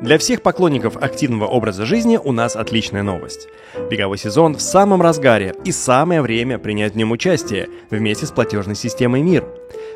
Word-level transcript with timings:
Для 0.00 0.18
всех 0.18 0.42
поклонников 0.42 0.98
активного 0.98 1.46
образа 1.46 1.86
жизни 1.86 2.20
у 2.22 2.30
нас 2.30 2.54
отличная 2.54 3.02
новость. 3.02 3.48
Беговой 3.90 4.18
сезон 4.18 4.54
в 4.54 4.60
самом 4.60 5.00
разгаре 5.00 5.54
и 5.64 5.72
самое 5.72 6.20
время 6.20 6.58
принять 6.58 6.92
в 6.92 6.96
нем 6.96 7.12
участие 7.12 7.70
вместе 7.88 8.26
с 8.26 8.30
платежной 8.30 8.74
системой 8.74 9.22
МИР. 9.22 9.46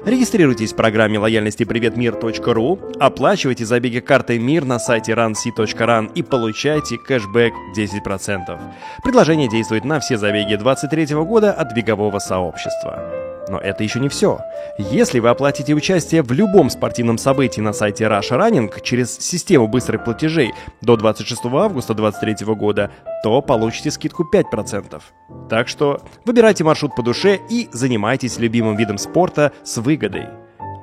Регистрируйтесь 0.06 0.72
в 0.72 0.76
программе 0.76 1.18
лояльности 1.18 1.64
приветмир.ру, 1.64 2.78
оплачивайте 2.98 3.66
забеги 3.66 4.00
картой 4.00 4.38
МИР 4.38 4.64
на 4.64 4.78
сайте 4.78 5.12
runc.run 5.12 6.12
и 6.14 6.22
получайте 6.22 6.96
кэшбэк 6.96 7.52
10%. 7.76 8.58
Предложение 9.04 9.50
действует 9.50 9.84
на 9.84 10.00
все 10.00 10.16
забеги 10.16 10.56
2023 10.56 11.14
года 11.16 11.52
от 11.52 11.74
бегового 11.74 12.20
сообщества. 12.20 13.29
Но 13.50 13.58
это 13.58 13.82
еще 13.82 13.98
не 13.98 14.08
все. 14.08 14.38
Если 14.78 15.18
вы 15.18 15.28
оплатите 15.28 15.74
участие 15.74 16.22
в 16.22 16.30
любом 16.30 16.70
спортивном 16.70 17.18
событии 17.18 17.60
на 17.60 17.72
сайте 17.72 18.04
Russia 18.04 18.38
Running 18.38 18.72
через 18.82 19.18
систему 19.18 19.66
быстрых 19.66 20.04
платежей 20.04 20.52
до 20.82 20.96
26 20.96 21.46
августа 21.46 21.94
2023 21.94 22.54
года, 22.54 22.92
то 23.24 23.42
получите 23.42 23.90
скидку 23.90 24.24
5%. 24.32 25.02
Так 25.48 25.66
что 25.66 26.00
выбирайте 26.24 26.62
маршрут 26.62 26.94
по 26.94 27.02
душе 27.02 27.40
и 27.50 27.68
занимайтесь 27.72 28.38
любимым 28.38 28.76
видом 28.76 28.98
спорта 28.98 29.50
с 29.64 29.78
выгодой. 29.78 30.28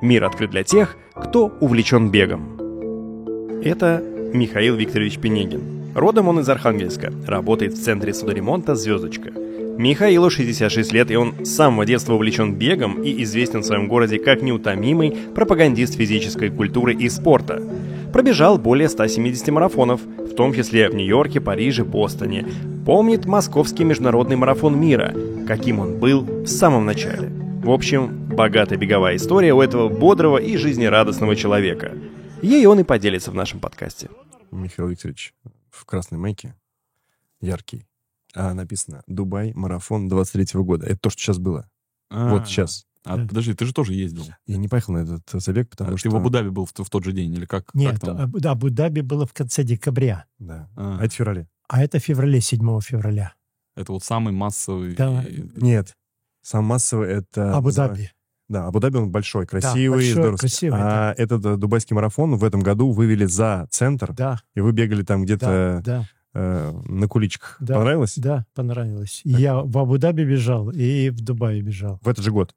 Мир 0.02 0.24
открыт 0.24 0.50
для 0.50 0.62
тех, 0.62 0.96
кто 1.14 1.46
увлечен 1.46 2.10
бегом. 2.10 2.58
Это 3.64 4.02
Михаил 4.34 4.76
Викторович 4.76 5.18
Пенегин. 5.18 5.94
Родом 5.94 6.28
он 6.28 6.40
из 6.40 6.48
Архангельска, 6.50 7.14
работает 7.26 7.72
в 7.72 7.82
центре 7.82 8.12
судоремонта 8.12 8.74
«Звездочка». 8.74 9.32
Михаилу 9.78 10.28
66 10.28 10.92
лет, 10.92 11.08
и 11.12 11.16
он 11.16 11.46
с 11.46 11.50
самого 11.50 11.86
детства 11.86 12.14
увлечен 12.14 12.56
бегом 12.56 13.00
и 13.00 13.22
известен 13.22 13.60
в 13.60 13.64
своем 13.64 13.86
городе 13.86 14.18
как 14.18 14.42
неутомимый 14.42 15.16
пропагандист 15.36 15.94
физической 15.94 16.50
культуры 16.50 16.94
и 16.94 17.08
спорта. 17.08 17.62
Пробежал 18.12 18.58
более 18.58 18.88
170 18.88 19.46
марафонов, 19.50 20.00
в 20.02 20.34
том 20.34 20.52
числе 20.52 20.90
в 20.90 20.96
Нью-Йорке, 20.96 21.40
Париже, 21.40 21.84
Бостоне. 21.84 22.44
Помнит 22.84 23.24
московский 23.26 23.84
международный 23.84 24.34
марафон 24.34 24.80
мира, 24.80 25.14
каким 25.46 25.78
он 25.78 26.00
был 26.00 26.22
в 26.22 26.48
самом 26.48 26.84
начале. 26.84 27.28
В 27.62 27.70
общем, 27.70 28.26
богатая 28.34 28.78
беговая 28.78 29.14
история 29.14 29.54
у 29.54 29.60
этого 29.60 29.88
бодрого 29.88 30.38
и 30.38 30.56
жизнерадостного 30.56 31.36
человека. 31.36 31.92
Ей 32.42 32.66
он 32.66 32.80
и 32.80 32.82
поделится 32.82 33.30
в 33.30 33.34
нашем 33.34 33.60
подкасте. 33.60 34.10
Михаил 34.50 34.88
Викторович 34.88 35.34
в 35.70 35.84
красной 35.84 36.18
майке, 36.18 36.56
яркий, 37.40 37.87
а, 38.34 38.54
написано 38.54 39.02
«Дубай, 39.06 39.52
марафон 39.54 40.08
23 40.08 40.60
года». 40.62 40.86
Это 40.86 40.98
то, 41.00 41.10
что 41.10 41.20
сейчас 41.20 41.38
было. 41.38 41.68
А, 42.10 42.30
Вот 42.30 42.46
сейчас. 42.48 42.84
А, 43.04 43.16
подожди, 43.16 43.54
ты 43.54 43.64
же 43.64 43.72
тоже 43.72 43.94
ездил. 43.94 44.24
Я 44.46 44.56
не 44.58 44.68
поехал 44.68 44.92
на 44.94 44.98
этот 44.98 45.22
забег, 45.42 45.70
потому 45.70 45.94
А 45.94 45.96
что... 45.96 46.08
Ты 46.10 46.14
в 46.14 46.16
Абу-Даби 46.18 46.48
был 46.50 46.66
в, 46.66 46.72
в 46.74 46.90
тот 46.90 47.04
же 47.04 47.12
день 47.12 47.32
или 47.32 47.46
как? 47.46 47.72
Нет, 47.74 47.98
как 48.00 48.30
да, 48.32 48.50
Абу-Даби 48.52 49.00
было 49.00 49.24
в 49.26 49.32
конце 49.32 49.62
декабря, 49.62 50.26
Да. 50.38 50.68
А, 50.76 50.98
А 51.00 51.04
это 51.04 51.14
в 51.14 51.16
феврале. 51.16 51.48
а 51.68 51.82
это 51.82 51.98
в 52.00 52.02
феврале, 52.02 52.40
7 52.40 52.80
февраля. 52.80 53.32
это 53.76 53.92
вот 53.92 54.04
самый 54.04 54.32
массовый. 54.34 54.94
Да. 54.94 55.24
Нет. 55.56 55.94
Сам 56.42 56.64
массовый 56.64 57.08
это... 57.10 57.56
Абу-Даби. 57.56 58.10
Да, 58.48 58.66
Абу-Даби 58.66 58.96
он 58.96 59.10
большой, 59.10 59.46
красивый, 59.46 59.88
большой, 59.98 60.12
здоровский. 60.12 60.48
красивый, 60.48 60.80
А 60.82 61.14
этот 61.16 61.44
э, 61.44 61.56
дубайский 61.56 61.94
марафон 61.94 62.36
в 62.36 62.44
этом 62.44 62.60
году 62.60 62.90
вывели 62.92 63.26
за 63.26 63.68
центр, 63.70 64.12
Да, 64.14 64.40
и 64.54 64.60
вы 64.60 64.72
бегали 64.72 65.02
там 65.02 65.20
да, 65.20 65.24
где-то 65.24 65.82
да, 65.84 66.08
э, 66.38 66.72
на 66.86 67.08
куличках. 67.08 67.56
Да. 67.60 67.74
Понравилось? 67.74 68.14
да, 68.16 68.46
понравилось. 68.54 69.20
И 69.24 69.30
Я 69.30 69.60
в 69.60 69.76
Абу-Даби 69.78 70.24
бежал 70.24 70.70
и 70.70 71.10
в 71.10 71.20
Дубае 71.20 71.60
бежал. 71.62 71.98
В 72.02 72.08
этот 72.08 72.24
же 72.24 72.30
год. 72.30 72.54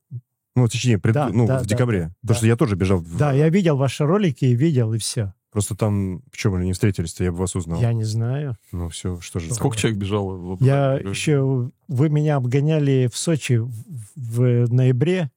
Ну, 0.55 0.67
точнее, 0.67 0.97
пред- 0.99 1.13
Да, 1.15 1.29
ну, 1.29 1.47
да, 1.47 1.59
в 1.59 1.61
да, 1.61 1.67
декабре. 1.67 1.99
да, 2.01 2.07
Потому 2.21 2.27
да. 2.27 2.33
что 2.35 2.47
я 2.47 2.55
тоже 2.57 2.75
бежал. 2.75 2.99
в- 2.99 3.17
Да, 3.17 3.31
я 3.31 3.49
видел 3.49 3.77
ваши 3.77 4.05
ролики 4.05 4.45
и 4.45 4.55
видел, 4.55 4.93
и 4.93 4.97
все. 4.97 5.33
Просто 5.51 5.75
там, 5.75 6.21
почему 6.31 6.57
мы 6.57 6.65
не 6.65 6.73
встретились-то, 6.73 7.23
я 7.23 7.31
бы 7.31 7.37
вас 7.39 7.55
узнал. 7.55 7.81
Я 7.81 7.91
не 7.93 8.03
знаю. 8.05 8.57
Ну, 8.71 8.87
все, 8.89 9.19
что 9.21 9.39
же. 9.39 9.53
Сколько 9.53 9.75
человек 9.77 9.99
бежало? 9.99 10.35
в 10.37 10.51
Абу-Даби? 10.53 10.65
Я 10.65 10.93
еще... 11.09 11.71
Вы 11.87 12.09
меня 12.09 12.35
обгоняли 12.37 13.09
в 13.11 13.17
Сочи 13.17 13.55
в, 13.57 13.69
в 14.15 14.73
ноябре. 14.73 15.29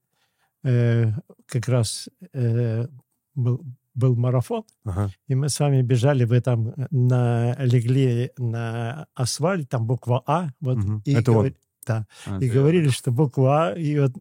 э, 0.62 1.10
как 1.46 1.68
раз 1.68 2.08
э, 2.32 2.86
был, 3.34 3.60
был 3.94 4.16
марафон. 4.16 4.64
Ага. 4.84 5.10
И 5.28 5.34
мы 5.34 5.48
с 5.48 5.60
вами 5.60 5.82
бежали, 5.82 6.24
вы 6.24 6.40
там 6.40 6.72
на, 6.90 7.54
легли 7.58 8.30
на 8.38 9.06
асфальт, 9.14 9.68
там 9.68 9.86
буква 9.86 10.22
А. 10.26 10.48
Вот, 10.60 10.78
Мгм. 10.78 11.02
и 11.04 11.14
Это 11.14 11.32
он. 11.32 11.54
Да, 11.86 12.06
А, 12.26 12.36
и 12.36 12.40
ты- 12.40 12.48
говорили, 12.50 12.88
что 12.88 13.10
буква 13.10 13.68
А, 13.68 13.72
и 13.74 13.98
вот 13.98 14.12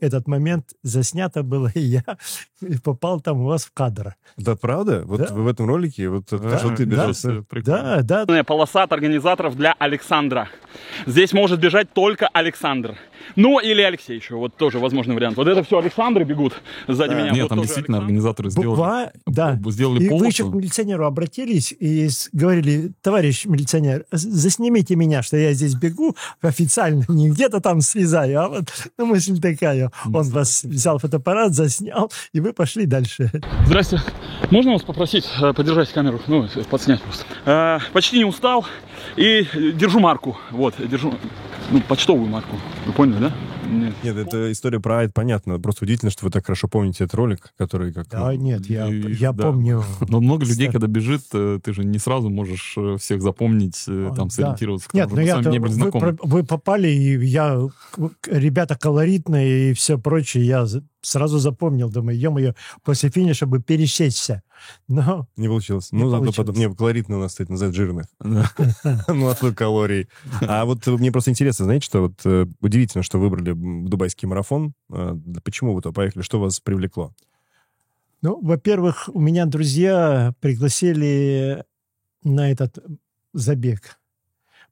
этот 0.00 0.26
момент 0.28 0.70
заснято 0.82 1.42
было, 1.42 1.70
и 1.74 1.80
я 1.80 2.04
попал 2.82 3.20
там 3.20 3.40
у 3.42 3.44
вас 3.46 3.64
в 3.64 3.72
кадр. 3.72 4.14
Да, 4.36 4.56
правда? 4.56 5.02
Вот 5.04 5.20
Да. 5.20 5.34
в 5.34 5.46
этом 5.46 5.66
ролике, 5.66 6.08
вот 6.08 6.24
Да, 6.30 6.58
что 6.58 6.70
ты 6.74 6.86
да, 6.86 7.08
бежал. 7.08 7.42
прикольно. 7.44 7.96
Да, 7.96 8.02
да, 8.02 8.24
Главная 8.24 8.44
полоса 8.44 8.82
от 8.84 8.92
организаторов 8.92 9.56
для 9.56 9.74
Александра. 9.78 10.48
Здесь 11.06 11.32
может 11.32 11.60
бежать 11.60 11.92
только 11.92 12.26
Александр. 12.28 12.96
Ну, 13.36 13.58
или 13.58 13.80
Алексей 13.80 14.16
еще, 14.16 14.34
вот 14.34 14.56
тоже 14.56 14.78
возможный 14.78 15.14
вариант. 15.14 15.36
Вот 15.36 15.48
это 15.48 15.62
все 15.62 15.78
Александры 15.78 16.24
бегут 16.24 16.54
сзади 16.88 17.10
Да. 17.14 17.20
меня. 17.22 17.30
Нет, 17.30 17.42
вот 17.42 17.48
там 17.50 17.60
действительно 17.62 17.98
Александр. 17.98 18.04
организаторы 18.04 18.50
сделали, 18.50 18.68
буква 18.68 19.12
да. 19.26 19.60
сделали 19.70 20.04
И 20.04 20.08
вы 20.08 20.26
еще 20.26 20.42
к 20.42 20.46
полосу. 20.46 20.58
милиционеру 20.58 21.06
обратились 21.06 21.72
и 21.78 22.08
говорили, 22.32 22.92
товарищ 23.02 23.46
милиционер, 23.46 24.04
заснимите 24.10 24.96
меня, 24.96 25.22
что 25.22 25.36
я 25.36 25.52
здесь 25.54 25.74
бегу 25.74 26.14
официально, 26.42 26.93
не 27.08 27.30
где-то 27.30 27.60
там 27.60 27.80
слезаю, 27.80 28.40
а 28.40 28.48
вот 28.48 28.64
ну, 28.98 29.06
мысль 29.06 29.40
такая. 29.40 29.90
Он 30.04 30.22
вас 30.24 30.64
взял 30.64 30.98
фотоаппарат, 30.98 31.54
заснял, 31.54 32.10
и 32.32 32.40
вы 32.40 32.52
пошли 32.52 32.86
дальше. 32.86 33.30
Здрасте. 33.66 34.00
Можно 34.50 34.72
вас 34.72 34.82
попросить 34.82 35.28
э, 35.40 35.52
подержать 35.52 35.92
камеру? 35.92 36.20
Ну, 36.26 36.48
подснять 36.70 37.02
просто. 37.02 37.24
Э, 37.44 37.78
почти 37.92 38.18
не 38.18 38.24
устал. 38.24 38.66
И 39.16 39.46
держу 39.74 40.00
марку. 40.00 40.36
Вот, 40.50 40.74
держу. 40.78 41.14
Ну, 41.70 41.80
почтовую 41.80 42.28
марку. 42.28 42.56
Вы 42.86 42.92
поняли, 42.92 43.18
да? 43.20 43.32
Нет. 43.80 43.94
Нет, 44.02 44.16
это 44.16 44.52
история 44.52 44.80
про 44.80 44.98
Айд, 45.00 45.14
понятно. 45.14 45.58
Просто 45.58 45.84
удивительно, 45.84 46.10
что 46.10 46.24
вы 46.24 46.30
так 46.30 46.44
хорошо 46.46 46.68
помните 46.68 47.04
этот 47.04 47.14
ролик, 47.14 47.52
который 47.56 47.92
как... 47.92 48.08
Да, 48.08 48.30
ну, 48.32 48.38
нет, 48.38 48.66
я, 48.66 48.88
и- 48.88 49.12
я 49.14 49.32
да. 49.32 49.44
помню. 49.44 49.84
Но 50.08 50.20
много 50.20 50.44
людей, 50.44 50.70
когда 50.70 50.86
бежит, 50.86 51.22
э, 51.32 51.58
ты 51.62 51.72
же 51.74 51.84
не 51.84 51.98
сразу 51.98 52.30
можешь 52.30 52.74
э, 52.76 52.96
всех 52.98 53.22
запомнить, 53.22 53.84
э, 53.88 54.08
А, 54.12 54.14
там, 54.14 54.30
сориентироваться. 54.30 54.88
Нет, 54.92 55.06
уже 55.12 55.16
ну 55.22 55.26
я 55.26 55.40
не 55.50 55.58
вы, 55.58 55.68
знакомы. 55.68 56.14
про- 56.14 56.26
вы 56.26 56.44
попали, 56.44 56.88
и 56.88 57.24
я, 57.26 57.60
ребята 58.26 58.76
колоритные 58.76 59.70
и 59.70 59.74
все 59.74 59.98
прочее, 59.98 60.46
я 60.46 60.66
сразу 61.02 61.38
запомнил, 61.38 61.90
думаю, 61.90 62.18
ё-моё, 62.18 62.54
после 62.82 63.10
финиша 63.10 63.46
бы 63.46 63.60
пересечься. 63.60 64.42
Но 64.88 65.26
Не 65.36 65.48
получилось. 65.48 65.92
Не 65.92 66.02
ну, 66.02 66.10
зато 66.10 66.32
потом... 66.32 66.54
Не, 66.56 66.72
колоритно 66.74 67.16
у 67.16 67.20
нас, 67.20 67.32
кстати, 67.32 67.50
называют 67.50 67.76
жирных. 67.76 68.06
Ну, 68.20 69.28
от 69.28 69.40
той 69.40 69.54
калорий. 69.54 70.08
А 70.40 70.64
вот 70.64 70.86
э, 70.86 70.90
мне 70.92 71.12
просто 71.12 71.30
интересно, 71.30 71.64
знаете, 71.64 71.86
что 71.86 72.02
вот 72.02 72.20
э, 72.24 72.46
удивительно, 72.60 73.02
что 73.02 73.18
выбрали 73.18 73.52
дубайский 73.52 74.26
марафон. 74.26 74.74
Э, 74.90 75.16
Почему 75.42 75.74
вы 75.74 75.82
туда 75.82 75.92
поехали? 75.92 76.22
Что 76.22 76.40
вас 76.40 76.60
привлекло? 76.60 77.12
Ну, 78.22 78.40
во-первых, 78.40 79.10
у 79.12 79.20
меня 79.20 79.44
друзья 79.44 80.34
пригласили 80.40 81.64
на 82.22 82.50
этот 82.50 82.78
забег, 83.34 83.98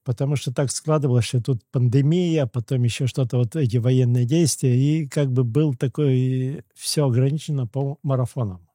потому 0.04 0.36
что 0.36 0.54
так 0.54 0.70
складывалось, 0.70 1.26
что 1.26 1.42
тут 1.42 1.62
пандемия, 1.70 2.47
потом 2.47 2.82
еще 2.82 3.06
что-то, 3.06 3.36
вот 3.36 3.54
эти 3.56 3.76
военные 3.76 4.25
действия, 4.25 4.75
и 4.75 5.06
как 5.06 5.31
бы 5.31 5.44
был 5.44 5.75
такой, 5.75 6.64
все 6.75 7.06
ограничено 7.06 7.66
по 7.66 7.98
марафонам. 8.02 8.66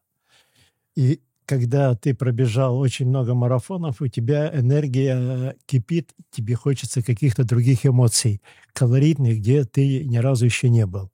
И 0.97 1.21
когда 1.45 1.93
ты 1.93 2.15
пробежал 2.15 2.79
очень 2.79 3.07
много 3.07 3.35
марафонов, 3.35 4.01
у 4.01 4.07
тебя 4.07 4.49
энергия 4.51 5.55
кипит, 5.67 6.11
тебе 6.31 6.55
хочется 6.55 7.03
каких-то 7.03 7.43
других 7.43 7.85
эмоций, 7.85 8.41
колоритных, 8.73 9.37
где 9.37 9.63
ты 9.63 10.03
ни 10.05 10.17
разу 10.17 10.45
еще 10.45 10.69
не 10.69 10.87
был. 10.87 11.11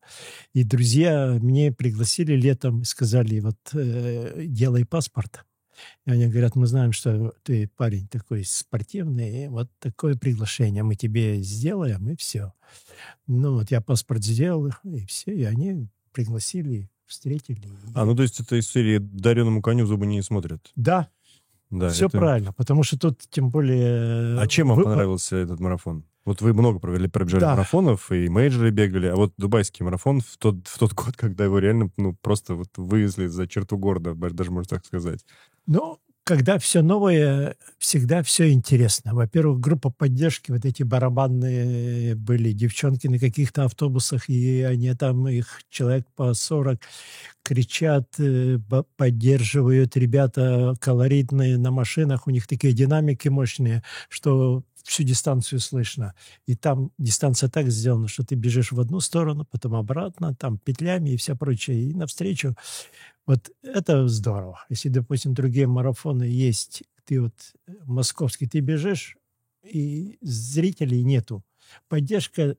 И 0.53 0.63
друзья 0.63 1.37
мне 1.41 1.73
пригласили 1.73 2.33
летом 2.33 2.81
и 2.81 2.85
сказали, 2.85 3.41
вот 3.41 3.57
э, 3.73 4.45
делай 4.45 4.85
паспорт. 4.85 5.45
И 6.05 6.11
они 6.11 6.27
говорят, 6.27 6.55
мы 6.55 6.65
знаем, 6.65 6.93
что 6.93 7.33
ты 7.43 7.67
парень 7.75 8.07
такой 8.07 8.45
спортивный, 8.45 9.49
вот 9.49 9.69
такое 9.79 10.15
приглашение 10.15 10.83
мы 10.83 10.95
тебе 10.95 11.41
сделаем, 11.41 12.09
и 12.09 12.15
все. 12.15 12.53
Ну 13.27 13.55
вот 13.55 13.69
я 13.69 13.81
паспорт 13.81 14.23
сделал, 14.23 14.69
и 14.85 15.05
все, 15.07 15.35
и 15.35 15.43
они 15.43 15.89
пригласили, 16.13 16.89
встретили. 17.05 17.61
А, 17.95 18.05
ну, 18.05 18.15
то 18.15 18.23
есть 18.23 18.39
это 18.39 18.55
из 18.55 18.67
серии 18.69 18.97
«Дареному 18.97 19.61
коню 19.61 19.85
зубы 19.85 20.05
не 20.05 20.21
смотрят». 20.21 20.71
Да, 20.75 21.09
Да, 21.69 21.89
все 21.89 22.05
это- 22.07 22.17
правильно, 22.17 22.53
потому 22.53 22.83
что 22.83 22.97
тут 22.99 23.19
тем 23.29 23.49
более... 23.49 24.39
А 24.39 24.47
чем 24.47 24.69
вам 24.69 24.77
вы- 24.77 24.83
понравился 24.83 25.35
этот 25.37 25.59
марафон? 25.59 26.05
Вот 26.25 26.41
вы 26.41 26.53
много 26.53 26.79
провели, 26.79 27.09
пробежали 27.09 27.41
Да. 27.41 27.51
марафонов, 27.51 28.09
и 28.11 28.29
мейджоры 28.29 28.69
бегали, 28.71 29.07
а 29.07 29.15
вот 29.15 29.33
дубайский 29.37 29.83
марафон 29.83 30.21
в 30.21 30.37
тот, 30.37 30.67
в 30.67 30.79
тот 30.79 30.93
год, 30.93 31.17
когда 31.17 31.43
его 31.43 31.59
реально, 31.59 31.91
ну, 31.97 32.15
просто 32.21 32.55
вот 32.55 32.69
вывезли 32.77 33.27
за 33.27 33.45
черту 33.47 33.77
города, 33.77 34.13
даже 34.15 34.51
можно 34.51 34.69
так 34.77 34.85
сказать. 34.85 35.25
Ну, 35.67 35.99
когда 36.23 36.57
все 36.57 36.81
новое, 36.81 37.55
всегда 37.79 38.23
все 38.23 38.51
интересно. 38.51 39.13
Во-первых, 39.13 39.59
группа 39.59 39.89
поддержки, 39.89 40.51
вот 40.51 40.65
эти 40.65 40.83
барабанные 40.83 42.15
были 42.15 42.51
девчонки 42.53 43.07
на 43.07 43.19
каких-то 43.19 43.65
автобусах, 43.65 44.29
и 44.29 44.61
они 44.61 44.93
там, 44.95 45.27
их 45.27 45.61
человек 45.69 46.05
по 46.15 46.33
40, 46.33 46.79
кричат, 47.43 48.07
э, 48.19 48.57
поддерживают. 48.95 49.97
Ребята 49.97 50.75
колоритные 50.79 51.57
на 51.57 51.71
машинах, 51.71 52.25
у 52.27 52.31
них 52.31 52.47
такие 52.47 52.73
динамики 52.73 53.27
мощные, 53.27 53.83
что 54.09 54.63
всю 54.83 55.03
дистанцию 55.03 55.59
слышно. 55.59 56.13
И 56.45 56.55
там 56.55 56.91
дистанция 56.97 57.49
так 57.49 57.69
сделана, 57.69 58.07
что 58.07 58.23
ты 58.25 58.35
бежишь 58.35 58.71
в 58.71 58.79
одну 58.79 58.99
сторону, 58.99 59.45
потом 59.45 59.75
обратно, 59.75 60.35
там 60.35 60.57
петлями 60.57 61.11
и 61.11 61.17
все 61.17 61.35
прочее, 61.35 61.89
и 61.89 61.93
навстречу. 61.93 62.55
Вот 63.25 63.49
это 63.61 64.07
здорово. 64.07 64.63
Если, 64.69 64.89
допустим, 64.89 65.33
другие 65.33 65.67
марафоны 65.67 66.23
есть, 66.23 66.83
ты 67.05 67.21
вот 67.21 67.33
э, 67.67 67.71
московский, 67.85 68.47
ты 68.47 68.59
бежишь, 68.59 69.17
и 69.63 70.17
зрителей 70.21 71.03
нету. 71.03 71.43
Поддержка 71.87 72.57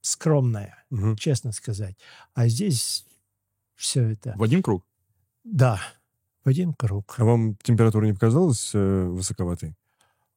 скромная, 0.00 0.84
Мгм. 0.90 1.16
честно 1.16 1.52
сказать. 1.52 1.96
А 2.34 2.46
здесь 2.48 3.04
все 3.74 4.10
это... 4.10 4.34
В 4.36 4.42
один 4.42 4.62
круг? 4.62 4.84
Да, 5.44 5.80
в 6.44 6.48
один 6.48 6.72
круг. 6.74 7.14
А 7.18 7.24
вам 7.24 7.56
температура 7.62 8.06
не 8.06 8.12
показалась 8.12 8.70
э, 8.74 9.04
высоковатой? 9.06 9.74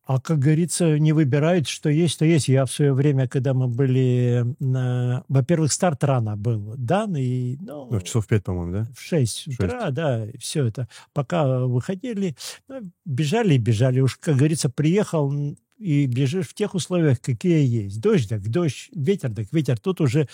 А, 0.06 0.20
как 0.20 0.38
говорится, 0.38 1.00
не 1.00 1.14
выбирают, 1.14 1.68
что 1.68 1.90
есть, 1.90 2.20
то 2.20 2.26
есть. 2.26 2.48
Я 2.48 2.66
в 2.66 2.72
свое 2.72 2.94
время, 2.94 3.28
когда 3.28 3.56
мы 3.56 3.68
были 3.68 4.46
на... 4.60 5.24
Во-первых, 5.28 5.72
старт 5.72 6.04
рано 6.04 6.38
был 6.38 6.76
дан, 6.78 7.16
и, 7.16 7.58
ну, 7.60 7.88
Ну, 7.90 8.02
часов 8.02 8.28
пять, 8.28 8.44
по-моему, 8.44 8.72
да? 8.72 8.88
в 8.96 9.02
6 9.02 9.48
утра, 9.48 9.90
да, 9.90 10.28
все 10.40 10.66
это. 10.66 10.88
Пока 11.14 11.66
выходили, 11.66 12.36
ну, 12.68 12.92
бежали 13.04 13.56
и 13.56 13.58
бежали. 13.58 14.00
Уж, 14.00 14.18
как 14.18 14.36
говорится, 14.36 14.70
приехал 14.70 15.34
и 15.78 16.06
бежишь 16.06 16.48
в 16.50 16.54
тех 16.54 16.74
условиях, 16.74 17.20
какие 17.22 17.66
есть. 17.66 18.00
Дождь, 18.00 18.30
так 18.30 18.48
дождь, 18.50 18.90
ветер, 18.94 19.34
так 19.34 19.48
ветер. 19.52 19.80
Тут 19.80 20.02
уже 20.02 20.28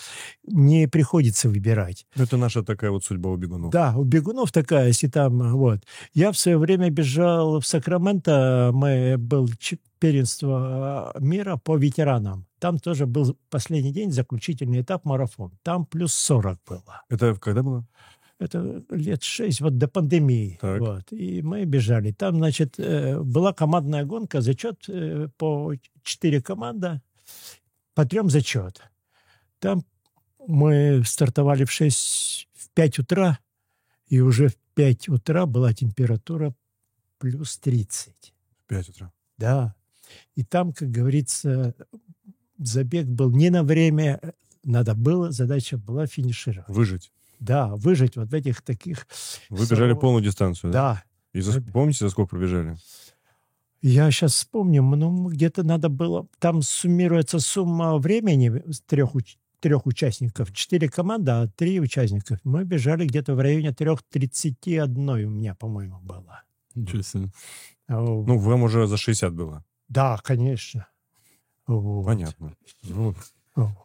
не 0.46 0.88
приходится 0.88 1.48
выбирать. 1.48 2.06
Это 2.14 2.36
наша 2.36 2.62
такая 2.62 2.90
вот 2.90 3.04
судьба 3.04 3.30
у 3.30 3.36
бегунов. 3.36 3.70
Да, 3.70 3.94
у 3.96 4.04
бегунов 4.04 4.52
такая, 4.52 4.88
если 4.88 5.08
там, 5.08 5.56
вот. 5.56 5.80
Я 6.14 6.32
в 6.32 6.38
свое 6.38 6.58
время 6.58 6.90
бежал 6.90 7.60
в 7.60 7.66
Сакраменто, 7.66 8.70
мы 8.72 9.16
был 9.18 9.48
первенство 9.98 11.12
а, 11.14 11.20
мира 11.20 11.56
по 11.56 11.76
ветеранам. 11.76 12.46
Там 12.58 12.78
тоже 12.78 13.06
был 13.06 13.36
последний 13.50 13.92
день, 13.92 14.10
заключительный 14.10 14.80
этап, 14.80 15.04
марафон. 15.04 15.52
Там 15.62 15.86
плюс 15.86 16.12
40 16.14 16.58
было. 16.68 17.02
Это 17.08 17.34
когда 17.34 17.62
было? 17.62 17.86
Это 18.42 18.82
лет 18.90 19.22
шесть, 19.22 19.60
вот 19.60 19.78
до 19.78 19.88
пандемии. 19.88 20.58
Так. 20.60 20.80
Вот. 20.80 21.12
И 21.12 21.42
мы 21.42 21.64
бежали. 21.64 22.12
Там, 22.12 22.36
значит, 22.36 22.74
э, 22.78 23.20
была 23.20 23.52
командная 23.52 24.04
гонка, 24.04 24.40
зачет 24.40 24.84
э, 24.88 25.28
по 25.36 25.74
четыре 26.02 26.42
команда, 26.42 27.02
по 27.94 28.04
трем 28.04 28.30
зачет. 28.30 28.82
Там 29.58 29.84
мы 30.46 31.02
стартовали 31.04 31.64
в 31.64 31.70
6, 31.70 32.48
в 32.52 32.70
5 32.70 32.98
утра, 32.98 33.38
и 34.08 34.20
уже 34.20 34.48
в 34.48 34.56
5 34.74 35.08
утра 35.08 35.46
была 35.46 35.72
температура 35.72 36.54
плюс 37.18 37.56
30. 37.58 38.34
В 38.64 38.66
пять 38.66 38.88
утра. 38.88 39.12
Да. 39.38 39.74
И 40.34 40.42
там, 40.42 40.72
как 40.72 40.90
говорится, 40.90 41.74
забег 42.58 43.06
был 43.06 43.30
не 43.30 43.50
на 43.50 43.62
время, 43.62 44.20
надо 44.64 44.94
было, 44.94 45.30
задача 45.30 45.78
была 45.78 46.06
финишировать. 46.06 46.68
Выжить. 46.68 47.12
Да, 47.42 47.74
выжить 47.74 48.16
вот 48.16 48.28
в 48.28 48.34
этих 48.34 48.62
таких... 48.62 49.06
Вы 49.50 49.66
бежали 49.66 49.94
полную 49.94 50.22
дистанцию, 50.22 50.72
да? 50.72 50.94
Да. 50.94 51.02
И 51.32 51.40
за- 51.40 51.60
помните, 51.60 52.04
за 52.04 52.10
сколько 52.10 52.30
пробежали? 52.30 52.76
Я 53.80 54.10
сейчас 54.12 54.34
вспомню, 54.34 54.82
ну, 54.82 55.28
где-то 55.28 55.64
надо 55.64 55.88
было... 55.88 56.28
Там 56.38 56.62
суммируется 56.62 57.40
сумма 57.40 57.98
времени 57.98 58.62
с 58.70 58.80
трех, 58.82 59.16
уч- 59.16 59.38
трех 59.58 59.86
участников. 59.86 60.52
Четыре 60.52 60.88
команды, 60.88 61.32
а 61.32 61.48
три 61.48 61.80
участников. 61.80 62.38
Мы 62.44 62.64
бежали 62.64 63.06
где-то 63.06 63.34
в 63.34 63.40
районе 63.40 63.70
3.31 63.70 65.24
у 65.24 65.30
меня, 65.30 65.54
по-моему, 65.56 65.98
было. 66.00 66.42
Ничего 66.76 67.02
себе. 67.02 67.28
О, 67.88 68.24
Ну, 68.24 68.38
вам 68.38 68.62
уже 68.62 68.86
за 68.86 68.96
60 68.96 69.32
было. 69.34 69.64
да, 69.88 70.18
конечно. 70.22 70.86
Вот. 71.66 72.04
Понятно. 72.06 72.54
Ну, 72.84 73.14
Вот. 73.56 73.76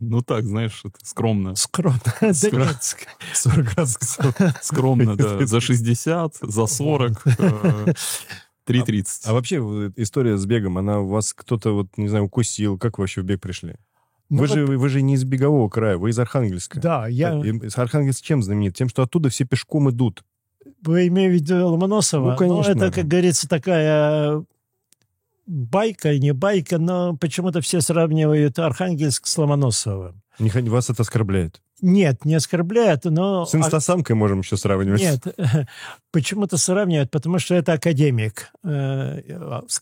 Ну 0.00 0.22
так, 0.22 0.44
знаешь, 0.46 0.80
это 0.84 0.96
скромно. 1.02 1.54
Скромно. 1.54 2.00
Да 2.20 2.32
Скромно. 2.32 2.64
нет, 2.64 2.76
ск- 2.80 3.06
40 3.34 3.74
градусов. 3.74 4.36
Скромно, 4.62 5.16
да. 5.16 5.46
За 5.46 5.60
60, 5.60 6.36
за 6.40 6.66
40, 6.66 7.26
э, 7.26 7.30
3.30. 8.66 9.04
А 9.26 9.32
вообще 9.34 9.60
вот 9.60 9.92
история 9.96 10.36
с 10.38 10.46
бегом, 10.46 10.78
она 10.78 11.00
у 11.00 11.06
вас 11.06 11.34
кто-то, 11.34 11.74
вот, 11.74 11.88
не 11.98 12.08
знаю, 12.08 12.24
укусил? 12.24 12.78
Как 12.78 12.98
вы 12.98 13.02
вообще 13.02 13.20
в 13.20 13.24
бег 13.24 13.40
пришли? 13.40 13.76
Ну, 14.30 14.38
вы, 14.38 14.46
вот, 14.46 14.54
же, 14.54 14.66
вы 14.66 14.88
же 14.88 15.02
не 15.02 15.14
из 15.14 15.24
бегового 15.24 15.68
края, 15.68 15.98
вы 15.98 16.10
из 16.10 16.18
Архангельска. 16.18 16.80
Да, 16.80 17.06
я... 17.08 17.42
С 17.68 17.76
Архангельск 17.76 18.24
чем 18.24 18.42
знаменит? 18.42 18.76
Тем, 18.76 18.88
что 18.88 19.02
оттуда 19.02 19.28
все 19.28 19.44
пешком 19.44 19.90
идут. 19.90 20.24
Вы 20.82 21.08
имеете 21.08 21.30
в 21.30 21.34
виду 21.42 21.68
Ломоносова? 21.68 22.30
Ну, 22.30 22.36
конечно. 22.36 22.70
это, 22.70 22.92
как 22.92 23.06
говорится, 23.06 23.48
такая 23.48 24.44
байка, 25.50 26.16
не 26.18 26.32
байка, 26.32 26.78
но 26.78 27.16
почему-то 27.16 27.60
все 27.60 27.80
сравнивают 27.80 28.58
Архангельск 28.58 29.26
с 29.26 29.36
Ломоносовым. 29.36 30.22
Вас 30.38 30.88
это 30.88 31.02
оскорбляет. 31.02 31.60
Нет, 31.82 32.24
не 32.24 32.34
оскорбляют, 32.34 33.04
но... 33.04 33.46
С 33.46 33.54
инстасамкой 33.54 34.14
можем 34.14 34.40
еще 34.40 34.56
сравнивать. 34.56 35.00
Нет, 35.00 35.26
почему-то 36.12 36.58
сравнивают, 36.58 37.10
потому 37.10 37.38
что 37.38 37.54
это 37.54 37.72
академик, 37.72 38.52
э, 38.64 39.22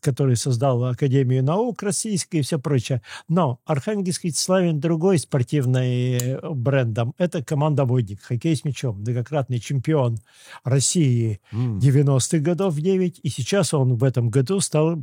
который 0.00 0.36
создал 0.36 0.84
Академию 0.84 1.42
наук 1.42 1.82
российской 1.82 2.38
и 2.38 2.42
все 2.42 2.58
прочее. 2.58 3.02
Но 3.28 3.58
Архангельский 3.64 4.32
славен 4.32 4.78
другой 4.78 5.18
спортивный 5.18 6.18
э, 6.18 6.50
брендом. 6.50 7.14
Это 7.18 7.42
команда 7.42 7.84
«Водник», 7.84 8.22
хоккей 8.22 8.54
с 8.54 8.64
мячом, 8.64 9.00
многократный 9.00 9.58
чемпион 9.58 10.18
России 10.62 11.40
М. 11.52 11.78
90-х 11.78 12.38
годов 12.38 12.76
9, 12.76 13.20
и 13.22 13.28
сейчас 13.28 13.74
он 13.74 13.96
в 13.96 14.04
этом 14.04 14.30
году 14.30 14.60
стал 14.60 15.00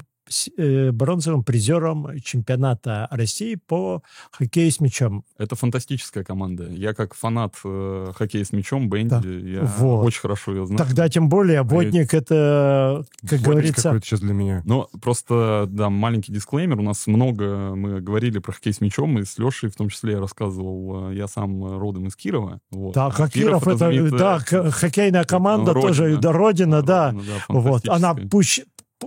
бронзовым 0.92 1.44
призером 1.44 2.08
чемпионата 2.24 3.08
России 3.12 3.56
по 3.56 4.02
хоккею 4.32 4.72
с 4.72 4.80
мячом. 4.80 5.24
Это 5.38 5.56
фантастическая 5.56 6.24
команда. 6.24 6.68
Я 6.70 6.94
как 6.94 7.14
фанат 7.14 7.56
э, 7.64 8.12
хоккея 8.16 8.44
с 8.44 8.52
мячом, 8.52 8.90
Бенди, 8.90 9.10
Да. 9.10 9.22
я 9.28 9.62
Вот. 9.78 10.06
очень 10.06 10.22
хорошо 10.22 10.54
ее 10.54 10.66
знаю. 10.66 10.78
Тогда 10.78 11.10
тем 11.10 11.30
более 11.30 11.62
водник 11.64 12.14
это, 12.14 13.06
как 13.22 13.32
Водник 13.32 13.46
говорится, 13.46 13.82
какой-то 13.84 14.06
сейчас 14.06 14.20
для 14.22 14.34
меня. 14.34 14.62
Но 14.66 14.88
просто, 15.02 15.66
да, 15.70 15.90
маленький 15.90 16.32
дисклеймер. 16.34 16.80
У 16.80 16.84
нас 16.84 17.08
много, 17.08 17.76
мы 17.76 18.02
говорили 18.02 18.40
про 18.40 18.52
хоккей 18.54 18.74
с 18.74 18.82
мячом, 18.82 19.20
и 19.20 19.24
с 19.26 19.38
Лешей 19.38 19.70
в 19.70 19.76
том 19.76 19.90
числе 19.90 20.14
я 20.14 20.20
рассказывал. 20.20 21.12
э, 21.12 21.16
Я 21.16 21.28
сам 21.28 21.64
э, 21.66 21.78
родом 21.78 22.08
из 22.08 22.16
Кирова. 22.16 22.60
Вот. 22.72 22.94
Да, 22.96 23.08
А 23.08 23.12
как 23.12 23.32
Киров, 23.32 23.68
это, 23.68 23.78
знаменитая- 23.78 24.42
да, 24.52 24.72
хоккейная 24.72 25.24
команда 25.24 25.74
Родина. 25.74 25.88
тоже, 25.94 26.18
да, 26.18 26.32
Родина, 26.32 26.82
да. 26.82 27.12
Родина, 27.12 27.24
да, 27.26 27.44
Вот, 27.50 27.88
она, 27.90 28.16
пусть, 28.16 28.64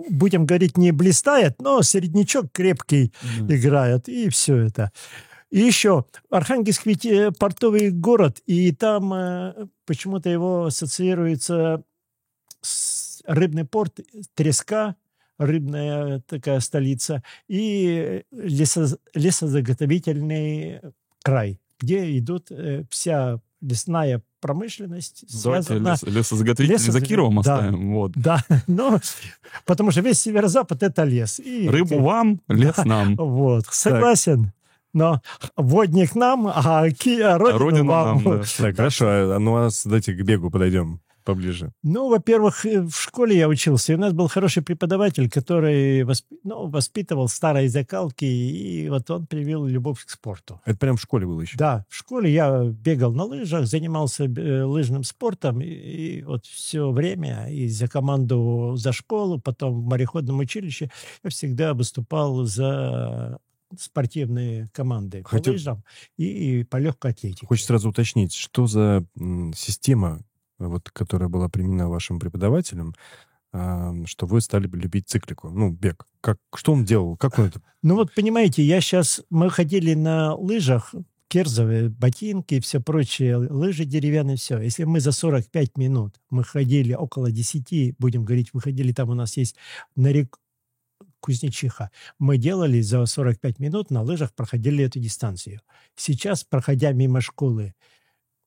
будем 0.09 0.47
говорить, 0.47 0.77
не 0.77 0.93
блистает, 0.93 1.61
но 1.61 1.83
середнячок 1.83 2.51
крепкий 2.53 3.13
Да. 3.41 3.55
играет, 3.57 4.09
и 4.09 4.29
все 4.29 4.57
это. 4.57 4.91
И 5.51 5.61
еще, 5.61 6.05
Архангельск 6.31 6.85
ведь 6.87 7.07
э, 7.07 7.33
портовый 7.33 7.91
город, 7.91 8.41
и 8.47 8.71
там 8.73 9.13
э, 9.15 9.67
почему-то 9.87 10.29
его 10.29 10.67
ассоциируется 10.67 11.83
с 12.61 13.23
рыбный 13.27 13.65
порт, 13.65 14.01
треска, 14.35 14.97
рыбная 15.39 16.21
такая 16.27 16.61
столица, 16.61 17.23
и 17.47 18.25
лесо- 18.33 18.99
лесозаготовительный 19.15 20.81
край, 21.23 21.61
где 21.81 22.19
идут 22.19 22.51
э, 22.51 22.85
вся 22.91 23.41
лесная 23.61 24.23
промышленность, 24.41 25.25
Давайте 25.43 25.69
связана... 25.69 25.89
лес- 25.91 26.03
лесозаготовительный 26.03 26.79
за 26.79 26.99
лесозаг- 26.99 27.07
Кировом 27.07 27.35
да. 27.43 27.55
оставим. 27.57 27.93
Вот. 27.95 28.13
Да, 28.15 28.43
ну, 28.67 28.99
потому 29.65 29.91
что 29.91 30.01
весь 30.01 30.21
северо-запад 30.21 30.83
это 30.83 31.05
лес. 31.05 31.41
И, 31.41 31.69
Рыбу 31.69 32.01
вам, 32.01 32.41
лес 32.49 32.77
нам. 32.85 33.17
Вот, 33.17 33.65
согласен. 33.71 34.53
Но 34.95 35.21
водник 35.57 36.15
нам, 36.15 36.47
а 36.49 36.89
ки- 36.91 37.21
а 37.21 37.37
родина, 37.39 37.59
Родина 37.59 37.85
вам. 37.85 38.25
нам, 38.25 38.39
да. 38.41 38.45
Так, 38.57 38.77
хорошо, 38.77 39.07
а 39.09 39.39
ну 39.39 39.57
а 39.57 39.69
давайте 39.85 40.15
к 40.15 40.23
бегу 40.23 40.51
подойдем 40.51 41.01
поближе. 41.29 41.73
Ну, 41.83 42.09
во-первых, 42.09 42.65
э, 42.65 42.81
в 42.81 42.97
школе 42.97 43.37
я 43.37 43.49
учился, 43.49 43.93
и 43.93 43.97
у 43.97 43.99
нас 43.99 44.15
был 44.15 44.29
хороший 44.29 44.63
преподаватель, 44.63 45.29
который 45.29 46.01
воспи- 46.03 46.39
ну, 46.43 46.69
воспитывал 46.71 47.29
старые 47.29 47.69
закалки, 47.69 48.25
и 48.25 48.89
вот 48.89 49.11
он 49.11 49.27
привил 49.27 49.67
любовь 49.67 50.03
к 50.07 50.11
спорту. 50.11 50.61
Это 50.65 50.79
прям 50.79 50.97
в 50.97 51.03
школе 51.03 51.27
было 51.27 51.43
еще. 51.43 51.59
Да, 51.59 51.85
в 51.91 51.95
школе 51.95 52.33
я 52.33 52.65
бегал 52.65 53.13
на 53.13 53.25
лыжах, 53.25 53.67
занимался 53.67 54.25
э, 54.25 54.63
лыжным 54.65 55.05
спортом, 55.05 55.61
и, 55.61 55.67
и 55.67 56.23
вот 56.23 56.47
все 56.47 56.91
время, 56.91 57.53
и 57.53 57.69
за 57.69 57.89
команду 57.89 58.73
за 58.77 58.93
школу, 58.93 59.39
потом 59.39 59.83
в 59.83 59.85
мореходном 59.85 60.39
училище, 60.39 60.91
я 61.23 61.31
всегда 61.31 61.75
выступал 61.75 62.47
за 62.47 63.39
спортивные 63.79 64.71
команды 64.73 65.23
по 65.23 65.29
Хотел- 65.29 65.53
лыжам 65.53 65.85
и, 66.17 66.61
и 66.61 66.65
по 66.65 66.79
легкой 66.79 67.11
атлетике. 67.11 67.47
Хочется 67.47 67.69
сразу 67.69 67.91
уточнить, 67.91 68.33
что 68.35 68.67
за 68.67 69.05
система, 69.55 70.21
вот, 70.59 70.91
которая 70.91 71.29
была 71.29 71.49
применена 71.49 71.89
вашим 71.89 72.19
преподавателем, 72.19 72.95
а, 73.53 73.95
что 74.05 74.27
вы 74.27 74.41
стали 74.41 74.67
любить 74.67 75.09
циклику, 75.09 75.51
ну, 75.51 75.71
бег. 75.71 76.07
Как, 76.21 76.39
что 76.55 76.73
он 76.73 76.85
делал? 76.85 77.17
Как 77.17 77.39
он 77.39 77.47
это... 77.47 77.63
Ну 77.83 77.95
вот, 77.95 78.13
понимаете, 78.15 78.63
я 78.63 78.81
сейчас... 78.81 79.23
Мы 79.31 79.51
ходили 79.51 79.95
на 79.95 80.35
лыжах, 80.35 80.95
керзовые 81.29 81.91
ботинки 81.91 82.55
и 82.55 82.61
все 82.61 82.81
прочее, 82.81 83.37
лыжи 83.37 83.85
деревянные, 83.85 84.37
все. 84.37 84.59
Если 84.59 84.85
мы 84.85 85.01
за 85.01 85.13
45 85.13 85.77
минут, 85.77 86.17
мы 86.31 86.43
ходили 86.43 86.95
около 86.95 87.31
10, 87.31 87.97
будем 87.99 88.25
говорить, 88.25 88.53
выходили, 88.53 88.93
там 88.93 89.11
у 89.11 89.15
нас 89.15 89.37
есть 89.37 89.57
на 89.95 90.09
рек 90.09 90.39
Кузнечиха, 91.21 91.91
мы 92.19 92.39
делали 92.39 92.81
за 92.81 93.05
45 93.05 93.59
минут 93.59 93.91
на 93.91 94.03
лыжах, 94.03 94.33
проходили 94.35 94.85
эту 94.85 95.01
дистанцию. 95.01 95.61
Сейчас, 95.97 96.45
проходя 96.45 96.93
мимо 96.93 97.21
школы, 97.21 97.75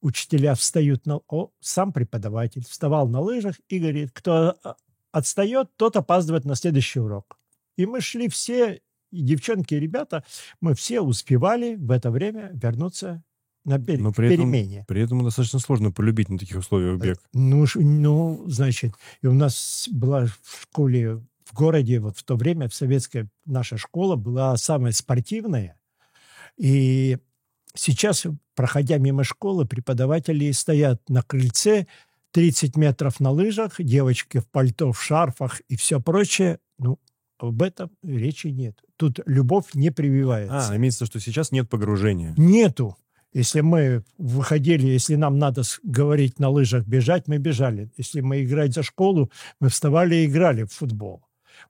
учителя 0.01 0.55
встают 0.55 1.05
на... 1.05 1.21
О, 1.27 1.51
сам 1.59 1.93
преподаватель 1.93 2.63
вставал 2.63 3.07
на 3.07 3.19
лыжах 3.21 3.55
и 3.69 3.79
говорит, 3.79 4.11
кто 4.13 4.57
а, 4.63 4.75
отстает, 5.11 5.69
тот 5.77 5.95
опаздывает 5.95 6.45
на 6.45 6.55
следующий 6.55 6.99
урок. 6.99 7.37
И 7.77 7.85
мы 7.85 8.01
шли 8.01 8.27
все, 8.27 8.81
и 9.11 9.21
девчонки, 9.21 9.73
и 9.73 9.79
ребята, 9.79 10.23
мы 10.59 10.73
все 10.73 11.01
успевали 11.01 11.75
в 11.75 11.91
это 11.91 12.11
время 12.11 12.51
вернуться 12.53 13.23
на 13.63 13.79
пер... 13.79 13.99
Но 13.99 14.11
при 14.11 14.33
этом, 14.33 14.51
перемене. 14.51 14.85
при 14.87 15.01
этом 15.01 15.23
достаточно 15.23 15.59
сложно 15.59 15.91
полюбить 15.91 16.29
на 16.29 16.37
таких 16.37 16.57
условиях 16.57 16.99
бег. 16.99 17.19
Ну, 17.33 17.65
ну, 17.75 18.43
значит, 18.47 18.93
и 19.21 19.27
у 19.27 19.33
нас 19.33 19.87
была 19.91 20.25
в 20.25 20.61
школе, 20.63 21.17
в 21.45 21.53
городе, 21.53 21.99
вот 21.99 22.17
в 22.17 22.23
то 22.23 22.35
время, 22.35 22.67
в 22.67 22.73
советское, 22.73 23.29
наша 23.45 23.77
школа 23.77 24.15
была 24.15 24.57
самая 24.57 24.93
спортивная. 24.93 25.77
И 26.57 27.17
сейчас, 27.73 28.25
проходя 28.55 28.97
мимо 28.97 29.23
школы, 29.23 29.65
преподаватели 29.65 30.51
стоят 30.51 31.01
на 31.09 31.21
крыльце, 31.21 31.87
30 32.31 32.77
метров 32.77 33.19
на 33.19 33.31
лыжах, 33.31 33.75
девочки 33.79 34.39
в 34.39 34.47
пальто, 34.47 34.91
в 34.91 35.01
шарфах 35.01 35.61
и 35.67 35.75
все 35.75 35.99
прочее. 35.99 36.59
Ну, 36.77 36.99
об 37.37 37.61
этом 37.61 37.91
речи 38.03 38.47
нет. 38.47 38.81
Тут 38.97 39.19
любовь 39.25 39.73
не 39.73 39.91
прививается. 39.91 40.69
А, 40.69 40.77
имеется 40.77 41.05
что 41.05 41.19
сейчас 41.19 41.51
нет 41.51 41.69
погружения. 41.69 42.33
Нету. 42.37 42.97
Если 43.33 43.61
мы 43.61 44.03
выходили, 44.17 44.87
если 44.87 45.15
нам 45.15 45.39
надо 45.39 45.63
говорить 45.83 46.39
на 46.39 46.49
лыжах 46.49 46.85
бежать, 46.85 47.27
мы 47.27 47.37
бежали. 47.37 47.89
Если 47.97 48.19
мы 48.19 48.43
играть 48.43 48.73
за 48.73 48.83
школу, 48.83 49.31
мы 49.59 49.69
вставали 49.69 50.15
и 50.15 50.25
играли 50.25 50.63
в 50.63 50.73
футбол. 50.73 51.23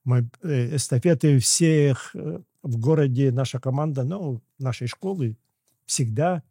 Мы 0.03 0.29
э, 0.41 0.75
эстафеты 0.75 1.37
всех 1.39 2.11
э, 2.15 2.39
в 2.63 2.77
городе, 2.77 3.31
наша 3.31 3.59
команда, 3.59 4.03
ну, 4.03 4.41
нашей 4.57 4.87
школы 4.87 5.37
всегда 5.91 6.41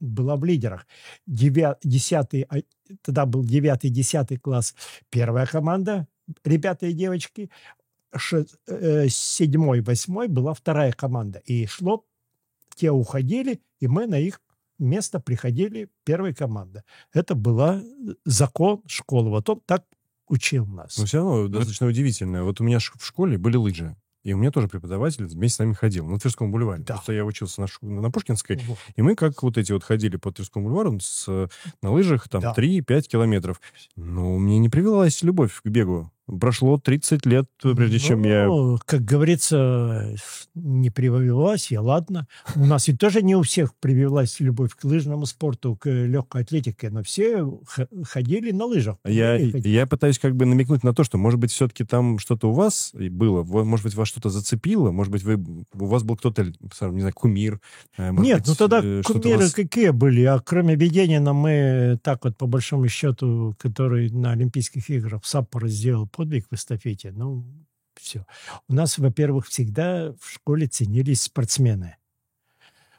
была 0.00 0.36
в 0.36 0.44
лидерах. 0.44 0.86
Девя- 1.26 1.78
десятый, 1.84 2.42
а, 2.42 2.56
тогда 3.02 3.26
был 3.26 3.44
девятый, 3.44 3.90
десятый 3.90 4.38
класс, 4.38 4.74
первая 5.10 5.46
команда, 5.46 6.06
ребята 6.44 6.86
и 6.86 6.92
девочки. 6.92 7.50
Ше- 8.16 8.46
э, 8.66 9.08
седьмой, 9.08 9.80
восьмой 9.82 10.28
была 10.28 10.52
вторая 10.54 10.92
команда. 10.92 11.38
И 11.50 11.66
шло 11.66 12.04
те 12.74 12.90
уходили, 12.90 13.60
и 13.80 13.86
мы 13.88 14.06
на 14.06 14.18
их 14.18 14.40
место 14.78 15.20
приходили 15.20 15.88
первой 16.04 16.34
команда. 16.34 16.84
Это 17.12 17.34
была 17.34 17.82
закон 18.24 18.82
школы. 18.86 19.30
Вот 19.30 19.48
он 19.48 19.60
так 19.66 19.84
учил 20.28 20.66
нас. 20.66 20.98
Но 20.98 21.04
все 21.04 21.18
равно 21.18 21.48
достаточно 21.48 21.86
удивительно. 21.86 22.44
Вот 22.44 22.60
у 22.60 22.64
меня 22.64 22.78
в 22.78 23.04
школе 23.04 23.38
были 23.38 23.56
лыжи. 23.56 23.96
И 24.28 24.34
у 24.34 24.36
меня 24.36 24.50
тоже 24.50 24.68
преподаватель 24.68 25.24
вместе 25.24 25.56
с 25.56 25.58
нами 25.60 25.72
ходил 25.72 26.06
на 26.06 26.18
Тверском 26.18 26.50
бульваре. 26.50 26.82
Да. 26.82 26.94
Просто 26.94 27.14
я 27.14 27.24
учился 27.24 27.62
на, 27.62 27.66
ш- 27.66 27.78
на 27.80 28.10
Пушкинской. 28.10 28.60
И 28.94 29.00
мы 29.00 29.14
как 29.14 29.42
вот 29.42 29.56
эти 29.56 29.72
вот 29.72 29.82
ходили 29.84 30.16
по 30.18 30.30
Тверскому 30.30 30.66
бульвару 30.68 31.00
с, 31.00 31.26
на 31.80 31.90
лыжах 31.90 32.28
там 32.28 32.42
Да. 32.42 32.52
3-5 32.54 33.02
километров. 33.08 33.58
Но 33.96 34.36
мне 34.38 34.58
не 34.58 34.68
привелась 34.68 35.22
любовь 35.22 35.62
к 35.62 35.66
бегу. 35.68 36.12
Прошло 36.40 36.78
30 36.78 37.24
лет, 37.26 37.46
прежде 37.62 37.98
чем 37.98 38.22
я... 38.22 38.46
Ну, 38.46 38.78
как 38.84 39.02
говорится, 39.02 40.14
не 40.54 40.90
привелась, 40.90 41.70
я 41.70 41.80
ладно. 41.80 42.26
У 42.54 42.66
нас 42.66 42.88
ведь 42.88 42.98
тоже 42.98 43.22
не 43.22 43.34
у 43.34 43.42
всех 43.42 43.74
привелась 43.76 44.38
любовь 44.40 44.74
к 44.74 44.84
лыжному 44.84 45.24
спорту, 45.26 45.76
к 45.76 45.88
легкой 45.88 46.42
атлетике, 46.42 46.90
но 46.90 47.02
все 47.02 47.48
ходили 48.04 48.50
на 48.50 48.66
лыжах. 48.66 48.96
Я, 49.06 49.36
я 49.36 49.86
пытаюсь 49.86 50.18
как 50.18 50.36
бы 50.36 50.44
намекнуть 50.44 50.84
на 50.84 50.92
то, 50.94 51.02
что, 51.04 51.16
может 51.16 51.40
быть, 51.40 51.50
все-таки 51.50 51.84
там 51.84 52.18
что-то 52.18 52.50
у 52.50 52.52
вас 52.52 52.92
было, 52.92 53.42
может 53.42 53.84
быть, 53.84 53.94
вас 53.94 54.08
что-то 54.08 54.28
зацепило, 54.28 54.90
может 54.90 55.12
быть, 55.12 55.22
вы, 55.22 55.36
у 55.74 55.86
вас 55.86 56.02
был 56.02 56.16
кто-то, 56.16 56.44
не 56.44 57.00
знаю, 57.00 57.12
кумир. 57.14 57.60
э, 57.96 58.10
Нет, 58.12 58.40
быть, 58.40 58.48
ну 58.48 58.54
тогда 58.54 58.80
э, 58.82 59.02
кумиры 59.02 59.38
вас- 59.38 59.52
какие 59.54 59.90
были, 59.90 60.24
а 60.24 60.40
кроме 60.40 60.74
Веденина 60.74 61.32
мы 61.32 61.98
так 62.02 62.24
вот, 62.24 62.36
по 62.36 62.46
большому 62.46 62.88
счету, 62.88 63.54
который 63.58 64.10
на 64.10 64.32
Олимпийских 64.32 64.90
играх 64.90 65.24
Саппоро 65.24 65.68
сделал 65.68 66.06
подвиг 66.18 66.48
в 66.50 66.54
эстафете, 66.54 67.12
ну, 67.12 67.46
все. 67.94 68.26
У 68.66 68.74
нас, 68.74 68.98
во-первых, 68.98 69.46
всегда 69.46 70.12
в 70.20 70.30
школе 70.30 70.66
ценились 70.66 71.22
спортсмены. 71.22 71.96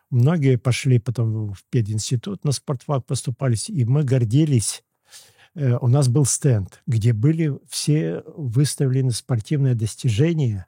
Многие 0.10 0.58
пошли 0.58 1.00
потом 1.00 1.54
в 1.54 1.64
пединститут, 1.70 2.46
на 2.46 2.54
спортфак 2.54 3.06
поступались, 3.06 3.70
и 3.70 3.84
мы 3.84 4.04
гордились. 4.04 4.84
Э, 5.54 5.78
У 5.82 5.88
нас 5.88 6.08
был 6.08 6.26
стенд, 6.26 6.82
где 6.88 7.12
были 7.12 7.60
все 7.70 8.24
выставлены 8.26 9.12
спортивные 9.12 9.76
достижения, 9.76 10.66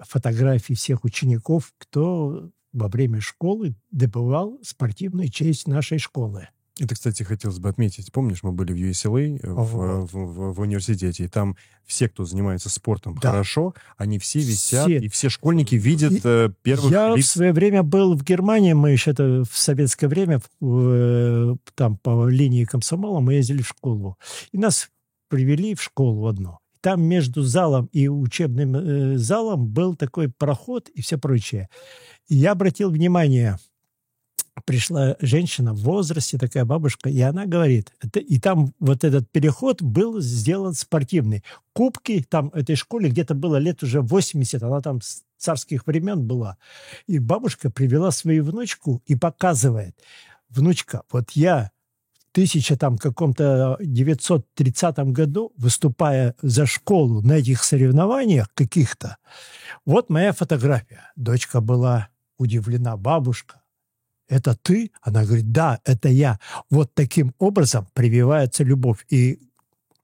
фотографии 0.00 0.74
всех 0.74 1.04
учеников, 1.04 1.72
кто 1.78 2.50
во 2.72 2.88
время 2.88 3.20
школы 3.20 3.76
добывал 3.92 4.58
спортивную 4.62 5.28
честь 5.28 5.68
нашей 5.68 5.98
школы. 5.98 6.48
Это, 6.80 6.94
кстати, 6.96 7.22
хотелось 7.22 7.60
бы 7.60 7.68
отметить. 7.68 8.10
Помнишь, 8.10 8.42
мы 8.42 8.50
были 8.50 8.72
в 8.72 8.76
USLA, 8.76 9.38
э, 9.40 9.48
в, 9.48 10.06
в- 10.06 10.12
в- 10.12 10.52
в 10.54 10.60
университете, 10.60 11.24
и 11.24 11.28
там 11.28 11.56
все, 11.86 12.08
кто 12.08 12.24
занимается 12.24 12.68
спортом 12.68 13.16
Да. 13.22 13.30
хорошо, 13.30 13.74
они 13.96 14.18
все 14.18 14.40
висят, 14.40 14.86
Все. 14.86 14.98
и 14.98 15.08
все 15.08 15.28
школьники 15.28 15.76
видят 15.76 16.12
И 16.12 16.20
э, 16.24 16.50
первых 16.62 16.90
Я 16.90 17.12
в 17.12 17.16
лиц. 17.16 17.28
свое 17.28 17.52
время 17.52 17.84
был 17.84 18.16
в 18.16 18.24
Германии, 18.24 18.72
мы 18.72 18.90
еще 18.90 19.12
это 19.12 19.44
в 19.48 19.56
советское 19.56 20.08
время, 20.08 20.40
в- 20.60 21.56
там 21.76 21.96
по 21.98 22.26
линии 22.28 22.64
комсомола 22.64 23.20
мы 23.20 23.34
ездили 23.34 23.62
в 23.62 23.68
школу. 23.68 24.16
И 24.50 24.58
нас 24.58 24.88
привели 25.28 25.74
в 25.76 25.82
школу 25.82 26.26
одну. 26.26 26.58
Там 26.80 27.02
между 27.02 27.42
залом 27.42 27.86
и 27.92 28.08
учебным 28.08 28.74
э, 28.76 29.16
залом 29.16 29.68
был 29.68 29.94
такой 29.94 30.28
проход 30.28 30.88
и 30.88 31.02
все 31.02 31.18
прочее. 31.18 31.68
И 32.28 32.34
я 32.34 32.52
обратил 32.52 32.90
внимание, 32.90 33.58
пришла 34.64 35.16
женщина 35.20 35.72
в 35.72 35.78
возрасте, 35.78 36.38
такая 36.38 36.64
бабушка, 36.64 37.10
и 37.10 37.20
она 37.20 37.46
говорит, 37.46 37.92
и 38.14 38.40
там 38.40 38.72
вот 38.80 39.04
этот 39.04 39.30
переход 39.30 39.82
был 39.82 40.20
сделан 40.20 40.74
спортивный. 40.74 41.44
Кубки 41.72 42.24
там 42.28 42.48
этой 42.54 42.76
школе 42.76 43.08
где-то 43.10 43.34
было 43.34 43.56
лет 43.56 43.82
уже 43.82 44.00
80, 44.00 44.62
она 44.62 44.80
там 44.80 45.00
с 45.00 45.22
царских 45.38 45.86
времен 45.86 46.26
была. 46.26 46.56
И 47.06 47.18
бабушка 47.18 47.70
привела 47.70 48.10
свою 48.10 48.44
внучку 48.44 49.02
и 49.06 49.14
показывает, 49.14 49.94
внучка, 50.48 51.02
вот 51.12 51.32
я 51.32 51.70
в 52.14 52.34
тысяча 52.34 52.76
там 52.76 52.96
каком-то 52.98 53.76
930 53.80 54.98
году, 55.12 55.52
выступая 55.56 56.34
за 56.42 56.66
школу 56.66 57.20
на 57.20 57.34
этих 57.34 57.62
соревнованиях 57.62 58.48
каких-то, 58.54 59.18
вот 59.84 60.10
моя 60.10 60.32
фотография. 60.32 61.10
Дочка 61.16 61.60
была 61.60 62.08
удивлена, 62.38 62.96
бабушка, 62.96 63.60
это 64.34 64.56
ты? 64.60 64.90
Она 65.00 65.24
говорит, 65.24 65.52
да, 65.52 65.78
это 65.84 66.08
я. 66.08 66.40
Вот 66.68 66.92
таким 66.92 67.34
образом 67.38 67.86
прививается 67.94 68.64
любовь. 68.64 69.06
И 69.08 69.38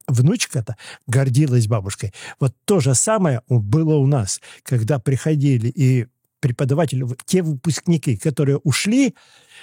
внучка-то 0.07 0.77
гордилась 1.09 1.67
бабушкой. 1.67 2.13
Вот 2.39 2.55
то 2.65 2.79
же 2.81 2.95
самое 2.95 3.43
было 3.49 3.97
у 3.97 4.07
нас, 4.07 4.41
когда 4.63 4.99
приходили 5.01 5.69
и 5.69 6.07
преподаватели, 6.41 7.07
те 7.27 7.43
выпускники, 7.43 8.17
которые 8.17 8.59
ушли 8.59 9.15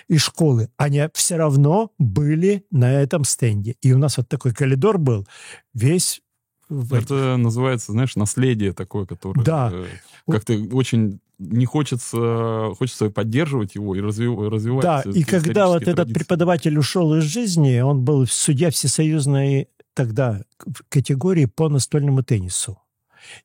из 0.09 0.21
школы, 0.21 0.69
они 0.77 1.07
все 1.13 1.37
равно 1.37 1.91
были 1.97 2.65
на 2.69 2.91
этом 2.91 3.23
стенде. 3.23 3.75
И 3.81 3.93
у 3.93 3.97
нас 3.97 4.17
вот 4.17 4.27
такой 4.27 4.53
коридор 4.53 4.97
был, 4.97 5.25
весь... 5.73 6.21
Это 6.69 7.37
называется, 7.37 7.93
знаешь, 7.93 8.17
наследие 8.17 8.73
такое, 8.73 9.05
которое 9.05 9.43
Да. 9.43 9.71
э, 9.73 9.85
как-то 10.29 10.53
очень 10.73 11.19
не 11.39 11.65
хочется, 11.65 12.71
хочется 12.77 13.09
поддерживать 13.09 13.75
его 13.75 13.95
и 13.95 13.99
разви- 13.99 14.49
развивать. 14.49 14.83
Да, 14.83 15.03
и 15.05 15.23
когда 15.23 15.67
вот 15.67 15.81
исторические 15.81 15.93
этот 15.93 15.95
традиции. 15.95 16.13
преподаватель 16.13 16.77
ушел 16.79 17.15
из 17.15 17.23
жизни, 17.23 17.79
он 17.79 18.03
был 18.03 18.25
судья 18.25 18.71
всесоюзной 18.71 19.69
тогда 19.93 20.41
категории 20.89 21.45
по 21.45 21.69
настольному 21.69 22.23
теннису. 22.23 22.79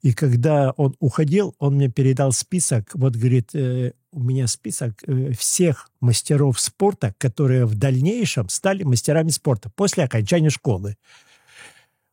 И 0.02 0.12
когда 0.12 0.72
он 0.72 0.94
уходил, 1.00 1.54
он 1.58 1.74
мне 1.74 1.88
передал 1.88 2.32
список, 2.32 2.90
вот 2.94 3.16
говорит, 3.16 3.54
э, 3.54 3.92
у 4.12 4.22
меня 4.22 4.46
список 4.46 5.02
э, 5.06 5.32
всех 5.32 5.90
мастеров 6.00 6.60
спорта, 6.60 7.14
которые 7.18 7.64
в 7.64 7.74
дальнейшем 7.74 8.48
стали 8.48 8.84
мастерами 8.84 9.30
спорта 9.30 9.70
после 9.74 10.04
окончания 10.04 10.50
школы. 10.50 10.96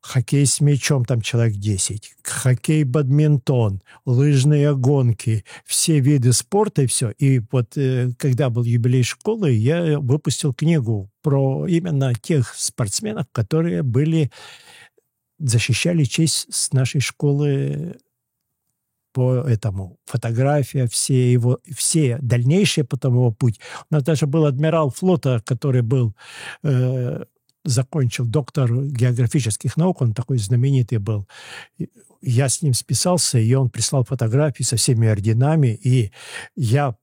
Хоккей 0.02 0.46
с 0.46 0.62
мячом 0.62 1.04
там 1.04 1.22
человек 1.22 1.56
10, 1.56 2.16
хоккей, 2.24 2.84
бадминтон, 2.84 3.82
лыжные 4.06 4.76
гонки, 4.76 5.44
все 5.66 6.00
виды 6.00 6.32
спорта 6.32 6.84
и 6.84 6.88
все. 6.88 7.12
И 7.12 7.42
вот 7.52 7.78
э, 7.78 8.12
когда 8.18 8.50
был 8.50 8.64
юбилей 8.64 9.04
школы, 9.04 9.52
я 9.52 10.00
выпустил 10.00 10.54
книгу 10.54 11.10
про 11.22 11.68
именно 11.68 12.14
тех 12.16 12.56
спортсменов, 12.56 13.28
которые 13.34 13.84
были 13.84 14.32
защищали 15.38 16.04
честь 16.04 16.48
с 16.50 16.72
нашей 16.72 17.02
школы 17.02 17.98
по 19.12 19.36
этому. 19.36 19.98
Фотография, 20.06 20.88
все 20.88 21.32
его, 21.32 21.60
все 21.76 22.18
дальнейшие 22.22 22.84
потом 22.84 23.16
его 23.16 23.32
путь. 23.32 23.60
У 23.90 23.96
нас 23.96 24.04
даже 24.04 24.28
был 24.28 24.46
адмирал 24.46 24.92
флота, 24.92 25.42
который 25.46 25.82
был, 25.82 26.16
э, 26.64 27.24
закончил 27.66 28.26
доктор 28.26 28.72
географических 28.86 29.78
наук, 29.78 30.02
он 30.02 30.14
такой 30.14 30.38
знаменитый 30.38 30.98
был. 30.98 31.28
Я 32.22 32.50
с 32.50 32.62
ним 32.62 32.74
списался, 32.74 33.40
и 33.40 33.54
он 33.54 33.70
прислал 33.70 34.04
фотографии 34.04 34.64
со 34.64 34.76
всеми 34.76 35.08
орденами, 35.08 35.80
и 35.84 36.12
я 36.56 36.96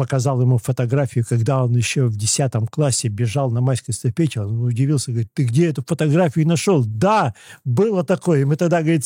показал 0.00 0.40
ему 0.40 0.56
фотографию, 0.56 1.26
когда 1.28 1.62
он 1.62 1.76
еще 1.76 2.06
в 2.06 2.16
10 2.16 2.52
классе 2.70 3.08
бежал 3.08 3.50
на 3.50 3.60
майской 3.60 3.92
эстафете, 3.92 4.40
он 4.40 4.62
удивился, 4.62 5.10
говорит, 5.10 5.28
ты 5.34 5.44
где 5.44 5.68
эту 5.68 5.84
фотографию 5.86 6.48
нашел? 6.48 6.82
Да, 6.86 7.34
было 7.64 8.02
такое. 8.02 8.46
Мы 8.46 8.56
тогда, 8.56 8.80
говорит, 8.80 9.04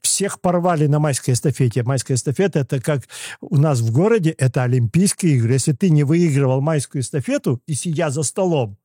всех 0.00 0.40
порвали 0.40 0.88
на 0.88 0.98
майской 0.98 1.34
эстафете. 1.34 1.84
Майская 1.84 2.16
эстафета– 2.16 2.58
это 2.60 2.80
как 2.80 3.02
у 3.40 3.56
нас 3.56 3.78
в 3.78 3.92
городе, 3.92 4.30
это 4.30 4.64
Олимпийские 4.64 5.36
игры. 5.36 5.52
Если 5.52 5.74
ты 5.74 5.90
не 5.90 6.02
выигрывал 6.02 6.60
майскую 6.60 7.02
эстафету 7.02 7.62
и 7.68 7.74
сидя 7.74 8.10
за 8.10 8.24
столом, 8.24 8.78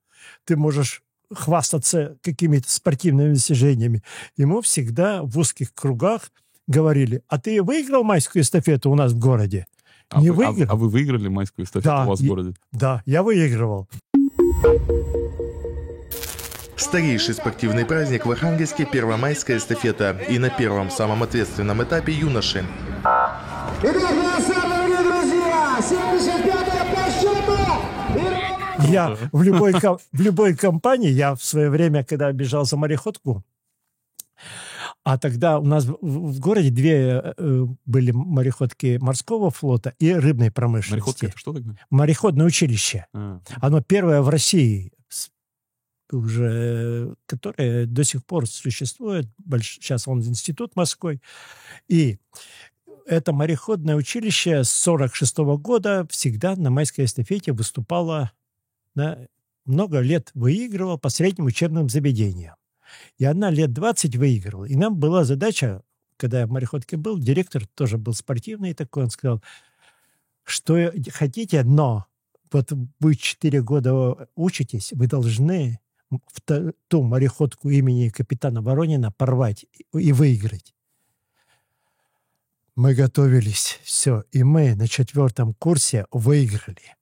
ты 0.46 0.58
можешь 0.58 1.02
хвастаться 1.34 2.18
какими-то 2.24 2.72
спортивными 2.72 3.34
достижениями. 3.34 4.04
Ему 4.38 4.62
всегда 4.62 5.22
в 5.24 5.38
узких 5.38 5.74
кругах 5.74 6.32
говорили, 6.68 7.22
а 7.28 7.40
ты 7.40 7.62
выиграл 7.62 8.04
майскую 8.04 8.44
эстафету 8.44 8.92
у 8.92 8.96
нас 8.96 9.12
в 9.14 9.20
городе? 9.20 9.68
А 10.10 10.22
Не 10.22 10.30
вы, 10.32 10.46
а- 10.46 10.52
выиграл? 10.52 10.74
а 10.74 10.76
вы 10.78 10.90
выиграли 10.90 11.28
майскую 11.28 11.66
эстафету 11.66 11.90
Да, 11.90 12.06
у 12.06 12.10
вас 12.10 12.20
в 12.22 12.26
городе? 12.28 12.54
Да, 12.72 13.02
я 13.06 13.24
выигрывал. 13.24 13.88
Старейший 16.78 17.34
спортивный 17.34 17.86
праздник 17.86 18.26
в 18.26 18.32
Архангельске– 18.32 18.86
Первомайская 18.92 19.58
эстафета. 19.58 20.18
И 20.30 20.38
на 20.40 20.50
первом, 20.50 20.90
самом 20.92 21.24
ответственном 21.24 21.84
этапе 21.84 22.14
юноши. 22.14 22.64
Итак, 23.02 23.42
Я 28.92 29.18
в 29.32 29.42
любой, 29.42 29.74
в 29.74 30.22
любой 30.22 30.56
компании, 30.56 31.10
я 31.10 31.36
в 31.36 31.44
свое 31.44 31.70
время, 31.70 32.04
когда 32.04 32.32
бежал 32.32 32.66
за 32.66 32.78
мореходку, 32.78 33.44
а 35.04 35.18
тогда 35.18 35.60
у 35.60 35.64
нас 35.64 35.86
в, 35.86 36.40
городе 36.40 36.70
две 36.70 37.34
э, 37.38 37.66
были 37.86 38.12
мореходки 38.12 38.98
морского 39.02 39.52
флота 39.52 39.94
и 40.00 40.12
рыбной 40.12 40.52
промышленности. 40.52 41.00
Мореходка 41.00 41.26
это 41.28 41.38
что 41.38 41.54
такое? 41.54 41.78
Мореходное 41.90 42.46
училище. 42.46 43.06
А, 43.14 43.40
Оно 43.62 43.82
первое 43.82 44.22
в 44.22 44.30
России, 44.30 44.92
уже, 46.12 47.16
которое 47.26 47.86
до 47.86 48.04
сих 48.04 48.26
пор 48.26 48.48
существует. 48.48 49.28
Сейчас 49.62 50.08
он 50.08 50.22
институт 50.22 50.76
морской. 50.76 51.22
И 51.88 52.20
это 53.06 53.32
мореходное 53.32 53.96
училище 53.96 54.64
с 54.64 54.70
46 54.72 55.38
года 55.38 56.06
всегда 56.10 56.56
на 56.56 56.70
майской 56.70 57.06
эстафете 57.06 57.54
выступало, 57.54 58.32
на, 58.98 59.28
много 59.66 60.00
лет 60.00 60.32
выигрывало 60.34 60.98
по 60.98 61.10
средним 61.10 61.46
учебным 61.46 61.88
заведениям. 61.88 62.56
И 63.18 63.26
она 63.26 63.50
лет 63.50 63.72
20 63.72 64.16
выигрывала. 64.18 64.66
И 64.66 64.76
нам 64.76 64.98
была 64.98 65.24
задача, 65.24 65.84
когда 66.18 66.42
я 66.42 66.48
в 66.48 66.52
мореходке 66.52 66.98
был, 66.98 67.18
директор 67.18 67.66
тоже 67.68 67.98
был 67.98 68.14
спортивный 68.14 68.74
такой, 68.74 69.04
он 69.04 69.10
сказал, 69.10 69.42
что 70.44 70.92
хотите, 71.14 71.64
но 71.64 72.06
вот 72.52 72.72
вы 73.00 73.16
4 73.16 73.62
года 73.62 74.30
учитесь, 74.36 74.94
вы 74.94 75.08
должны 75.08 75.80
в 76.10 76.74
ту 76.88 77.04
мореходку 77.04 77.70
имени 77.70 78.10
капитана 78.10 78.62
Воронина 78.62 79.12
порвать 79.12 79.66
и 79.94 80.12
выиграть. 80.14 80.74
Мы 82.76 82.94
готовились, 82.94 83.80
все, 83.84 84.24
и 84.32 84.44
мы 84.44 84.76
на 84.76 84.88
четвертом 84.88 85.54
курсе 85.54 86.06
выиграли 86.12 86.97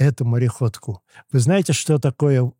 эту 0.00 0.24
мореходку. 0.24 1.02
Вы 1.30 1.40
знаете, 1.40 1.72
что 1.72 1.98
такое 1.98 2.50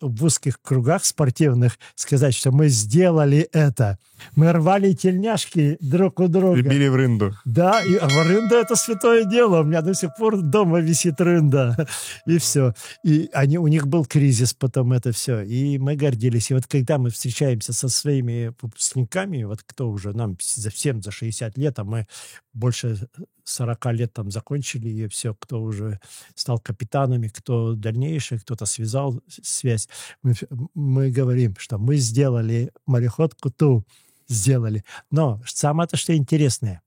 в 0.00 0.24
узких 0.24 0.60
кругах 0.62 1.04
спортивных 1.04 1.78
сказать, 1.94 2.34
что 2.34 2.52
мы 2.52 2.68
сделали 2.68 3.48
это? 3.52 3.98
Мы 4.34 4.50
рвали 4.50 4.92
тельняшки 4.92 5.76
друг 5.80 6.20
у 6.20 6.28
друга. 6.28 6.62
Били 6.62 6.88
в 6.88 6.96
рынду. 6.96 7.34
Да, 7.44 7.82
и 7.82 7.96
а 7.96 8.08
рында 8.08 8.56
это 8.56 8.76
святое 8.76 9.24
дело. 9.24 9.60
У 9.60 9.64
меня 9.64 9.82
до 9.82 9.94
сих 9.94 10.14
пор 10.16 10.40
дома 10.40 10.80
висит 10.80 11.20
рында. 11.20 11.86
И 12.26 12.38
все. 12.38 12.74
И 13.04 13.28
они, 13.32 13.58
у 13.58 13.66
них 13.66 13.86
был 13.86 14.04
кризис 14.06 14.54
потом 14.54 14.92
это 14.92 15.12
все. 15.12 15.42
И 15.42 15.78
мы 15.78 15.96
гордились. 15.96 16.50
И 16.50 16.54
вот 16.54 16.66
когда 16.66 16.98
мы 16.98 17.10
встречаемся 17.10 17.72
со 17.72 17.88
своими 17.88 18.54
выпускниками, 18.60 19.42
вот 19.44 19.62
кто 19.64 19.90
уже 19.90 20.12
нам 20.12 20.38
совсем 20.40 21.02
за 21.02 21.10
60 21.10 21.58
лет, 21.58 21.78
а 21.78 21.84
мы 21.84 22.06
больше 22.52 23.08
40 23.44 23.86
лет 23.92 24.12
там 24.12 24.30
закончили, 24.30 24.88
и 24.88 25.08
все, 25.08 25.34
кто 25.34 25.62
уже 25.62 26.00
стал 26.34 26.58
капитанами, 26.58 27.28
кто 27.28 27.74
дальнейший, 27.74 28.38
кто-то 28.38 28.66
связал 28.66 29.20
связь, 29.28 29.88
мы, 30.22 30.34
мы 30.74 31.10
говорим, 31.10 31.54
что 31.58 31.78
мы 31.78 31.96
сделали 31.96 32.72
мореходку 32.86 33.50
ту, 33.50 33.84
сделали. 34.28 34.84
Но 35.10 35.40
самое-то, 35.46 35.96
что 35.96 36.16
интересное, 36.16 36.82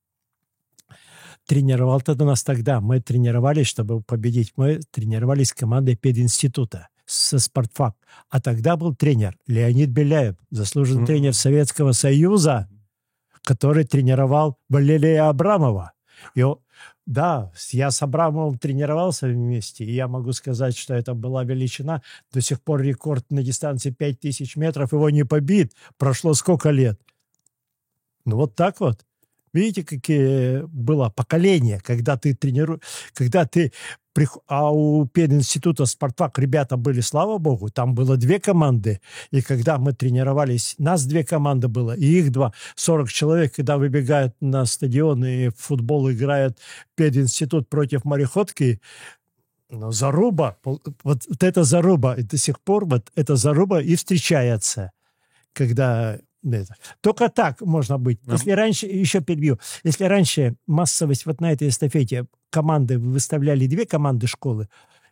тренировал 1.45 2.01
тогда 2.01 2.25
нас 2.25 2.43
тогда. 2.43 2.81
Мы 2.81 2.99
тренировались, 3.01 3.67
чтобы 3.67 4.01
победить. 4.01 4.53
Мы 4.55 4.79
тренировались 4.91 5.49
с 5.49 5.53
командой 5.53 5.95
пединститута 5.95 6.87
со 7.05 7.39
спортфак. 7.39 7.95
А 8.29 8.39
тогда 8.39 8.77
был 8.77 8.95
тренер 8.95 9.37
Леонид 9.45 9.89
Беляев, 9.89 10.35
заслуженный 10.51 10.99
Мгм. 11.01 11.07
тренер 11.07 11.33
Советского 11.33 11.91
Союза, 11.91 12.69
который 13.43 13.83
тренировал 13.85 14.57
Валерия 14.69 15.29
Абрамова. 15.29 15.93
И 16.35 16.41
он- 16.41 16.59
да, 17.05 17.51
я 17.71 17.91
с 17.91 18.01
Абрамовым 18.01 18.57
тренировался 18.57 19.27
вместе, 19.27 19.83
и 19.83 19.93
я 19.93 20.07
могу 20.07 20.31
сказать, 20.33 20.77
что 20.77 20.93
это 20.93 21.13
была 21.13 21.43
величина. 21.43 22.01
До 22.31 22.41
сих 22.41 22.61
пор 22.61 22.81
рекорд 22.81 23.29
на 23.29 23.43
дистанции 23.43 23.91
5000 23.91 24.55
метров 24.55 24.93
его 24.93 25.09
не 25.09 25.25
побит. 25.25 25.73
Прошло 25.97 26.33
сколько 26.33 26.69
лет? 26.71 26.99
Ну, 28.25 28.37
вот 28.37 28.55
так 28.55 28.79
вот. 28.79 29.05
Видите, 29.53 29.83
какие 29.83 30.65
было 30.65 31.09
поколение, 31.09 31.79
когда 31.79 32.17
ты 32.17 32.33
тренируешь, 32.33 32.81
когда 33.13 33.45
ты... 33.45 33.71
А 34.47 34.71
у 34.71 35.07
пединститута 35.07 35.85
«Спартак» 35.85 36.37
ребята 36.37 36.77
были, 36.77 37.01
слава 37.01 37.39
богу, 37.39 37.69
там 37.69 37.95
было 37.95 38.15
две 38.15 38.39
команды. 38.39 39.01
И 39.31 39.41
когда 39.41 39.79
мы 39.79 39.93
тренировались, 39.93 40.75
нас 40.77 41.05
две 41.05 41.23
команды 41.23 41.67
было, 41.67 41.95
и 41.95 42.05
их 42.05 42.31
два. 42.31 42.53
40 42.75 43.09
человек, 43.09 43.55
когда 43.55 43.79
выбегают 43.79 44.35
на 44.39 44.65
стадион 44.65 45.25
и 45.25 45.49
в 45.49 45.55
футбол 45.57 46.11
играет 46.11 46.59
пединститут 46.95 47.69
против 47.69 48.05
мореходки, 48.05 48.79
ну, 49.69 49.91
заруба, 49.91 50.57
вот 51.03 51.23
это 51.41 51.63
заруба, 51.63 52.13
и 52.13 52.21
до 52.21 52.37
сих 52.37 52.59
пор 52.59 52.85
вот 52.85 53.11
эта 53.15 53.35
заруба 53.35 53.81
и 53.81 53.95
встречается, 53.95 54.91
когда 55.53 56.19
это. 56.43 56.75
Только 57.01 57.29
так 57.29 57.61
можно 57.61 57.97
быть. 57.97 58.19
Если 58.25 58.51
раньше, 58.51 58.85
еще 58.85 59.21
перебью, 59.21 59.59
если 59.83 60.05
раньше 60.05 60.55
массовость 60.67 61.25
вот 61.25 61.41
на 61.41 61.51
этой 61.51 61.69
эстафете 61.69 62.25
команды 62.49 62.99
выставляли 62.99 63.67
две 63.67 63.85
команды 63.85 64.27
школы, 64.27 64.67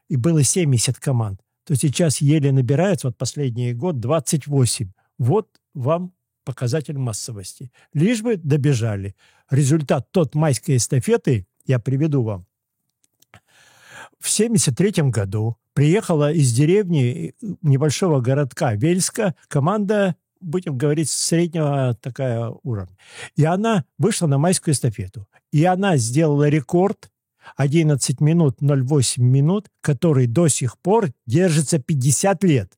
и 0.09 0.17
было 0.17 0.43
70 0.43 0.99
команд, 0.99 1.39
то 1.65 1.75
сейчас 1.75 2.21
еле 2.21 2.51
набирается, 2.51 3.07
вот 3.07 3.17
последний 3.17 3.73
год 3.73 3.99
28. 3.99 4.91
Вот 5.17 5.47
вам 5.73 6.13
показатель 6.43 6.97
массовости. 6.97 7.71
Лишь 7.93 8.21
бы 8.21 8.35
добежали. 8.37 9.15
Результат 9.49 10.11
тот 10.11 10.35
майской 10.35 10.77
эстафеты, 10.77 11.47
я 11.65 11.79
приведу 11.79 12.23
вам. 12.23 12.45
В 14.19 14.29
73 14.29 15.09
году 15.09 15.57
приехала 15.73 16.31
из 16.31 16.53
деревни 16.53 17.33
э, 17.41 17.45
небольшого 17.61 18.21
городка 18.21 18.75
Вельска 18.75 19.35
команда, 19.47 20.15
будем 20.41 20.77
говорить, 20.77 21.09
среднего 21.09 21.97
такая 22.01 22.51
уровня. 22.63 22.95
И 23.35 23.43
она 23.45 23.85
вышла 23.97 24.27
на 24.27 24.37
майскую 24.37 24.73
эстафету. 24.73 25.27
И 25.51 25.63
она 25.63 25.97
сделала 25.97 26.49
рекорд 26.49 27.09
11 27.55 28.21
минут 28.21 28.57
08 28.59 29.23
минут, 29.23 29.67
который 29.81 30.27
до 30.27 30.47
сих 30.47 30.77
пор 30.77 31.09
держится 31.25 31.79
50 31.79 32.43
лет. 32.43 32.73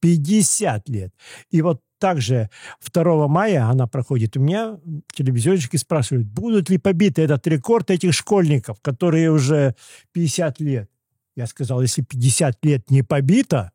50 0.00 0.88
лет. 0.88 1.12
И 1.50 1.62
вот 1.62 1.82
также 1.98 2.48
2 2.92 3.28
мая 3.28 3.66
она 3.66 3.86
проходит. 3.86 4.36
У 4.36 4.40
меня 4.40 4.78
телевизионщики 5.12 5.76
спрашивают, 5.76 6.26
будут 6.26 6.70
ли 6.70 6.78
побиты 6.78 7.22
этот 7.22 7.46
рекорд 7.46 7.90
этих 7.90 8.14
школьников, 8.14 8.80
которые 8.80 9.30
уже 9.30 9.74
50 10.12 10.60
лет. 10.60 10.90
Я 11.36 11.46
сказал, 11.46 11.82
если 11.82 12.02
50 12.02 12.64
лет 12.64 12.90
не 12.90 13.02
побито, 13.02 13.72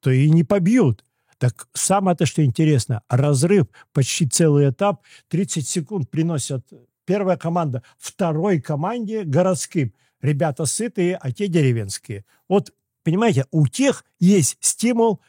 то 0.00 0.10
и 0.10 0.30
не 0.30 0.44
побьют. 0.44 1.04
Так 1.38 1.68
самое-то, 1.72 2.26
что 2.26 2.44
интересно, 2.44 3.02
разрыв, 3.08 3.66
почти 3.92 4.26
целый 4.26 4.70
этап, 4.70 5.02
30 5.28 5.66
секунд 5.66 6.10
приносят 6.10 6.64
первая 7.04 7.36
команда 7.36 7.82
второй 7.98 8.60
команде 8.60 9.24
городским. 9.24 9.92
Ребята 10.20 10.64
сытые, 10.64 11.16
а 11.16 11.32
те 11.32 11.48
деревенские. 11.48 12.24
Вот, 12.48 12.72
понимаете, 13.02 13.46
у 13.50 13.66
тех 13.66 14.04
есть 14.18 14.56
стимул 14.60 15.20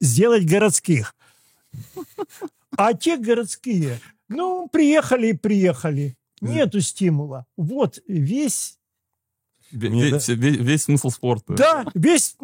сделать 0.00 0.44
городских. 0.44 1.14
А 2.76 2.92
те 2.94 3.16
городские, 3.16 4.00
ну, 4.28 4.68
приехали 4.68 5.28
и 5.28 5.32
приехали. 5.32 6.16
Нету 6.40 6.80
стимула. 6.80 7.46
Вот 7.56 8.00
весь 8.06 8.78
Ве- 9.74 9.88
Мне, 9.90 10.10
Весь, 10.10 10.28
ве- 10.28 10.36
весь 10.56 10.82
смысл 10.84 11.10
спорта. 11.10 11.54
Да, 11.54 11.84
весь 11.94 12.36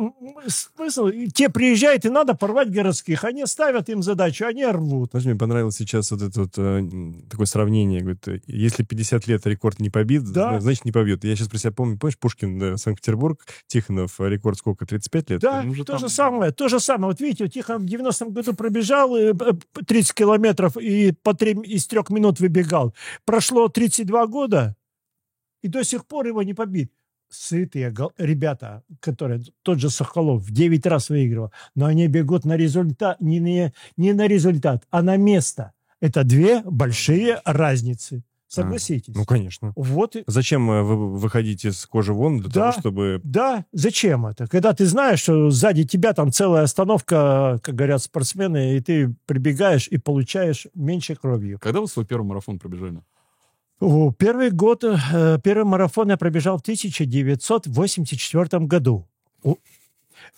смысл. 0.49 1.11
Те 1.33 1.49
приезжают, 1.49 2.05
и 2.05 2.09
надо 2.11 2.35
порвать 2.35 2.71
городских. 2.71 3.23
Они 3.25 3.47
ставят 3.47 3.89
им 3.89 4.03
задачу, 4.03 4.47
они 4.47 4.67
рвут. 4.67 5.11
Знаешь, 5.13 5.27
мне 5.27 5.37
понравилось 5.37 5.77
сейчас 5.77 6.11
вот 6.11 6.23
это 6.23 6.41
вот 6.41 6.55
э, 6.57 6.83
такое 7.31 7.47
сравнение. 7.47 8.01
Говорит, 8.01 8.27
э, 8.29 8.41
если 8.47 8.83
50 8.83 9.27
лет 9.29 9.47
рекорд 9.47 9.79
не 9.79 9.91
побит, 9.91 10.25
Да. 10.33 10.57
э, 10.57 10.61
значит 10.61 10.85
не 10.85 10.93
побьет. 10.93 11.23
Я 11.25 11.37
сейчас 11.37 11.49
про 11.49 11.59
себя 11.59 11.73
помню, 11.73 11.99
помнишь, 11.99 12.19
Пушкин, 12.19 12.63
э, 12.63 12.77
Санкт-Петербург, 12.77 13.47
Тихонов, 13.69 14.19
рекорд 14.19 14.59
сколько, 14.59 14.85
35 14.87 15.31
лет? 15.31 15.41
Да, 15.41 15.63
уже 15.69 15.85
то 15.85 15.93
там- 15.93 16.01
же 16.01 16.09
самое, 16.09 16.51
то 16.53 16.69
же 16.69 16.81
самое. 16.81 17.13
Вот 17.13 17.21
видите, 17.21 17.45
вот 17.45 17.53
Тихон 17.53 17.83
в 17.83 17.87
90-м 17.87 18.33
году 18.33 18.55
пробежал 18.55 19.15
э, 19.17 19.35
п- 19.35 19.57
30 19.87 20.15
километров 20.15 20.77
и 20.77 21.13
по 21.13 21.35
3, 21.35 21.53
из 21.65 21.87
трех 21.87 22.11
минут 22.11 22.41
выбегал. 22.41 22.95
Прошло 23.25 23.69
32 23.69 24.27
года, 24.27 24.77
и 25.63 25.69
до 25.69 25.85
сих 25.85 26.07
пор 26.07 26.27
его 26.27 26.43
не 26.43 26.55
побит. 26.55 26.91
Сытые 27.31 27.95
ребята, 28.19 28.83
которые, 29.01 29.41
тот 29.63 29.79
же 29.79 29.89
Соколов, 29.89 30.43
в 30.43 30.51
9 30.53 30.85
раз 30.87 31.09
выигрывал, 31.11 31.53
но 31.77 31.87
они 31.87 32.07
бегут 32.09 32.45
на 32.45 32.57
результат, 32.57 33.21
не, 33.21 33.39
не, 33.39 33.73
не 33.97 34.13
на 34.13 34.27
результат, 34.27 34.85
а 34.91 35.01
на 35.03 35.17
место. 35.17 35.73
Это 36.01 36.25
две 36.25 36.61
большие 36.65 37.41
разницы. 37.45 38.25
Согласитесь? 38.49 39.15
Ну, 39.15 39.25
конечно. 39.25 39.73
Вот 39.77 40.17
и- 40.17 40.25
Зачем 40.27 40.69
э, 40.73 40.83
вы 40.83 41.17
выходить 41.17 41.65
из 41.65 41.87
кожи 41.87 42.13
вон 42.13 42.41
для 42.41 42.49
Да. 42.49 42.53
того, 42.73 42.81
чтобы... 42.81 43.21
Да, 43.23 43.65
зачем 43.73 44.27
это? 44.27 44.49
Когда 44.49 44.73
ты 44.73 44.87
знаешь, 44.87 45.21
что 45.21 45.51
сзади 45.51 45.85
тебя 45.85 46.15
там 46.15 46.33
целая 46.33 46.65
остановка, 46.65 47.61
как 47.63 47.77
говорят 47.77 48.03
спортсмены, 48.03 48.77
и 48.77 48.81
ты 48.81 49.15
прибегаешь 49.27 49.87
и 49.87 49.99
получаешь 49.99 50.67
меньше 50.75 51.15
кровью. 51.15 51.61
Когда 51.61 51.81
вы 51.81 51.87
свой 51.87 52.05
первый 52.05 52.27
марафон 52.27 52.59
пробежали? 52.59 53.03
Первый 53.81 54.51
год, 54.51 54.85
э, 54.85 55.39
первый 55.43 55.65
марафон 55.65 56.11
я 56.11 56.19
пробежал 56.19 56.59
в 56.59 56.61
1984 56.61 58.67
году. 58.67 59.09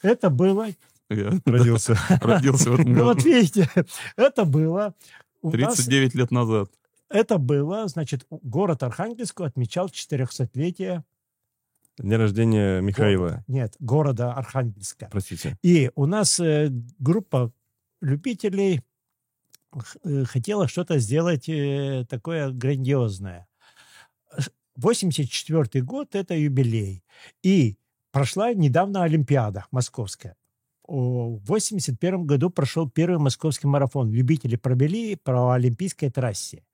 Это 0.00 0.30
было, 0.30 0.68
Я 1.10 1.32
Родился. 1.44 1.98
родился 2.22 2.70
в 2.70 2.74
этом 2.80 2.92
ну 2.92 3.04
вот 3.04 3.16
году. 3.16 3.28
видите, 3.28 3.68
это 4.16 4.44
было, 4.44 4.94
у 5.42 5.50
нас, 5.50 5.74
39 5.74 6.14
лет 6.14 6.30
назад. 6.30 6.70
это 7.08 7.38
было, 7.38 7.88
значит, 7.88 8.24
город 8.30 8.84
Архангельск 8.84 9.40
отмечал 9.40 9.88
400-летие 9.88 11.02
День 11.98 12.16
рождения 12.16 12.80
Михаила. 12.80 13.26
города. 13.26 13.44
Нет, 13.48 13.74
города 13.80 14.32
Архангельска. 14.34 15.08
Простите. 15.10 15.58
И 15.62 15.90
у 15.94 16.06
нас 16.06 16.40
э, 16.40 16.68
группа 16.98 17.52
любителей 18.00 18.80
хотела 20.26 20.68
что-то 20.68 20.98
сделать 20.98 21.48
э, 21.48 22.04
такое 22.08 22.50
грандиозное. 22.50 23.46
84 24.76 25.84
год– 25.84 26.08
это 26.14 26.34
юбилей. 26.34 27.04
И 27.42 27.76
прошла 28.10 28.52
недавно 28.52 29.02
Олимпиада 29.02 29.66
московская. 29.70 30.36
В 30.86 31.40
81 31.44 32.26
году 32.26 32.50
прошел 32.50 32.88
первый 32.88 33.18
московский 33.18 33.66
марафон. 33.66 34.10
Любители 34.10 34.56
пробили 34.56 35.14
по 35.14 35.54
Олимпийской 35.54 36.10
трассе. 36.10 36.64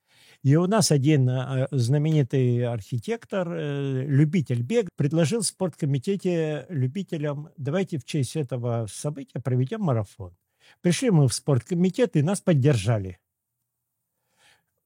И 0.43 0.55
у 0.55 0.67
нас 0.67 0.93
один 0.93 1.29
э, 1.29 1.67
знаменитый 1.73 2.65
архитектор, 2.65 3.49
э, 3.51 4.05
любитель 4.07 4.63
бега, 4.63 4.89
предложил 4.97 5.41
в 5.41 5.47
спорткомитете 5.47 6.67
любителям, 6.69 7.51
давайте 7.57 7.99
в 7.99 8.05
честь 8.05 8.37
этого 8.37 8.87
события 8.89 9.41
проведем 9.41 9.81
марафон. 9.81 10.33
Пришли 10.81 11.11
мы 11.11 11.29
в 11.29 11.35
спорткомитет, 11.35 12.17
и 12.17 12.23
нас 12.23 12.41
поддержали. 12.41 13.19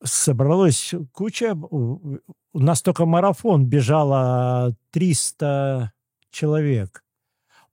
Собралась 0.02 0.94
куча. 1.12 1.54
У 1.54 2.20
нас 2.58 2.82
только 2.82 3.06
марафон 3.06 3.66
бежало 3.66 4.76
300 4.90 5.92
человек. 6.30 7.04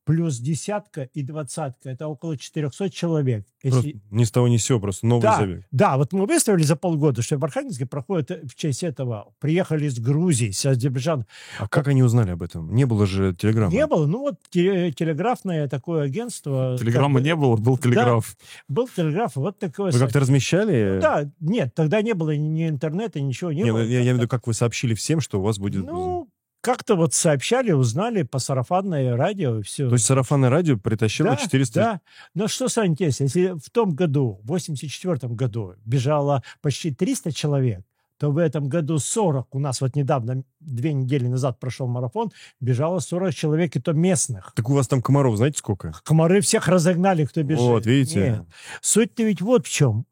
Плюс 0.10 0.39
десятка 0.39 1.04
и 1.13 1.22
двадцатка. 1.22 1.88
Это 1.91 2.08
около 2.08 2.36
400 2.36 2.89
человек. 2.89 3.45
Просто 3.62 3.88
Если- 3.89 4.02
ни 4.10 4.24
с 4.24 4.32
того 4.32 4.48
ни 4.48 4.58
с 4.58 4.63
сего, 4.65 4.80
просто 4.80 5.06
новый 5.06 5.22
да, 5.22 5.38
забег. 5.38 5.65
да, 5.69 5.98
вот 5.98 6.13
мы 6.13 6.26
выставили 6.26 6.63
за 6.63 6.76
полгода, 6.76 7.22
что 7.22 7.38
в 7.38 7.45
Архангельске 7.45 7.86
проходит 7.86 8.32
э, 8.32 8.41
в 8.48 8.56
честь 8.56 8.82
этого. 8.82 9.28
Приехали 9.39 9.86
из 9.86 10.00
Грузии, 10.00 10.50
с 10.50 10.65
Азербайджана. 10.65 11.28
А 11.60 11.67
как 11.67 11.89
они 11.89 12.02
узнали 12.02 12.32
об 12.32 12.41
этом? 12.41 12.74
Не 12.74 12.86
было 12.86 13.06
же 13.06 13.36
телеграммы. 13.36 13.72
Не 13.72 13.86
было, 13.86 14.08
ну 14.08 14.22
вот 14.22 14.39
теле- 14.50 14.91
телеграфное 14.91 15.67
такое 15.67 16.06
агентство. 16.06 16.76
Телеграммы 16.80 17.19
как- 17.19 17.26
не 17.28 17.36
было, 17.36 17.56
был 17.56 17.78
телеграф. 17.78 18.36
Был 18.67 18.88
телеграф, 18.88 19.36
вот 19.36 19.60
такое. 19.60 19.91
Вы 19.91 20.00
как-то 20.00 20.22
размещали? 20.22 20.98
Да, 21.00 21.30
нет, 21.39 21.76
тогда 21.76 22.02
не 22.02 22.13
было 22.15 22.36
ни 22.36 22.67
интернета, 22.67 23.22
ничего 23.22 23.52
не, 23.52 23.62
Не, 23.62 23.72
было. 23.72 23.82
ну, 23.82 23.86
я, 23.86 23.98
я 23.98 24.02
имею 24.02 24.15
в 24.15 24.17
виду, 24.22 24.28
как 24.28 24.48
вы 24.48 24.56
сообщили 24.56 24.95
всем, 24.95 25.22
что 25.22 25.39
у 25.39 25.43
вас 25.43 25.60
будет... 25.60 25.86
Ну, 25.86 26.28
как-то 26.62 26.95
вот 26.95 27.13
сообщали, 27.13 27.72
узнали 27.72 28.24
по 28.24 28.39
сарафанное 28.39 29.15
радио 29.15 29.60
и 29.60 29.63
все. 29.63 29.88
То 29.88 29.95
есть 29.95 30.06
сарафанное 30.06 30.50
радио 30.50 30.78
притащило 30.78 31.32
да, 31.32 31.38
400... 31.38 31.80
Да, 31.80 32.02
но 32.34 32.48
что 32.48 32.67
самое 32.67 32.91
интересное, 32.91 33.28
если 33.28 33.58
в 33.60 33.69
том 33.69 33.91
году, 33.91 34.39
в 34.43 34.48
84 34.48 35.34
году, 35.34 35.76
бежало 35.86 36.43
почти 36.62 36.93
300 36.93 37.32
человек, 37.32 37.86
то 38.19 38.32
в 38.32 38.38
этом 38.38 38.67
году 38.67 39.00
40, 39.00 39.56
у 39.56 39.60
нас 39.60 39.80
вот 39.80 39.95
недавно, 39.95 40.43
две 40.60 40.91
недели 40.91 41.28
назад 41.28 41.58
прошел 41.58 41.88
марафон, 41.88 42.32
бежало 42.60 43.00
40 43.00 43.34
человек, 43.34 43.76
и 43.78 43.80
то 43.80 43.93
местных. 43.93 44.52
Так 44.56 44.69
у 44.69 44.74
вас 44.74 44.89
там 44.89 45.02
комаров 45.02 45.38
знаете 45.38 45.60
сколько? 45.60 45.93
Комары 46.04 46.41
всех 46.41 46.67
разогнали, 46.67 47.24
кто 47.24 47.41
бежит. 47.43 47.63
Вот, 47.63 47.86
видите? 47.86 48.19
Нет. 48.19 48.41
Суть-то 48.82 49.24
ведь 49.24 49.41
вот 49.41 49.65
в 49.65 49.69
чем. 49.69 50.06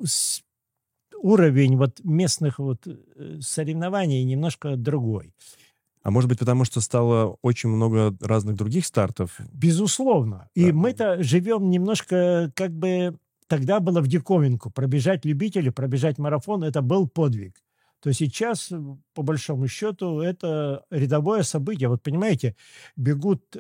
Уровень 1.20 1.78
вот 1.78 2.00
местных 2.04 2.60
вот 2.60 2.88
э, 2.88 3.40
соревнований 3.42 4.24
немножко 4.24 4.78
другой. 4.78 5.34
А 6.08 6.10
может 6.10 6.30
быть, 6.30 6.40
потому 6.40 6.64
что 6.64 6.80
стало 6.80 7.36
очень 7.42 7.68
много 7.68 8.16
разных 8.22 8.56
других 8.56 8.86
стартов? 8.86 9.42
Безусловно. 9.52 10.48
И 10.56 10.68
Да. 10.68 10.74
мы-то 10.74 11.22
живем 11.22 11.70
немножко 11.70 12.50
как 12.56 12.72
бы... 12.72 13.18
Тогда 13.48 13.82
было 13.82 14.00
в 14.00 14.08
диковинку. 14.08 14.70
Пробежать 14.70 15.26
любители, 15.26 15.70
пробежать 15.70 16.18
марафон– 16.18 16.64
это 16.66 16.82
был 16.82 17.10
подвиг. 17.10 17.62
То 18.00 18.14
сейчас, 18.14 18.72
по 19.14 19.24
большому 19.24 19.68
счету, 19.68 20.22
это 20.22 20.86
рядовое 20.92 21.44
событие. 21.44 21.90
Вот 21.90 22.04
понимаете, 22.04 22.56
бегут, 22.96 23.44
э, 23.56 23.60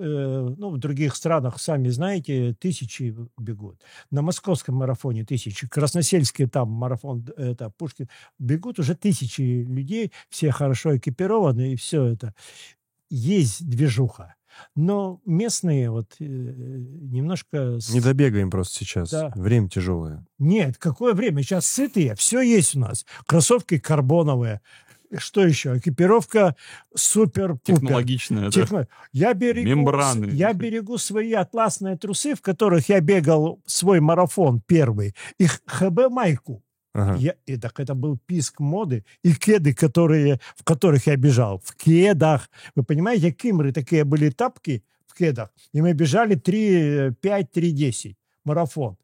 ну, 0.57 0.69
в 0.69 0.77
других 0.77 1.15
странах, 1.15 1.59
сами 1.59 1.89
знаете, 1.89 2.53
тысячи 2.53 3.15
бегут. 3.37 3.81
На 4.11 4.21
московском 4.21 4.75
марафоне 4.75 5.25
тысячи. 5.25 5.67
Красносельский 5.67 6.47
там 6.47 6.69
марафон, 6.69 7.25
это 7.35 7.71
Пушкин. 7.71 8.09
Бегут 8.39 8.79
уже 8.79 8.95
тысячи 8.95 9.41
людей, 9.41 10.11
все 10.29 10.51
хорошо 10.51 10.95
экипированы, 10.97 11.73
и 11.73 11.75
все 11.75 12.05
это. 12.05 12.33
Есть 13.09 13.67
движуха. 13.67 14.36
Но 14.75 15.19
местные 15.25 15.89
вот 15.89 16.15
э, 16.19 16.23
немножко... 16.25 17.79
с- 17.79 17.93
Не 17.93 18.01
добегаем 18.01 18.49
просто 18.49 18.75
сейчас. 18.77 19.09
Да. 19.11 19.31
Время 19.35 19.69
тяжелое. 19.69 20.25
Нет, 20.39 20.77
какое 20.77 21.13
время? 21.13 21.41
Сейчас 21.43 21.65
сытые, 21.67 22.15
все 22.15 22.41
есть 22.41 22.75
у 22.75 22.79
нас. 22.79 23.05
Кроссовки 23.25 23.77
карбоновые. 23.77 24.61
Что 25.17 25.45
еще? 25.45 25.77
Экипировка 25.77 26.55
супер-пупер. 26.93 27.79
Технологичное. 27.79 28.43
да. 28.43 28.61
Техно- 28.61 28.87
Я 29.13 29.33
берегу, 29.33 29.67
Мембраны. 29.69 30.25
я 30.31 30.51
берегу 30.53 30.97
свои 30.97 31.31
атласные 31.33 31.97
трусы, 31.97 32.35
в 32.35 32.41
которых 32.41 32.89
я 32.89 32.99
бегал 32.99 33.61
свой 33.65 33.99
марафон 34.01 34.61
первый, 34.65 35.15
и 35.39 35.45
ХБ-майку. 35.65 36.61
Ага. 36.97 37.15
Я, 37.19 37.35
и 37.45 37.57
так 37.57 37.79
это 37.79 37.93
был 37.93 38.17
писк 38.25 38.59
моды. 38.59 39.03
И 39.23 39.33
кеды, 39.33 39.73
которые, 39.73 40.39
в 40.55 40.63
которых 40.63 41.07
я 41.07 41.15
бежал. 41.15 41.61
В 41.63 41.75
кедах. 41.75 42.49
Вы 42.75 42.83
понимаете, 42.83 43.31
кимры 43.31 43.71
такие 43.71 44.03
были 44.03 44.31
тапки 44.31 44.83
в 45.05 45.13
кедах. 45.13 45.49
И 45.73 45.81
мы 45.81 45.93
бежали 45.93 46.35
3, 46.35 47.11
5, 47.21 47.51
3, 47.51 47.71
10. 47.71 48.17
Марафон. 48.45 48.97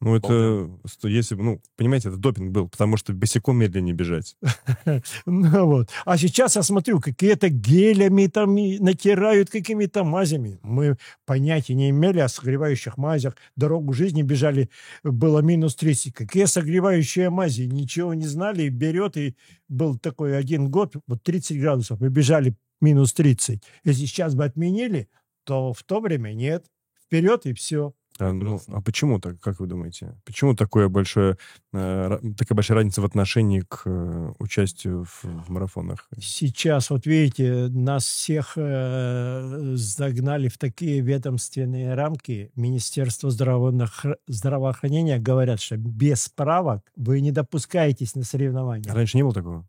Ну, 0.00 0.14
это, 0.14 0.70
сто- 0.86 1.08
если, 1.08 1.34
ну, 1.34 1.60
понимаете, 1.76 2.08
это 2.08 2.16
допинг 2.18 2.52
был, 2.52 2.68
потому 2.68 2.96
что 2.96 3.12
босиком 3.12 3.58
медленнее 3.58 3.94
бежать. 3.94 4.36
Ну, 5.26 5.66
вот. 5.66 5.90
А 6.04 6.16
сейчас 6.16 6.56
я 6.56 6.62
смотрю, 6.62 7.00
какие-то 7.00 7.48
гелями 7.48 8.26
там 8.26 8.54
натирают 8.54 9.50
какими-то 9.50 10.04
мазями. 10.04 10.58
Мы 10.62 10.96
понятия 11.26 11.74
не 11.74 11.90
имели 11.90 12.20
о 12.20 12.28
согревающих 12.28 12.96
мазях. 12.96 13.36
Дорогу 13.56 13.92
жизни 13.92 14.22
бежали, 14.22 14.70
было 15.02 15.40
минус 15.40 15.74
30. 15.76 16.14
Какие 16.14 16.44
согревающие 16.44 17.30
мази? 17.30 17.62
Ничего 17.62 18.14
не 18.14 18.26
знали. 18.26 18.64
И 18.64 18.68
берет, 18.68 19.16
и 19.16 19.36
был 19.68 19.98
такой 19.98 20.36
один 20.38 20.70
год, 20.70 20.94
вот 21.06 21.22
30 21.22 21.60
градусов. 21.60 22.00
Мы 22.00 22.08
бежали 22.08 22.54
минус 22.80 23.12
30. 23.14 23.62
Если 23.84 24.06
сейчас 24.06 24.34
бы 24.34 24.44
отменили, 24.44 25.08
то 25.44 25.72
в 25.72 25.82
то 25.82 26.00
время 26.00 26.32
нет. 26.32 26.66
Вперед 27.04 27.46
и 27.46 27.52
все. 27.52 27.94
А, 28.18 28.32
ну, 28.32 28.60
а 28.68 28.80
почему 28.80 29.20
так, 29.20 29.40
как 29.40 29.60
вы 29.60 29.66
думаете? 29.66 30.14
Почему 30.24 30.54
такое 30.54 30.88
большое, 30.88 31.36
э, 31.72 32.18
такая 32.36 32.56
большая 32.56 32.76
разница 32.76 33.00
в 33.00 33.04
отношении 33.04 33.60
к 33.60 33.82
э, 33.86 34.32
участию 34.38 35.04
в, 35.04 35.24
в 35.24 35.50
марафонах? 35.50 36.08
Сейчас, 36.18 36.90
вот 36.90 37.06
видите, 37.06 37.68
нас 37.68 38.04
всех 38.04 38.54
э, 38.56 39.72
загнали 39.74 40.48
в 40.48 40.58
такие 40.58 41.00
ведомственные 41.00 41.94
рамки. 41.94 42.50
Министерство 42.56 43.28
здравоохр- 43.28 44.16
здравоохранения 44.26 45.18
говорят, 45.18 45.60
что 45.60 45.76
без 45.76 46.22
справок 46.22 46.82
вы 46.96 47.20
не 47.20 47.30
допускаетесь 47.30 48.16
на 48.16 48.24
соревнования. 48.24 48.92
Раньше 48.92 49.16
не 49.16 49.22
было 49.22 49.34
такого? 49.34 49.68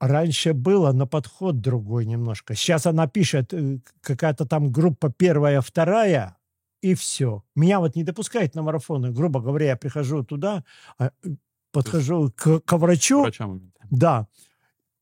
Раньше 0.00 0.54
было, 0.54 0.92
но 0.92 1.06
подход 1.06 1.60
другой 1.60 2.06
немножко. 2.06 2.54
Сейчас 2.54 2.86
она 2.86 3.06
пишет, 3.06 3.52
э, 3.52 3.80
какая-то 4.00 4.46
там 4.46 4.72
группа 4.72 5.12
первая, 5.12 5.60
вторая, 5.60 6.38
и 6.82 6.94
все. 6.94 7.42
Меня 7.54 7.80
вот 7.80 7.96
не 7.96 8.04
допускают 8.04 8.54
на 8.54 8.62
марафоны. 8.62 9.10
Грубо 9.10 9.40
говоря, 9.40 9.66
я 9.66 9.76
прихожу 9.76 10.24
туда, 10.24 10.64
а, 10.98 11.10
э, 11.22 11.28
подхожу 11.72 12.32
к, 12.34 12.60
ко 12.60 12.76
врачу, 12.76 13.22
Врачам. 13.22 13.72
да, 13.90 14.26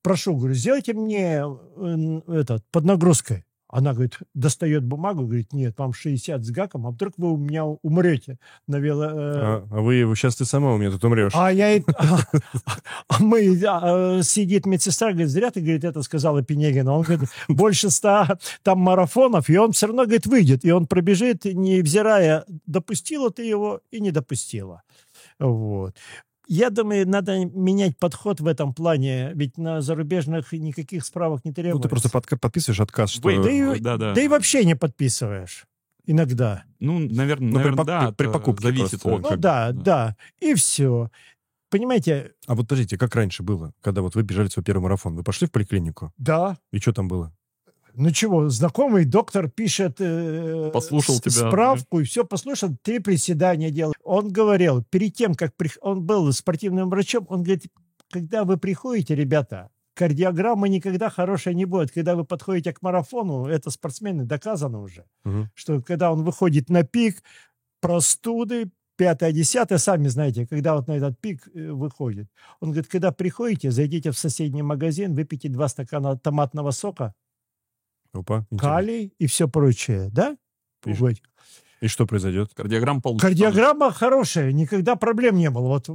прошу, 0.03 0.37
говорю, 0.37 0.55
сделайте 0.55 0.95
мне 0.95 1.43
э, 1.45 2.21
этот, 2.29 2.65
под 2.71 2.85
нагрузкой. 2.85 3.45
Она, 3.71 3.93
говорит, 3.93 4.19
достает 4.35 4.83
бумагу, 4.85 5.25
говорит, 5.27 5.53
нет, 5.53 5.79
вам 5.79 5.93
60 5.93 6.43
с 6.43 6.51
гаком, 6.51 6.87
а 6.87 6.91
вдруг 6.91 7.15
вы 7.19 7.33
у 7.33 7.37
меня 7.37 7.65
умрете 7.65 8.39
на 8.67 8.77
вело... 8.77 9.05
э, 9.05 9.11
А, 9.13 9.69
а 9.71 9.81
вы, 9.81 10.11
сейчас 10.17 10.37
ты 10.37 10.47
сама 10.47 10.73
у 10.73 10.79
меня 10.79 10.91
тут 10.91 11.05
умрешь. 11.05 11.33
а 11.35 11.53
я... 11.53 11.81
а 13.09 13.23
мы... 13.23 13.61
а, 13.67 14.23
Сидит 14.23 14.65
медсестра, 14.67 15.11
говорит, 15.11 15.29
зря 15.29 15.51
ты, 15.51 15.61
говорит, 15.61 15.85
это 15.85 16.03
сказала 16.03 16.43
Пенегина. 16.43 16.93
Он 16.95 17.03
говорит, 17.03 17.29
больше 17.49 17.91
ста 17.91 18.39
там 18.63 18.79
марафонов, 18.81 19.51
и 19.51 19.59
он 19.59 19.73
все 19.73 19.87
равно, 19.87 20.05
говорит, 20.05 20.27
выйдет. 20.27 20.65
И 20.65 20.71
он 20.71 20.87
пробежит, 20.87 21.45
невзирая, 21.45 22.45
допустила 22.67 23.31
ты 23.31 23.45
его 23.45 23.81
и 23.91 24.01
не 24.01 24.11
допустила. 24.13 24.83
Вот. 25.39 25.95
Я 26.51 26.71
думаю, 26.71 27.07
надо 27.07 27.45
менять 27.45 27.99
подход 27.99 28.41
в 28.41 28.47
этом 28.47 28.73
плане, 28.73 29.33
ведь 29.35 29.59
на 29.59 29.83
зарубежных 29.83 30.53
никаких 30.53 31.05
справок 31.05 31.45
не 31.45 31.51
Ну, 31.51 31.55
требуется. 31.55 31.83
ты 31.83 31.89
просто 31.91 32.09
подка- 32.09 32.39
подписываешь 32.39 32.81
отказ, 32.81 33.11
что... 33.11 33.29
Wait, 33.31 33.43
Да 33.43 33.51
и, 33.51 33.81
Да, 33.81 33.97
да. 33.99 34.15
да 34.15 34.21
и 34.23 34.29
вообще 34.29 34.65
не 34.65 34.75
подписываешь 34.75 35.67
иногда. 36.07 36.65
Ну, 36.81 36.99
наверное, 37.01 37.49
Ну, 37.49 37.53
при 37.53 37.59
наверное 37.59 37.83
пок- 37.83 37.87
да, 37.87 38.13
при 38.13 38.29
это 38.29 38.39
покупке 38.39 38.63
зависит 38.63 39.03
просто, 39.03 39.09
от... 39.11 39.23
Ну 39.23 39.29
как- 39.29 39.41
да, 39.41 39.73
да. 39.73 39.83
да, 39.83 40.17
и 40.41 40.55
все. 40.55 41.11
Понимаете, 41.71 42.33
А 42.47 42.55
вот 42.55 42.67
подождите, 42.67 42.97
как 42.97 43.15
раньше 43.15 43.43
было, 43.43 43.75
когда 43.83 44.01
вот 44.01 44.15
вы 44.15 44.23
бежали 44.23 44.49
свой 44.49 44.65
первый 44.65 44.81
марафон? 44.85 45.15
Вы 45.17 45.23
пошли 45.23 45.47
в 45.47 45.53
поликлинику? 45.53 46.15
да, 46.17 46.57
И 46.73 46.79
что 46.79 46.95
там 46.95 47.09
было? 47.09 47.31
Ну 47.99 48.11
чего, 48.13 48.49
знакомый 48.49 49.05
доктор 49.05 49.51
пишет 49.51 49.97
э, 50.01 50.71
Послушал 50.73 51.19
тебя, 51.19 51.31
справку 51.33 52.01
и 52.01 52.05
все 52.05 52.25
послушал, 52.25 52.71
три 52.83 53.01
приседания 53.01 53.71
делал. 53.71 53.93
Он 54.05 54.29
говорил, 54.29 54.83
перед 54.85 55.15
тем, 55.15 55.35
как 55.35 55.55
при- 55.57 55.71
он 55.81 56.03
был 56.07 56.33
спортивным 56.33 56.91
врачом, 56.91 57.27
он 57.29 57.43
говорит, 57.43 57.65
когда 58.11 58.45
вы 58.45 58.57
приходите, 58.57 59.15
ребята, 59.15 59.69
кардиограмма 59.95 60.69
никогда 60.69 61.11
хорошая 61.11 61.55
не 61.55 61.65
будет. 61.65 61.91
Когда 61.91 62.15
вы 62.15 62.25
подходите 62.25 62.73
к 62.73 62.83
марафону, 62.83 63.47
это 63.47 63.71
спортсмены 63.71 64.25
доказано 64.25 64.81
уже, 64.81 65.05
Мгм. 65.25 65.51
что 65.55 65.83
когда 65.83 66.13
он 66.13 66.23
выходит 66.23 66.71
на 66.71 66.85
пик, 66.85 67.23
простуды, 67.81 68.71
пятое, 68.97 69.33
десятое, 69.33 69.79
сами 69.79 70.09
знаете, 70.09 70.47
когда 70.47 70.75
вот 70.75 70.89
на 70.89 70.93
этот 70.93 71.19
пик 71.21 71.49
э, 71.55 71.71
выходит. 71.73 72.29
Он 72.61 72.71
говорит, 72.71 72.89
когда 72.91 73.13
приходите, 73.13 73.71
зайдите 73.71 74.11
в 74.11 74.19
соседний 74.19 74.63
магазин, 74.63 75.15
выпейте 75.15 75.49
два 75.49 75.69
стакана 75.69 76.17
томатного 76.17 76.71
сока, 76.73 77.15
Опа, 78.15 78.47
интересно. 78.51 78.59
калий 78.59 79.13
и 79.19 79.27
все 79.27 79.49
прочее, 79.49 80.09
да? 80.13 80.37
И 80.87 80.93
Вот. 80.93 81.15
И 81.81 81.87
что 81.87 82.07
произойдет? 82.07 82.53
Кардиограмма 82.55 83.01
получится. 83.01 83.29
Кардиограмма 83.29 83.93
хорошая, 83.93 84.51
никогда 84.53 84.97
проблем 84.97 85.37
не 85.37 85.49
было. 85.51 85.69
Вот, 85.69 85.87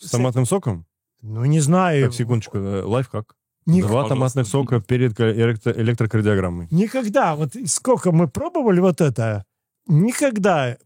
С 0.00 0.06
с- 0.06 0.10
томатным 0.10 0.44
соком? 0.46 0.86
Ну, 1.22 1.44
не 1.44 1.60
знаю. 1.60 2.06
Так, 2.06 2.14
секундочку, 2.14 2.58
э, 2.58 2.82
лайфхак. 2.82 3.36
Ник- 3.66 3.82
Два 3.82 3.88
Пожалуйста. 4.04 4.14
томатных 4.14 4.46
сока 4.46 4.80
перед 4.80 5.14
ка- 5.14 5.30
электро- 5.32 5.78
электрокардиограммой. 5.78 6.66
Никогда, 6.70 7.36
вот 7.36 7.50
сколько 7.66 8.10
мы 8.10 8.26
пробовали 8.26 8.80
вот 8.80 9.00
это, 9.00 9.44
никогда 9.86 10.78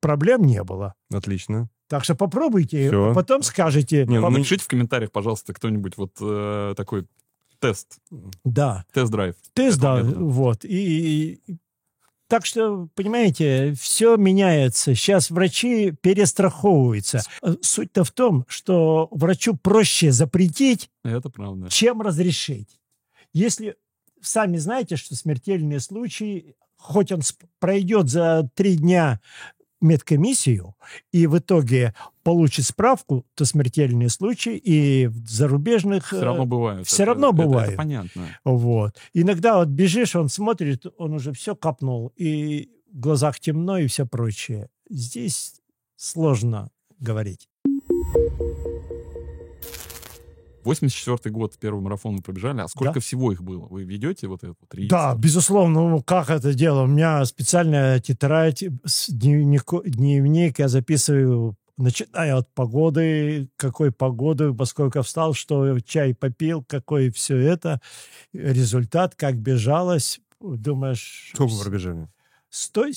проблем 0.00 0.42
не 0.42 0.62
было. 0.64 0.94
Отлично. 1.12 1.68
Так 1.88 2.04
что 2.04 2.14
попробуйте, 2.14 2.88
Всё. 2.88 3.12
потом 3.14 3.42
скажете. 3.42 4.06
Не, 4.06 4.18
ну, 4.18 4.30
Напишите 4.30 4.64
в 4.64 4.68
комментариях, 4.68 5.12
пожалуйста, 5.12 5.52
кто-нибудь 5.52 5.96
вот 5.98 6.12
э, 6.20 6.72
такой 6.76 7.06
тест, 7.62 7.98
Да, 8.44 8.84
тест-драйв. 8.92 9.34
тест, 9.54 9.78
да, 9.80 10.02
вот. 10.02 10.64
И, 10.64 11.38
и- 11.46 11.56
так 12.28 12.46
что, 12.46 12.88
понимаете, 12.94 13.74
все 13.78 14.16
меняется. 14.16 14.94
Сейчас 14.94 15.30
врачи 15.30 15.92
перестраховываются. 16.00 17.20
Э, 17.42 17.56
Суть-то 17.60 18.04
в 18.04 18.10
том, 18.10 18.44
что 18.48 19.08
врачу 19.10 19.54
проще 19.56 20.12
запретить, 20.12 20.90
Это 21.04 21.28
правда. 21.30 21.68
чем 21.70 22.00
разрешить. 22.00 22.80
Если 23.34 23.76
сами 24.22 24.56
знаете, 24.56 24.96
что 24.96 25.14
смертельные 25.14 25.78
случаи, 25.80 26.54
хоть 26.76 27.12
он 27.12 27.20
пройдет 27.58 28.08
за 28.08 28.48
три 28.54 28.76
дня 28.76 29.20
медкомиссию 29.82 30.74
и 31.12 31.26
в 31.26 31.38
итоге 31.38 31.94
получит 32.22 32.64
справку, 32.64 33.26
то 33.34 33.44
смертельные 33.44 34.08
случаи 34.08 34.56
и 34.56 35.06
в 35.08 35.28
зарубежных... 35.28 36.06
Все 36.06 36.22
равно 36.24 36.46
бывает. 36.46 36.86
всё 36.86 37.02
Это- 37.02 37.06
равно 37.12 37.28
это- 37.28 37.36
это 37.36 37.46
бывает. 37.48 37.76
понятно. 37.76 38.28
Вот. 38.44 38.96
Иногда 39.12 39.58
вот 39.58 39.68
бежишь, 39.68 40.16
он 40.16 40.28
смотрит, 40.28 40.86
он 40.98 41.14
уже 41.14 41.32
все 41.32 41.54
капнул, 41.54 42.12
и 42.16 42.70
в 42.92 43.00
глазах 43.00 43.40
темно 43.40 43.78
и 43.78 43.86
все 43.88 44.06
прочее. 44.06 44.68
Здесь 44.88 45.60
сложно 45.96 46.70
говорить. 46.98 47.48
84 50.64 51.32
год 51.32 51.56
первый 51.58 51.80
марафон 51.82 52.16
вы 52.16 52.22
пробежали, 52.22 52.60
а 52.60 52.68
сколько 52.68 52.94
Да. 52.94 53.00
всего 53.00 53.32
их 53.32 53.42
было? 53.42 53.66
Вы 53.66 53.84
ведете 53.84 54.26
вот 54.28 54.44
этот 54.44 54.56
вот 54.60 54.74
реестр? 54.74 54.94
Да, 54.96 55.14
безусловно. 55.14 55.88
Ну, 55.88 56.02
как 56.02 56.30
это 56.30 56.54
дело? 56.54 56.82
У 56.82 56.86
меня 56.86 57.24
специальная 57.24 57.98
тетрадь, 58.00 58.62
с 58.84 59.08
дневнику- 59.10 59.82
дневник, 59.84 60.58
я 60.58 60.68
записываю, 60.68 61.56
начиная 61.76 62.36
от 62.36 62.52
погоды, 62.54 63.48
какой 63.56 63.90
погоды, 63.92 64.52
во 64.52 64.66
сколько 64.66 65.02
встал, 65.02 65.34
что 65.34 65.78
чай 65.80 66.14
попил, 66.14 66.62
какое 66.62 67.10
все 67.10 67.36
это, 67.38 67.80
результат, 68.32 69.14
как 69.14 69.36
бежалось. 69.38 70.20
Думаешь, 70.40 71.30
Сколько 71.34 71.52
вы 71.54 71.62
пробежали? 71.62 72.08
100 72.50 72.92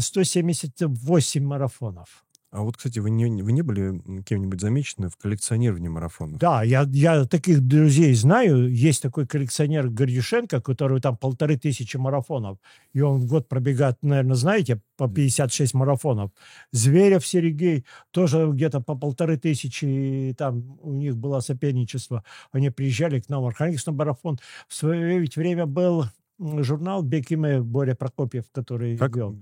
178 0.00 1.44
марафонов. 1.44 2.24
А 2.56 2.62
вот, 2.62 2.78
кстати, 2.78 3.00
вы 3.00 3.10
не, 3.10 3.42
вы 3.42 3.52
не 3.52 3.60
были 3.60 4.00
кем-нибудь 4.22 4.62
замечены 4.62 5.10
в 5.10 5.16
коллекционировании 5.18 5.88
марафонов? 5.88 6.38
Да, 6.38 6.62
я, 6.62 6.86
я 6.90 7.26
таких 7.26 7.60
друзей 7.60 8.14
знаю. 8.14 8.72
Есть 8.72 9.02
такой 9.02 9.26
коллекционер 9.26 9.90
Гордюшенко, 9.90 10.62
который 10.62 11.02
там 11.02 11.18
полторы 11.18 11.58
тысячи 11.58 11.98
марафонов. 11.98 12.56
И 12.94 13.02
он 13.02 13.20
в 13.20 13.26
год 13.26 13.46
пробегает, 13.46 13.98
наверное, 14.00 14.36
знаете, 14.36 14.80
по 14.96 15.06
56 15.06 15.74
марафонов. 15.74 16.30
Зверев 16.72 17.26
Сергей 17.26 17.84
тоже 18.10 18.48
где-то 18.50 18.80
по 18.80 18.94
полторы 18.94 19.36
тысячи. 19.36 19.84
И 19.84 20.32
там 20.32 20.78
у 20.80 20.92
них 20.92 21.14
было 21.14 21.40
соперничество. 21.40 22.24
Они 22.52 22.70
приезжали 22.70 23.20
к 23.20 23.28
нам 23.28 23.42
в 23.42 23.46
Архангельск 23.48 23.86
на 23.88 23.92
марафон. 23.92 24.38
В 24.66 24.74
свое 24.74 25.18
ведь 25.18 25.36
время 25.36 25.66
был 25.66 26.06
журнал 26.38 27.02
«Бег 27.02 27.30
и 27.30 27.36
мы» 27.36 27.62
Боря 27.62 27.94
Прокопьев, 27.94 28.44
который 28.50 28.96
Как? 28.96 29.14
вел. 29.14 29.36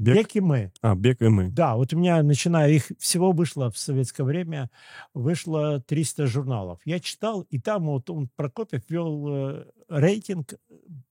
Бег? 0.00 0.16
«Бег 0.16 0.36
и 0.36 0.40
мы». 0.40 0.72
А, 0.80 0.94
бег 0.94 1.20
и 1.20 1.28
мы. 1.28 1.50
Да, 1.50 1.76
вот 1.76 1.92
у 1.92 1.98
меня, 1.98 2.22
начиная, 2.22 2.70
их 2.70 2.90
всего 2.98 3.32
вышло 3.32 3.70
в 3.70 3.76
советское 3.76 4.24
время, 4.24 4.70
вышло 5.12 5.80
300 5.80 6.26
журналов. 6.26 6.80
Я 6.86 7.00
читал, 7.00 7.42
и 7.42 7.58
там 7.58 7.84
вот 7.84 8.08
он, 8.08 8.30
Прокопьев, 8.34 8.82
вел 8.88 9.28
э, 9.28 9.64
рейтинг 9.90 10.54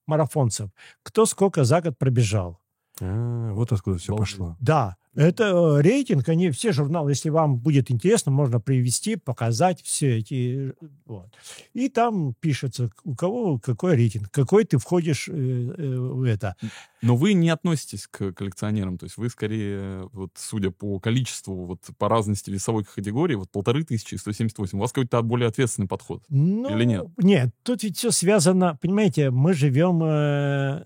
марафонцев. 0.07 0.71
Кто 1.03 1.27
сколько 1.27 1.65
за 1.65 1.81
год 1.81 1.99
пробежал. 1.99 2.59
А, 3.01 3.53
вот 3.53 3.71
откуда 3.71 3.97
все 3.97 4.13
Обалдеть. 4.13 4.37
пошло. 4.37 4.57
Да, 4.59 4.97
это 5.15 5.43
э, 5.45 5.81
рейтинг, 5.81 6.29
они 6.29 6.49
все 6.51 6.71
журналы, 6.71 7.11
если 7.11 7.29
вам 7.29 7.57
будет 7.57 7.89
интересно, 7.91 8.31
можно 8.31 8.59
привести, 8.59 9.15
показать 9.15 9.81
все 9.81 10.19
эти. 10.19 10.69
э, 10.69 10.87
Вот. 11.05 11.27
И 11.73 11.89
там 11.89 12.35
пишется, 12.39 12.89
у 13.03 13.15
кого 13.15 13.59
какой 13.59 13.95
рейтинг, 13.95 14.29
какой 14.31 14.65
ты 14.65 14.77
входишь 14.77 15.27
э, 15.27 15.33
э, 15.33 15.97
в 15.97 16.23
это. 16.23 16.55
Но 17.01 17.15
вы 17.15 17.33
не 17.33 17.49
относитесь 17.49 18.07
к 18.07 18.33
коллекционерам, 18.33 18.97
то 18.97 19.05
есть 19.05 19.17
вы 19.17 19.29
скорее, 19.29 20.07
вот 20.13 20.31
судя 20.35 20.69
по 20.71 20.99
количеству, 20.99 21.65
вот 21.65 21.81
по 21.97 22.07
разности 22.07 22.51
весовой 22.51 22.83
категории, 22.83 23.35
вот 23.35 23.49
полторы 23.49 23.83
тысячи 23.83 24.13
и 24.13 24.17
178, 24.17 24.77
у 24.77 24.81
вас 24.81 24.91
какой-то 24.91 25.21
более 25.21 25.47
ответственный 25.47 25.87
подход. 25.87 26.23
Ну, 26.29 26.69
Или 26.75 26.85
нет? 26.85 27.07
Нет, 27.17 27.49
тут 27.63 27.83
ведь 27.83 27.97
все 27.97 28.11
связано, 28.11 28.77
понимаете, 28.81 29.31
мы 29.31 29.53
живем 29.53 30.03
э, 30.03 30.85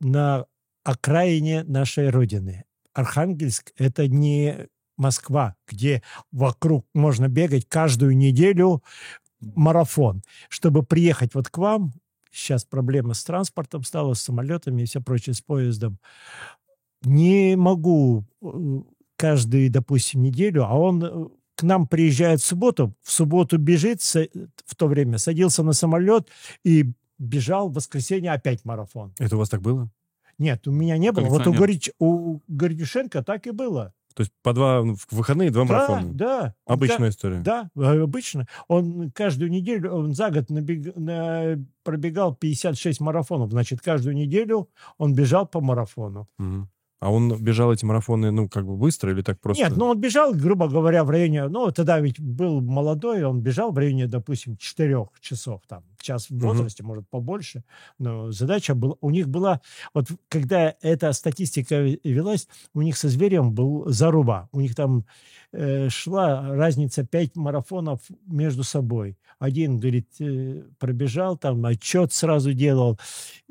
на 0.00 0.46
окраине 0.84 1.64
нашей 1.64 2.10
Родины. 2.10 2.64
Архангельск– 2.92 3.72
это 3.76 4.06
не 4.06 4.68
Москва, 4.96 5.56
где 5.66 6.02
вокруг 6.30 6.86
можно 6.94 7.28
бегать 7.28 7.66
каждую 7.68 8.16
неделю 8.16 8.82
марафон. 9.40 10.22
Чтобы 10.48 10.84
приехать 10.84 11.34
вот 11.34 11.48
к 11.48 11.58
вам, 11.58 11.92
сейчас 12.30 12.64
проблема 12.64 13.14
с 13.14 13.24
транспортом 13.24 13.82
стала, 13.82 14.14
с 14.14 14.22
самолетами 14.22 14.82
и 14.82 14.84
все 14.84 15.00
прочее, 15.00 15.34
с 15.34 15.40
поездом. 15.40 15.98
не 17.02 17.56
могу 17.56 18.24
э, 18.42 18.46
каждую, 19.16 19.70
допустим, 19.70 20.22
неделю, 20.22 20.64
а 20.64 20.74
он 20.74 21.04
э, 21.04 21.28
к 21.56 21.62
нам 21.62 21.86
приезжает 21.86 22.40
в 22.40 22.46
субботу, 22.46 22.94
в 23.02 23.10
субботу 23.10 23.58
бежит, 23.58 24.00
са- 24.00 24.30
в 24.64 24.74
то 24.76 24.86
время 24.86 25.18
садился 25.18 25.62
на 25.62 25.72
самолет 25.72 26.28
и 26.64 26.92
бежал 27.18 27.68
в 27.68 27.74
воскресенье 27.74 28.32
опять 28.32 28.64
марафон. 28.64 29.12
Это 29.18 29.36
у 29.36 29.38
вас 29.38 29.48
так 29.48 29.60
было? 29.60 29.90
Нет, 30.38 30.66
у 30.66 30.72
меня 30.72 30.98
не 30.98 31.12
было. 31.12 31.26
Вот 31.26 31.46
у. 31.46 31.52
Горич, 31.52 31.90
у 31.98 32.40
Гордюшенко 32.48 33.22
так 33.22 33.46
и 33.46 33.50
было. 33.50 33.92
То 34.14 34.20
есть 34.20 34.32
по 34.42 34.52
два 34.52 34.82
ну, 34.84 34.94
в 34.94 35.06
выходные 35.10 35.50
два 35.50 35.64
Да, 35.64 35.72
марафона? 35.72 36.12
да. 36.14 36.54
Обычная 36.66 37.08
история. 37.08 37.40
Да, 37.40 37.68
э, 37.76 38.00
обычно. 38.00 38.46
Он 38.68 39.10
каждую 39.10 39.50
неделю, 39.50 39.92
он 39.92 40.14
за 40.14 40.30
год 40.30 40.50
набег- 40.50 40.96
на- 40.96 41.64
пробегал 41.82 42.34
56 42.34 43.00
марафонов. 43.00 43.50
Значит, 43.50 43.80
каждую 43.80 44.14
неделю 44.14 44.68
он 44.98 45.14
бежал 45.14 45.46
по 45.46 45.60
марафону. 45.60 46.28
Мгм. 46.38 46.68
А 47.00 47.10
он 47.10 47.42
бежал 47.42 47.72
эти 47.72 47.84
марафоны, 47.84 48.30
ну, 48.30 48.48
как 48.48 48.64
бы 48.66 48.76
быстро 48.76 49.12
или 49.12 49.20
так 49.22 49.38
просто? 49.40 49.62
Нет, 49.64 49.76
ну 49.76 49.86
он 49.86 50.00
бежал, 50.00 50.32
грубо 50.32 50.68
говоря, 50.68 51.04
в 51.04 51.10
районе, 51.10 51.48
ну 51.48 51.70
тогда 51.70 52.00
ведь 52.00 52.18
был 52.20 52.60
молодой, 52.62 53.22
он 53.24 53.40
бежал 53.40 53.72
в 53.72 53.78
районе, 53.78 54.06
допустим, 54.06 54.56
4 54.56 55.10
часов, 55.20 55.60
там, 55.68 55.82
час 56.00 56.30
в 56.30 56.38
возрасте, 56.38 56.82
может, 56.82 57.08
побольше. 57.10 57.62
Но 57.98 58.30
задача 58.30 58.74
была, 58.74 58.94
у 59.00 59.10
них 59.10 59.28
была, 59.28 59.60
вот 59.92 60.06
когда 60.28 60.74
эта 60.80 61.12
статистика 61.12 61.80
велась, 62.04 62.48
у 62.74 62.80
них 62.82 62.96
со 62.96 63.08
зверем 63.08 63.52
был 63.52 63.84
заруба. 63.88 64.48
У 64.52 64.60
них 64.60 64.74
там 64.74 65.04
э, 65.52 65.88
шла 65.90 66.48
разница 66.54 67.04
5 67.04 67.36
марафонов 67.36 68.00
между 68.26 68.62
собой. 68.64 69.18
Один, 69.38 69.78
говорит, 69.78 70.08
э, 70.20 70.62
пробежал, 70.78 71.36
там 71.36 71.64
отчет 71.66 72.12
сразу 72.12 72.54
делал. 72.54 72.98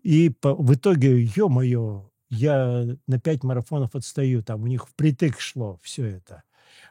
И 0.02 0.30
по- 0.30 0.56
в 0.56 0.74
итоге, 0.74 1.24
ё-моё, 1.36 2.10
я 2.34 2.86
на 3.08 3.20
5 3.20 3.44
марафонов 3.44 3.96
отстаю. 3.96 4.44
Там 4.44 4.64
у 4.64 4.68
них 4.68 4.88
впритык 4.88 5.40
шло 5.40 5.80
все 5.82 6.06
это. 6.06 6.44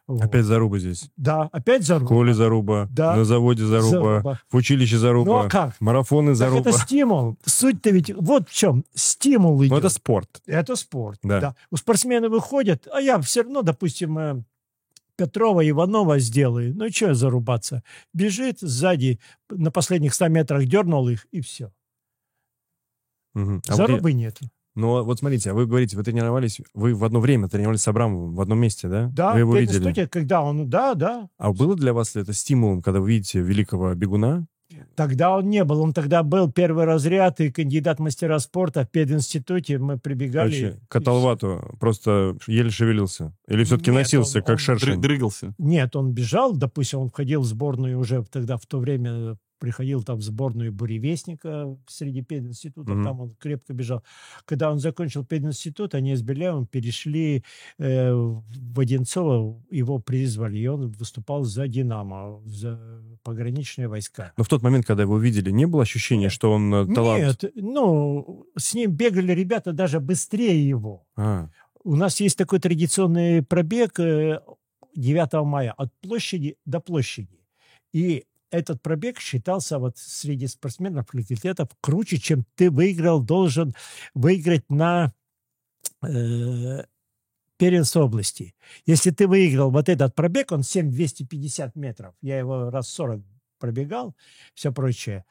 Вот. 0.06 0.22
Опять 0.22 0.44
заруба 0.44 0.78
здесь. 0.78 1.10
Да, 1.16 1.48
опять 1.52 1.82
В 1.82 1.86
заруба. 1.86 2.06
школе 2.06 2.34
заруба, 2.34 2.88
Да. 2.90 3.16
на 3.16 3.24
заводе 3.24 3.64
заруба, 3.64 3.90
Заруба. 3.90 4.40
в 4.50 4.56
училище 4.56 4.98
заруба, 4.98 5.30
Ну 5.32 5.38
а 5.46 5.48
как? 5.48 5.80
марафоны 5.80 6.28
Так 6.30 6.36
заруба. 6.36 6.60
это 6.70 6.72
стимул. 6.78 7.36
Суть-то 7.44 7.90
ведь 7.90 8.10
вот 8.14 8.48
в 8.48 8.52
чем. 8.52 8.84
Стимул 8.94 9.60
идет. 9.62 9.70
Ну, 9.70 9.78
это 9.78 9.88
спорт. 9.88 10.42
Это 10.46 10.76
спорт. 10.76 11.18
Да. 11.22 11.40
Да. 11.40 11.56
У 11.70 11.76
спортсмена 11.76 12.28
выходят, 12.28 12.86
а 12.92 13.00
я 13.00 13.20
все 13.20 13.42
равно, 13.42 13.62
допустим, 13.62 14.18
э, 14.18 14.42
Петрова, 15.16 15.68
Иванова 15.68 16.18
сделаю. 16.18 16.74
Ну, 16.74 16.88
что 16.90 17.14
зарубаться? 17.14 17.82
Бежит 18.14 18.58
сзади, 18.60 19.20
на 19.50 19.70
последних 19.70 20.14
100 20.14 20.28
метрах 20.28 20.64
дернул 20.66 21.08
их, 21.08 21.26
и 21.32 21.40
все. 21.40 21.70
Мгм. 23.34 23.62
А 23.68 23.70
вот 23.72 23.78
я- 23.80 23.86
Зарубы 23.86 24.12
нет. 24.12 24.38
А 24.74 25.02
вот 25.02 25.18
смотрите, 25.18 25.50
а 25.50 25.54
вы 25.54 25.66
говорите, 25.66 25.96
вы 25.96 26.02
тренировались, 26.04 26.60
вы 26.74 26.94
в 26.94 27.04
одно 27.04 27.20
время 27.20 27.48
тренировались 27.48 27.82
с 27.82 27.88
Абрамовым 27.88 28.34
в 28.34 28.40
одном 28.40 28.58
месте, 28.58 28.88
да? 28.88 29.10
Да, 29.12 29.32
Вы 29.34 29.40
его 29.40 29.52
в 29.52 29.56
видели. 29.60 29.76
институте, 29.76 30.06
когда 30.08 30.42
он, 30.42 30.70
да, 30.70 30.94
да, 30.94 31.28
А 31.38 31.52
было 31.52 31.76
для 31.76 31.92
вас 31.92 32.14
ли 32.14 32.22
это 32.22 32.32
стимулом, 32.32 32.80
когда 32.82 33.00
вы 33.00 33.10
видите 33.10 33.40
великого 33.40 33.94
бегуна? 33.94 34.46
Тогда 34.96 35.36
он 35.36 35.50
не 35.50 35.64
был. 35.64 35.82
Он 35.82 35.92
тогда 35.92 36.22
был 36.22 36.50
первый 36.50 36.86
разряд 36.86 37.40
и 37.40 37.50
кандидат 37.50 37.98
мастера 37.98 38.38
спорта 38.38 38.84
в 38.84 38.90
пединституте. 38.90 39.78
Мы 39.78 39.98
прибегали. 39.98 40.50
Короче, 40.60 40.80
Каталвату 40.88 41.76
просто 41.78 42.36
еле 42.46 42.70
шевелился? 42.70 43.34
Или 43.48 43.64
все-таки 43.64 43.90
Нет, 43.90 44.00
носился, 44.00 44.38
он- 44.38 44.44
как 44.44 44.52
он 44.54 44.58
шершень? 44.58 45.00
Дрыгался. 45.00 45.54
Нет, 45.58 45.94
он 45.94 46.12
бежал, 46.12 46.56
допустим, 46.56 47.00
он 47.00 47.08
входил 47.10 47.42
в 47.42 47.44
сборную 47.44 47.98
уже 47.98 48.24
тогда 48.24 48.56
в 48.56 48.64
то 48.66 48.78
время 48.78 49.36
приходил 49.62 50.02
там 50.02 50.18
в 50.18 50.22
сборную 50.22 50.72
буревестника 50.72 51.78
среди 51.86 52.20
пединститутов, 52.22 52.96
Мгм. 52.96 53.04
там 53.04 53.20
он 53.20 53.34
крепко 53.38 53.72
бежал. 53.72 54.02
Когда 54.44 54.72
он 54.72 54.80
закончил 54.80 55.24
пединститут, 55.24 55.94
они 55.94 56.16
с 56.16 56.22
Беляевым 56.22 56.66
перешли 56.66 57.44
э, 57.78 58.12
в 58.12 58.80
Одинцово, 58.80 59.62
его 59.70 60.00
призвали, 60.00 60.58
и 60.58 60.66
он 60.66 60.90
выступал 60.90 61.44
за 61.44 61.68
«Динамо», 61.68 62.42
за 62.44 62.80
пограничные 63.22 63.86
войска. 63.86 64.32
Но 64.36 64.42
в 64.42 64.48
тот 64.48 64.62
момент, 64.62 64.84
когда 64.84 65.04
его 65.04 65.14
увидели, 65.14 65.52
не 65.52 65.66
было 65.66 65.82
ощущения, 65.82 66.28
что 66.28 66.50
он 66.50 66.74
э, 66.74 66.94
талант? 66.94 67.22
Нет, 67.22 67.52
ну, 67.54 68.44
с 68.58 68.74
ним 68.74 68.90
бегали 68.90 69.32
ребята 69.32 69.72
даже 69.72 70.00
быстрее 70.00 70.68
его. 70.68 71.06
А, 71.16 71.48
У 71.84 71.94
нас 71.94 72.20
есть 72.20 72.36
такой 72.36 72.58
традиционный 72.58 73.42
пробег 73.44 74.00
э, 74.00 74.40
9 74.96 75.32
мая 75.44 75.72
от 75.78 75.92
площади 76.00 76.56
до 76.66 76.80
площади. 76.80 77.38
И 77.94 78.24
этот 78.52 78.82
пробег 78.82 79.18
считался 79.18 79.78
вот 79.78 79.96
среди 79.96 80.46
спортсменов 80.46 81.06
факультетов 81.06 81.70
круче, 81.80 82.18
чем 82.18 82.44
ты 82.54 82.70
выиграл, 82.70 83.22
должен 83.22 83.74
выиграть 84.14 84.68
на 84.68 85.12
э, 86.02 86.84
первенство 87.56 88.04
области. 88.04 88.54
Если 88.86 89.10
ты 89.10 89.26
выиграл 89.26 89.70
вот 89.70 89.88
этот 89.88 90.14
пробег, 90.14 90.52
он 90.52 90.62
7250 90.62 91.74
метров, 91.76 92.14
я 92.20 92.38
его 92.38 92.70
раз 92.70 92.88
40 92.90 93.22
пробегал, 93.58 94.14
все 94.54 94.70
прочее. 94.70 95.24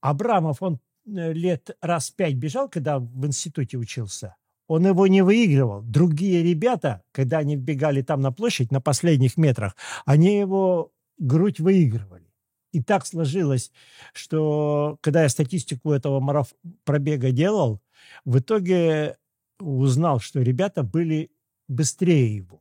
Абрамов, 0.00 0.62
он 0.62 0.80
э, 1.06 1.32
лет 1.32 1.76
раз 1.82 2.10
пять 2.10 2.34
бежал, 2.34 2.68
когда 2.68 2.98
в 2.98 3.26
институте 3.26 3.76
учился. 3.76 4.36
Он 4.68 4.86
его 4.86 5.06
не 5.06 5.22
выигрывал. 5.22 5.82
Другие 5.82 6.42
ребята, 6.42 7.02
когда 7.12 7.38
они 7.38 7.56
бегали 7.56 8.02
там 8.02 8.20
на 8.20 8.32
площадь, 8.32 8.72
на 8.72 8.80
последних 8.80 9.36
метрах, 9.36 9.76
они 10.06 10.38
его 10.38 10.92
грудь 11.18 11.60
выигрывали. 11.60 12.32
И 12.72 12.82
так 12.82 13.06
сложилось, 13.06 13.72
что 14.12 14.98
когда 15.00 15.22
я 15.22 15.28
статистику 15.28 15.92
этого 15.92 16.20
мараф... 16.20 16.54
пробега 16.84 17.30
делал, 17.30 17.80
в 18.24 18.38
итоге 18.38 19.16
узнал, 19.58 20.20
что 20.20 20.42
ребята 20.42 20.82
были 20.82 21.30
быстрее 21.68 22.36
его. 22.36 22.60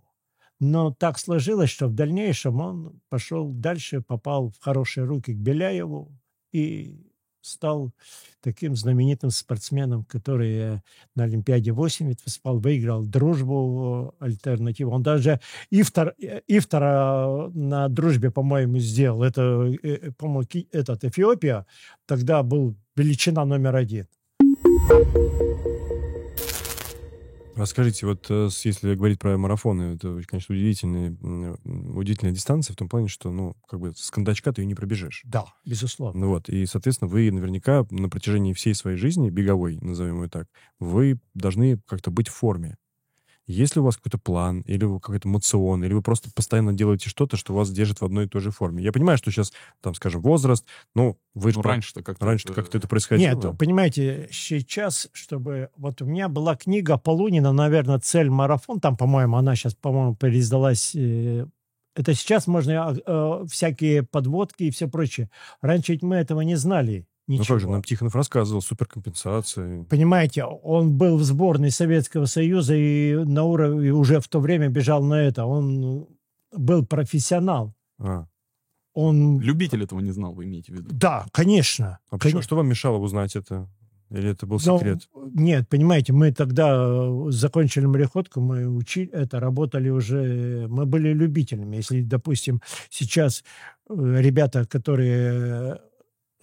Но 0.59 0.93
так 0.93 1.19
сложилось, 1.19 1.69
что 1.69 1.87
в 1.87 1.93
дальнейшем 1.93 2.61
он 2.61 3.01
пошел 3.09 3.49
дальше, 3.49 4.01
попал 4.01 4.49
в 4.49 4.59
хорошие 4.59 5.03
руки 5.03 5.33
к 5.33 5.37
Беляеву 5.37 6.17
и 6.53 7.05
стал 7.45 7.91
таким 8.41 8.75
знаменитым 8.75 9.31
спортсменом, 9.31 10.03
который 10.05 10.57
э, 10.57 10.81
на 11.15 11.23
Олимпиаде 11.23 11.71
80 11.71 12.23
выступал, 12.25 12.59
выиграл 12.59 13.05
дружбу 13.05 14.13
э, 14.19 14.25
альтернативу. 14.25 14.91
Он 14.91 15.03
даже 15.03 15.39
Ифтар, 15.71 16.13
э, 16.21 16.41
Ифтара 16.47 17.49
на 17.53 17.87
дружбе, 17.89 18.31
по-моему, 18.31 18.79
сделал. 18.79 19.23
Это, 19.23 19.73
по-моему, 20.17 20.43
этот 20.71 21.03
Эфиопия 21.03 21.65
тогда 22.05 22.43
был 22.43 22.75
величина 22.95 23.45
номер 23.45 23.75
один. 23.75 24.07
Расскажите, 27.55 28.05
вот 28.05 28.25
э, 28.29 28.49
если 28.65 28.95
говорить 28.95 29.17
про 29.19 29.37
марафоны, 29.37 29.95
это, 29.95 30.19
конечно, 30.27 30.53
удивительная, 30.53 31.15
удивительная 31.63 32.33
дистанция 32.33 32.73
в 32.73 32.77
том 32.77 32.89
плане, 32.89 33.07
что, 33.07 33.31
ну, 33.31 33.55
как 33.69 33.79
бы 33.79 33.93
с 33.95 34.11
кондачка 34.11 34.51
ты 34.51 34.61
ее 34.61 34.65
не 34.65 34.75
пробежишь. 34.75 35.21
Да, 35.25 35.45
безусловно. 35.65 36.19
Ну 36.19 36.27
вот, 36.29 36.49
и, 36.49 36.65
соответственно, 36.65 37.09
вы 37.09 37.31
наверняка 37.31 37.85
на 37.91 38.09
протяжении 38.09 38.51
всей 38.51 38.75
своей 38.75 38.97
жизни, 38.97 39.29
беговой, 39.29 39.77
назовем 39.79 40.21
ее 40.23 40.29
так, 40.29 40.47
вы 40.79 41.19
должны 41.33 41.79
как-то 41.87 42.11
быть 42.11 42.27
в 42.27 42.33
форме. 42.33 42.75
Есть 43.47 43.75
ли 43.75 43.81
у 43.81 43.85
вас 43.85 43.97
какой-то 43.97 44.17
план, 44.17 44.61
или 44.61 44.85
вы 44.85 44.99
какой-то 44.99 45.27
мацион, 45.27 45.83
или 45.83 45.93
вы 45.93 46.01
просто 46.01 46.29
постоянно 46.33 46.73
делаете 46.73 47.09
что-то, 47.09 47.37
что 47.37 47.53
вас 47.53 47.69
держит 47.69 48.01
в 48.01 48.05
одной 48.05 48.25
и 48.25 48.27
той 48.27 48.41
же 48.41 48.49
форме? 48.51 48.83
Я 48.83 48.91
понимаю, 48.91 49.17
что 49.19 49.29
сейчас, 49.31 49.53
там, 49.81 49.93
скажем, 49.93 50.21
возраст, 50.21 50.65
ну, 50.95 51.17
вы 51.35 51.51
же 51.51 51.57
Ну, 51.57 51.63
раньше-то 51.63 52.01
как-то... 52.01 52.25
раньше 52.25 52.45
это- 52.47 52.55
как-то 52.55 52.77
это 52.79 52.87
происходило. 52.87 53.29
Нет, 53.49 53.57
понимаете, 53.57 54.27
сейчас, 54.31 55.09
чтобы... 55.13 55.69
Вот 55.77 56.01
у 56.01 56.05
меня 56.05 56.27
была 56.27 56.55
книга 56.55 56.97
Полунина, 56.97 57.51
наверное, 57.51 57.99
«Цель 57.99 58.29
марафон», 58.29 58.79
там, 58.79 58.97
по-моему, 58.97 59.37
она 59.37 59.55
сейчас, 59.55 59.75
по-моему, 59.75 60.15
переиздалась. 60.15 60.95
э, 60.95 61.45
Это 61.95 62.13
сейчас 62.13 62.47
можно 62.47 62.93
э, 63.05 63.45
всякие 63.49 64.03
подводки 64.03 64.63
и 64.63 64.71
все 64.71 64.87
прочее. 64.87 65.29
Раньше 65.61 65.93
ведь 65.93 66.03
мы 66.03 66.15
этого 66.17 66.41
не 66.41 66.55
знали. 66.55 67.05
Ну 67.27 67.33
Ничего. 67.35 67.55
как 67.55 67.59
же, 67.61 67.69
нам 67.69 67.81
Тихонов 67.83 68.15
рассказывал, 68.15 68.61
суперкомпенсация. 68.61 69.83
Понимаете, 69.85 70.43
он 70.43 70.95
был 70.95 71.17
в 71.17 71.23
сборной 71.23 71.71
Советского 71.71 72.25
Союза 72.25 72.75
и 72.75 73.15
на 73.15 73.43
уровне 73.43 73.91
уже 73.91 74.19
в 74.19 74.27
то 74.27 74.39
время 74.39 74.69
бежал 74.69 75.03
на 75.03 75.15
это. 75.15 75.45
Он 75.45 76.07
был 76.51 76.85
профессионал. 76.85 77.73
А, 77.99 78.27
Он... 78.93 79.39
Любитель 79.39 79.83
этого 79.83 79.99
не 80.01 80.11
знал, 80.11 80.33
вы 80.33 80.45
имеете 80.45 80.71
в 80.71 80.75
виду? 80.75 80.89
Да, 80.91 81.25
конечно. 81.31 81.99
а 82.09 82.17
почему, 82.17 82.19
Конечно. 82.19 82.41
что 82.43 82.55
вам 82.57 82.67
мешало 82.67 82.97
узнать 82.97 83.35
это? 83.35 83.67
Или 84.11 84.29
это 84.29 84.45
был 84.45 84.59
Ну, 84.63 84.77
секрет? 84.77 85.09
Нет, 85.33 85.67
понимаете, 85.67 86.13
мы 86.13 86.31
тогда 86.31 86.75
э, 86.77 87.25
закончили 87.31 87.87
мореходку, 87.87 88.39
мы 88.39 88.67
учили 88.67 89.09
это, 89.11 89.39
работали 89.39 89.89
уже, 89.89 90.67
мы 90.69 90.85
были 90.85 91.11
любителями. 91.11 91.77
Если, 91.77 92.03
допустим, 92.03 92.61
сейчас 92.91 93.43
э, 93.89 93.93
ребята, 94.19 94.65
которые 94.67 95.81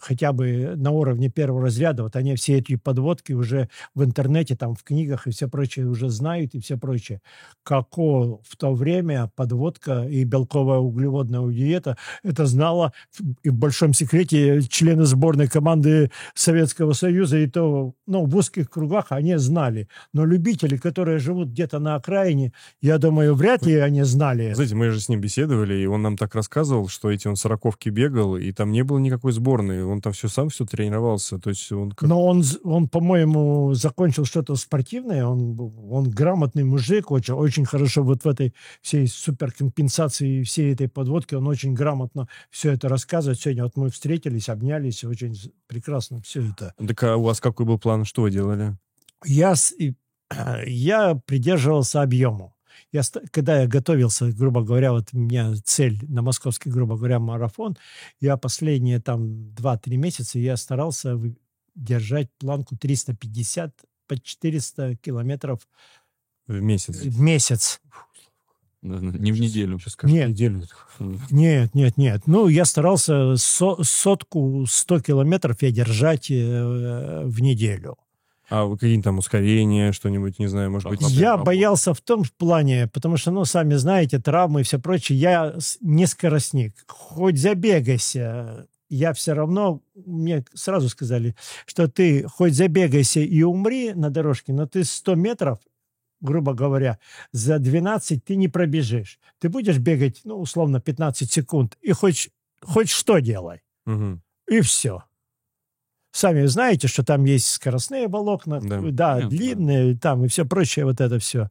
хотя 0.02 0.32
бы 0.32 0.74
на 0.76 0.90
уровне 0.90 1.28
первого 1.28 1.62
разряда, 1.62 2.02
вот 2.02 2.16
они 2.16 2.34
все 2.34 2.58
эти 2.58 2.76
подводки 2.76 3.32
уже 3.32 3.68
в 3.94 4.02
интернете, 4.02 4.56
там, 4.56 4.74
в 4.74 4.82
книгах 4.82 5.26
и 5.26 5.30
все 5.30 5.48
прочее 5.48 5.86
уже 5.86 6.08
знают 6.08 6.54
и 6.54 6.60
все 6.60 6.76
прочее. 6.76 7.20
Како 7.62 8.40
в 8.44 8.56
то 8.56 8.74
время 8.74 9.30
подводка 9.36 10.06
и 10.08 10.24
белковая 10.24 10.78
углеводная 10.78 11.46
диета, 11.52 11.96
это 12.22 12.46
знала 12.46 12.92
и 13.42 13.50
в 13.50 13.54
большом 13.54 13.92
секрете 13.94 14.62
члены 14.62 15.04
сборной 15.04 15.48
команды 15.48 16.10
Советского 16.34 16.92
Союза, 16.92 17.38
и 17.38 17.46
то, 17.46 17.94
ну, 18.06 18.26
в 18.26 18.36
узких 18.36 18.70
кругах 18.70 19.06
они 19.10 19.36
знали. 19.36 19.88
Но 20.12 20.24
любители, 20.24 20.76
которые 20.76 21.18
живут 21.18 21.50
где-то 21.50 21.78
на 21.78 21.94
окраине, 21.94 22.52
я 22.80 22.98
думаю, 22.98 23.34
вряд 23.34 23.64
ли 23.64 23.76
они 23.76 24.02
знали. 24.02 24.52
Знаете, 24.54 24.74
мы 24.74 24.90
же 24.90 25.00
с 25.00 25.08
ним 25.08 25.20
беседовали, 25.20 25.74
и 25.74 25.86
он 25.86 26.02
нам 26.02 26.16
так 26.16 26.34
рассказывал, 26.34 26.88
что 26.88 27.10
эти 27.10 27.28
он 27.28 27.36
сороковки 27.36 27.88
бегал, 27.88 28.36
и 28.36 28.52
там 28.52 28.72
не 28.72 28.82
было 28.82 28.98
никакой 28.98 29.32
сборной. 29.32 29.84
Он 29.92 30.00
там 30.00 30.12
все 30.12 30.28
сам 30.28 30.48
все 30.48 30.64
тренировался. 30.64 31.38
То 31.38 31.50
есть 31.50 31.70
он... 31.72 31.92
как- 31.92 32.08
Но 32.08 32.24
он, 32.24 32.42
он 32.64 32.88
по-моему, 32.88 33.74
закончил 33.74 34.24
что-то 34.24 34.56
спортивное, 34.56 35.24
он, 35.26 35.58
он 35.90 36.10
грамотный 36.10 36.64
мужик, 36.64 37.10
очень, 37.10 37.34
очень 37.34 37.64
хорошо 37.64 38.02
вот 38.02 38.24
в 38.24 38.28
этой 38.28 38.54
всей 38.80 39.06
суперкомпенсации, 39.06 40.42
всей 40.42 40.72
этой 40.72 40.88
подводке, 40.88 41.36
он 41.36 41.46
очень 41.46 41.74
грамотно 41.74 42.28
все 42.50 42.72
это 42.72 42.88
рассказывает. 42.88 43.40
Сегодня 43.40 43.64
вот 43.64 43.76
мы 43.76 43.90
встретились, 43.90 44.48
обнялись, 44.48 45.04
очень 45.04 45.34
прекрасно 45.66 46.20
все 46.22 46.42
это. 46.50 46.74
Так 46.86 47.02
а 47.04 47.16
у 47.16 47.22
вас 47.22 47.40
какой 47.40 47.66
был 47.66 47.78
план? 47.78 48.04
Что 48.04 48.22
вы 48.22 48.30
делали? 48.30 48.76
Я, 49.24 49.54
я 50.66 51.14
придерживался 51.26 52.02
объему. 52.02 52.54
Я, 52.92 53.00
когда 53.30 53.62
я 53.62 53.66
готовился, 53.66 54.30
грубо 54.32 54.62
говоря, 54.62 54.92
вот 54.92 55.08
у 55.12 55.18
меня 55.18 55.54
цель 55.64 55.98
на 56.08 56.20
московский, 56.20 56.68
грубо 56.70 56.96
говоря, 56.96 57.18
марафон, 57.18 57.76
я 58.20 58.36
последние 58.36 59.00
там 59.00 59.52
2-3 59.54 59.96
месяца 59.96 60.38
я 60.38 60.56
старался 60.58 61.18
держать 61.74 62.28
планку 62.38 62.76
350 62.76 63.74
по 64.06 64.18
400 64.20 64.96
километров 64.96 65.66
В 66.46 66.60
месяц? 66.60 66.96
в 67.00 67.18
месяц. 67.20 67.80
Да, 68.82 68.98
да, 68.98 69.16
Не 69.18 69.32
в 69.32 69.40
неделю. 69.40 69.78
Сейчас 69.78 69.96
каждую 69.96 70.20
Нет. 70.20 70.30
неделю. 70.30 70.62
Нет, 71.30 71.74
нет, 71.74 71.96
нет. 71.96 72.26
Ну, 72.26 72.48
я 72.48 72.64
старался 72.64 73.36
со- 73.36 73.82
сотку 73.84 74.66
100 74.68 75.00
километров 75.00 75.62
я 75.62 75.70
держать 75.70 76.30
э, 76.30 77.22
в 77.24 77.40
неделю. 77.40 77.96
А 78.54 78.66
вы 78.66 78.76
какие-нибудь 78.76 79.04
там 79.04 79.16
ускорения, 79.16 79.92
что-нибудь, 79.92 80.38
не 80.38 80.46
знаю, 80.46 80.70
может 80.70 80.86
быть... 80.86 81.00
Охлопы. 81.00 81.14
Я 81.14 81.30
работу. 81.30 81.46
боялся 81.46 81.94
в 81.94 82.02
том 82.02 82.22
плане, 82.36 82.86
потому 82.86 83.16
что, 83.16 83.30
ну, 83.30 83.46
сами 83.46 83.76
знаете, 83.76 84.18
травмы 84.18 84.60
и 84.60 84.62
все 84.62 84.78
прочее. 84.78 85.18
Я 85.18 85.54
не 85.80 86.04
скоростник. 86.06 86.74
Хоть 86.86 87.38
забегайся, 87.38 88.68
я 88.90 89.14
все 89.14 89.32
равно... 89.32 89.80
Мне 89.94 90.44
сразу 90.52 90.90
сказали, 90.90 91.34
что 91.64 91.88
ты 91.88 92.24
хоть 92.28 92.52
забегайся 92.52 93.20
и 93.20 93.42
умри 93.42 93.94
на 93.94 94.10
дорожке, 94.10 94.52
но 94.52 94.66
ты 94.66 94.84
100 94.84 95.14
метров, 95.14 95.58
грубо 96.20 96.52
говоря, 96.52 96.98
за 97.32 97.58
12 97.58 98.22
ты 98.22 98.36
не 98.36 98.48
пробежишь. 98.48 99.18
Ты 99.38 99.48
будешь 99.48 99.78
бегать, 99.78 100.20
ну, 100.24 100.38
условно, 100.38 100.78
15 100.78 101.32
секунд, 101.32 101.78
и 101.80 101.92
хоть, 101.92 102.28
хоть 102.60 102.90
что 102.90 103.18
делай. 103.18 103.62
Мгм. 103.86 104.20
И 104.46 104.60
все. 104.60 105.04
Сами 106.12 106.44
знаете, 106.44 106.88
что 106.88 107.02
там 107.02 107.24
есть 107.24 107.48
скоростные 107.48 108.06
волокна, 108.06 108.60
Да. 108.60 108.80
да, 108.90 109.14
Понятно. 109.14 109.30
длинные, 109.30 109.96
там 109.96 110.24
и 110.24 110.28
все 110.28 110.44
прочее, 110.44 110.84
вот 110.84 111.00
это 111.00 111.18
все. 111.18 111.48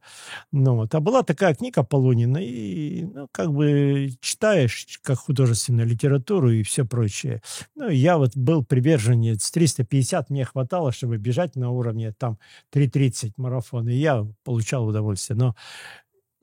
Ну, 0.52 0.76
вот. 0.76 0.94
А 0.94 1.00
была 1.00 1.22
такая 1.24 1.54
книга 1.54 1.82
Полунина, 1.82 2.38
и, 2.38 3.02
ну, 3.04 3.28
как 3.32 3.52
бы 3.52 4.10
читаешь, 4.20 4.86
как 5.02 5.18
художественную 5.18 5.86
литературу 5.88 6.50
и 6.50 6.62
все 6.62 6.84
прочее. 6.84 7.42
Ну, 7.74 7.88
я 7.88 8.18
вот 8.18 8.36
был 8.36 8.64
приверженец, 8.64 9.50
350 9.50 10.30
мне 10.30 10.44
хватало, 10.44 10.92
чтобы 10.92 11.16
бежать 11.18 11.56
на 11.56 11.70
уровне 11.70 12.12
там 12.16 12.38
3.30 12.72 13.32
марафон, 13.36 13.88
и 13.88 13.94
я 13.94 14.24
получал 14.44 14.86
удовольствие. 14.86 15.36
Но 15.36 15.56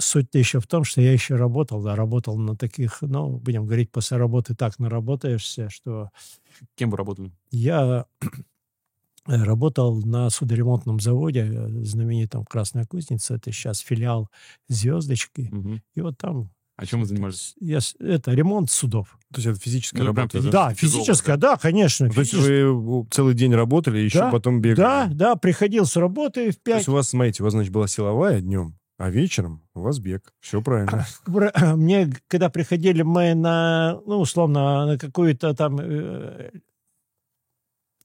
суть-то 0.01 0.39
еще 0.39 0.59
в 0.59 0.67
том, 0.67 0.83
что 0.83 1.01
я 1.01 1.11
еще 1.13 1.35
работал, 1.35 1.81
да, 1.83 1.95
работал 1.95 2.37
на 2.37 2.55
таких, 2.55 2.99
ну, 3.01 3.37
будем 3.37 3.65
говорить, 3.65 3.91
после 3.91 4.17
работы 4.17 4.55
так 4.55 4.79
наработаешься, 4.79 5.69
что 5.69 6.09
Кем 6.75 6.89
вы 6.91 6.97
работали? 6.97 7.31
я 7.51 8.05
работал 9.25 10.01
на 10.01 10.29
судоремонтном 10.29 10.99
заводе, 10.99 11.41
э, 11.41 11.67
знаменитом 11.83 12.45
Красная 12.45 12.85
Кузница, 12.85 13.35
это 13.35 13.51
сейчас 13.51 13.79
филиал 13.79 14.29
«Звездочки», 14.67 15.49
Мгм. 15.51 15.81
и 15.95 16.01
вот 16.01 16.17
там 16.17 16.49
А 16.77 16.85
чем 16.85 17.01
вы 17.01 17.05
занимались? 17.05 17.53
я, 17.59 17.79
это 17.99 18.31
ремонт 18.31 18.71
судов. 18.71 19.17
То 19.33 19.41
есть 19.41 19.47
это 19.47 19.59
физическая 19.59 20.01
Ну, 20.03 20.07
работа, 20.13 20.41
да? 20.41 20.51
Да, 20.51 20.73
физическая, 20.73 21.35
да, 21.37 21.57
конечно. 21.57 22.07
Ну, 22.07 22.13
То 22.13 22.21
есть 22.21 22.33
вы 22.33 23.05
целый 23.11 23.35
день 23.35 23.53
работали, 23.53 23.99
и 23.99 24.05
еще 24.05 24.19
Да, 24.19 24.31
потом 24.31 24.61
бегали? 24.61 24.77
Да, 24.77 25.07
да, 25.11 25.35
приходил 25.35 25.85
с 25.85 25.97
работы 25.97 26.51
в 26.51 26.55
То 26.55 26.61
5. 26.63 26.77
есть 26.77 26.87
у 26.89 26.93
вас, 26.93 27.09
смотрите, 27.09 27.43
у 27.43 27.45
вас, 27.45 27.53
значит, 27.53 27.73
была 27.73 27.87
силовая 27.87 28.39
днем, 28.41 28.78
а 28.99 29.09
вечером 29.09 29.61
у 29.75 29.79
вас 29.79 29.99
бег. 29.99 30.33
Все 30.41 30.61
правильно. 30.61 31.07
Мне, 31.75 32.11
когда 32.27 32.49
приходили 32.49 33.01
мы 33.01 33.33
на, 33.33 34.01
ну, 34.05 34.19
условно, 34.19 34.85
на 34.85 34.97
какую-то 34.97 35.53
там 35.53 35.79
э, 35.79 36.51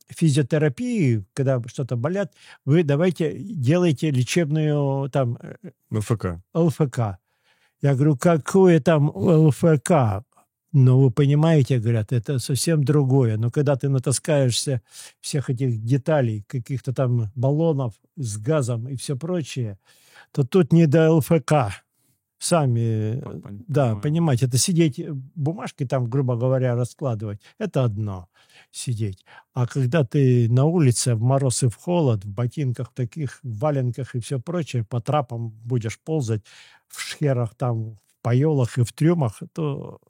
физиотерапию, 0.09 1.27
когда 1.35 1.61
что-то 1.67 1.97
болят, 1.97 2.33
вы 2.65 2.85
давайте 2.85 3.37
делайте 3.37 4.13
лечебную 4.13 5.11
там 5.11 5.37
э, 5.43 5.57
На 5.91 6.01
ФК. 6.01 6.27
ЛФК. 6.55 7.19
Я 7.83 7.95
говорю, 7.95 8.17
какое 8.17 8.79
там 8.79 9.11
ЛФК? 9.13 10.23
Ну, 10.71 11.01
вы 11.01 11.11
понимаете, 11.11 11.81
говорят, 11.81 12.13
это 12.13 12.39
совсем 12.39 12.85
другое. 12.85 13.37
Но 13.37 13.51
когда 13.51 13.75
ты 13.75 13.89
натаскаешься 13.89 14.81
всех 15.21 15.51
этих 15.51 15.83
деталей, 15.85 16.45
каких-то 16.47 16.93
там 16.93 17.33
баллонов 17.35 17.95
с 18.15 18.39
газом 18.39 18.89
и 18.89 18.95
все 18.95 19.17
прочее, 19.17 19.77
то 20.35 20.43
тут 20.45 20.73
не 20.73 20.87
до 20.87 21.13
ЛФК. 21.13 21.53
Сами, 22.39 23.21
Пон- 23.23 23.41
пон- 23.41 23.65
да, 23.69 23.85
понимаю. 23.85 24.03
понимаете, 24.03 24.47
это 24.47 24.59
сидеть, 24.59 24.99
э, 24.99 25.13
бумажки 25.35 25.87
там, 25.87 26.11
грубо 26.11 26.37
говоря, 26.37 26.75
раскладывать, 26.75 27.41
это 27.59 27.85
одно 27.85 28.29
сидеть. 28.73 29.25
А 29.55 29.67
когда 29.67 30.05
ты 30.05 30.51
на 30.51 30.65
улице 30.65 31.15
в 31.15 31.23
мороз 31.23 31.63
и 31.63 31.69
в 31.69 31.77
холод, 31.77 32.25
в 32.25 32.29
ботинках 32.29 32.93
таких, 32.93 33.39
в 33.45 33.59
валенках 33.61 34.15
и 34.17 34.21
все 34.21 34.41
прочее, 34.41 34.85
по 34.85 35.01
трапам 35.01 35.51
будешь 35.65 35.99
ползать, 36.01 36.43
в 36.89 37.01
шхерах 37.01 37.55
там, 37.55 37.95
в 37.95 37.99
поелах 38.23 38.77
и 38.77 38.83
в 38.83 38.93
трюмах, 38.93 39.41
то, 39.55 40.01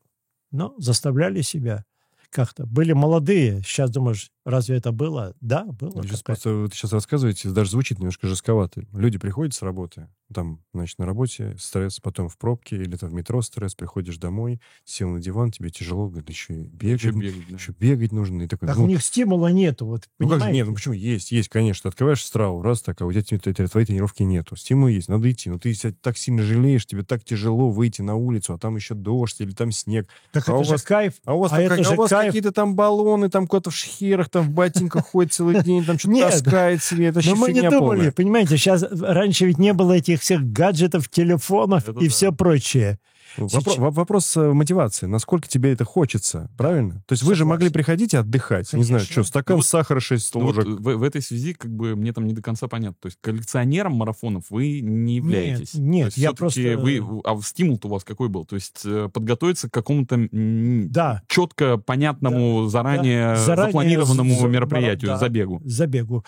ну, 0.51 0.75
заставляли 0.79 1.43
себя 1.43 1.85
как-то. 2.31 2.64
Были 2.66 2.95
молодые, 2.95 3.62
сейчас 3.62 3.91
думаешь, 3.91 4.33
разве 4.45 4.76
это 4.76 4.92
было? 4.92 5.34
Да, 5.40 5.64
было. 5.64 5.92
Ну, 5.97 6.03
Сейчас 6.05 6.22
просто 6.22 6.51
вы 6.55 6.68
сейчас 6.72 6.92
рассказываете, 6.92 7.49
даже 7.51 7.70
звучит 7.70 7.99
немножко 7.99 8.26
жестковато. 8.28 8.84
Люди 8.92 9.18
приходят 9.18 9.55
с 9.55 9.62
работы, 9.62 10.09
там, 10.32 10.61
значит, 10.72 10.99
на 10.99 11.07
работе 11.07 11.57
стресс, 11.59 12.01
потом 12.01 12.28
в 12.28 12.36
пробке 12.38 12.76
или 12.76 12.97
там 12.97 13.11
в 13.11 13.12
метро 13.14 13.40
стресс, 13.42 13.74
приходишь 13.74 14.16
домой, 14.18 14.61
сел 14.84 15.09
на 15.11 15.20
диван, 15.20 15.51
тебе 15.51 15.70
тяжело, 15.70 16.09
говорит, 16.09 16.28
еще 16.28 16.55
и 16.55 16.66
бегать, 16.66 17.03
Ещё 17.03 17.12
бегать, 17.12 17.49
да. 17.49 17.55
еще 17.57 17.72
бегать 17.78 18.12
нужно. 18.12 18.42
И 18.42 18.47
такой, 18.47 18.68
Так 18.68 18.76
ну, 18.76 18.84
у 18.84 18.86
них 18.86 19.03
стимула 19.03 19.49
нету, 19.49 19.86
вот, 19.86 20.09
ну 20.18 20.28
как 20.28 20.40
же, 20.42 20.51
нет, 20.53 20.66
ну 20.66 20.74
почему? 20.74 20.95
Есть, 20.95 21.30
есть, 21.32 21.49
конечно. 21.49 21.88
Открываешь 21.88 22.24
страву, 22.24 22.62
раз 22.62 22.82
так, 22.82 23.01
а 23.01 23.07
у 23.07 23.12
тебя 23.12 23.22
те- 23.22 23.38
те- 23.38 23.66
твоей 23.66 23.86
тренировки 23.86 24.22
нету. 24.22 24.57
Стимул 24.57 24.88
есть, 24.88 25.09
надо 25.09 25.30
идти. 25.30 25.51
Но 25.51 25.59
ты 25.59 25.72
себя 25.74 25.95
так 26.01 26.16
сильно 26.18 26.42
жалеешь, 26.42 26.86
тебе 26.86 27.03
так 27.03 27.24
тяжело 27.24 27.70
выйти 27.70 28.03
на 28.03 28.14
улицу, 28.16 28.55
а 28.55 28.59
там 28.59 28.76
еще 28.76 28.95
дождь 28.95 29.40
или 29.40 29.53
там 29.53 29.70
снег. 29.72 30.09
Так 30.32 30.49
а 30.49 30.53
это 30.53 30.61
у 30.61 30.64
же 30.64 30.70
вас- 30.72 30.82
кайф. 30.82 31.14
А 31.24 31.34
у 31.34 31.40
вас, 31.40 31.53
А 31.53 31.57
там 31.57 31.64
это 31.66 31.76
как- 31.76 31.86
а 31.86 31.92
у 31.92 31.97
вас 31.97 32.11
кайф. 32.11 32.26
какие-то 32.28 32.53
там 32.53 32.74
баллоны, 32.74 33.28
там 33.30 33.47
куда-то 33.47 33.70
в 33.70 33.74
шхерах, 33.76 34.28
там 34.35 34.43
в 34.47 34.51
ботинках 34.51 35.07
ходит 35.07 35.32
целый 35.32 35.62
день, 35.62 35.85
там 35.85 35.97
что-то 35.97 36.14
Нет. 36.14 36.30
таскает 36.32 36.82
себе. 36.82 37.07
Это 37.07 37.20
Но 37.24 37.37
мы 37.37 37.53
не 37.53 37.62
думали, 37.62 37.78
полная. 37.78 38.12
понимаете, 38.12 38.57
сейчас 38.57 38.82
раньше 38.82 39.47
ведь 39.47 39.59
не 39.59 39.72
было 39.72 39.93
этих 39.93 40.20
всех 40.20 40.43
гаджетов, 40.53 41.09
телефонов 41.09 41.89
Это 41.89 42.01
и 42.01 42.09
да. 42.09 42.11
все 42.11 42.32
прочее. 42.32 42.99
Сейчас- 43.37 43.76
во- 43.78 43.91
Вопрос 43.91 44.37
э, 44.37 44.53
мотивации. 44.53 45.07
Насколько 45.07 45.49
тебе 45.49 45.72
это 45.72 45.85
хочется, 45.85 46.51
правильно? 46.57 47.03
То 47.07 47.12
есть 47.12 47.22
вы 47.22 47.35
же 47.35 47.45
могли 47.45 47.70
приходить 47.70 48.14
и 48.14 48.16
отдыхать. 48.16 48.72
Не 48.72 48.82
знаю, 48.85 49.01
Конечно. 49.01 49.12
что, 49.12 49.24
стакан 49.24 49.55
Ну 49.55 49.59
вот- 49.59 49.66
сахара 49.66 50.01
6 50.01 50.35
Ну 50.35 50.41
вот 50.43 50.57
ложек. 50.57 50.80
в, 50.80 50.97
в 50.97 51.03
этой 51.03 51.22
связи 51.22 51.55
как 51.55 51.70
бы 51.70 51.97
мне 51.97 52.12
там 52.12 52.26
не 52.26 52.32
до 52.35 52.43
конца 52.43 52.68
понятно. 52.68 52.97
То 53.01 53.07
есть 53.07 53.18
коллекционером 53.20 53.95
марафонов 53.95 54.45
вы 54.51 54.80
не 54.80 55.16
являетесь. 55.16 55.74
нет, 55.74 56.07
есть 56.07 56.16
я 56.18 56.32
просто- 56.32 56.61
Вы, 56.78 57.03
а 57.24 57.41
стимул-то 57.43 57.89
у 57.89 57.91
вас 57.91 58.05
какой 58.05 58.28
был? 58.28 58.45
То 58.45 58.57
есть 58.57 58.82
э, 58.85 59.09
подготовиться 59.12 59.68
к 59.68 59.72
какому-то 59.72 60.28
Да, 60.32 61.22
четко 61.28 61.76
понятному, 61.78 62.66
заранее, 62.68 63.37
Заранее 63.37 63.66
запланированному 63.72 64.35
за- 64.41 64.47
мероприятию, 64.49 65.09
да. 65.11 65.18
забегу. 65.18 65.61
забегу. 65.64 66.24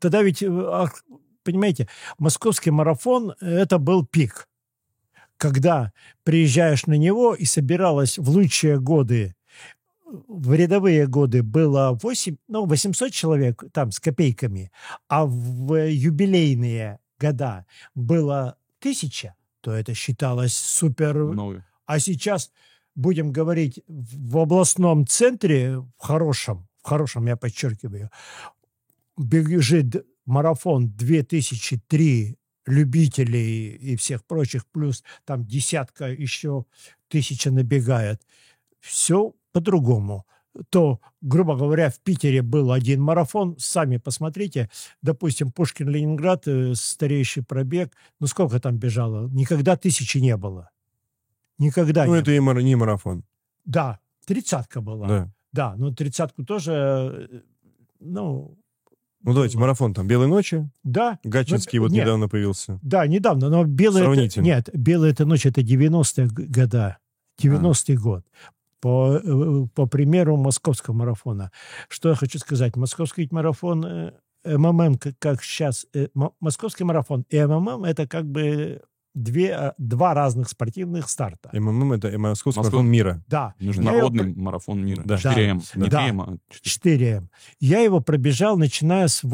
Тогда 0.00 0.22
ведь, 0.22 0.42
э, 0.42 0.86
понимаете, 1.44 1.88
московский 2.18 2.70
марафон– 2.70 3.32
это 3.40 3.78
был 3.78 4.04
пик. 4.04 4.48
Когда 5.36 5.92
приезжаешь 6.24 6.86
на 6.86 6.94
него 6.94 7.34
и 7.34 7.44
собиралось 7.44 8.18
в 8.18 8.28
лучшие 8.30 8.80
годы, 8.80 9.34
в 10.06 10.54
рядовые 10.54 11.06
годы 11.06 11.42
было 11.42 11.98
8, 12.02 12.36
ну, 12.48 12.64
800 12.64 13.12
человек 13.12 13.64
там 13.72 13.90
с 13.90 14.00
копейками, 14.00 14.70
а 15.08 15.26
в 15.26 15.74
юбилейные 15.88 17.00
года 17.18 17.66
было 17.94 18.56
тысяча, 18.78 19.34
то 19.60 19.72
это 19.72 19.94
считалось 19.94 20.54
супер 20.54 21.16
Много. 21.16 21.64
А 21.86 21.98
сейчас, 21.98 22.52
будем 22.94 23.32
говорить, 23.32 23.80
в 23.88 24.38
областном 24.38 25.06
центре, 25.06 25.78
в 25.78 25.90
хорошем, 25.98 26.68
в 26.82 26.88
хорошем 26.88 27.26
я 27.26 27.36
подчеркиваю, 27.36 28.10
бежит 29.16 30.06
марафон 30.24 30.90
2003 30.90 32.36
любителей 32.66 33.70
и 33.76 33.96
всех 33.96 34.24
прочих, 34.24 34.66
плюс 34.66 35.02
там 35.24 35.44
десятка 35.44 36.06
еще 36.10 36.64
тысяча 37.08 37.50
набегает. 37.50 38.22
Все 38.80 39.34
по-другому. 39.52 40.26
То, 40.70 41.00
грубо 41.20 41.54
говоря, 41.54 41.90
в 41.90 42.00
Питере 42.00 42.40
был 42.42 42.72
один 42.72 43.02
марафон, 43.02 43.56
сами 43.58 43.98
посмотрите, 43.98 44.70
допустим, 45.02 45.50
Пушкин-Ленинград, 45.52 46.48
э, 46.48 46.74
старейший 46.74 47.42
пробег, 47.44 47.94
ну 48.20 48.26
сколько 48.26 48.58
там 48.58 48.78
бежало? 48.78 49.28
Никогда 49.28 49.76
тысячи 49.76 50.16
не 50.18 50.34
было. 50.36 50.70
Никогда 51.58 52.06
Ну, 52.06 52.14
не 52.14 52.20
это 52.20 52.32
и 52.32 52.40
мар- 52.40 52.62
не 52.62 52.74
марафон. 52.74 53.22
Да, 53.66 54.00
тридцатка 54.26 54.80
была. 54.80 55.06
Да. 55.06 55.32
Да, 55.52 55.74
ну 55.76 55.94
тридцатку 55.94 56.44
тоже, 56.44 56.72
э, 56.72 57.40
ну, 58.00 58.58
Ну, 59.26 59.34
давайте, 59.34 59.58
марафон 59.58 59.92
там 59.92 60.06
«Белой 60.06 60.28
ночи». 60.28 60.70
да. 60.84 61.18
Гатчинский 61.24 61.78
Ну, 61.78 61.84
вот 61.86 61.92
нет, 61.92 62.04
недавно 62.04 62.28
появился. 62.28 62.78
Да, 62.82 63.06
недавно, 63.06 63.50
но 63.50 63.64
белая... 63.64 64.04
Это, 64.08 64.40
нет, 64.40 64.70
белая 64.72 65.10
эта 65.10 65.26
ночь 65.26 65.44
это 65.44 65.60
90-е 65.62 66.28
г- 66.28 66.44
года. 66.46 66.98
90-й 67.42 67.96
год. 67.96 68.24
По, 68.80 69.16
э, 69.22 69.66
по 69.74 69.86
примеру 69.86 70.36
московского 70.36 70.94
марафона. 70.94 71.50
Что 71.88 72.10
я 72.10 72.14
хочу 72.14 72.38
сказать. 72.38 72.76
Московский 72.76 73.22
ведь 73.22 73.32
марафон 73.32 73.84
э, 73.84 74.12
МММ, 74.44 74.94
как, 74.96 75.14
как 75.18 75.42
сейчас... 75.42 75.86
э, 75.92 76.06
мо- 76.14 76.34
Московский 76.40 76.84
марафон 76.84 77.24
и 77.28 77.38
МММ 77.44 77.84
это 77.84 78.06
как 78.06 78.26
бы 78.26 78.80
две, 79.16 79.52
а, 79.54 79.74
два 79.78 80.14
разных 80.14 80.48
спортивных 80.48 81.08
старта. 81.08 81.48
МММ— 81.52 81.92
это 81.94 82.16
московский 82.18 82.60
Москва- 82.60 82.78
марафон 82.78 82.90
мира. 82.92 83.24
Да. 83.26 83.54
Я 83.58 83.66
его 83.66 83.80
Международный 83.80 84.34
марафон 84.36 84.84
мира. 84.84 85.02
Да. 85.04 85.16
4М. 85.16 85.62
Не 85.74 85.88
Да. 85.88 86.06
3М, 86.06 86.20
а 86.22 86.36
4. 86.50 87.00
4М. 87.20 87.30
Я 87.58 87.80
его 87.80 88.00
пробежал, 88.00 88.56
начиная 88.58 89.08
с 89.08 89.24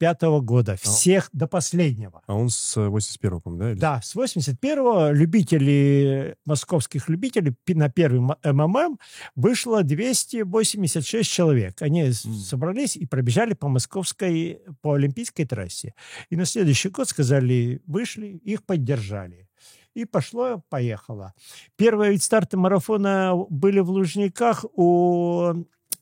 85 0.00 0.22
года. 0.42 0.76
Всех 0.76 1.30
до 1.32 1.46
последнего. 1.46 2.22
А 2.26 2.34
он 2.34 2.48
с 2.50 2.76
81-го, 2.76 3.40
по-моему, 3.40 3.62
да? 3.64 3.70
или- 3.72 3.78
Да, 3.78 4.00
с 4.02 4.14
81-го 4.14 5.10
любители, 5.12 6.36
московских 6.44 7.08
любителей 7.08 7.54
на 7.68 7.88
первый 7.88 8.20
МММ 8.44 8.98
вышло 9.34 9.82
286 9.82 11.30
человек. 11.30 11.80
Они 11.82 12.10
с- 12.12 12.22
собрались 12.48 12.96
и 12.96 13.06
пробежали 13.06 13.54
по 13.54 13.68
московской, 13.68 14.60
по 14.82 14.94
олимпийской 14.94 15.44
трассе. 15.44 15.94
И 16.30 16.36
на 16.36 16.44
следующий 16.44 16.88
год 16.90 17.08
сказали, 17.08 17.80
вышли, 17.86 18.26
их 18.44 18.64
поддержали. 18.64 19.48
И 19.94 20.04
пошло, 20.04 20.62
поехало. 20.68 21.32
Первые 21.76 22.12
ведь 22.12 22.22
старты 22.22 22.58
марафона 22.58 23.32
были 23.48 23.80
в 23.80 23.88
Лужниках 23.90 24.66
у 24.74 25.54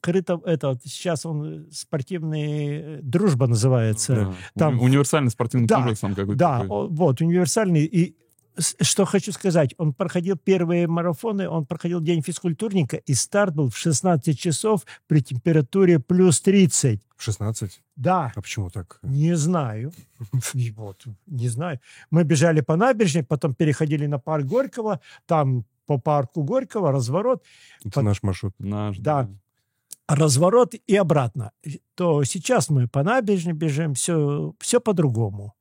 крыто, 0.05 0.43
это 0.45 0.69
вот 0.69 0.83
сейчас 0.85 1.25
он 1.27 1.67
спортивный 1.73 2.99
э, 2.99 3.01
дружба 3.03 3.47
называется. 3.47 4.15
Да. 4.15 4.35
Там- 4.59 4.75
Уни- 4.81 4.85
Универсальный 4.85 5.31
спортивный 5.31 5.67
Да, 5.67 5.77
комплекс 5.77 6.01
там 6.01 6.15
какой-то. 6.15 6.39
Да, 6.39 6.61
такой. 6.61 6.89
вот, 6.91 7.21
универсальный. 7.21 7.85
И 7.85 8.15
что 8.81 9.05
хочу 9.05 9.33
сказать, 9.33 9.75
он 9.79 9.93
проходил 9.93 10.37
первые 10.37 10.87
марафоны, 10.87 11.49
он 11.49 11.67
проходил 11.67 12.01
день 12.01 12.23
физкультурника, 12.23 12.97
и 12.99 13.15
старт 13.15 13.55
был 13.55 13.69
в 13.69 13.77
16 13.77 14.39
часов 14.39 14.85
при 15.09 15.21
температуре 15.23 15.99
плюс 15.99 16.41
30. 16.41 17.01
В 17.17 17.23
16? 17.23 17.81
Да, 17.97 18.33
А 18.37 18.41
почему 18.41 18.71
так? 18.71 18.99
не 19.03 19.37
знаю. 19.37 19.93
Вот, 20.77 21.05
не 21.27 21.49
знаю. 21.49 21.79
Мы 22.11 22.25
бежали 22.25 22.61
по 22.61 22.77
набережной, 22.77 23.23
потом 23.25 23.55
переходили 23.55 24.07
на 24.07 24.19
парк 24.19 24.45
Горького, 24.45 25.01
там 25.27 25.65
по 25.87 25.99
парку 25.99 26.43
Горького 26.45 26.93
разворот, 26.93 27.43
Это 27.81 27.91
Под- 27.95 28.05
наш 28.05 28.23
маршрут. 28.23 28.53
Наш, 28.59 28.99
Да. 28.99 29.29
Разворот 30.09 30.75
и 30.75 30.97
обратно. 30.97 31.53
То 31.95 32.25
сейчас 32.25 32.69
мы 32.69 32.89
по 32.89 33.03
набережной 33.03 33.55
бежим, 33.55 33.95
все, 33.95 34.55
все 34.61 34.81
по-другому. 34.81 35.55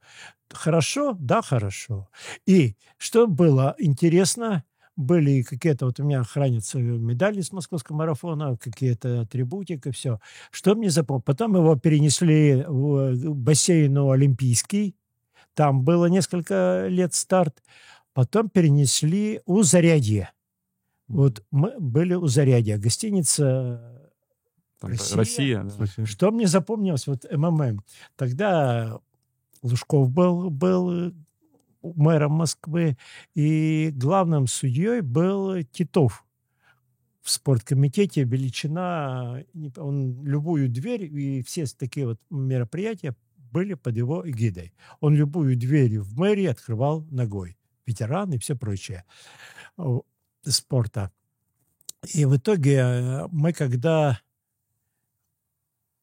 Хорошо? 0.52 1.16
Да, 1.20 1.42
хорошо. 1.42 2.10
И 2.46 2.76
что 2.98 3.28
было 3.28 3.76
интересно, 3.80 4.64
были 4.96 5.42
какие-то, 5.42 5.88
вот 5.88 6.00
у 6.00 6.04
меня 6.04 6.24
хранятся 6.24 6.78
медали 6.80 7.42
с 7.42 7.52
московского 7.52 7.98
марафона, 7.98 8.58
какие-то 8.58 9.22
атрибутик 9.22 9.88
и 9.88 9.92
все. 9.92 10.20
Что 10.52 10.76
мне 10.76 10.90
запомнилось? 10.90 11.26
Потом 11.26 11.56
его 11.56 11.76
перенесли 11.76 12.64
в 12.68 13.34
бассейну 13.34 14.12
Олимпийский. 14.12 14.96
Там 15.56 15.84
было 15.84 16.06
несколько 16.08 16.88
лет 16.88 17.14
старт. 17.14 17.64
Потом 18.14 18.50
перенесли 18.50 19.42
у 19.46 19.64
Зарядье. 19.64 20.32
Вот 21.08 21.44
мы 21.50 21.80
были 21.80 22.14
у 22.14 22.28
Зарядья. 22.28 22.78
Гостиница 22.78 24.03
Там 24.84 24.92
Россия. 24.92 25.18
Россия. 25.18 25.88
да. 25.98 26.06
что 26.06 26.32
мне 26.32 26.48
запомнилось, 26.48 27.08
вот 27.08 27.26
МММ. 27.32 27.82
Тогда 28.18 29.00
Лужков 29.62 30.10
был, 30.12 30.50
был 30.50 31.14
мэром 31.82 32.34
Москвы, 32.34 32.98
и 33.34 33.92
главным 33.94 34.48
судьей 34.48 35.02
был 35.02 35.64
Титов. 35.72 36.26
В 37.22 37.32
спорткомитете 37.32 38.24
величина, 38.24 39.42
он 39.78 40.26
любую 40.26 40.68
дверь, 40.68 41.06
и 41.06 41.42
все 41.44 41.66
такие 41.66 42.06
вот 42.06 42.20
мероприятия 42.30 43.16
были 43.38 43.76
под 43.76 43.96
его 43.96 44.30
эгидой. 44.30 44.74
Он 45.00 45.16
любую 45.16 45.56
дверь 45.56 46.00
в 46.00 46.18
мэрии 46.18 46.48
открывал 46.48 47.06
ногой. 47.10 47.58
Ветеран 47.86 48.34
и 48.34 48.38
все 48.38 48.56
прочее 48.56 49.06
о, 49.78 50.02
спорта. 50.44 51.12
И 52.14 52.26
в 52.26 52.36
итоге 52.36 52.76
э, 52.80 53.28
мы, 53.32 53.54
когда 53.54 54.20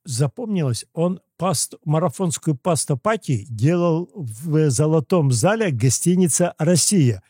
запомнилось, 0.04 0.84
он 0.92 1.20
паст, 1.36 1.74
марафонскую 1.84 2.56
пастопати 2.56 3.46
делал 3.48 4.10
в 4.14 4.70
золотом 4.70 5.30
зале 5.32 5.70
гостиница 5.70 6.54
«Россия». 6.58 7.22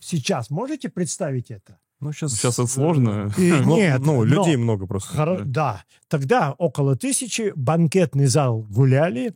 Сейчас 0.00 0.50
можете 0.50 0.88
представить 0.88 1.50
это? 1.50 1.78
Ну, 2.00 2.12
сейчас... 2.12 2.32
Сейчас 2.34 2.58
это 2.58 2.66
сложно. 2.66 3.30
И 3.38 3.52
Ну, 3.64 3.76
нет, 3.76 4.00
ну, 4.00 4.24
но- 4.24 4.24
людей 4.24 4.56
много 4.56 4.86
просто. 4.86 5.16
Хоро- 5.16 5.44
Да. 5.44 5.84
Тогда 6.08 6.52
около 6.58 6.96
тысячи, 6.96 7.52
банкетный 7.54 8.26
зал 8.26 8.62
гуляли, 8.62 9.34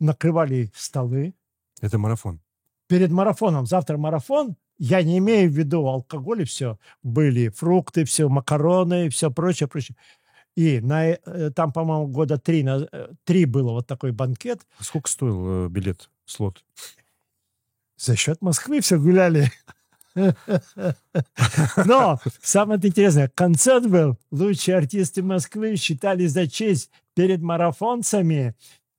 накрывали 0.00 0.70
столы. 0.74 1.34
Это 1.80 1.98
марафон. 1.98 2.40
Перед 2.88 3.10
марафоном, 3.10 3.66
завтра 3.66 3.96
марафон, 3.98 4.56
я 4.78 5.02
не 5.02 5.18
имею 5.18 5.50
в 5.50 5.52
виду 5.52 5.86
алкоголь 5.86 6.42
и 6.42 6.44
все. 6.44 6.78
Были 7.02 7.48
фрукты, 7.48 8.04
все, 8.04 8.28
макароны, 8.28 9.08
все 9.10 9.30
прочее, 9.30 9.68
прочее. 9.68 9.96
И 10.54 10.80
на, 10.80 11.06
э, 11.06 11.50
там, 11.54 11.72
по-моему, 11.72 12.08
года 12.08 12.38
три, 12.38 12.62
на, 12.62 12.86
э, 12.90 13.08
три 13.24 13.46
было 13.46 13.72
вот 13.72 13.86
такой 13.86 14.12
банкет. 14.12 14.66
Сколько 14.80 15.08
стоил 15.08 15.66
э, 15.66 15.68
билет, 15.68 16.10
слот? 16.26 16.62
За 17.96 18.16
счет 18.16 18.42
Москвы 18.42 18.80
все 18.80 18.98
гуляли. 18.98 19.50
Но 21.86 22.20
самое 22.42 22.78
интересное, 22.86 23.28
концерт 23.28 23.88
был. 23.88 24.18
Лучшие 24.30 24.76
артисты 24.76 25.22
Москвы 25.22 25.76
считали 25.76 26.26
за 26.26 26.46
честь 26.46 26.90
перед 27.14 27.40
марафонцами 27.40 28.54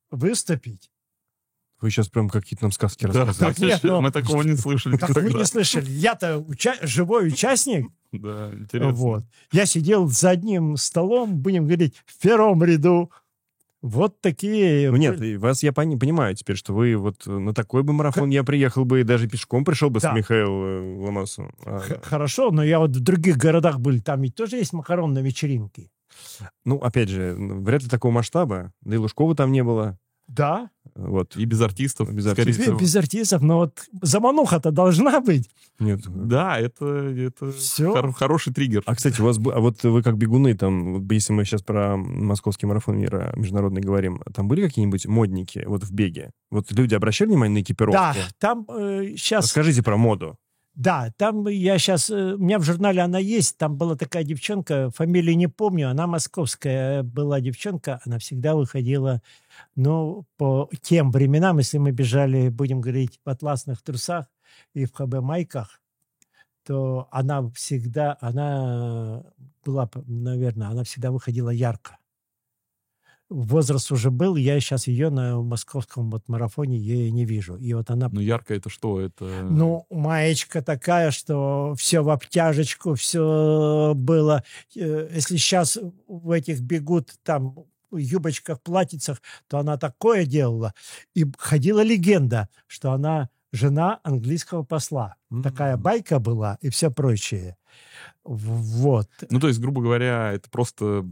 выступить. 0.09 0.89
Вы 1.83 1.89
сейчас 1.91 2.07
прям 2.07 2.29
какие-то 2.29 2.63
нам 2.63 2.71
сказки 2.71 3.05
Да, 3.05 3.25
рассказываете. 3.25 3.65
Нет, 3.65 3.83
но- 3.83 3.99
мы 4.01 4.09
такого 4.11 4.41
не 4.41 4.55
слышали 4.55 4.95
Так 4.95 5.09
вы 5.09 5.33
не 5.33 5.43
слышали. 5.45 5.85
Я-то 5.89 6.37
уча- 6.39 6.77
живой 6.81 7.27
участник. 7.27 7.91
Да, 8.13 8.51
интересно. 8.53 8.93
Вот. 8.93 9.23
Я 9.51 9.65
сидел 9.65 10.07
за 10.07 10.29
одним 10.29 10.77
столом, 10.77 11.35
будем 11.39 11.65
говорить, 11.65 11.95
в 12.05 12.17
первом 12.21 12.63
ряду. 12.63 13.11
Вот 13.81 14.21
такие... 14.21 14.89
Ну 14.91 14.95
нет, 14.95 15.19
вас 15.41 15.61
я 15.61 15.73
пони- 15.73 15.97
понимаю 15.97 16.33
теперь, 16.35 16.55
что 16.55 16.73
вы 16.73 16.95
вот 16.95 17.27
на 17.27 17.53
такой 17.53 17.83
бы 17.83 17.91
марафон 17.91 18.29
я 18.29 18.45
приехал 18.45 18.85
бы 18.85 19.01
и 19.01 19.03
даже 19.03 19.27
пешком 19.27 19.65
пришел 19.65 19.89
бы 19.89 19.99
Да. 19.99 20.13
с 20.13 20.15
Михаилом 20.15 20.63
э, 20.63 21.05
Ломасовым. 21.05 21.53
А, 21.65 21.79
Х- 21.79 21.99
Хорошо, 22.01 22.51
но 22.51 22.63
я 22.63 22.79
вот 22.79 22.91
в 22.91 22.99
других 23.01 23.35
городах 23.35 23.81
был, 23.81 23.99
там 23.99 24.21
ведь 24.21 24.35
тоже 24.35 24.55
есть 24.55 24.71
макаронные 24.71 25.21
вечеринки. 25.21 25.91
ну, 26.63 26.77
опять 26.77 27.09
же, 27.09 27.35
ну, 27.37 27.61
вряд 27.61 27.83
ли 27.83 27.89
такого 27.89 28.13
масштаба. 28.13 28.71
Да 28.79 28.95
и 28.95 28.97
Лужкова 28.97 29.35
там 29.35 29.51
не 29.51 29.65
было. 29.65 29.99
Да, 30.27 30.69
Вот. 30.95 31.35
И 31.37 31.45
без 31.45 31.59
артистов, 31.61 32.11
Без 32.13 32.25
артистов. 32.27 32.63
всего. 32.63 32.77
без 32.79 32.95
артистов, 32.95 33.41
но 33.41 33.57
вот 33.57 33.83
замануха-то 34.01 34.71
должна 34.71 35.19
быть. 35.21 35.49
Нет. 35.79 36.01
Да, 36.07 36.59
это, 36.59 36.85
это 36.85 37.51
Всё. 37.51 37.91
хор- 37.93 38.13
хороший 38.13 38.53
триггер. 38.53 38.83
А, 38.85 38.95
кстати, 38.95 39.19
у 39.21 39.25
вас... 39.25 39.37
А 39.37 39.59
вот 39.59 39.83
вы 39.83 40.03
как 40.03 40.17
бегуны, 40.17 40.55
там, 40.55 40.93
вот 40.99 41.11
если 41.11 41.33
мы 41.33 41.45
сейчас 41.45 41.61
про 41.63 41.97
московский 41.97 42.67
марафон 42.67 42.97
мира 42.99 43.33
международный 43.35 43.81
говорим, 43.81 44.21
там 44.33 44.47
были 44.47 44.61
какие-нибудь 44.67 45.05
модники 45.07 45.63
вот 45.65 45.83
в 45.83 45.91
беге? 45.91 46.31
Вот 46.51 46.71
люди 46.71 46.93
обращали 46.95 47.29
внимание 47.29 47.59
на 47.59 47.63
экипировку? 47.63 47.97
Да, 47.99 48.15
там 48.39 48.65
сейчас... 49.17 49.45
Расскажите 49.45 49.81
про 49.83 49.97
моду. 49.97 50.37
Да, 50.75 51.13
там 51.17 51.47
я 51.47 51.77
сейчас... 51.77 52.09
У 52.09 52.37
меня 52.37 52.57
в 52.57 52.63
журнале 52.63 53.01
она 53.01 53.19
есть. 53.19 53.57
Там 53.57 53.77
была 53.77 53.95
такая 53.95 54.23
девчонка, 54.23 54.89
фамилию 54.89 55.37
не 55.37 55.47
помню, 55.47 55.89
она 55.89 56.07
московская 56.07 57.03
была 57.03 57.39
девчонка. 57.41 58.01
Она 58.05 58.17
всегда 58.17 58.55
выходила, 58.55 59.21
ну, 59.75 60.25
по 60.37 60.69
тем 60.81 61.11
временам, 61.11 61.59
если 61.59 61.77
мы 61.77 61.91
бежали, 61.91 62.49
будем 62.49 62.81
говорить, 62.81 63.19
в 63.23 63.29
атласных 63.29 63.83
трусах 63.83 64.25
и 64.73 64.85
в 64.85 64.93
ХБ-майках, 64.93 65.79
то 66.65 67.07
она 67.11 67.47
всегда, 67.51 68.17
она 68.19 69.23
была, 69.63 69.89
наверное, 70.07 70.69
она 70.69 70.83
всегда 70.83 71.11
выходила 71.11 71.49
ярко. 71.51 71.97
Возраст 73.33 73.91
уже 73.91 74.11
был, 74.11 74.35
я 74.35 74.59
сейчас 74.59 74.87
ее 74.87 75.09
на 75.09 75.41
московском 75.41 76.11
вот 76.11 76.27
марафоне 76.27 76.77
её 76.77 77.11
не 77.11 77.25
вижу. 77.25 77.55
И 77.55 77.73
вот 77.73 77.89
она 77.89 78.09
Ну, 78.11 78.19
ярко 78.19 78.53
это 78.53 78.69
что? 78.69 79.01
Это... 79.01 79.25
ну, 79.25 79.87
маечка 79.89 80.61
такая, 80.61 81.09
что 81.09 81.73
все 81.75 82.01
в 82.01 82.09
обтяжечку, 82.09 82.93
все 82.93 83.93
было. 83.95 84.43
Э, 84.75 85.09
Если 85.11 85.37
сейчас 85.37 85.79
в 86.07 86.29
этих 86.29 86.61
бегут 86.61 87.09
там 87.23 87.55
юбочках, 87.91 88.61
платьицах, 88.61 89.21
то 89.47 89.57
она 89.57 89.77
такое 89.77 90.25
делала. 90.25 90.73
И 91.15 91.25
ходила 91.37 91.81
легенда, 91.81 92.49
что 92.67 92.91
она 92.91 93.29
жена 93.51 93.99
английского 94.03 94.63
посла. 94.63 95.15
Такая 95.43 95.77
байка 95.77 96.19
была 96.19 96.57
и 96.61 96.69
все 96.69 96.91
прочее. 96.91 97.57
Вот. 98.23 99.09
Ну, 99.29 99.39
то 99.39 99.47
есть, 99.47 99.59
грубо 99.59 99.81
говоря, 99.81 100.31
это 100.33 100.49
просто 100.49 101.05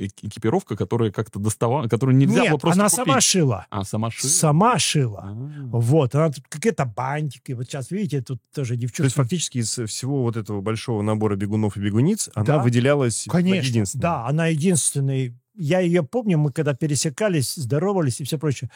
экипировка, 0.00 0.76
которая 0.76 1.10
как-то 1.10 1.38
доставала, 1.38 1.88
которую 1.88 2.16
нельзя 2.16 2.42
Нет, 2.42 2.50
было 2.50 2.58
просто 2.58 2.80
она 2.80 2.88
купить. 2.90 3.04
сама 3.06 3.20
шила. 3.20 3.66
А, 3.70 3.84
сама 3.84 4.10
шила? 4.10 4.30
Сама 4.30 4.78
шила. 4.78 5.20
А. 5.24 5.32
Вот, 5.72 6.14
она 6.14 6.30
тут 6.30 6.44
какие-то 6.48 6.84
бантики. 6.84 7.52
Вот 7.52 7.66
сейчас, 7.66 7.90
видите, 7.90 8.22
тут 8.22 8.40
тоже 8.54 8.76
То 8.76 9.04
есть 9.04 9.14
фактически 9.16 9.58
из 9.58 9.70
всего 9.86 10.22
вот 10.22 10.36
этого 10.36 10.60
большого 10.60 11.02
набора 11.02 11.36
бегунов 11.36 11.76
и 11.76 11.80
бегуниц 11.80 12.30
она 12.34 12.44
Да. 12.44 12.58
выделялась 12.62 13.26
Конечно, 13.28 13.66
единственной. 13.68 14.02
да, 14.02 14.26
она 14.26 14.46
единственная. 14.48 15.34
Я 15.54 15.80
ее 15.80 16.02
помню, 16.02 16.38
мы 16.38 16.52
когда 16.52 16.72
пересекались, 16.74 17.54
здоровались 17.54 18.20
и 18.20 18.24
все 18.24 18.38
прочее. 18.38 18.70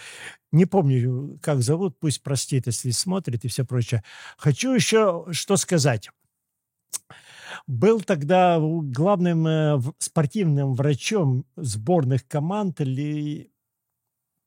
Не 0.53 0.67
помню, 0.67 1.39
как 1.41 1.63
зовут, 1.63 1.99
пусть 1.99 2.23
простит, 2.23 2.67
если 2.67 2.91
смотрит 2.91 3.45
и 3.45 3.49
все 3.49 3.65
прочее. 3.65 4.03
Хочу 4.37 4.75
еще 4.75 5.25
что 5.31 5.57
сказать. 5.57 6.11
Был 7.67 8.01
тогда 8.01 8.59
главным 8.61 9.47
э, 9.47 9.81
спортивным 9.99 10.75
врачом 10.75 11.45
сборных 11.57 12.27
команд 12.27 12.81
или 12.81 13.51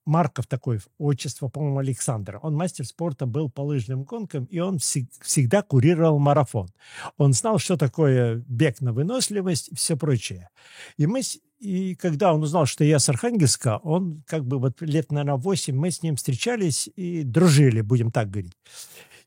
Марков 0.08 0.48
такой, 0.48 0.80
отчество, 0.98 1.50
по-моему, 1.50 1.80
Александр. 1.80 2.40
Он 2.42 2.56
мастер 2.56 2.86
спорта 2.86 3.26
был 3.26 3.50
по 3.50 3.62
лыжным 3.62 4.04
гонкам, 4.04 4.46
и 4.46 4.60
он 4.60 4.78
всег- 4.78 5.12
всегда 5.22 5.62
курировал 5.62 6.18
марафон. 6.18 6.70
Он 7.18 7.34
знал, 7.34 7.60
что 7.60 7.76
такое 7.76 8.44
бег 8.48 8.80
на 8.80 8.94
выносливость 8.94 9.68
и 9.70 9.76
все 9.76 9.98
прочее. 9.98 10.50
И 10.96 11.06
мы, 11.08 11.22
и 11.60 11.94
когда 11.96 12.34
он 12.34 12.42
узнал, 12.42 12.66
что 12.66 12.86
я 12.86 13.00
с 13.00 13.10
Архангельска, 13.10 13.80
он 13.84 14.24
как 14.26 14.46
бы 14.46 14.60
вот 14.60 14.82
лет, 14.82 15.12
наверное, 15.12 15.36
8 15.36 15.76
мы 15.76 15.92
с 15.92 16.02
ним 16.02 16.16
встречались 16.16 16.90
и 16.96 17.24
дружили, 17.24 17.82
будем 17.82 18.12
так 18.12 18.30
говорить. 18.30 18.54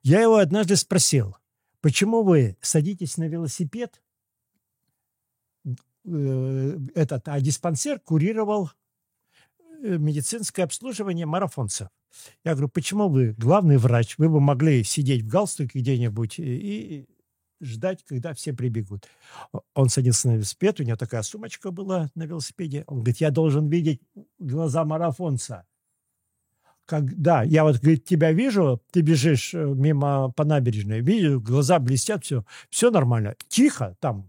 Я 0.02 0.22
его 0.22 0.36
однажды 0.36 0.76
спросил, 0.76 1.36
почему 1.80 2.22
вы 2.22 2.56
садитесь 2.60 3.16
на 3.16 3.28
велосипед, 3.28 4.02
э, 6.04 6.78
этот, 6.94 7.28
а 7.28 7.40
диспансер 7.40 8.00
курировал 8.00 8.70
э, 9.82 9.98
медицинское 9.98 10.64
обслуживание 10.64 11.26
марафонцев. 11.26 11.88
Я 12.44 12.52
говорю, 12.52 12.68
почему 12.68 13.08
вы 13.08 13.34
главный 13.38 13.76
врач, 13.76 14.18
вы 14.18 14.28
бы 14.28 14.40
могли 14.40 14.82
сидеть 14.84 15.22
в 15.22 15.28
галстуке 15.28 15.78
где-нибудь 15.78 16.38
и, 16.38 17.06
ждать, 17.60 18.04
когда 18.04 18.34
все 18.34 18.52
прибегут. 18.52 19.06
Он 19.74 19.88
садился 19.88 20.28
на 20.28 20.34
велосипед, 20.34 20.80
у 20.80 20.82
него 20.82 20.96
такая 20.96 21.22
сумочка 21.22 21.70
была 21.70 22.10
на 22.14 22.24
велосипеде. 22.24 22.84
Он 22.86 22.98
говорит, 22.98 23.18
я 23.18 23.30
должен 23.30 23.68
видеть 23.68 24.00
глаза 24.38 24.84
марафонца. 24.84 25.66
Когда 26.90 27.44
я 27.44 27.62
вот, 27.62 27.78
говорит, 27.78 28.04
тебя 28.04 28.32
вижу, 28.32 28.82
ты 28.90 29.02
бежишь 29.02 29.54
э, 29.54 29.64
мимо 29.64 30.32
по 30.34 30.44
набережной, 30.44 31.02
вижу, 31.02 31.40
глаза 31.40 31.78
блестят, 31.78 32.24
все, 32.24 32.44
все 32.68 32.90
нормально. 32.90 33.36
Тихо 33.48 33.96
там, 34.00 34.28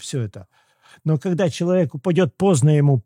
все 0.00 0.22
это. 0.22 0.46
Но 1.04 1.18
когда 1.18 1.50
человек 1.50 1.94
упадет 1.94 2.34
поздно 2.38 2.70
ему 2.70 3.02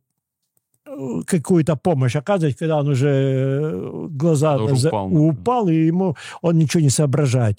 э, 0.87 1.23
какую-то 1.27 1.75
помощь 1.75 2.15
оказывать, 2.15 2.57
когда 2.57 2.79
он 2.79 2.87
уже 2.87 3.09
э, 3.09 4.07
глаза 4.11 4.59
за- 4.77 4.89
упал, 4.91 5.13
упал, 5.13 5.69
и 5.69 5.87
ему 5.87 6.17
он 6.41 6.57
ничего 6.59 6.81
не 6.81 6.91
соображает. 6.91 7.59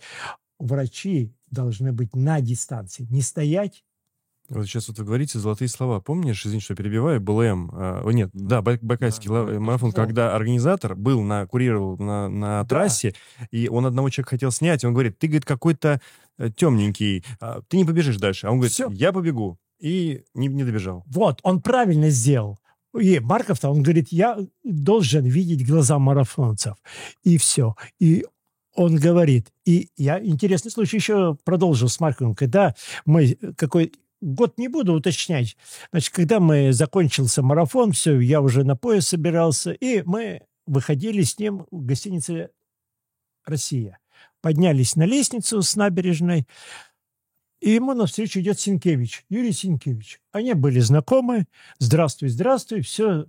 Врачи 0.58 1.34
должны 1.52 1.92
быть 1.92 2.16
на 2.16 2.40
дистанции, 2.40 3.06
не 3.10 3.22
стоять. 3.22 3.84
Вот 4.50 4.66
сейчас 4.66 4.88
вот 4.88 5.00
вы 5.00 5.06
говорите 5.06 5.40
золотые 5.40 5.68
слова. 5.68 6.00
Помнишь, 6.00 6.46
извините, 6.46 6.66
что 6.66 6.76
перебиваю, 6.76 7.20
БЛМ, 7.20 7.72
о, 7.74 8.10
нет, 8.12 8.30
да, 8.34 8.62
Бай- 8.62 8.78
Байкальский 8.82 9.28
Да, 9.30 9.60
марафон, 9.60 9.90
да. 9.92 10.04
когда 10.06 10.36
организатор 10.36 10.96
был 10.96 11.22
на, 11.24 11.48
курировал 11.48 11.98
на, 11.98 12.30
на 12.30 12.62
Да. 12.64 12.68
трассе, 12.70 13.14
и 13.52 13.68
он 13.68 13.86
одного 13.88 14.10
человека 14.10 14.32
хотел 14.32 14.52
снять, 14.52 14.84
и 14.84 14.88
он 14.88 14.94
говорит, 14.94 15.18
ты, 15.18 15.28
говорит, 15.28 15.46
какой-то 15.46 16.00
э, 16.38 16.50
темненький, 16.56 17.24
а, 17.40 17.62
ты 17.68 17.78
не 17.78 17.86
побежишь 17.86 18.18
дальше. 18.18 18.46
А 18.48 18.52
он 18.52 18.58
говорит, 18.58 18.74
Всё. 18.74 18.90
я 18.92 19.12
побегу. 19.12 19.58
И 19.80 20.24
не, 20.36 20.48
не 20.48 20.64
добежал. 20.64 21.04
Вот, 21.08 21.40
он 21.44 21.62
правильно 21.62 22.10
сделал. 22.10 22.60
И 22.98 23.20
Марков-то, 23.20 23.70
он 23.70 23.82
говорит, 23.84 24.08
я 24.12 24.38
должен 24.64 25.26
видеть 25.26 25.68
глаза 25.68 25.98
марафонцев. 26.00 26.76
И 27.24 27.38
все. 27.38 27.76
И 28.00 28.26
он 28.74 28.96
говорит, 28.98 29.52
и 29.66 29.90
я 29.98 30.24
интересный 30.24 30.72
случай 30.72 30.98
еще 30.98 31.36
продолжил 31.44 31.90
с 31.90 32.00
Марковым, 32.00 32.36
когда 32.36 32.74
мы 33.06 33.38
какой 33.58 33.92
год 34.22 34.58
не 34.58 34.68
буду 34.68 34.94
уточнять. 34.94 35.58
Значит, 35.92 36.14
когда 36.14 36.40
мы 36.40 36.74
закончился 36.74 37.42
марафон, 37.42 37.92
все, 37.92 38.20
я 38.20 38.42
уже 38.42 38.64
на 38.64 38.76
поезд 38.76 39.10
собирался, 39.10 39.72
и 39.72 40.02
мы 40.04 40.42
выходили 40.66 41.22
с 41.24 41.38
ним 41.40 41.66
в 41.72 41.86
гостинице 41.86 42.50
«Россия». 43.46 44.00
Поднялись 44.42 44.96
на 44.96 45.04
лестницу 45.04 45.62
с 45.62 45.76
набережной, 45.76 46.48
и 47.62 47.72
ему 47.72 47.94
навстречу 47.94 48.40
идет 48.40 48.60
Синкевич, 48.60 49.26
Юрий 49.30 49.52
Синкевич. 49.52 50.20
Они 50.32 50.54
были 50.54 50.80
знакомы. 50.80 51.48
Здравствуй, 51.80 52.30
здравствуй. 52.30 52.82
Все. 52.82 53.26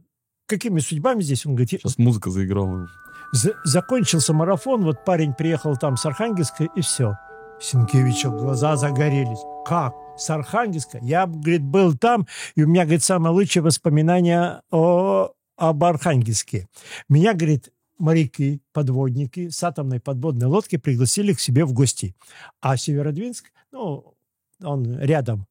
Какими 0.47 0.80
судьбами 0.80 1.22
здесь? 1.22 1.47
Он 1.47 1.55
говорит, 1.55 1.70
Сейчас 1.70 1.97
музыка 1.97 2.30
заиграла. 2.30 2.87
«За- 3.32 3.57
закончился 3.64 4.32
марафон, 4.32 4.84
вот 4.84 5.05
парень 5.05 5.32
приехал 5.32 5.76
там 5.76 5.97
с 5.97 6.07
Архангельска, 6.07 6.64
и 6.64 6.80
все. 6.80 7.16
Синкевича 7.61 8.28
глаза 8.28 8.76
загорелись. 8.76 9.41
Как? 9.64 9.95
С 10.17 10.31
Архангельска? 10.31 10.99
Я, 11.03 11.27
говорит, 11.27 11.62
был 11.62 11.97
там, 11.97 12.27
и 12.55 12.62
у 12.62 12.69
меня, 12.69 12.85
говорит, 12.85 13.03
самое 13.03 13.35
лучшее 13.35 13.62
воспоминание 13.62 14.62
о, 14.71 15.33
об 15.57 15.85
Архангельске. 15.85 16.69
Меня, 17.09 17.35
говорит, 17.35 17.71
моряки, 17.99 18.62
подводники 18.73 19.49
с 19.49 19.62
атомной 19.62 20.01
подводной 20.01 20.47
лодки 20.47 20.77
пригласили 20.77 21.33
к 21.33 21.41
себе 21.41 21.64
в 21.64 21.73
гости. 21.73 22.14
А 22.61 22.77
Северодвинск, 22.77 23.53
ну, 23.73 24.14
он 24.62 24.99
рядом, 24.99 25.47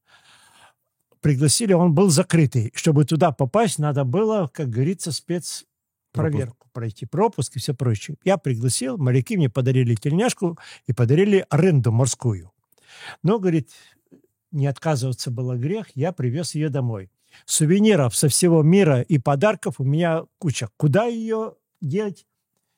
пригласили, 1.21 1.73
он 1.73 1.93
был 1.93 2.09
закрытый. 2.09 2.71
Чтобы 2.75 3.05
туда 3.05 3.31
попасть, 3.31 3.79
надо 3.79 4.03
было, 4.03 4.49
как 4.53 4.69
говорится, 4.69 5.11
спецпроверку 5.11 6.67
пройти, 6.71 7.05
пропуск 7.05 7.55
и 7.55 7.59
все 7.59 7.73
прочее. 7.73 8.17
Я 8.23 8.37
пригласил, 8.37 8.97
моряки 8.97 9.37
мне 9.37 9.49
подарили 9.49 9.95
тельняшку 9.95 10.59
и 10.87 10.93
подарили 10.93 11.45
аренду 11.49 11.91
морскую. 11.91 12.51
Но, 13.23 13.39
говорит, 13.39 13.71
не 14.55 14.67
отказываться 14.67 15.29
было 15.29 15.55
грех, 15.55 15.87
я 15.95 16.11
привез 16.11 16.55
ее 16.55 16.69
домой. 16.69 17.11
Сувениров 17.45 18.15
со 18.15 18.29
всего 18.29 18.63
мира 18.63 19.01
и 19.01 19.17
подарков 19.17 19.75
у 19.79 19.83
меня 19.83 20.23
куча. 20.37 20.69
Куда 20.77 21.05
ее 21.05 21.55
делать, 21.81 22.25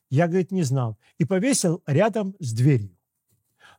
я, 0.10 0.28
говорит, 0.28 0.52
не 0.52 0.64
знал. 0.64 0.98
И 1.18 1.26
повесил 1.26 1.84
рядом 1.86 2.36
с 2.40 2.54
дверью. 2.54 2.98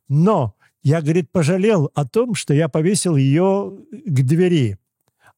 Но 0.08 0.54
я, 0.82 1.02
говорит, 1.02 1.30
пожалел 1.30 1.90
о 1.94 2.06
том, 2.06 2.34
что 2.34 2.54
я 2.54 2.68
повесил 2.68 3.16
ее 3.16 3.76
к 3.90 4.22
двери. 4.22 4.78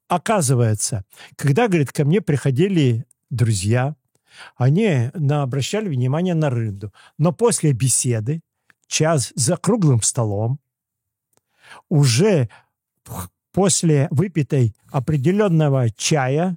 Оказывается, 0.08 1.04
когда, 1.36 1.68
говорит, 1.68 1.92
ко 1.92 2.04
мне 2.04 2.20
приходили 2.20 3.06
друзья, 3.30 3.96
они 4.56 5.10
обращали 5.30 5.88
внимание 5.88 6.34
на 6.34 6.50
рынду. 6.50 6.92
Но 7.18 7.32
после 7.32 7.72
беседы, 7.72 8.42
час 8.86 9.32
за 9.34 9.56
круглым 9.56 10.02
столом, 10.02 10.60
уже 11.88 12.48
после 13.52 14.08
выпитой 14.10 14.74
определенного 14.90 15.90
чая, 15.90 16.56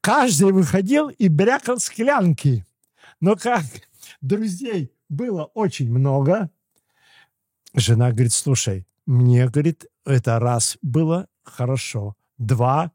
каждый 0.00 0.52
выходил 0.52 1.08
и 1.08 1.28
брякал 1.28 1.78
склянки. 1.78 2.66
Но 3.20 3.36
как 3.36 3.64
друзей 4.20 4.92
было 5.08 5.44
очень 5.54 5.90
много, 5.90 6.50
жена 7.74 8.10
говорит, 8.10 8.32
слушай, 8.32 8.86
мне, 9.06 9.48
говорит, 9.48 9.86
это 10.04 10.38
раз 10.38 10.78
было 10.82 11.28
хорошо, 11.42 12.16
два 12.38 12.92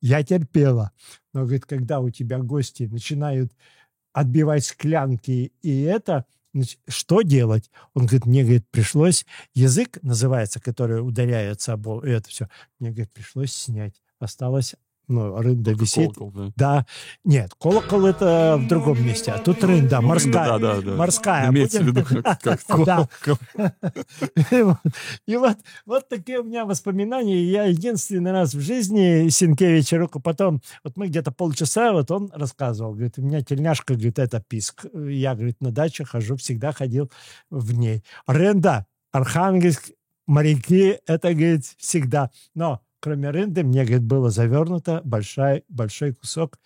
я 0.00 0.22
терпела. 0.24 0.92
Но, 1.32 1.42
говорит, 1.42 1.64
когда 1.64 2.00
у 2.00 2.10
тебя 2.10 2.38
гости 2.38 2.82
начинают 2.84 3.52
отбивать 4.12 4.64
склянки 4.64 5.52
и 5.62 5.82
это, 5.82 6.26
что 6.88 7.22
делать? 7.22 7.70
Он 7.94 8.06
говорит, 8.06 8.26
мне, 8.26 8.42
говорит, 8.42 8.66
пришлось, 8.70 9.26
язык 9.54 9.98
называется, 10.02 10.60
который 10.60 11.06
ударяется 11.06 11.72
об 11.72 11.88
это 11.88 12.28
все, 12.28 12.48
мне, 12.78 12.90
говорит, 12.90 13.12
пришлось 13.12 13.52
снять. 13.52 14.02
Осталась 14.18 14.74
Ну, 15.08 15.40
рында 15.42 15.72
висит. 15.72 16.14
колокол, 16.14 16.30
да. 16.30 16.52
Да. 16.56 16.86
Нет, 17.24 17.52
колокол 17.60 18.06
это 18.06 18.56
в 18.58 18.68
другом 18.68 19.04
месте, 19.04 19.32
а 19.32 19.38
тут 19.38 19.62
рында, 19.64 20.00
морская. 20.00 20.32
Да, 20.32 20.58
да, 20.58 20.80
да. 20.80 20.94
Морская. 20.96 21.50
Имеется 21.50 21.82
в 21.82 21.86
виду 21.86 22.04
как, 22.04 22.60
колокол. 22.66 23.08
И 24.50 24.62
вот- 24.62 24.76
И 25.26 25.36
вот, 25.36 25.56
вот 25.86 26.08
такие 26.08 26.40
у 26.40 26.44
меня 26.44 26.64
воспоминания. 26.64 27.42
Я 27.44 27.64
единственный 27.64 28.32
раз 28.32 28.54
в 28.54 28.60
жизни 28.60 29.28
Сенкевича 29.28 29.98
руку 29.98 30.20
потом, 30.20 30.60
вот 30.84 30.96
мы 30.96 31.08
где-то 31.08 31.32
полчаса, 31.32 31.92
вот 31.92 32.10
он 32.10 32.30
рассказывал, 32.34 32.92
говорит, 32.92 33.18
у 33.18 33.22
меня 33.22 33.42
тельняшка, 33.42 33.94
говорит, 33.94 34.18
это 34.18 34.40
писк. 34.40 34.86
Я, 34.94 35.34
говорит, 35.34 35.60
на 35.60 35.70
даче 35.72 36.04
хожу, 36.04 36.36
всегда 36.36 36.72
ходил 36.72 37.10
в 37.50 37.74
ней. 37.74 38.02
Рында, 38.26 38.86
Архангельск, 39.10 39.90
моряки, 40.26 40.98
это, 41.06 41.34
говорит, 41.34 41.64
всегда. 41.78 42.30
Но 42.54 42.80
кроме 43.02 43.30
рынды 43.30 43.64
мне, 43.64 43.82
говорит, 43.84 44.04
было 44.04 44.30
завернуто 44.30 45.02
большой, 45.04 45.64
большой 45.68 46.14
кусок. 46.14 46.58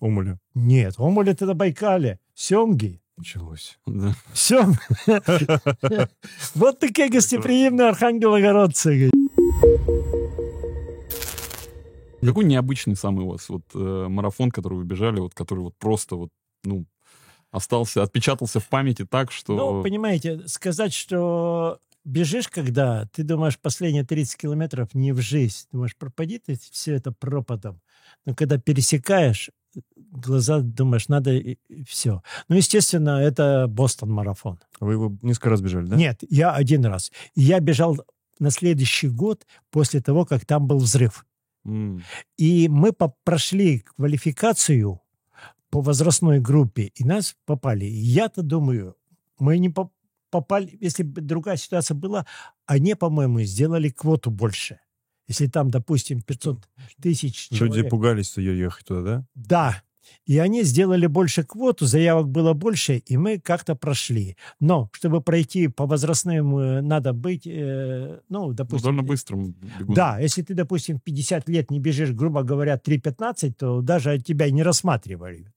Омуля. 0.00 0.38
Нет, 0.54 0.94
омуль 0.98 1.28
это 1.28 1.44
на 1.44 1.54
Байкале, 1.54 2.20
семги. 2.34 3.02
Началось. 3.16 3.78
Да. 3.86 4.14
Все. 4.32 4.64
Вот 6.54 6.78
такие 6.78 7.08
гостеприимные 7.08 7.88
архангелогородцы. 7.88 9.10
Какой 12.20 12.44
необычный 12.44 12.96
самый 12.96 13.24
у 13.24 13.30
вас 13.30 13.48
вот 13.48 13.62
э, 13.74 14.06
марафон, 14.08 14.50
который 14.50 14.74
вы 14.74 14.84
бежали, 14.84 15.20
вот 15.20 15.34
который 15.34 15.60
вот 15.60 15.74
просто 15.78 16.16
вот, 16.16 16.30
ну, 16.64 16.86
остался, 17.50 18.02
отпечатался 18.02 18.60
в 18.60 18.68
памяти 18.68 19.06
так, 19.06 19.32
что... 19.32 19.54
Ну, 19.56 19.82
понимаете, 19.82 20.46
сказать, 20.46 20.92
что 20.92 21.78
бежишь, 22.06 22.48
когда 22.48 23.06
ты 23.12 23.22
думаешь, 23.24 23.58
последние 23.58 24.04
30 24.04 24.36
километров 24.36 24.94
не 24.94 25.12
в 25.12 25.20
жизнь, 25.20 25.66
думаешь, 25.72 25.96
пропади 25.96 26.38
ты 26.38 26.56
все 26.70 26.94
это 26.94 27.12
пропадом. 27.12 27.80
Но 28.24 28.34
когда 28.34 28.58
пересекаешь, 28.58 29.50
глаза 29.96 30.60
думаешь, 30.60 31.08
надо 31.08 31.38
все. 31.86 32.22
Ну, 32.48 32.56
естественно, 32.56 33.20
это 33.20 33.66
Бостон-марафон. 33.68 34.58
Вы 34.80 34.92
его 34.94 35.16
несколько 35.22 35.50
раз 35.50 35.60
бежали, 35.60 35.86
да? 35.86 35.96
Нет, 35.96 36.22
я 36.30 36.52
один 36.52 36.86
раз. 36.86 37.12
И 37.34 37.42
я 37.42 37.60
бежал 37.60 37.98
на 38.38 38.50
следующий 38.50 39.08
год 39.08 39.46
после 39.70 40.00
того, 40.00 40.24
как 40.24 40.46
там 40.46 40.66
был 40.66 40.78
взрыв. 40.78 41.26
М, 41.64 42.02
И 42.38 42.68
мы 42.68 42.92
прошли 43.24 43.80
квалификацию 43.96 45.00
по 45.70 45.80
возрастной 45.80 46.38
группе, 46.40 46.92
и 46.94 47.04
нас 47.04 47.34
попали. 47.44 47.84
И 47.86 47.96
Я-то 47.98 48.42
думаю, 48.42 48.96
мы 49.38 49.58
не 49.58 49.68
по- 49.68 49.90
попали, 50.40 50.76
если 50.80 51.02
бы 51.02 51.20
другая 51.20 51.56
ситуация 51.56 51.94
была, 51.94 52.26
они, 52.66 52.94
по-моему, 52.94 53.40
сделали 53.42 53.88
квоту 53.88 54.30
больше. 54.30 54.78
Если 55.28 55.46
там, 55.46 55.70
допустим, 55.70 56.20
500 56.20 56.68
тысяч 57.02 57.48
Люди 57.50 57.58
человек. 57.58 57.90
пугались 57.90 58.36
ее 58.36 58.58
ехать 58.58 58.86
туда, 58.86 59.02
да? 59.02 59.26
Да. 59.34 59.82
И 60.24 60.38
они 60.38 60.62
сделали 60.62 61.06
больше 61.06 61.42
квоту, 61.42 61.84
заявок 61.86 62.28
было 62.28 62.52
больше, 62.52 62.98
и 62.98 63.16
мы 63.16 63.40
как-то 63.40 63.74
прошли. 63.74 64.36
Но, 64.60 64.88
чтобы 64.92 65.20
пройти 65.20 65.66
по 65.66 65.86
возрастным, 65.86 66.56
э, 66.58 66.80
надо 66.80 67.12
быть, 67.12 67.46
э, 67.46 68.20
ну, 68.28 68.46
ну, 68.48 68.52
допустим... 68.52 68.84
довольно 68.84 69.02
быстрым 69.02 69.52
бегуном. 69.52 69.94
Да, 69.94 70.20
если 70.20 70.42
ты, 70.42 70.54
допустим, 70.54 71.00
50 71.00 71.48
лет 71.48 71.70
не 71.72 71.80
бежишь, 71.80 72.12
грубо 72.12 72.44
говоря, 72.44 72.76
3.15, 72.76 73.52
то 73.54 73.80
даже 73.80 74.20
тебя 74.20 74.48
не 74.50 74.62
рассматривали. 74.62 75.52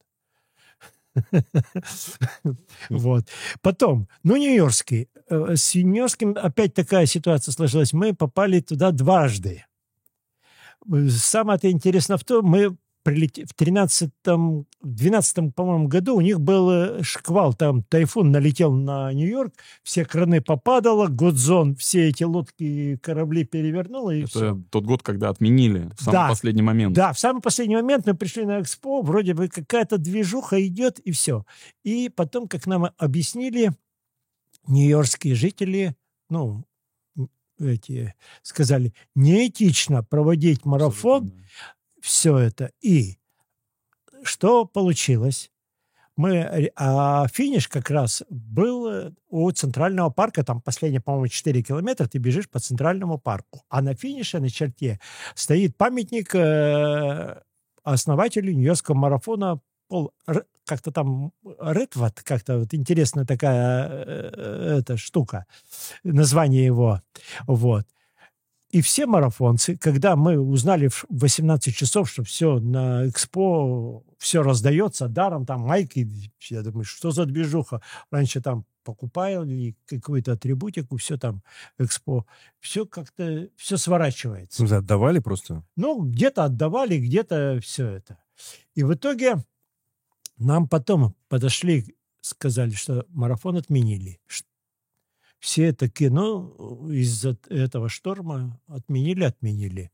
Вот. 2.89 3.27
Потом, 3.61 4.07
ну, 4.23 4.35
Нью-Йоркский. 4.35 5.09
Э, 5.29 5.55
С 5.55 5.75
Нью-Йоркским 5.75 6.35
опять 6.41 6.73
такая 6.73 7.05
ситуация 7.05 7.51
сложилась. 7.51 7.93
Мы 7.93 8.13
попали 8.13 8.59
туда 8.59 8.91
дважды. 8.91 9.65
Э, 10.91 11.09
Самое-то 11.09 11.69
интересное 11.71 12.17
в 12.17 12.23
том, 12.23 12.45
мы 12.45 12.75
прилетели 13.09 13.45
в 13.45 13.55
13-м, 13.59 14.65
12 14.81 15.55
по-моему, 15.55 15.87
году 15.87 16.15
у 16.15 16.21
них 16.21 16.39
был 16.39 16.69
э, 16.69 17.03
шквал, 17.03 17.53
там 17.53 17.83
тайфун 17.83 18.31
налетел 18.31 18.71
на 18.71 19.11
Нью-Йорк, 19.13 19.53
все 19.83 20.05
краны 20.05 20.41
попадало, 20.41 21.07
Годзон, 21.07 21.75
все 21.75 22.09
эти 22.09 22.23
лодки 22.23 22.63
и 22.63 22.97
корабли 22.97 23.43
перевернуло, 23.43 24.11
и. 24.11 24.23
Это 24.23 24.61
тот 24.69 24.85
год, 24.85 25.01
когда 25.03 25.29
отменили 25.29 25.89
в 25.97 26.03
самый 26.03 26.13
Да. 26.13 26.27
последний 26.29 26.61
момент. 26.61 26.95
Да, 26.95 27.13
в 27.13 27.19
самый 27.19 27.41
последний 27.41 27.75
момент 27.75 28.05
мы 28.05 28.13
пришли 28.13 28.45
на 28.45 28.61
экспо, 28.61 29.01
вроде 29.01 29.33
бы 29.33 29.47
какая-то 29.47 29.97
движуха 29.97 30.65
идет, 30.65 30.99
и 30.99 31.11
все. 31.11 31.45
И 31.83 32.09
потом, 32.09 32.47
как 32.47 32.67
нам 32.67 32.89
объяснили, 32.97 33.71
нью-йоркские 34.67 35.35
жители, 35.35 35.95
ну, 36.29 36.63
эти, 37.59 38.13
сказали, 38.41 38.93
неэтично 39.15 40.03
проводить 40.03 40.65
марафон, 40.65 41.23
Абсолютно, 41.23 41.43
все 42.01 42.37
это. 42.37 42.71
И 42.81 43.17
что 44.23 44.65
получилось? 44.65 45.51
Мы, 46.15 46.69
а 46.75 47.27
финиш 47.29 47.69
как 47.69 47.89
раз 47.89 48.23
был 48.29 48.87
э, 48.89 49.11
у 49.29 49.49
Центрального 49.51 50.09
парка, 50.09 50.43
там 50.43 50.59
последние, 50.59 50.99
по-моему, 50.99 51.27
4 51.27 51.63
километра 51.63 52.07
ты 52.07 52.17
бежишь 52.17 52.49
по 52.49 52.59
Центральному 52.59 53.17
парку. 53.17 53.63
А 53.69 53.81
на 53.81 53.95
финише, 53.95 54.39
на 54.41 54.49
черте, 54.49 54.99
стоит 55.33 55.77
памятник 55.77 56.35
э, 56.35 57.41
основателю 57.83 58.53
Нью-Йоркского 58.53 58.95
марафона 58.95 59.61
Пол, 59.87 60.13
как-то 60.65 60.91
там 60.91 61.31
Редвуд, 61.43 62.21
как-то 62.23 62.59
вот 62.59 62.73
интересная 62.73 63.25
такая 63.25 63.87
э, 63.89 64.77
эта 64.79 64.97
штука, 64.97 65.45
название 66.03 66.65
его. 66.65 67.01
Вот. 67.47 67.87
И 68.69 68.81
все 68.81 69.07
марафонцы, 69.07 69.77
когда 69.77 70.15
мы 70.15 70.37
узнали 70.39 70.89
в 70.89 71.05
18 71.09 71.75
часов, 71.75 72.09
что 72.09 72.23
все 72.23 72.59
на 72.59 73.09
экспо, 73.09 74.03
все 74.19 74.43
раздается 74.43 75.07
даром, 75.07 75.45
там 75.47 75.61
майки, 75.61 76.07
я 76.49 76.61
думаю, 76.61 76.83
что 76.83 77.09
за 77.09 77.25
движуха? 77.25 77.81
Раньше 78.11 78.41
там 78.41 78.65
покупали 78.83 79.75
какую-то 79.85 80.33
атрибутику, 80.33 80.97
все 80.97 81.17
там 81.17 81.41
экспо, 81.79 82.25
все 82.59 82.85
как-то, 82.85 83.49
все 83.55 83.77
сворачивается. 83.77 84.57
Смысле, 84.57 84.77
отдавали 84.77 85.19
просто? 85.19 85.63
Ну, 85.75 86.03
где-то 86.03 86.43
отдавали, 86.43 86.99
где-то 86.99 87.59
все 87.61 87.87
это. 87.87 88.19
И 88.75 88.83
в 88.83 88.93
итоге 88.93 89.43
нам 90.37 90.67
потом 90.67 91.15
подошли, 91.27 91.95
сказали, 92.21 92.71
что 92.71 93.05
марафон 93.09 93.57
отменили. 93.57 94.19
Ш- 94.27 94.45
Все 95.39 95.71
такие, 95.73 96.09
ну, 96.09 96.89
из-за 96.91 97.37
этого 97.49 97.87
шторма 97.89 98.59
отменили, 98.67 99.23
отменили. 99.23 99.89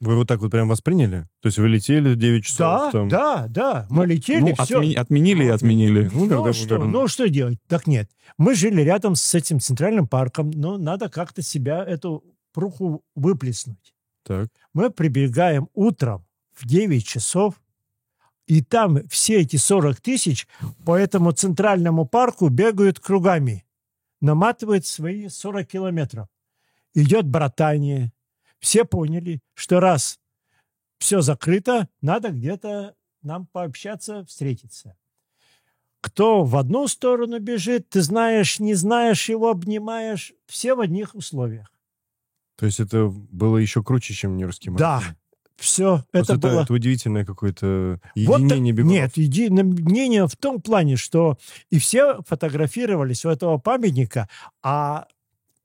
Вы 0.00 0.16
вот 0.16 0.28
так 0.28 0.40
вот 0.40 0.50
прям 0.50 0.68
восприняли? 0.68 1.22
То 1.40 1.46
есть 1.46 1.56
вы 1.56 1.68
летели 1.68 2.14
9 2.14 2.42
Да, 2.42 2.46
часов? 2.46 2.92
там? 2.92 3.08
да, 3.08 3.46
да, 3.48 3.86
мы 3.88 4.06
летели, 4.06 4.40
Ну, 4.56 4.64
все. 4.64 4.78
отмени- 4.82 4.94
отменили 4.94 5.44
и 5.44 5.48
отменили. 5.48 6.10
Ну, 6.12 6.26
Ну 6.26 6.52
что, 6.52 6.78
вы- 6.78 6.86
ну 6.88 7.08
что 7.08 7.28
делать? 7.30 7.58
Так 7.66 7.86
нет. 7.86 8.10
Мы 8.36 8.54
жили 8.54 8.82
рядом 8.82 9.14
с 9.16 9.34
этим 9.34 9.58
центральным 9.58 10.06
парком, 10.06 10.50
но 10.50 10.76
надо 10.76 11.08
как-то 11.08 11.40
себя, 11.40 11.82
эту 11.82 12.22
пруху 12.52 13.02
выплеснуть. 13.14 13.94
Так. 14.22 14.48
Мы 14.74 14.90
прибегаем 14.90 15.68
утром 15.72 16.26
в 16.52 16.66
9 16.66 17.06
часов, 17.06 17.54
и 18.46 18.62
там 18.62 18.98
все 19.08 19.40
эти 19.40 19.56
40 19.56 20.00
тысяч 20.02 20.46
по 20.84 20.94
этому 20.94 21.32
центральному 21.32 22.04
парку 22.04 22.50
бегают 22.50 23.00
кругами, 23.00 23.64
наматывают 24.20 24.86
свои 24.86 25.28
40 25.28 25.66
километров. 25.66 26.28
Идет 26.94 27.26
братание. 27.26 28.12
Все 28.58 28.84
поняли, 28.84 29.40
что 29.54 29.80
раз 29.80 30.18
все 30.98 31.20
закрыто, 31.20 31.88
надо 32.00 32.30
где-то 32.30 32.94
нам 33.22 33.46
пообщаться, 33.46 34.24
встретиться. 34.24 34.96
Кто 36.00 36.44
в 36.44 36.56
одну 36.56 36.86
сторону 36.88 37.38
бежит, 37.40 37.88
ты 37.88 38.00
знаешь, 38.00 38.60
не 38.60 38.74
знаешь 38.74 39.28
его, 39.28 39.50
обнимаешь, 39.50 40.32
все 40.46 40.74
в 40.74 40.80
одних 40.80 41.14
условиях. 41.14 41.72
То 42.56 42.66
есть 42.66 42.80
это 42.80 43.08
было 43.08 43.58
еще 43.58 43.82
круче, 43.82 44.14
чем 44.14 44.36
нью-йоркский 44.36 44.72
Да, 44.72 44.94
марафон? 44.96 45.16
Все, 45.56 46.04
Просто 46.12 46.34
это 46.34 46.48
было... 46.48 46.62
это 46.62 46.72
удивительное 46.72 47.24
какое-то 47.24 48.00
Вот 48.14 48.40
единение 48.40 48.72
так- 48.74 48.78
бегунов. 48.78 48.92
Нет, 48.92 49.16
единение 49.16 50.26
в 50.26 50.36
том 50.36 50.60
плане, 50.60 50.96
что 50.96 51.38
и 51.70 51.78
все 51.78 52.22
фотографировались 52.26 53.24
у 53.24 53.30
этого 53.30 53.58
памятника, 53.58 54.28
а 54.62 55.06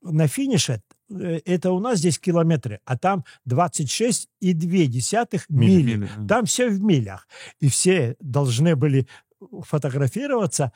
на 0.02 0.26
финише 0.28 0.82
э, 1.10 1.40
это 1.44 1.72
у 1.72 1.78
нас 1.78 1.98
здесь 1.98 2.18
километры, 2.18 2.80
а 2.84 2.96
там 2.96 3.24
26,2 3.48 5.40
мили. 5.48 5.94
Мили, 5.96 6.08
да. 6.18 6.26
Там 6.26 6.46
все 6.46 6.68
в 6.70 6.82
милях. 6.82 7.28
И 7.60 7.68
все 7.68 8.16
должны 8.20 8.76
были 8.76 9.06
фотографироваться 9.62 10.72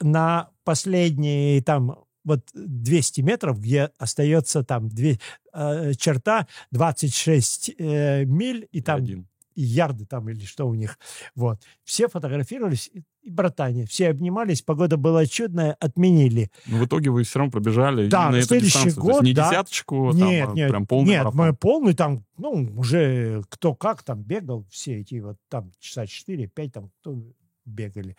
на 0.00 0.50
последние 0.64 1.62
там 1.62 2.03
вот 2.24 2.40
200 2.54 3.20
метров, 3.20 3.60
где 3.60 3.90
остается 3.98 4.64
там 4.64 4.88
две, 4.88 5.18
э, 5.52 5.92
черта 5.94 6.46
26 6.70 7.70
э, 7.78 8.24
миль, 8.24 8.68
и 8.72 8.80
там 8.80 8.96
один. 8.96 9.28
и 9.54 9.62
ярды 9.62 10.04
там 10.06 10.28
или 10.28 10.44
что 10.44 10.66
у 10.66 10.74
них. 10.74 10.98
Вот. 11.34 11.60
Все 11.84 12.08
фотографировались, 12.08 12.90
и, 12.92 13.30
братане. 13.30 13.86
Все 13.86 14.08
обнимались, 14.08 14.62
погода 14.62 14.96
была 14.96 15.26
чудная, 15.26 15.76
отменили. 15.80 16.50
Но 16.66 16.78
в 16.78 16.86
итоге 16.86 17.10
вы 17.10 17.22
все 17.22 17.38
равно 17.38 17.52
пробежали 17.52 18.08
Да, 18.08 18.30
на 18.30 18.36
эту 18.36 18.58
дистанцию. 18.58 18.82
То 18.82 18.86
есть 18.86 18.98
год, 18.98 19.22
не 19.22 19.32
да. 19.32 19.48
десяточку, 19.48 20.12
нет, 20.12 20.44
там, 20.46 20.52
а 20.52 20.56
нет, 20.56 20.70
прям 20.70 20.86
полный 20.86 21.08
нет, 21.10 21.18
марафон. 21.24 21.46
мы 21.46 21.54
полный 21.54 21.94
там, 21.94 22.24
ну, 22.36 22.72
уже 22.76 23.42
кто 23.48 23.74
как 23.74 24.02
там 24.02 24.22
бегал, 24.22 24.66
все 24.70 25.00
эти 25.00 25.20
вот 25.20 25.36
там 25.48 25.70
часа 25.78 26.04
4-5 26.04 26.70
там 26.70 26.90
кто 27.00 27.16
бегали. 27.64 28.16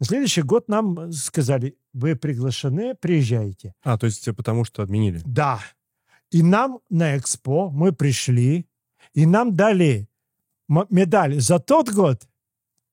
На 0.00 0.06
следующий 0.06 0.42
год 0.42 0.68
нам 0.68 1.12
сказали, 1.12 1.76
вы 1.92 2.16
приглашены, 2.16 2.94
приезжайте. 2.94 3.74
А, 3.82 3.98
то 3.98 4.06
есть 4.06 4.28
э, 4.28 4.32
потому 4.32 4.64
что 4.64 4.82
отменили. 4.82 5.20
Да. 5.24 5.60
И 6.30 6.42
нам 6.42 6.80
на 6.90 7.16
Экспо 7.16 7.70
мы 7.70 7.92
пришли, 7.92 8.66
и 9.14 9.26
нам 9.26 9.54
дали 9.54 10.08
медаль 10.68 11.40
за 11.40 11.58
тот 11.58 11.90
год 11.90 12.26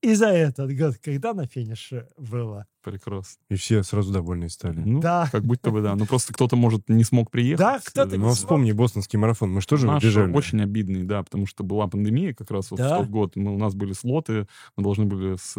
и 0.01 0.15
за 0.15 0.27
этот 0.27 0.75
год, 0.77 0.97
когда 0.97 1.33
на 1.33 1.47
финише 1.47 2.07
было. 2.17 2.67
Прекрасно. 2.83 3.39
И 3.49 3.55
все 3.55 3.83
сразу 3.83 4.11
довольны 4.11 4.49
стали. 4.49 4.79
Ну, 4.79 4.99
Да. 5.01 5.29
как 5.31 5.43
будто 5.45 5.69
бы 5.71 5.81
да. 5.81 5.95
Ну, 5.95 6.05
просто 6.05 6.33
кто-то, 6.33 6.55
может, 6.55 6.89
не 6.89 7.03
смог 7.03 7.29
приехать. 7.29 7.59
Да, 7.59 7.79
кто-то 7.83 8.15
Э, 8.15 8.17
Ну, 8.19 8.29
а 8.29 8.33
вспомни 8.33 8.71
бостонский 8.71 9.19
марафон. 9.19 9.51
Мы 9.53 9.61
что 9.61 9.77
же 9.77 9.85
Наш 9.87 10.03
бежали? 10.03 10.31
очень 10.33 10.61
обидный, 10.61 11.03
да, 11.03 11.21
потому 11.23 11.45
что 11.45 11.63
была 11.63 11.87
пандемия 11.87 12.33
как 12.33 12.49
раз 12.51 12.71
вот 12.71 12.79
Да. 12.79 12.95
в 12.97 13.01
тот 13.01 13.09
год. 13.09 13.35
Мы, 13.35 13.53
у 13.53 13.57
нас 13.57 13.75
были 13.75 13.93
слоты, 13.93 14.47
мы 14.75 14.83
должны 14.83 15.05
были 15.05 15.35
с 15.39 15.53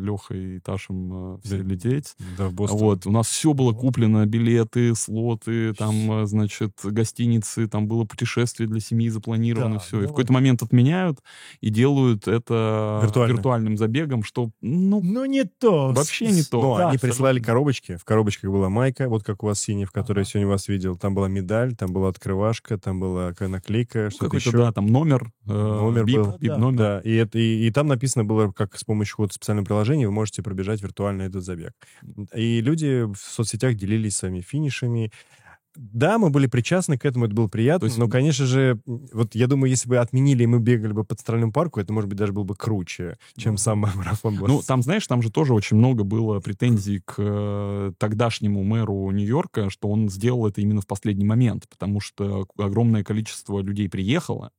Лехой 0.00 0.56
и 0.56 0.60
Ташем 0.60 1.34
э, 1.36 1.38
все 1.42 1.58
Да. 1.58 1.64
лететь. 1.64 2.14
Да, 2.38 2.48
в 2.48 2.52
Бостон. 2.54 2.78
Вот, 2.78 3.06
у 3.06 3.10
нас 3.10 3.26
все 3.28 3.52
было 3.52 3.72
куплено, 3.72 4.24
билеты, 4.26 4.94
слоты, 4.94 5.74
там, 5.74 6.22
э, 6.22 6.26
значит, 6.26 6.72
гостиницы, 6.84 7.66
там 7.66 7.88
было 7.88 8.04
путешествие 8.04 8.68
для 8.68 8.80
семьи 8.80 9.08
запланировано, 9.08 9.74
Да, 9.74 9.78
все. 9.80 9.98
И 9.98 10.00
ну 10.02 10.06
в 10.06 10.10
какой-то 10.10 10.32
момент 10.32 10.62
отменяют 10.62 11.18
и 11.60 11.70
делают 11.70 12.28
это 12.28 13.00
Виртуально. 13.02 13.32
виртуальным 13.32 13.76
забегом, 13.76 14.22
что, 14.22 14.50
ну, 14.60 15.00
Ну, 15.02 15.24
не 15.24 15.44
то. 15.44 15.92
Вообще 15.92 16.26
не 16.30 16.42
то. 16.42 16.59
Но 16.62 16.76
Да, 16.76 16.86
они 16.88 16.94
абсолютно. 16.96 17.08
прислали 17.08 17.40
коробочки. 17.40 17.96
В 17.96 18.04
коробочках 18.04 18.50
была 18.50 18.68
майка, 18.68 19.08
вот 19.08 19.22
как 19.24 19.42
у 19.42 19.46
вас 19.46 19.60
синяя, 19.60 19.86
в 19.86 19.92
которой 19.92 20.20
я 20.20 20.24
сегодня 20.24 20.48
вас 20.48 20.68
видел. 20.68 20.96
Там 20.96 21.14
была 21.14 21.28
медаль, 21.28 21.74
там 21.74 21.92
была 21.92 22.08
открывашка, 22.08 22.78
там 22.78 23.00
была 23.00 23.34
наклейка, 23.38 24.10
что-то 24.10 24.26
какой-то, 24.26 24.48
еще. 24.48 24.58
да, 24.58 24.72
там 24.72 24.86
номер, 24.86 25.32
э, 25.46 25.50
Номер 25.52 26.04
бип, 26.04 26.16
был. 26.16 26.38
бип 26.38 26.50
Да. 26.52 26.58
номер. 26.58 26.78
Да, 26.78 27.00
и, 27.04 27.14
это, 27.14 27.38
и, 27.38 27.66
и 27.66 27.70
там 27.70 27.86
написано 27.86 28.24
было, 28.24 28.52
как 28.52 28.76
с 28.78 28.84
помощью 28.84 29.16
вот 29.18 29.32
специального 29.32 29.64
приложения 29.64 30.06
вы 30.06 30.12
можете 30.12 30.42
пробежать 30.42 30.82
виртуально 30.82 31.22
этот 31.22 31.42
забег. 31.44 31.72
И 32.34 32.60
люди 32.60 33.02
в 33.04 33.16
соцсетях 33.16 33.74
делились 33.74 34.16
своими 34.16 34.40
финишами. 34.40 35.10
Да, 35.76 36.18
мы 36.18 36.30
были 36.30 36.46
причастны 36.48 36.98
к 36.98 37.04
этому, 37.04 37.26
это 37.26 37.34
было 37.34 37.46
приятно, 37.46 37.86
есть- 37.86 37.96
но, 37.98 38.08
конечно 38.08 38.44
же, 38.44 38.80
вот 38.86 39.34
я 39.36 39.46
думаю, 39.46 39.70
если 39.70 39.88
бы 39.88 39.98
отменили, 39.98 40.42
и 40.42 40.46
мы 40.46 40.58
бегали 40.58 40.92
бы 40.92 41.04
по 41.04 41.14
центральному 41.14 41.52
парку, 41.52 41.78
это, 41.80 41.92
может 41.92 42.08
быть, 42.10 42.18
даже 42.18 42.32
было 42.32 42.42
бы 42.42 42.56
круче, 42.56 43.18
чем 43.36 43.56
сам 43.56 43.78
марафон. 43.80 44.34
Ну, 44.40 44.62
там, 44.66 44.82
знаешь, 44.82 45.06
там 45.06 45.22
же 45.22 45.30
тоже 45.30 45.54
очень 45.54 45.76
много 45.76 46.02
было 46.02 46.40
претензий 46.40 47.00
к 47.04 47.14
э, 47.18 47.92
тогдашнему 47.98 48.64
мэру 48.64 49.10
Нью-Йорка, 49.12 49.70
что 49.70 49.88
он 49.88 50.08
сделал 50.08 50.46
это 50.46 50.60
именно 50.60 50.80
в 50.80 50.86
последний 50.88 51.24
момент, 51.24 51.68
потому 51.68 52.00
что 52.00 52.46
огромное 52.58 53.04
количество 53.04 53.60
людей 53.60 53.88
приехало 53.88 54.50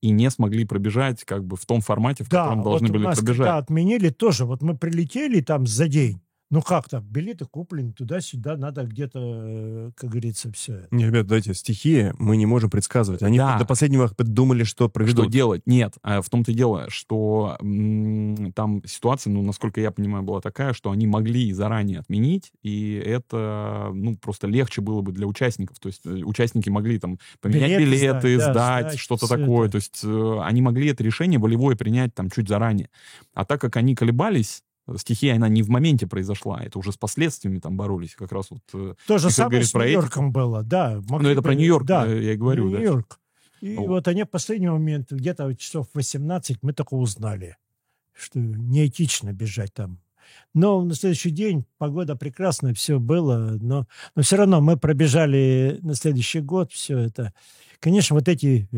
и 0.00 0.10
не 0.10 0.30
смогли 0.30 0.64
пробежать 0.64 1.24
как 1.24 1.44
бы 1.44 1.56
в 1.56 1.64
том 1.66 1.80
формате, 1.82 2.24
в 2.24 2.28
Да, 2.28 2.44
котором 2.44 2.62
вот 2.62 2.70
должны 2.70 2.88
у 2.88 2.92
были 2.92 3.04
нас 3.04 3.18
пробежать. 3.18 3.46
когда 3.46 3.58
отменили 3.58 4.08
тоже, 4.10 4.44
вот 4.44 4.62
мы 4.62 4.76
прилетели 4.76 5.40
там 5.40 5.66
за 5.66 5.88
день. 5.88 6.20
Ну 6.54 6.62
как 6.62 6.88
там, 6.88 7.02
билеты 7.02 7.46
куплены 7.46 7.92
туда-сюда, 7.92 8.56
надо 8.56 8.84
где-то, 8.84 9.18
э, 9.18 9.90
как 9.96 10.10
говорится, 10.10 10.52
все 10.52 10.74
это. 10.74 10.94
Не, 10.94 11.06
ребят, 11.06 11.26
дайте, 11.26 11.52
стихия 11.52 12.14
мы 12.20 12.36
не 12.36 12.46
можем 12.46 12.70
предсказывать. 12.70 13.24
Они 13.24 13.38
Да. 13.38 13.58
до 13.58 13.64
последнего 13.64 14.08
думали, 14.18 14.62
что 14.62 14.84
Что 14.84 14.88
проведут. 14.88 15.30
делать? 15.32 15.62
Нет, 15.66 15.94
а 16.04 16.22
в 16.22 16.30
том-то 16.30 16.52
и 16.52 16.54
дело, 16.54 16.86
что 16.90 17.56
м, 17.60 18.52
там 18.52 18.82
ситуация, 18.86 19.32
ну, 19.32 19.42
насколько 19.42 19.80
я 19.80 19.90
понимаю, 19.90 20.22
была 20.22 20.40
такая, 20.40 20.74
что 20.74 20.92
они 20.92 21.08
могли 21.08 21.52
заранее 21.52 21.98
отменить, 21.98 22.52
и 22.62 23.02
это, 23.04 23.90
ну, 23.92 24.16
просто 24.16 24.46
легче 24.46 24.80
было 24.80 25.00
бы 25.00 25.10
для 25.10 25.26
участников. 25.26 25.80
То 25.80 25.88
есть 25.88 26.02
э, 26.06 26.22
участники 26.22 26.68
могли 26.68 27.00
там 27.00 27.18
поменять 27.40 27.70
Билеты 27.80 27.84
билеты, 27.84 28.36
сдать, 28.38 28.54
да, 28.54 28.80
сдать, 28.82 28.98
что-то 29.00 29.26
такое. 29.26 29.64
это. 29.66 29.72
То 29.72 29.76
есть 29.78 30.00
э, 30.04 30.38
они 30.44 30.62
могли 30.62 30.86
это 30.90 31.02
решение 31.02 31.40
волевое 31.40 31.74
принять 31.74 32.14
там 32.14 32.30
чуть 32.30 32.48
заранее. 32.48 32.90
А 33.34 33.44
так 33.44 33.60
как 33.60 33.76
они 33.76 33.96
колебались, 33.96 34.62
стихия, 34.96 35.36
она 35.36 35.48
не 35.48 35.62
в 35.62 35.68
моменте 35.68 36.06
произошла, 36.06 36.62
это 36.62 36.78
уже 36.78 36.92
с 36.92 36.96
последствиями 36.96 37.58
там 37.58 37.76
боролись. 37.76 38.14
Как 38.14 38.32
раз 38.32 38.50
вот... 38.50 38.62
э, 38.74 38.94
То 39.06 39.18
же 39.18 39.30
самое 39.30 39.50
говорит 39.50 39.68
с 39.68 39.74
Нью-Йорком 39.74 40.32
было, 40.32 40.62
да. 40.62 41.00
Ну, 41.08 41.28
это 41.28 41.42
про 41.42 41.54
Нью-Йорк, 41.54 41.86
да. 41.86 42.06
э, 42.06 42.22
я 42.22 42.32
и 42.34 42.36
говорю, 42.36 42.70
да. 42.70 42.78
Нью-Йорк. 42.78 43.20
И 43.60 43.76
Вот. 43.76 43.88
вот 43.88 44.08
они 44.08 44.24
в 44.24 44.28
последний 44.30 44.68
момент, 44.68 45.10
где-то 45.10 45.54
часов 45.54 45.88
18, 45.94 46.58
мы 46.62 46.72
только 46.74 46.94
узнали, 46.94 47.56
что 48.12 48.38
неэтично 48.38 49.32
бежать 49.32 49.72
там. 49.72 50.00
Но 50.52 50.82
на 50.82 50.94
следующий 50.94 51.30
день 51.30 51.64
погода 51.78 52.16
прекрасная, 52.16 52.74
все 52.74 52.98
было, 52.98 53.56
но, 53.60 53.86
но 54.14 54.22
все 54.22 54.36
равно 54.36 54.60
мы 54.60 54.76
пробежали 54.76 55.78
на 55.82 55.94
следующий 55.94 56.40
год 56.40 56.72
все 56.72 56.98
это. 56.98 57.32
Конечно, 57.80 58.14
вот 58.14 58.28
эти... 58.28 58.68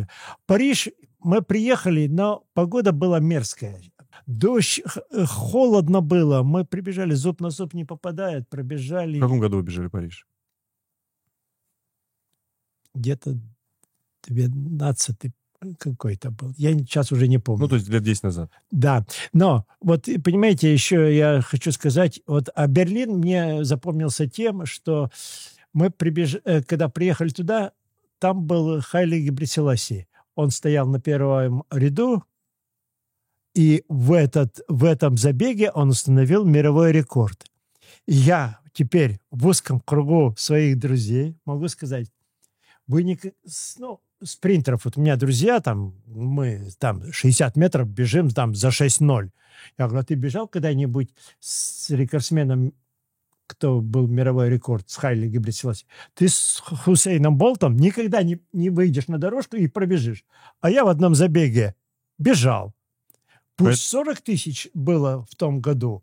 Париж, 0.46 0.88
мы 1.20 1.42
приехали, 1.42 2.07
но 2.07 2.44
погода 2.54 2.92
была 2.92 3.20
мерзкая. 3.20 3.80
Дождь, 4.27 4.83
э, 5.12 5.24
холодно 5.24 6.01
было. 6.01 6.43
Мы 6.43 6.64
прибежали, 6.64 7.14
зуб 7.14 7.41
на 7.41 7.51
зуб 7.51 7.74
не 7.74 7.85
попадает, 7.85 8.49
пробежали 8.49 9.18
В 9.18 9.22
каком 9.22 9.39
году 9.39 9.59
вы 9.59 9.62
бежали 9.62 9.87
в 9.87 9.91
Париж? 9.91 10.27
где-то 12.97 13.39
12 14.29 15.16
какой-то 15.79 16.31
был. 16.31 16.53
Я 16.57 16.72
сейчас 16.72 17.12
уже 17.12 17.29
не 17.29 17.39
помню. 17.39 17.62
Ну, 17.62 17.68
то 17.68 17.77
есть 17.77 17.89
лет 17.89 18.03
10 18.03 18.24
назад. 18.24 18.51
Да, 18.70 19.07
но 19.33 19.66
вот 19.81 20.05
понимаете, 20.24 20.72
еще 20.72 21.16
я 21.16 21.41
хочу 21.41 21.72
сказать, 21.72 22.20
вот 22.27 22.49
а 22.55 22.66
Берлин 22.66 23.18
мне 23.18 23.64
запомнился 23.64 24.29
тем, 24.29 24.66
что 24.66 25.11
мы 25.72 25.91
прибеж... 25.91 26.37
э, 26.45 26.62
когда 26.62 26.89
приехали 26.89 27.29
туда, 27.29 27.72
там 28.18 28.45
был 28.47 28.81
Хайли 28.81 29.20
Гебресиласи. 29.20 30.09
Он 30.35 30.51
стоял 30.51 30.87
на 30.87 31.01
первом 31.01 31.64
ряду, 31.70 32.24
и 33.57 33.84
в, 33.88 34.12
этот, 34.12 34.61
в 34.68 34.84
этом 34.84 35.16
забеге 35.16 35.70
он 35.70 35.88
установил 35.88 36.44
мировой 36.44 36.92
рекорд. 36.92 37.46
Я 38.07 38.61
теперь 38.74 39.18
в 39.30 39.46
узком 39.46 39.80
кругу 39.80 40.34
своих 40.36 40.78
друзей 40.78 41.38
могу 41.46 41.66
сказать, 41.68 42.12
вы 42.86 43.02
не... 43.02 43.18
Ну, 43.78 44.00
спринтеров, 44.22 44.84
вот 44.84 44.98
у 44.98 45.00
меня 45.00 45.16
друзья, 45.16 45.61
там, 45.61 45.94
мы 46.07 46.68
там 46.78 47.11
60 47.11 47.57
метров 47.57 47.88
бежим 47.88 48.28
там 48.28 48.54
за 48.54 48.68
6-0. 48.68 49.30
Я 49.78 49.86
говорю, 49.86 50.02
а 50.02 50.04
ты 50.04 50.14
бежал 50.14 50.48
когда-нибудь 50.48 51.09
с 51.40 51.88
рекордсменом, 51.88 52.74
кто 53.46 53.80
был 53.80 54.07
мировой 54.07 54.50
рекорд, 54.50 54.90
с 54.90 54.96
Хайли 54.96 55.28
Гебресиласи? 55.28 55.86
Ты 56.12 56.28
с 56.28 56.62
Хусейном 56.62 57.38
Болтом 57.38 57.76
никогда 57.76 58.22
не, 58.22 58.38
не 58.52 58.68
выйдешь 58.68 59.09
на 59.09 59.16
дорожку 59.16 59.57
и 59.57 59.66
пробежишь. 59.66 60.26
А 60.61 60.70
я 60.70 60.84
в 60.84 60.88
одном 60.88 61.14
забеге 61.14 61.74
бежал. 62.18 62.74
Пусть 63.57 63.82
40 63.84 64.20
тысяч 64.20 64.68
было 64.74 65.24
в 65.30 65.34
том 65.36 65.61
году. 65.61 66.02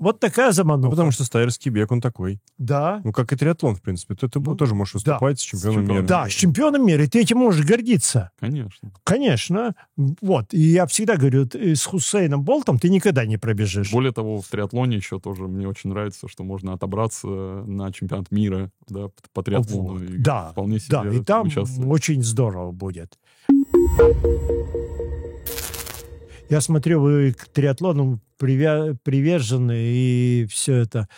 Вот 0.00 0.20
такая 0.20 0.46
Ну, 0.48 0.52
замануха. 0.52 0.90
потому 0.90 1.10
что 1.10 1.24
стайерский 1.24 1.70
бег, 1.70 1.90
он 1.90 2.00
такой. 2.00 2.40
Да. 2.56 3.00
Ну, 3.02 3.10
как 3.12 3.32
и 3.32 3.36
триатлон, 3.36 3.74
в 3.74 3.82
принципе. 3.82 4.14
Ты, 4.14 4.28
ты 4.28 4.38
Ну, 4.38 4.54
тоже 4.54 4.76
можешь 4.76 4.94
выступать 4.94 5.40
с 5.40 5.42
чемпионом 5.42 5.86
мира. 5.88 6.02
Да, 6.02 6.28
с 6.28 6.32
чемпионом 6.34 6.86
мира. 6.86 7.02
И 7.02 7.08
ты 7.08 7.20
этим 7.20 7.38
можешь 7.38 7.66
гордиться. 7.66 8.30
Конечно. 8.38 8.92
Конечно. 9.02 9.74
Вот. 9.96 10.54
И 10.54 10.60
я 10.60 10.86
всегда 10.86 11.16
говорю, 11.16 11.46
ты 11.46 11.74
с 11.74 11.84
Хусейном 11.84 12.44
Болтом 12.44 12.78
ты 12.78 12.88
никогда 12.90 13.26
не 13.26 13.38
пробежишь. 13.38 13.90
Более 13.90 14.12
того, 14.12 14.40
в 14.40 14.46
триатлоне 14.46 14.98
еще 14.98 15.18
тоже 15.18 15.48
мне 15.48 15.66
очень 15.66 15.90
нравится, 15.90 16.28
что 16.28 16.44
можно 16.44 16.74
отобраться 16.74 17.26
на 17.26 17.90
чемпионат 17.92 18.30
мира 18.30 18.70
да, 18.88 19.08
по- 19.08 19.12
по 19.32 19.42
триатлону. 19.42 19.94
Вот. 19.94 20.02
и 20.02 20.16
Да, 20.18 20.52
вполне 20.52 20.78
себе 20.78 20.90
Да, 21.02 21.08
и 21.12 21.20
там 21.24 21.48
участвовать. 21.48 21.90
очень 21.90 22.22
здорово 22.22 22.70
будет. 22.70 23.18
Я 26.50 26.60
смотрю, 26.60 27.00
вы 27.00 27.32
к 27.32 27.46
триатлону 27.48 28.20
привя- 28.38 28.94
привержены 29.02 29.76
и 29.78 30.46
все 30.50 30.76
это. 30.76 31.08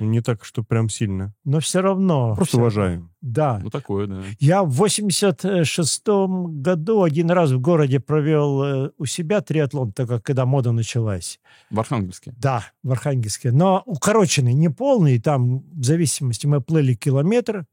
Не 0.00 0.20
так, 0.20 0.44
что 0.44 0.64
прям 0.64 0.88
сильно. 0.88 1.32
Но 1.44 1.60
все 1.60 1.80
равно. 1.80 2.34
Просто 2.34 2.56
всё- 2.56 2.58
уважаем. 2.62 3.12
Да. 3.20 3.60
Ну, 3.62 3.70
такое, 3.70 4.08
да. 4.08 4.22
Я 4.40 4.64
в 4.64 4.70
86 4.70 6.48
году 6.48 7.02
один 7.04 7.30
раз 7.30 7.52
в 7.52 7.60
городе 7.60 8.00
провел 8.00 8.62
э, 8.64 8.90
у 8.98 9.04
себя 9.06 9.40
триатлон, 9.42 9.92
так 9.92 10.08
как 10.08 10.24
когда 10.24 10.44
мода 10.44 10.72
началась. 10.72 11.38
В 11.70 11.78
Архангельске. 11.78 12.34
Да, 12.36 12.64
в 12.82 12.90
Архангельске. 12.90 13.52
Но 13.52 13.82
укороченный, 13.86 14.54
не 14.54 14.70
полный. 14.70 15.20
Там 15.20 15.60
в 15.70 15.84
зависимости 15.84 16.48
мы 16.48 16.60
плыли 16.60 16.94
километр. 16.94 17.64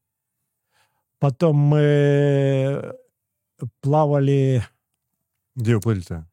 Потом 1.17 1.55
мы 1.57 2.93
плавали 3.81 4.63
Где 5.55 5.73
вы 5.75 5.81
плыли-то? 5.81 6.28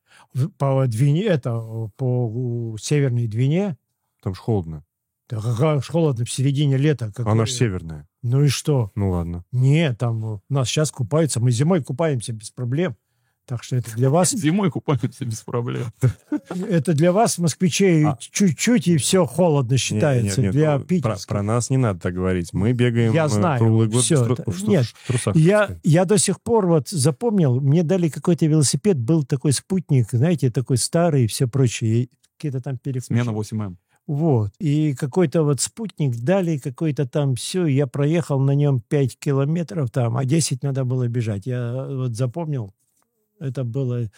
По 0.58 0.86
Двине, 0.86 1.24
это, 1.24 1.58
по 1.96 2.76
Северной 2.80 3.26
Двине. 3.26 3.76
Там 4.22 4.34
же 4.34 4.40
холодно. 4.40 4.84
Да 5.28 5.40
какая 5.40 5.80
холодно 5.80 6.24
в 6.24 6.30
середине 6.30 6.76
лета. 6.76 7.12
какое- 7.14 7.32
Она 7.32 7.46
же 7.46 7.52
северная. 7.52 8.08
Ну 8.22 8.42
и 8.42 8.48
что? 8.48 8.92
Ну, 8.94 9.10
ладно. 9.10 9.44
Нет, 9.52 9.98
там 9.98 10.24
у 10.24 10.42
нас 10.48 10.68
сейчас 10.68 10.90
купаются. 10.92 11.40
Мы 11.40 11.50
зимой 11.50 11.82
купаемся 11.82 12.32
без 12.32 12.50
проблем. 12.50 12.96
Так 13.46 13.62
что 13.62 13.76
это 13.76 13.94
для 13.94 14.10
вас, 14.10 14.32
Зимой 14.32 14.70
купаемся 14.72 15.24
без 15.24 15.40
проблем. 15.42 15.84
это 16.68 16.94
для 16.94 17.12
вас, 17.12 17.38
москвичей, 17.38 18.04
А. 18.04 18.18
чуть-чуть 18.18 18.88
и 18.88 18.96
все 18.96 19.24
холодно 19.24 19.72
Нет, 19.72 19.80
считается. 19.80 20.40
нет, 20.42 20.46
нет, 20.46 20.52
для 20.52 20.72
ну, 20.72 20.78
про, 20.80 20.86
питерских. 20.88 21.26
про 21.28 21.42
нас 21.42 21.70
не 21.70 21.76
надо 21.76 22.00
так 22.00 22.14
говорить. 22.14 22.52
Мы 22.52 22.72
бегаем 22.72 23.12
Я 23.12 23.26
э, 23.26 23.28
знаю, 23.28 23.58
круглый 23.60 23.86
год 23.88 24.02
всё 24.02 24.20
в, 24.20 24.24
тру- 24.24 24.34
это- 24.34 24.50
в 24.50 24.68
нет, 24.68 24.84
в 24.86 25.06
трусах. 25.06 25.36
Я, 25.36 25.78
я 25.84 26.04
до 26.04 26.18
сих 26.18 26.40
пор 26.42 26.66
вот 26.66 26.88
запомнил, 26.88 27.60
мне 27.60 27.84
дали 27.84 28.08
какой-то 28.08 28.46
велосипед, 28.46 28.98
был 28.98 29.22
такой 29.22 29.52
спутник, 29.52 30.08
знаете, 30.10 30.50
такой 30.50 30.76
старый 30.76 31.24
и 31.24 31.26
все 31.28 31.46
прочее. 31.46 32.08
Какие-то 32.36 32.60
там 32.60 32.78
переключения. 32.78 33.22
Смена 33.22 33.36
8М. 33.36 33.76
Вот. 34.08 34.50
И 34.58 34.94
какой-то 34.94 35.42
вот 35.44 35.60
спутник 35.60 36.16
дали, 36.16 36.58
какой-то 36.58 37.06
там 37.06 37.34
все. 37.36 37.66
Я 37.66 37.86
проехал 37.86 38.38
на 38.40 38.52
нем 38.56 38.80
5 38.80 39.18
километров 39.18 39.90
там, 39.90 40.16
а 40.16 40.24
10 40.24 40.62
надо 40.62 40.84
было 40.84 41.08
бежать. 41.08 41.46
Я 41.46 41.86
вот 41.88 42.14
запомнил, 42.14 42.72
это 43.40 43.64
было... 43.64 44.10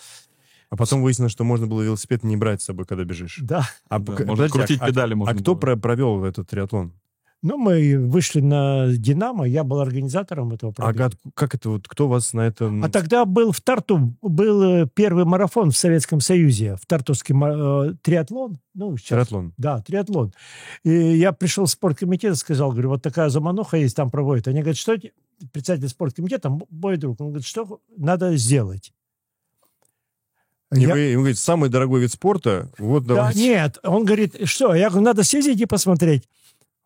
А 0.70 0.76
потом 0.76 1.02
выяснилось, 1.02 1.32
что 1.32 1.44
можно 1.44 1.66
было 1.66 1.80
велосипед 1.82 2.22
не 2.24 2.36
брать 2.36 2.60
с 2.60 2.66
собой, 2.66 2.84
когда 2.84 3.04
бежишь. 3.04 3.38
Да. 3.42 3.66
А, 3.88 3.98
Да, 3.98 4.12
можно 4.12 4.26
подожди, 4.26 4.44
а- 4.44 4.50
крутить 4.58 4.78
а, 4.82 4.86
педали 4.86 5.12
а 5.14 5.16
можно 5.16 5.34
кто 5.34 5.54
было. 5.54 5.60
про- 5.60 5.76
провел 5.76 6.24
этот 6.24 6.48
триатлон? 6.48 6.92
Ну, 7.40 7.56
мы 7.56 7.96
вышли 8.06 8.40
на 8.40 8.88
«Динамо», 8.96 9.44
я 9.46 9.62
был 9.62 9.78
организатором 9.78 10.52
этого 10.52 10.72
А 10.76 10.82
пробега. 10.82 11.10
как- 11.10 11.34
как 11.34 11.54
это 11.54 11.70
вот, 11.70 11.86
кто 11.88 12.08
вас 12.08 12.32
на 12.32 12.40
это... 12.48 12.68
А 12.82 12.88
тогда 12.90 13.24
был 13.24 13.52
в 13.52 13.60
Тарту, 13.60 14.16
был 14.20 14.62
э, 14.82 14.88
первый 14.92 15.24
марафон 15.24 15.70
в 15.70 15.76
Советском 15.76 16.20
Союзе, 16.20 16.74
в 16.76 16.84
Тартовский 16.86 17.34
э, 17.36 17.94
триатлон. 18.02 18.58
Ну, 18.74 18.96
сейчас 18.96 19.10
Триатлон. 19.10 19.54
Да, 19.56 19.80
триатлон. 19.82 20.34
И 20.82 20.90
я 20.90 21.30
пришел 21.32 21.66
в 21.66 21.70
спорткомитет 21.70 22.32
и 22.32 22.36
сказал, 22.36 22.72
говорю, 22.72 22.88
вот 22.90 23.02
такая 23.02 23.28
замануха 23.28 23.76
есть, 23.76 23.94
там 23.94 24.10
проводят. 24.10 24.48
Они 24.48 24.58
говорят, 24.60 24.76
что 24.76 24.96
председатель 25.52 25.88
спорткомитета, 25.88 26.50
мой 26.70 26.96
друг, 26.96 27.20
он 27.20 27.28
говорит, 27.28 27.46
что 27.46 27.80
надо 27.96 28.36
сделать? 28.36 28.92
И 30.74 30.80
Я- 30.80 30.92
вы, 30.94 31.12
и 31.12 31.16
вы 31.16 31.22
говорите, 31.22 31.40
самый 31.40 31.70
дорогой 31.70 32.02
вид 32.02 32.12
спорта, 32.12 32.70
вот 32.78 33.04
Да, 33.06 33.14
давайте. 33.14 33.38
нет, 33.40 33.78
он 33.82 34.04
говорит, 34.04 34.36
что? 34.44 34.74
Я 34.74 34.90
говорю, 34.90 35.04
надо 35.06 35.24
съездить 35.24 35.60
и 35.60 35.66
посмотреть. 35.66 36.28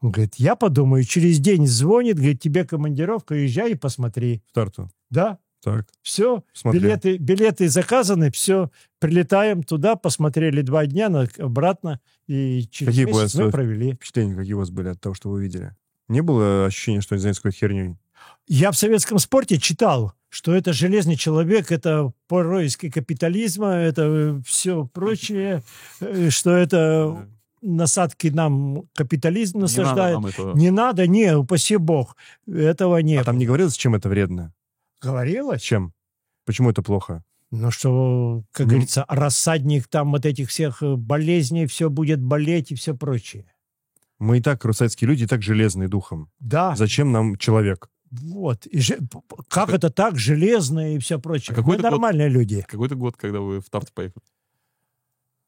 Он 0.01 0.11
говорит, 0.13 0.35
я 0.37 0.55
подумаю, 0.57 1.05
через 1.05 1.39
день 1.41 1.67
звонит, 1.67 2.17
говорит, 2.17 2.41
тебе 2.41 2.65
командировка, 2.65 3.35
езжай 3.35 3.73
и 3.73 3.75
посмотри. 3.75 4.43
в 4.51 4.55
Тарту. 4.55 4.89
Да, 5.11 5.39
Так, 5.65 5.87
все, 6.03 6.43
смотрю. 6.53 6.81
билеты, 6.81 7.17
билеты 7.19 7.69
заказаны, 7.69 8.31
все, 8.33 8.71
прилетаем 9.01 9.63
туда, 9.63 9.95
посмотрели 9.97 10.61
два 10.63 10.87
дня, 10.87 11.09
на- 11.09 11.29
обратно, 11.39 12.01
и 12.29 12.67
через 12.71 12.93
Какие 12.97 13.07
месяц 13.07 13.35
мы 13.37 13.51
провели. 13.51 13.95
Впечатления 13.95 14.35
какие 14.37 14.55
у 14.55 14.59
вас 14.59 14.71
были 14.71 14.89
от 14.89 15.01
того, 15.01 15.15
что 15.15 15.29
вы 15.31 15.43
видели? 15.43 15.75
Не 16.09 16.21
было 16.21 16.67
ощущения, 16.67 17.01
что 17.01 17.15
они 17.15 17.21
занимаются 17.21 17.43
какой-то 17.43 17.59
херней? 17.59 17.97
Я 18.49 18.71
в 18.73 18.77
советском 18.77 19.19
спорте 19.19 19.59
читал, 19.59 20.13
что 20.33 20.55
это 20.55 20.73
железный 20.73 21.17
человек, 21.17 21.71
это 21.71 22.11
происки 22.27 22.89
капитализма, 22.89 23.75
это 23.75 24.41
все 24.47 24.87
прочее, 24.87 25.63
э, 26.01 26.31
что 26.31 26.53
это 26.53 27.29
насадки 27.61 28.29
нам 28.29 28.85
капитализм 28.95 29.59
Не 29.59 29.63
надо 29.65 29.79
насаждает. 29.79 30.15
нам 30.15 30.27
этого. 30.27 30.57
Не 30.57 30.71
надо, 30.71 31.07
не, 31.07 31.37
упаси 31.37 31.77
бог, 31.77 32.17
этого 32.49 32.97
не 32.99 33.17
А 33.17 33.25
там 33.25 33.37
не 33.37 33.45
говорилось, 33.47 33.77
чем 33.77 33.95
это 33.95 34.09
вредно? 34.09 34.53
говорилось. 35.03 35.61
Чем? 35.61 35.93
Почему 36.47 36.71
это 36.71 36.81
плохо? 36.83 37.23
Ну 37.51 37.71
что, 37.71 38.45
как 38.53 38.67
Ну, 38.67 38.71
говорится, 38.73 39.05
рассадник 39.09 39.87
там 39.89 40.13
вот 40.13 40.25
этих 40.25 40.49
всех 40.49 40.83
э, 40.83 40.95
болезней, 40.97 41.67
все 41.67 41.91
будет 41.91 42.21
болеть 42.23 42.71
и 42.73 42.75
все 42.75 42.97
прочее. 42.97 43.45
Мы 44.19 44.39
и 44.39 44.41
так, 44.41 44.65
русайские 44.65 45.09
люди, 45.09 45.25
и 45.25 45.27
так 45.27 45.43
железные 45.43 45.89
духом. 45.89 46.31
Да, 46.41 46.75
Зачем 46.77 47.13
нам 47.13 47.37
человек? 47.37 47.91
Вот. 48.13 48.67
И 48.67 48.79
же- 48.81 48.99
как 49.49 49.71
это 49.71 49.91
так, 49.91 50.19
железное 50.19 50.95
и 50.95 50.99
все 50.99 51.19
прочее. 51.19 51.55
А 51.55 51.57
какой 51.57 51.77
Мы 51.77 51.83
год? 51.83 51.91
нормальные 51.91 52.29
люди. 52.29 52.65
Какой-то 52.69 52.95
год, 52.95 53.17
когда 53.17 53.41
вы 53.41 53.61
в 53.61 53.69
Тарт 53.71 53.93
поехали? 53.93 54.23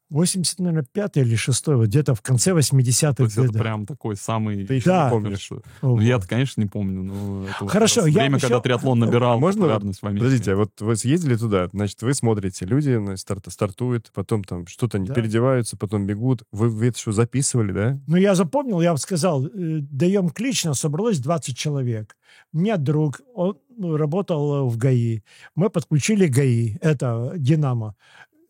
80, 0.09 0.59
наверное, 0.59 0.85
5 0.91 1.17
или 1.17 1.35
6 1.35 1.67
вот 1.67 1.87
где-то 1.87 2.13
в 2.13 2.21
конце 2.21 2.51
80-х 2.51 3.13
То 3.15 3.23
есть 3.23 3.37
это 3.37 3.53
прям 3.57 3.85
такой 3.85 4.15
самый... 4.15 4.65
Ты 4.65 4.75
еще 4.75 4.85
Да. 4.85 5.05
не 5.05 5.09
помнишь. 5.09 5.47
Вот. 5.49 5.65
Ну, 5.81 5.99
я-то, 5.99 6.27
конечно, 6.27 6.61
не 6.61 6.67
помню, 6.67 7.03
но 7.03 7.45
это 7.45 7.55
вот 7.61 7.71
Хорошо, 7.71 8.01
раз 8.01 8.09
я 8.09 8.21
время, 8.21 8.37
еще- 8.37 8.47
когда 8.47 8.59
триатлон 8.61 8.99
набирал 8.99 9.39
Можно 9.39 9.61
популярность 9.61 10.01
в 10.01 10.05
Америке. 10.05 10.23
Подождите, 10.25 10.53
а 10.53 10.55
вот 10.57 10.79
вы 10.79 10.95
съездили 10.95 11.35
туда, 11.35 11.67
значит, 11.71 12.01
вы 12.03 12.13
смотрите, 12.13 12.65
люди 12.65 13.15
старт, 13.15 13.45
стартуют, 13.49 14.11
потом 14.13 14.43
там 14.43 14.67
что-то 14.67 14.97
они 14.97 15.07
Да. 15.07 15.13
переодеваются, 15.15 15.75
потом 15.75 16.05
бегут. 16.05 16.43
Вы, 16.51 16.69
вы 16.69 16.87
это 16.87 16.99
что, 16.99 17.11
записывали, 17.11 17.71
да? 17.71 17.99
Ну, 18.07 18.17
я 18.17 18.35
запомнил, 18.35 18.81
я 18.81 18.95
сказал, 18.97 19.45
э, 19.45 19.49
даем 19.81 20.29
клич, 20.29 20.65
нас 20.65 20.79
собралось 20.79 21.19
20 21.19 21.57
человек. 21.57 22.15
У 22.53 22.59
меня 22.59 22.77
друг, 22.77 23.21
он 23.33 23.57
ну, 23.77 23.97
работал 23.97 24.69
в 24.69 24.77
ГАИ. 24.77 25.21
Мы 25.55 25.69
подключили 25.69 26.27
ГАИ, 26.27 26.77
это 26.81 27.33
«Динамо». 27.35 27.95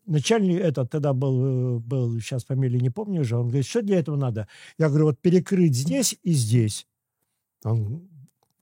Начальник, 0.06 0.60
это 0.60 0.86
тогда 0.86 1.12
был, 1.12 1.76
э, 1.76 1.78
был, 1.80 2.20
сейчас 2.20 2.44
фамилии 2.44 2.78
не 2.78 2.90
помню 2.90 3.22
уже, 3.22 3.36
он 3.36 3.48
говорит, 3.48 3.66
что 3.66 3.82
для 3.82 3.98
этого 3.98 4.16
надо? 4.16 4.48
Я 4.78 4.88
говорю, 4.88 5.06
вот 5.06 5.20
перекрыть 5.20 5.74
здесь 5.74 6.18
и 6.22 6.32
здесь. 6.32 6.86
Он, 7.64 8.08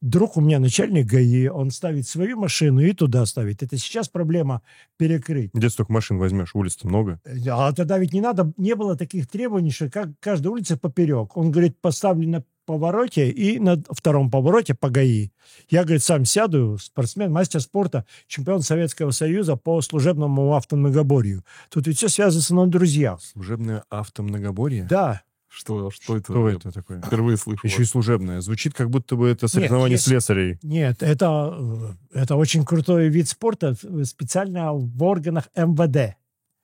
друг 0.01 0.37
у 0.37 0.41
меня 0.41 0.59
начальник 0.59 1.07
ГАИ, 1.07 1.49
он 1.49 1.71
ставит 1.71 2.07
свою 2.07 2.39
машину 2.39 2.81
и 2.81 2.93
туда 2.93 3.25
ставит. 3.27 3.63
Это 3.63 3.77
сейчас 3.79 4.09
проблема 4.09 4.63
перекрыть. 4.97 5.51
Где 5.55 5.71
столько 5.71 5.93
машин 5.93 6.19
возьмешь? 6.19 6.55
Улиц-то 6.55 6.87
много. 6.87 7.21
А 7.49 7.73
тогда 7.73 7.99
ведь 7.99 8.13
не 8.13 8.21
надо, 8.21 8.53
не 8.57 8.75
было 8.75 8.97
таких 8.97 9.27
требований, 9.27 9.71
что 9.71 9.91
как 9.91 10.11
каждая 10.21 10.53
улица 10.53 10.77
поперек. 10.77 11.37
Он 11.37 11.51
говорит, 11.51 11.81
поставлю 11.81 12.29
на 12.29 12.45
повороте 12.65 13.31
и 13.31 13.59
на 13.59 13.83
втором 13.91 14.31
повороте 14.31 14.75
по 14.75 14.91
ГАИ. 14.91 15.31
Я, 15.69 15.83
говорит, 15.85 16.03
сам 16.03 16.25
сяду, 16.25 16.79
спортсмен, 16.81 17.31
мастер 17.33 17.61
спорта, 17.61 18.05
чемпион 18.27 18.63
Советского 18.63 19.11
Союза 19.11 19.57
по 19.57 19.81
служебному 19.83 20.55
автомногоборью. 20.55 21.45
Тут 21.71 21.87
ведь 21.87 21.97
все 21.99 22.09
связано 22.09 22.65
на 22.65 22.71
друзьях. 22.71 23.21
Служебное 23.23 23.85
автомногоборье? 23.91 24.85
Да. 24.89 25.23
Что, 25.49 25.89
что 25.93 26.17
это? 26.17 26.33
Что 26.33 26.49
Я 26.49 26.57
это 26.57 26.73
такое? 26.73 27.01
Впервые 27.01 27.37
слышу. 27.37 27.61
Еще 27.65 27.83
и 27.83 27.85
служебное. 27.85 28.41
Звучит, 28.41 28.75
как 28.75 28.91
будто 28.91 29.15
бы 29.15 29.29
это 29.29 29.47
соревнование 29.47 29.93
есть- 29.93 30.05
слесарей. 30.05 30.59
Нет, 30.65 31.01
это, 31.03 31.97
э, 32.13 32.19
это 32.19 32.35
очень 32.35 32.65
крутой 32.65 33.09
вид 33.09 33.29
спорта, 33.29 33.77
специально 34.05 34.73
в 34.73 35.03
органах 35.05 35.49
МВД. 35.55 36.17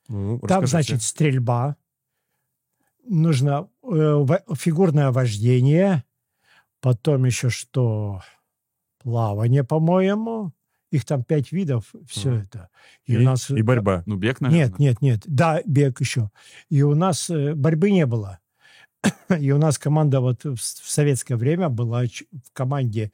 Ну, 0.09 0.39
Там, 0.39 0.63
расскажите. 0.63 0.67
значит, 0.95 1.03
стрельба, 1.03 1.77
нужно 3.03 3.69
э, 3.83 4.25
фигурное 4.55 5.11
вождение, 5.11 6.03
потом 6.81 7.25
еще 7.25 7.49
что? 7.49 8.21
Плавание, 8.99 9.63
по-моему. 9.63 10.53
Их 10.91 11.05
там 11.05 11.23
пять 11.23 11.53
видов, 11.53 11.93
все 12.05 12.31
Мгм. 12.31 12.41
это. 12.41 12.69
И, 13.05 13.13
и, 13.13 13.17
у 13.17 13.21
нас... 13.21 13.49
и 13.49 13.61
борьба. 13.61 14.03
Ну, 14.05 14.17
бег, 14.17 14.41
наверное. 14.41 14.67
Нет, 14.67 14.79
нет, 14.79 15.01
нет. 15.01 15.21
Да, 15.25 15.61
бег 15.65 16.01
еще. 16.01 16.29
И 16.69 16.81
у 16.81 16.95
нас 16.95 17.29
э, 17.29 17.55
борьбы 17.55 17.91
не 17.91 18.05
было. 18.05 18.39
И 19.39 19.51
у 19.51 19.57
нас 19.57 19.77
команда 19.77 20.19
вот 20.19 20.43
в, 20.43 20.57
советское 20.59 21.35
время 21.35 21.69
была 21.69 22.03
в 22.05 22.53
команде. 22.53 23.11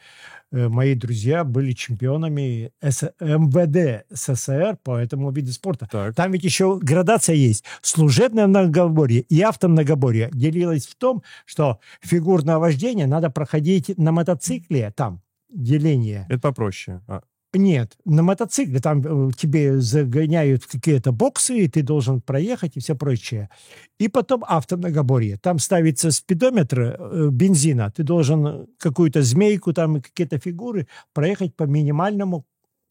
э, 0.51 0.67
мои 0.67 0.95
друзья 0.95 1.43
были 1.43 1.73
чемпионами 1.73 2.71
С- 2.81 3.13
МВД 3.19 4.05
СССР 4.09 4.77
по 4.83 4.97
этому 4.97 5.31
виду 5.31 5.51
спорта. 5.51 5.88
Так. 5.91 6.15
Там 6.15 6.31
ведь 6.31 6.43
еще 6.43 6.79
градация 6.81 7.35
есть. 7.35 7.63
Служебное 7.81 8.47
многоборье 8.47 9.21
и 9.21 9.41
автомногоборье 9.41 10.29
делилось 10.33 10.88
в 10.88 10.95
том, 10.95 11.23
что 11.45 11.79
фигурное 12.01 12.57
вождение 12.57 13.07
надо 13.07 13.29
проходить 13.29 13.97
на 13.97 14.11
мотоцикле, 14.11 14.91
там 14.95 15.21
деление. 15.49 16.25
Это 16.29 16.39
попроще. 16.39 17.01
А, 17.07 17.21
Нет, 17.58 17.97
на 18.05 18.24
мотоцикле 18.24 18.80
там 18.80 19.30
э, 19.30 19.32
тебе 19.36 19.80
загоняют 19.80 20.64
в 20.64 20.72
какие-то 20.72 21.12
боксы, 21.12 21.58
и 21.58 21.68
ты 21.68 21.82
должен 21.82 22.22
проехать 22.22 22.78
и 22.78 22.80
все 22.80 22.95
прочее. 22.95 23.49
И 23.97 24.08
потом 24.08 24.43
автомногоборье. 24.47 25.38
Там 25.38 25.60
ставится 25.60 26.12
спидометр 26.12 26.80
э, 26.80 27.30
бензина. 27.32 27.91
Ты 27.91 28.03
должен 28.03 28.68
какую-то 28.78 29.22
змейку 29.24 29.74
там 29.74 29.97
и 29.97 30.01
какие-то 30.01 30.38
фигуры 30.39 30.88
проехать 31.14 31.55
по 31.55 31.64
минимальному 31.64 32.45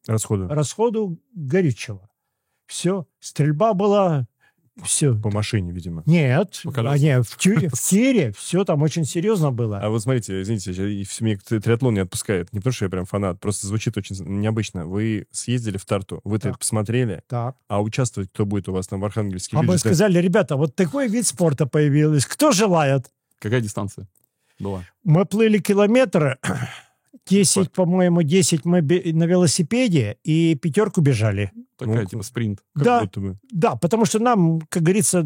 расходы. 0.07 0.49
расходу 0.49 1.19
горючего. 1.35 2.09
Все, 2.67 3.07
стрельба 3.21 3.75
была, 3.75 4.27
все. 4.85 5.15
По 5.19 5.31
машине, 5.31 5.73
видимо. 5.73 6.03
Нет, 6.07 6.63
а 6.65 6.99
не, 6.99 7.23
в, 7.23 7.37
тю- 7.37 7.69
в 7.73 7.81
тире 7.81 8.33
все 8.37 8.65
там 8.65 8.83
очень 8.83 9.05
серьезно 9.05 9.51
было. 9.51 9.79
А 9.81 9.89
вот 9.89 10.03
смотрите, 10.03 10.43
извините, 10.43 10.71
меня 11.21 11.39
триатлон 11.61 11.95
не 11.95 12.01
отпускает. 12.01 12.53
Не 12.53 12.61
потому, 12.61 12.73
что 12.75 12.85
я 12.85 12.91
прям 12.91 13.05
фанат, 13.07 13.41
просто 13.41 13.67
звучит 13.67 13.97
очень 13.97 14.17
необычно. 14.25 14.87
Вы 14.87 15.27
съездили 15.31 15.79
в 15.79 15.85
Тарту, 15.87 16.21
вы 16.25 16.37
это 16.37 16.53
посмотрели, 16.53 17.23
Так. 17.29 17.57
а 17.69 17.81
участвовать 17.83 18.31
кто 18.33 18.45
будет 18.45 18.69
у 18.69 18.73
вас 18.73 18.87
там 18.87 19.01
в 19.01 19.05
Архангельске? 19.05 19.57
А 19.57 19.63
мы 19.63 19.79
сказали, 19.79 20.19
ребята, 20.19 20.57
вот 20.57 20.75
такой 20.77 21.09
вид 21.09 21.27
спорта 21.27 21.67
появился. 21.67 22.29
Кто 22.29 22.53
желает? 22.53 23.11
Какая 23.39 23.61
дистанция 23.61 24.09
была? 24.59 24.85
Мы 25.05 25.25
плыли 25.25 25.59
километр, 25.59 26.39
10, 27.29 27.73
по-моему, 27.73 28.23
10 28.23 28.65
мы 28.65 28.81
на 28.83 29.25
велосипеде 29.25 30.17
и 30.25 30.55
пятерку 30.55 31.01
бежали. 31.01 31.51
Такая, 31.77 32.03
Ну, 32.03 32.05
типа, 32.07 32.23
спринт. 32.23 32.61
Как 32.75 32.85
да. 32.85 33.01
будто 33.01 33.21
бы. 33.21 33.39
Да, 33.51 33.77
потому 33.77 34.05
что 34.07 34.19
нам, 34.19 34.61
как 34.69 34.83
говорится, 34.83 35.25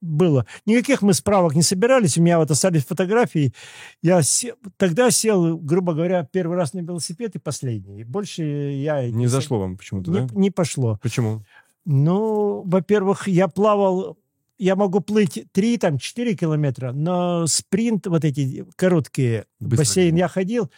было. 0.00 0.46
Никаких 0.64 1.02
мы 1.02 1.12
справок 1.12 1.54
не 1.56 1.62
собирались, 1.62 2.16
у 2.18 2.22
меня 2.22 2.38
вот 2.38 2.50
остались 2.52 2.84
фотографии. 2.84 3.52
Я 4.00 4.22
се- 4.22 4.54
тогда 4.76 5.10
сел, 5.10 5.58
грубо 5.58 5.92
говоря, 5.92 6.22
первый 6.22 6.56
раз 6.56 6.72
на 6.72 6.78
велосипед 6.80 7.34
и 7.34 7.40
последний. 7.40 8.04
Больше 8.04 8.44
я... 8.44 9.10
Не 9.10 9.24
се- 9.26 9.30
зашло 9.30 9.58
вам 9.58 9.76
почему-то, 9.76 10.12
Не, 10.12 10.20
да? 10.20 10.28
не 10.34 10.50
пошло. 10.52 10.98
Почему? 11.02 11.42
Ну, 11.84 12.62
во-первых, 12.64 13.26
я 13.26 13.48
плавал, 13.48 14.16
я 14.58 14.76
могу 14.76 15.00
плыть 15.00 15.46
3, 15.52 15.78
там, 15.78 15.98
4 15.98 16.34
километра, 16.34 16.92
но 16.92 17.46
спринт, 17.46 18.06
вот 18.06 18.24
эти 18.24 18.66
короткие, 18.76 19.46
Быстро 19.60 19.78
бассейн 19.78 20.16
я 20.16 20.28
ходил, 20.28 20.70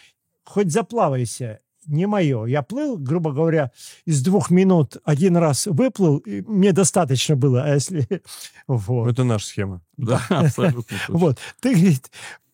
хоть 0.44 0.70
заплавайся, 0.70 1.60
не 1.86 2.06
мое. 2.06 2.44
Я 2.44 2.62
плыл, 2.62 2.96
грубо 2.98 3.32
говоря, 3.32 3.70
из 4.04 4.22
двух 4.22 4.50
минут 4.50 4.98
один 5.04 5.36
раз 5.36 5.66
выплыл, 5.66 6.18
и 6.18 6.42
мне 6.42 6.72
достаточно 6.72 7.36
было, 7.36 7.64
а 7.64 7.74
если... 7.74 8.06
Ну, 8.68 8.76
Вот. 8.76 9.10
Это 9.10 9.24
наша 9.24 9.46
схема. 9.46 9.82
Да, 9.96 10.22
абсолютно. 10.28 10.96
Вот. 11.08 11.38
Ты, 11.60 11.96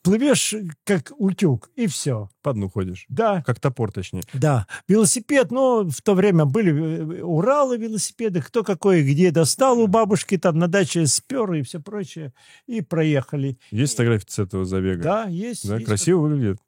плывешь 0.06 0.54
как 0.84 1.12
утюг, 1.18 1.70
и 1.74 1.86
все. 1.88 2.30
По 2.42 2.52
дну 2.52 2.68
ходишь. 2.70 3.04
Да, 3.08 3.42
Как 3.44 3.58
топор, 3.60 3.90
точнее. 3.90 4.22
да. 4.32 4.66
Велосипед, 4.88 5.50
ну, 5.50 5.88
в 5.90 6.00
то 6.00 6.14
время 6.14 6.44
были 6.44 7.18
э, 7.18 7.22
Уралы 7.22 7.76
велосипеды, 7.76 8.40
кто 8.40 8.62
какой 8.62 9.02
где 9.02 9.30
достал 9.32 9.80
у 9.80 9.88
бабушки, 9.88 10.38
там 10.38 10.58
на 10.58 10.68
даче 10.68 11.06
спер 11.06 11.52
и 11.54 11.62
все 11.62 11.80
прочее, 11.80 12.32
и 12.66 12.80
проехали. 12.82 13.58
Есть 13.72 13.92
фотографии 13.94 14.26
с 14.28 14.38
этого 14.38 14.64
забега? 14.64 15.02
Да, 15.02 15.24
есть. 15.24 15.68
Да, 15.68 15.74
есть. 15.74 15.86
красиво 15.86 16.20
выглядит. 16.20 16.58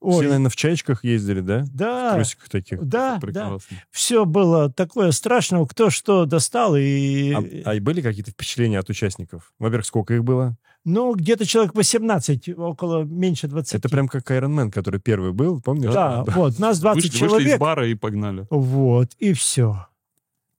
Ой, 0.00 0.12
Все, 0.12 0.22
наверное, 0.28 0.48
в 0.50 0.54
чаечках 0.56 1.02
ездили, 1.04 1.40
да? 1.40 1.58
В 1.64 1.74
да, 1.74 2.14
трусиках 2.14 2.48
таких. 2.48 2.82
да, 2.84 3.18
да. 3.20 3.56
Все 3.90 4.24
было 4.24 4.72
такое 4.72 5.10
страшное, 5.10 5.66
кто 5.66 5.90
что 5.90 6.24
достал. 6.24 6.76
И, 6.76 7.32
А, 7.32 7.72
а 7.72 7.80
были 7.80 8.00
какие-то 8.00 8.30
впечатления 8.30 8.78
от 8.78 8.88
участников? 8.88 9.52
Во-первых, 9.58 9.84
сколько 9.86 10.14
их 10.14 10.22
было? 10.22 10.56
Ну, 10.84 11.14
где-то 11.14 11.44
человек 11.44 11.74
18, 11.74 12.56
около 12.58 13.02
меньше 13.02 13.46
20. 13.48 13.74
Это 13.74 13.88
прям 13.88 14.08
как 14.08 14.30
Iron 14.30 14.54
Man, 14.54 14.70
который 14.70 15.00
первый 15.00 15.32
был, 15.32 15.60
помнишь? 15.60 15.92
Да, 15.92 16.24
вот, 16.26 16.58
нас 16.58 16.80
20 16.80 17.02
Вышли, 17.04 17.08
вышли 17.10 17.24
из 17.24 17.30
человек. 17.42 17.60
бара 17.60 17.86
и 17.88 17.94
погнали. 17.94 18.46
Вот, 18.50 19.10
и 19.18 19.32
все. 19.32 19.86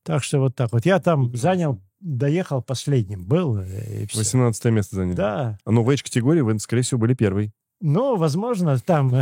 Так 0.03 0.23
что 0.23 0.39
вот 0.39 0.55
так 0.55 0.71
вот. 0.71 0.85
Я 0.85 0.99
там 0.99 1.35
занял, 1.35 1.81
доехал 1.99 2.61
последним, 2.61 3.25
был, 3.25 3.57
э, 3.57 4.03
и 4.03 4.07
все. 4.07 4.19
18 4.19 4.65
место 4.65 4.95
заняли. 4.97 5.15
Да. 5.15 5.57
Ну, 5.65 5.83
в 5.83 5.89
H-категории 5.89 6.41
вы, 6.41 6.59
скорее 6.59 6.83
всего, 6.83 6.99
были 6.99 7.13
первый. 7.13 7.51
Ну, 7.81 8.17
возможно, 8.17 8.77
там... 8.79 9.13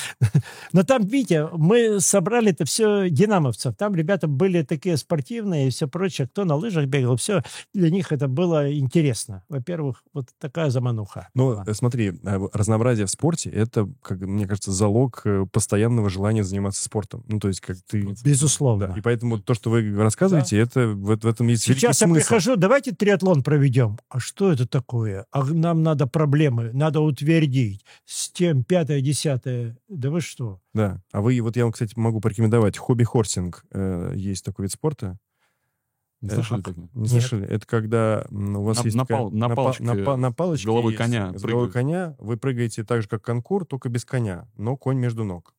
Но 0.72 0.82
там, 0.84 1.06
видите, 1.06 1.48
мы 1.52 2.00
собрали 2.00 2.50
это 2.50 2.64
все 2.64 3.08
динамовцев. 3.10 3.74
Там 3.76 3.94
ребята 3.94 4.28
были 4.28 4.62
такие 4.62 4.96
спортивные 4.96 5.68
и 5.68 5.70
все 5.70 5.88
прочее. 5.88 6.28
Кто 6.28 6.44
на 6.44 6.54
лыжах 6.54 6.86
бегал, 6.86 7.16
все. 7.16 7.42
Для 7.74 7.90
них 7.90 8.12
это 8.12 8.28
было 8.28 8.72
интересно. 8.72 9.42
Во-первых, 9.48 10.04
вот 10.12 10.28
такая 10.38 10.70
замануха. 10.70 11.28
Была. 11.34 11.64
э, 11.66 11.74
смотри, 11.74 12.12
э, 12.22 12.48
разнообразие 12.52 13.06
в 13.06 13.10
спорте— 13.10 13.50
это, 13.52 13.88
как 14.02 14.20
мне 14.20 14.46
кажется, 14.46 14.72
залог 14.72 15.22
э, 15.24 15.46
постоянного 15.50 16.08
желания 16.08 16.44
заниматься 16.44 16.84
спортом. 16.84 17.24
Ну, 17.26 17.40
то 17.40 17.48
есть, 17.48 17.60
как 17.60 17.76
ты... 17.88 18.14
Безусловно. 18.24 18.88
Да. 18.88 18.94
И 18.96 19.00
поэтому 19.00 19.38
то, 19.38 19.54
что 19.54 19.70
вы 19.70 19.94
рассказываете, 19.96 20.58
это 20.58 20.88
в, 20.88 21.16
в 21.16 21.26
этом 21.26 21.48
есть 21.48 21.64
Сейчас 21.64 22.00
я 22.00 22.06
смысл. 22.06 22.28
прихожу, 22.28 22.56
давайте 22.56 22.92
триатлон 22.92 23.42
проведем. 23.42 23.98
А 24.08 24.20
что 24.20 24.52
это 24.52 24.66
такое? 24.66 25.26
А 25.32 25.44
нам 25.44 25.82
надо 25.82 26.06
проблемы, 26.06 26.70
надо 26.72 27.00
утвердить. 27.00 27.84
С 28.04 28.30
тем 28.30 28.62
пятое, 28.64 29.00
десятое. 29.00 29.76
Да 29.88 30.10
вы 30.10 30.20
что? 30.20 30.60
Да. 30.74 31.02
А 31.12 31.20
вы, 31.20 31.40
вот 31.40 31.56
я 31.56 31.64
вам, 31.64 31.72
кстати, 31.72 31.94
могу 31.96 32.20
порекомендовать. 32.20 32.76
Хобби-хорсинг. 32.78 33.64
э, 33.72 34.12
есть 34.14 34.44
такой 34.44 34.64
вид 34.66 34.72
спорта. 34.72 35.18
Не 36.20 36.28
Э, 36.30 36.34
слышали 36.34 36.62
такого? 36.62 36.88
Не 36.94 37.00
Нет. 37.02 37.10
слышали? 37.10 37.46
Это 37.46 37.66
когда 37.66 38.26
у 38.30 38.62
вас 38.62 38.78
На- 38.78 38.84
есть 38.84 38.96
на 38.96 39.02
такая- 39.04 39.18
пал- 39.18 39.30
на 39.30 39.48
па- 39.50 39.54
палочке, 39.56 39.84
на, 39.84 40.04
па- 40.04 40.16
на 40.16 40.32
палочке 40.32 40.62
с 40.62 40.66
головы 40.66 40.92
есть- 40.92 40.98
коня 40.98 41.32
С 41.36 41.42
прыгают. 41.42 41.72
коня 41.72 42.16
вы 42.18 42.36
прыгаете 42.36 42.84
так 42.84 43.02
же, 43.02 43.08
как 43.08 43.22
конкур, 43.22 43.66
только 43.66 43.88
без 43.88 44.04
коня, 44.04 44.48
но 44.56 44.76
конь 44.76 44.96
между 44.98 45.24
ног. 45.24 45.54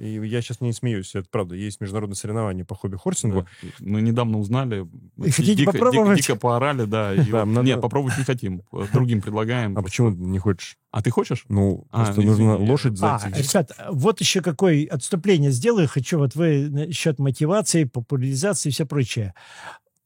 И 0.00 0.26
я 0.26 0.40
сейчас 0.40 0.62
не 0.62 0.72
смеюсь, 0.72 1.14
это 1.14 1.28
правда. 1.30 1.54
Есть 1.54 1.80
международное 1.82 2.16
соревнование 2.16 2.64
по 2.64 2.74
хобби-хорсингу. 2.74 3.42
Да. 3.62 3.68
Мы 3.80 4.00
недавно 4.00 4.38
узнали. 4.38 4.86
И 5.18 5.30
хотите 5.30 5.54
дико, 5.56 5.72
попробовать? 5.72 6.16
Дико, 6.16 6.32
дико 6.32 6.36
поорали, 6.40 6.86
да. 6.86 7.14
и 7.14 7.30
Да, 7.30 7.44
вот- 7.44 7.52
надо- 7.52 7.66
Нет, 7.66 7.80
попробовать 7.82 8.16
не 8.16 8.24
хотим. 8.24 8.62
Другим 8.94 9.20
предлагаем. 9.20 9.76
А 9.76 9.82
почему 9.82 10.08
не 10.08 10.38
хочешь? 10.38 10.78
А 10.90 11.02
ты 11.02 11.10
хочешь? 11.10 11.44
Ну, 11.50 11.86
А, 11.90 12.04
просто 12.04 12.22
ну, 12.22 12.28
нужно 12.28 12.56
лошадь 12.56 12.98
А, 13.02 13.18
зайти. 13.18 13.42
ребят, 13.42 13.72
вот 13.90 14.20
еще 14.20 14.40
какое 14.40 14.86
отступление 14.90 15.50
сделаю. 15.50 15.86
Хочу 15.86 16.18
вот 16.18 16.34
вы 16.34 16.70
насчет 16.70 17.18
мотивации, 17.18 17.84
популяризации 17.84 18.70
и 18.70 18.72
все 18.72 18.86
прочее. 18.86 19.34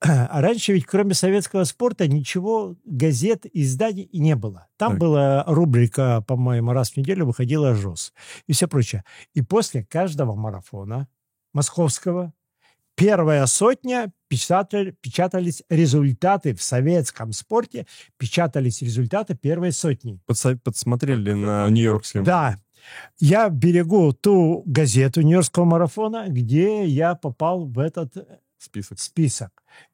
А 0.31 0.41
раньше 0.41 0.73
ведь 0.73 0.85
кроме 0.87 1.15
советского 1.15 1.65
спорта 1.65 2.07
ничего, 2.07 2.77
газет, 2.85 3.47
изданий 3.53 4.03
и 4.03 4.19
не 4.19 4.37
было. 4.37 4.67
Там 4.77 4.93
Так. 4.93 5.01
была 5.01 5.45
рубрика, 5.47 6.23
по-моему, 6.27 6.73
раз 6.73 6.91
в 6.91 6.97
неделю 6.97 7.27
выходила 7.27 7.75
ЖОС 7.75 8.13
и 8.47 8.53
все 8.53 8.69
прочее. 8.69 9.05
И 9.33 9.43
после 9.43 9.85
каждого 9.85 10.35
марафона 10.35 11.09
московского 11.55 12.33
первая 12.97 13.47
сотня 13.47 14.13
печатали- 14.29 14.95
печатались 15.01 15.63
результаты 15.71 16.55
в 16.55 16.63
советском 16.63 17.33
спорте, 17.33 17.87
печатались 18.19 18.83
результаты 18.83 19.35
первой 19.35 19.73
сотни. 19.73 20.21
Подса- 20.27 20.59
подсмотрели 20.63 21.33
на 21.33 21.69
Нью-Йоркском. 21.71 22.25
Да. 22.25 22.59
Я 23.19 23.49
берегу 23.49 24.13
ту 24.13 24.63
газету 24.67 25.23
Нью-Йоркского 25.23 25.65
марафона, 25.65 26.27
где 26.29 26.85
я 26.85 27.15
попал 27.15 27.65
в 27.65 27.79
этот 27.79 28.17
э, 28.19 28.25
Список. 28.65 28.99
список. 29.01 29.51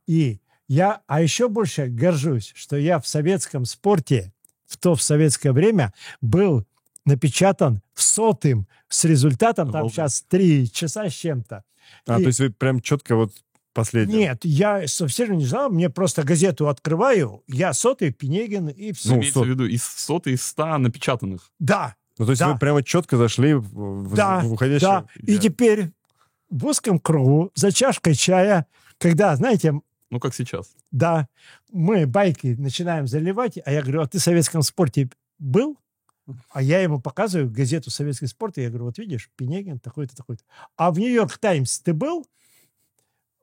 И 0.06 0.40
я, 0.68 1.00
а 1.06 1.20
еще 1.20 1.48
больше 1.48 1.86
горжусь, 1.88 2.52
что 2.54 2.76
я 2.76 2.98
в 3.00 3.06
советском 3.06 3.64
спорте, 3.64 4.32
в 4.66 4.76
то 4.76 4.94
в 4.94 5.02
советское 5.02 5.52
время, 5.52 5.92
был 6.20 6.64
напечатан 7.04 7.82
в 7.94 8.02
сотым 8.02 8.66
с 8.88 9.04
результатом, 9.04 9.68
там 9.68 9.80
Обалдеть. 9.80 9.94
сейчас 9.96 10.22
три 10.28 10.70
часа 10.70 11.08
с 11.08 11.12
чем-то. 11.12 11.64
А, 12.06 12.18
И- 12.20 12.22
то 12.22 12.26
есть 12.28 12.38
вы 12.40 12.50
прям 12.50 12.80
четко 12.80 13.16
вот 13.16 13.32
последний. 13.72 14.14
Нет, 14.18 14.40
я 14.44 14.86
совсем 14.86 15.36
не 15.36 15.44
знал, 15.46 15.70
мне 15.70 15.90
просто 15.90 16.22
газету 16.22 16.68
открываю, 16.68 17.42
я 17.48 17.72
сотый, 17.72 18.12
Пенегин 18.12 18.68
и 18.68 18.92
все. 18.92 19.08
Ну, 19.08 19.14
Ну, 19.14 19.20
имеется 19.22 19.38
сот. 19.40 19.46
в 19.46 19.50
виду 19.50 19.66
из 19.66 19.82
соты, 19.84 20.32
из 20.32 20.42
ста 20.44 20.78
напечатанных. 20.78 21.50
Да, 21.58 21.96
Ну, 22.18 22.26
то 22.26 22.32
есть 22.32 22.40
Да. 22.40 22.52
вы 22.52 22.58
прямо 22.58 22.82
четко 22.82 23.16
зашли 23.16 23.54
в, 23.54 23.62
в- 24.08 24.14
Да, 24.14 24.40
в 24.40 24.52
уходящее. 24.52 24.80
Да, 24.90 25.06
и 25.22 25.38
теперь 25.38 25.90
в 26.50 26.66
узком 26.66 26.98
кругу 26.98 27.50
за 27.54 27.72
чашкой 27.72 28.14
чая, 28.14 28.66
когда, 28.98 29.34
знаете, 29.36 29.80
Ну, 30.10 30.20
как 30.20 30.34
сейчас. 30.34 30.70
да, 30.90 31.28
мы 31.72 32.06
байки 32.06 32.56
начинаем 32.58 33.06
заливать, 33.06 33.58
а 33.64 33.72
я 33.72 33.82
говорю, 33.82 34.02
а 34.02 34.08
ты 34.08 34.18
в 34.18 34.22
советском 34.22 34.62
спорте 34.62 35.08
был? 35.38 35.78
А 36.50 36.62
я 36.62 36.80
ему 36.80 37.00
показываю 37.00 37.50
газету 37.50 37.90
«Советский 37.90 38.26
спорт», 38.26 38.56
и 38.58 38.62
я 38.62 38.68
говорю, 38.68 38.84
вот 38.84 38.98
видишь, 38.98 39.30
Пенегин 39.36 39.80
такой-то, 39.80 40.14
такой-то. 40.14 40.44
А 40.76 40.92
в 40.92 40.98
«Нью-Йорк 40.98 41.38
Таймс» 41.38 41.80
ты 41.80 41.92
был 41.92 42.24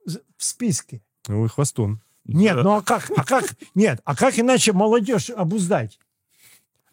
в 0.06 0.42
списке? 0.42 1.02
Ну, 1.26 1.42
Вы 1.42 1.48
хвостун. 1.50 2.00
Нет, 2.24 2.56
Да. 2.56 2.62
ну 2.62 2.70
а 2.76 2.82
как, 2.82 3.10
а 3.16 3.24
как, 3.24 3.44
нет, 3.74 4.00
а 4.04 4.14
как 4.16 4.38
иначе 4.38 4.72
молодежь 4.72 5.28
обуздать? 5.28 5.98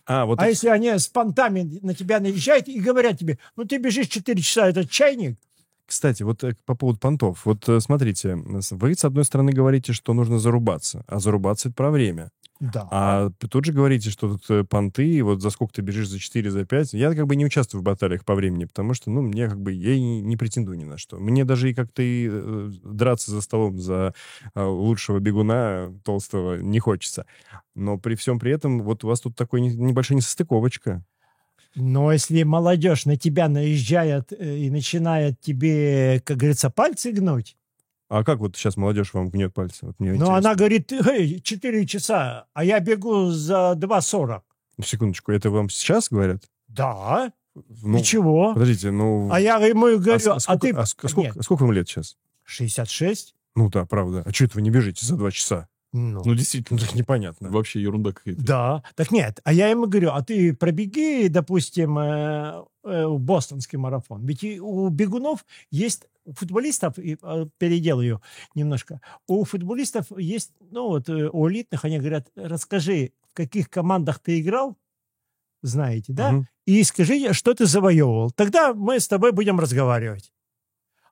А, 0.06 0.26
вот 0.26 0.40
А 0.40 0.48
если 0.50 0.68
они 0.70 0.90
с 0.90 1.08
понтами 1.08 1.80
на 1.82 1.94
тебя 1.94 2.20
наезжают 2.20 2.68
и 2.68 2.80
говорят 2.80 3.18
тебе, 3.20 3.40
ну 3.56 3.64
ты 3.66 3.78
бежишь 3.78 4.08
4 4.08 4.42
часа, 4.42 4.68
этот 4.68 4.90
чайник, 4.90 5.38
Кстати, 5.86 6.24
вот 6.24 6.44
э, 6.44 6.56
по 6.66 6.76
поводу 6.76 7.00
понтов. 7.00 7.46
Вот 7.46 7.68
э, 7.70 7.80
смотрите, 7.80 8.36
вы, 8.36 8.96
с 8.96 9.06
одной 9.06 9.24
стороны, 9.24 9.52
говорите, 9.52 9.94
что 9.94 10.14
нужно 10.14 10.40
зарубаться, 10.40 11.04
а 11.08 11.20
зарубаться— 11.20 11.68
это 11.70 11.76
про 11.76 11.92
время. 11.92 12.32
да. 12.60 12.88
А 12.90 13.30
тут 13.50 13.66
же 13.66 13.74
говорите, 13.74 14.10
что 14.10 14.34
тут 14.34 14.50
э, 14.50 14.64
понты, 14.64 15.22
вот 15.24 15.42
за 15.42 15.52
сколько 15.52 15.74
ты 15.74 15.82
бежишь, 15.84 16.08
за 16.10 16.18
4, 16.18 16.50
за 16.50 16.66
5. 16.66 16.94
Я 16.94 17.14
как 17.14 17.28
бы 17.28 17.36
не 17.36 17.46
участвую 17.46 17.82
в 17.82 17.84
баталиях 17.84 18.26
по 18.26 18.34
времени, 18.34 18.66
потому 18.66 18.96
что, 18.96 19.12
ну, 19.12 19.22
мне 19.22 19.48
как 19.48 19.62
бы, 19.62 19.74
я 19.74 19.94
и 19.94 20.00
не, 20.00 20.38
претендую 20.38 20.78
ни 20.78 20.86
на 20.86 20.98
что. 20.98 21.18
Мне 21.20 21.46
даже 21.46 21.70
и 21.70 21.76
как-то 21.76 22.02
и 22.02 22.30
драться 22.84 23.30
за 23.30 23.42
столом 23.42 23.80
за 23.80 24.14
лучшего 24.56 25.20
бегуна 25.20 25.94
толстого 26.04 26.56
не 26.56 26.80
хочется. 26.80 27.28
Но 27.76 28.00
при 28.00 28.16
всем 28.16 28.40
при 28.40 28.52
этом, 28.52 28.82
вот 28.82 29.04
у 29.04 29.08
вас 29.08 29.22
тут 29.22 29.36
такой 29.36 29.62
не- 29.62 29.76
небольшая 29.76 30.18
несостыковочка. 30.18 31.04
Но 31.76 32.12
если 32.14 32.44
молодежь 32.44 33.06
на 33.06 33.18
тебя 33.18 33.48
наезжает 33.50 34.32
э, 34.32 34.58
и 34.58 34.70
начинает 34.70 35.40
тебе, 35.42 36.22
как 36.24 36.38
говорится, 36.38 36.70
пальцы 36.70 37.12
гнуть, 37.12 37.58
А 38.08 38.24
как 38.24 38.40
вот 38.40 38.56
сейчас 38.56 38.78
молодежь 38.78 39.14
вам 39.14 39.30
гнет 39.30 39.54
пальцы? 39.54 39.86
Вот 39.88 40.00
мне 40.00 40.12
но 40.12 40.16
интересно. 40.16 40.38
она 40.38 40.56
говорит, 40.56 40.92
«Эй, 40.92 41.40
4 41.42 41.86
часа, 41.86 42.46
а 42.54 42.64
я 42.64 42.80
бегу 42.80 43.32
за 43.32 43.74
2.40. 43.78 44.42
Секундочку, 44.84 45.32
это 45.32 45.50
вам 45.50 45.70
сейчас 45.70 46.10
говорят? 46.10 46.44
Да, 46.68 47.32
Ну, 47.84 47.98
и 47.98 48.04
чего? 48.04 48.54
Подождите, 48.54 48.92
ну... 48.92 49.30
А 49.32 49.40
я 49.40 49.58
ему 49.58 49.98
говорю, 49.98 50.20
с- 50.20 50.28
а, 50.28 50.40
сколько, 50.40 50.68
ты... 50.68 50.74
а 50.74 50.82
ск- 50.84 51.08
сколько, 51.10 51.20
Нет, 51.22 51.38
сколько 51.42 51.62
вам 51.64 51.72
лет 51.72 51.88
сейчас? 51.90 52.18
66. 52.44 53.34
Ну 53.56 53.70
да, 53.70 53.86
правда. 53.86 54.24
А 54.26 54.32
что 54.34 54.46
это 54.46 54.56
вы 54.56 54.62
не 54.62 54.70
бежите 54.70 55.06
за 55.06 55.16
два 55.16 55.32
часа? 55.32 55.68
Ну, 55.98 56.22
Ну, 56.26 56.36
действительно, 56.36 56.78
Ну, 56.80 56.86
так 56.86 56.94
непонятно. 56.96 57.50
вообще 57.50 57.82
ерунда 57.82 58.12
какая-то. 58.12 58.42
да. 58.44 58.84
Так 58.96 59.12
нет, 59.12 59.40
а 59.46 59.54
я 59.54 59.70
ему 59.70 59.88
говорю, 59.88 60.12
а 60.12 60.22
ты 60.22 60.54
пробеги, 60.54 61.28
допустим, 61.30 61.98
э, 61.98 62.64
э, 62.84 63.08
бостонский 63.08 63.78
марафон. 63.78 64.26
Ведь 64.26 64.44
и 64.44 64.60
у 64.60 64.90
бегунов 64.90 65.46
есть, 65.72 66.06
у 66.26 66.34
футболистов, 66.34 67.00
и, 67.00 67.18
э, 67.22 67.46
переделаю 67.58 68.22
немножко, 68.56 69.00
у 69.28 69.46
футболистов 69.46 70.08
есть, 70.18 70.52
ну 70.60 70.88
вот 70.90 71.08
э, 71.08 71.30
у 71.32 71.50
элитных, 71.50 71.86
они 71.86 72.00
говорят, 72.00 72.28
расскажи, 72.36 73.12
в 73.32 73.34
каких 73.34 73.70
командах 73.70 74.20
ты 74.20 74.42
играл, 74.42 74.76
знаете, 75.62 76.12
да? 76.14 76.32
Мгм. 76.32 76.48
И 76.66 76.84
скажи, 76.84 77.32
что 77.34 77.54
ты 77.54 77.66
завоевывал. 77.68 78.32
Тогда 78.32 78.74
мы 78.74 79.00
с 79.00 79.08
тобой 79.08 79.32
будем 79.32 79.60
разговаривать. 79.60 80.34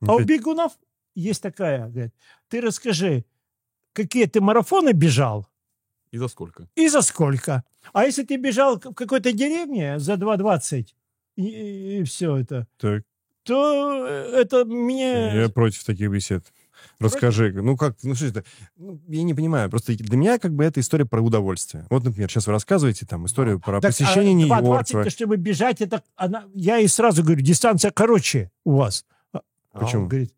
А 0.01 0.11
у 0.13 0.15
Опять- 0.15 0.27
бегунов 0.27 0.73
есть 1.15 1.41
такая, 1.41 1.87
говорит, 1.89 2.13
ты 2.49 2.59
расскажи, 2.59 3.23
какие 3.93 4.25
ты 4.25 4.41
марафоны 4.41 4.91
бежал, 4.93 5.47
И 6.11 6.17
за 6.17 6.27
сколько? 6.27 6.67
и 6.75 6.87
за 6.89 7.01
сколько. 7.01 7.63
А 7.93 8.05
если 8.05 8.23
ты 8.23 8.37
бежал 8.37 8.79
в 8.79 8.93
какой-то 8.93 9.31
деревне 9.31 9.99
за 9.99 10.13
2,20, 10.13 10.85
и, 11.35 12.03
все 12.03 12.37
это, 12.37 12.67
Так, 12.77 13.03
то 13.43 14.05
это 14.07 14.65
мне... 14.65 15.35
я 15.41 15.49
против 15.49 15.83
таких 15.83 16.09
бесед. 16.11 16.45
Расскажи, 16.99 17.53
ну 17.53 17.77
как, 17.77 17.95
ну 18.03 18.13
что 18.15 18.25
это? 18.25 18.43
Ну, 18.77 18.99
я 19.07 19.23
не 19.23 19.33
понимаю, 19.33 19.69
просто 19.69 19.95
для 19.95 20.17
меня 20.17 20.37
как 20.39 20.53
бы 20.53 20.63
это 20.65 20.79
история 20.79 21.05
про 21.05 21.21
удовольствие. 21.21 21.85
Вот, 21.89 22.03
например, 22.03 22.29
сейчас 22.29 22.47
вы 22.47 22.53
рассказываете 22.53 23.05
там 23.05 23.25
историю 23.25 23.59
про 23.59 23.79
Так, 23.79 23.91
а 23.91 23.93
посещение 23.93 24.33
2,20, 24.47 24.61
Нью-Йорка. 24.61 25.03
то, 25.03 25.09
чтобы 25.09 25.37
бежать, 25.37 25.81
это 25.81 26.03
она, 26.15 26.45
я 26.53 26.79
и 26.79 26.87
сразу 26.87 27.23
говорю, 27.23 27.41
дистанция 27.41 27.91
короче 27.91 28.51
у 28.65 28.75
вас. 28.77 29.05
А 29.31 29.41
Почему? 29.79 30.03
он 30.03 30.07
говорит, 30.09 30.33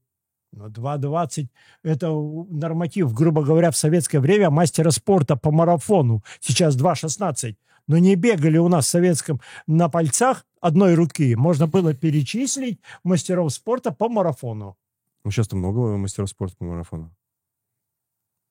ну, 0.55 0.69
2,20 0.69 1.47
это 1.83 2.09
норматив, 2.49 3.13
грубо 3.13 3.43
говоря, 3.43 3.71
в 3.71 3.77
советское 3.77 4.19
время 4.19 4.49
мастера 4.49 4.89
спорта 4.91 5.35
по 5.35 5.51
марафону. 5.51 6.23
Сейчас 6.39 6.77
2,16. 6.77 7.55
Но 7.87 7.97
не 7.97 8.15
бегали 8.15 8.57
у 8.57 8.67
нас 8.67 8.85
в 8.85 8.89
советском 8.89 9.41
на 9.67 9.89
пальцах 9.89 10.45
одной 10.61 10.95
руки. 10.95 11.35
Можно 11.35 11.67
было 11.67 11.93
перечислить 11.93 12.79
мастеров 13.03 13.53
спорта 13.53 13.91
по 13.91 14.09
марафону. 14.09 14.77
Ну, 15.23 15.31
сейчас-то 15.31 15.55
много 15.55 15.97
мастеров 15.97 16.29
спорта 16.29 16.55
по 16.57 16.65
марафону. 16.65 17.13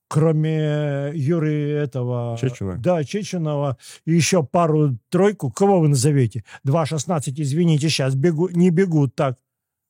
Кроме 0.09 1.11
Юры 1.15 1.71
этого... 1.71 2.37
Чечена? 2.39 2.77
Да, 2.77 3.03
Чеченова. 3.03 3.79
И 4.05 4.13
еще 4.13 4.45
пару-тройку. 4.45 5.51
Кого 5.51 5.81
вы 5.81 5.89
назовете? 5.89 6.45
2,16, 6.67 7.33
извините, 7.37 7.89
сейчас 7.89 8.15
бегу, 8.15 8.49
не 8.51 8.71
бегут 8.71 9.15
так. 9.17 9.39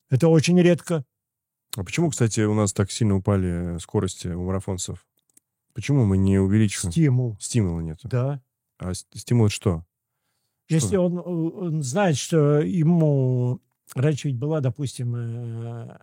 Это 0.09 0.29
очень 0.29 0.59
редко. 0.59 1.03
А 1.75 1.83
почему, 1.83 2.09
кстати, 2.09 2.41
у 2.41 2.53
нас 2.53 2.73
так 2.73 2.91
сильно 2.91 3.15
упали 3.15 3.77
скорости 3.79 4.27
у 4.27 4.43
марафонцев? 4.45 5.05
Почему 5.73 6.05
мы 6.05 6.17
не 6.17 6.39
увеличиваем? 6.39 6.91
Стимул. 6.91 7.37
Стимула 7.39 7.81
нету. 7.81 8.07
Да. 8.07 8.41
А 8.77 8.93
стимул 8.93 9.49
что? 9.49 9.85
Если 10.69 10.95
он, 10.95 11.17
э, 11.17 11.21
он 11.21 11.83
знает, 11.83 12.17
что 12.17 12.59
ему 12.59 13.61
раньше 13.93 14.29
ведь 14.29 14.37
была, 14.37 14.61
допустим, 14.61 15.15
э, 15.15 15.99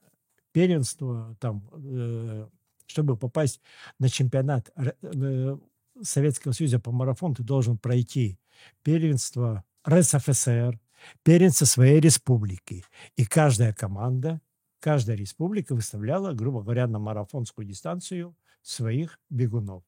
первенство, 0.52 1.36
там, 1.40 1.68
э, 1.72 2.46
чтобы 2.86 3.16
попасть 3.16 3.60
на 3.98 4.08
чемпионат 4.08 4.70
э, 4.76 5.56
Советского 6.02 6.52
Союза 6.52 6.78
по 6.78 6.92
марафону, 6.92 7.34
ты 7.34 7.42
должен 7.42 7.78
пройти 7.78 8.38
первенство 8.82 9.64
РСФСР, 9.88 10.78
первенство 11.22 11.64
своей 11.64 12.00
республики. 12.00 12.84
И 13.16 13.24
каждая 13.24 13.72
команда, 13.72 14.40
каждая 14.82 15.16
республика 15.16 15.74
выставляла, 15.74 16.32
грубо 16.32 16.62
говоря, 16.62 16.86
на 16.88 16.98
марафонскую 16.98 17.64
дистанцию 17.66 18.36
своих 18.62 19.18
бегунов. 19.30 19.84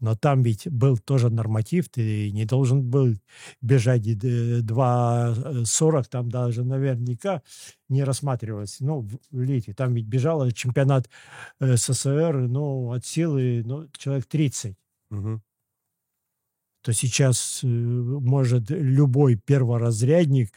Но 0.00 0.14
там 0.14 0.42
ведь 0.42 0.68
был 0.68 0.96
тоже 0.96 1.28
норматив, 1.28 1.88
ты 1.88 2.30
не 2.30 2.44
должен 2.44 2.88
был 2.88 3.14
бежать 3.60 4.06
э, 4.06 4.60
2.40, 4.60 6.04
там 6.08 6.30
даже 6.30 6.64
наверняка 6.64 7.42
не 7.88 8.04
рассматривалось. 8.04 8.78
Ну, 8.80 9.00
в 9.30 9.42
элите. 9.42 9.74
Там 9.74 9.94
ведь 9.94 10.06
бежал 10.06 10.48
чемпионат 10.52 11.10
э, 11.60 11.76
СССР, 11.76 12.46
ну, 12.48 12.92
от 12.92 13.04
силы 13.04 13.62
ну, 13.64 13.88
человек 13.96 14.26
30. 14.26 14.76
Мгм. 15.10 15.42
То 16.82 16.92
сейчас 16.92 17.60
э, 17.64 17.66
может 17.66 18.70
любой 18.70 19.34
перворазрядник 19.34 20.52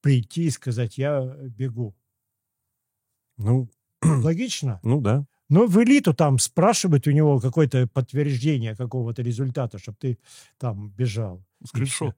прийти 0.00 0.44
и 0.44 0.50
сказать, 0.50 0.96
я 0.96 1.22
бегу. 1.58 1.94
Ну, 3.36 3.68
Логично? 4.02 4.80
ну 4.82 5.00
да. 5.00 5.26
Но 5.48 5.66
в 5.66 5.80
элиту 5.82 6.12
там 6.12 6.38
спрашивают 6.40 7.06
у 7.06 7.12
него 7.12 7.38
какое-то 7.38 7.86
подтверждение 7.86 8.74
какого-то 8.74 9.22
результата, 9.22 9.78
чтобы 9.78 9.96
ты 10.00 10.18
там 10.58 10.90
бежал. 10.90 11.44
Скриншот 11.64 12.16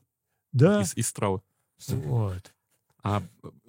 Да. 0.52 0.80
из, 0.80 0.96
из 0.96 1.12
травы. 1.12 1.42
Вот. 1.88 2.54
А 3.02 3.22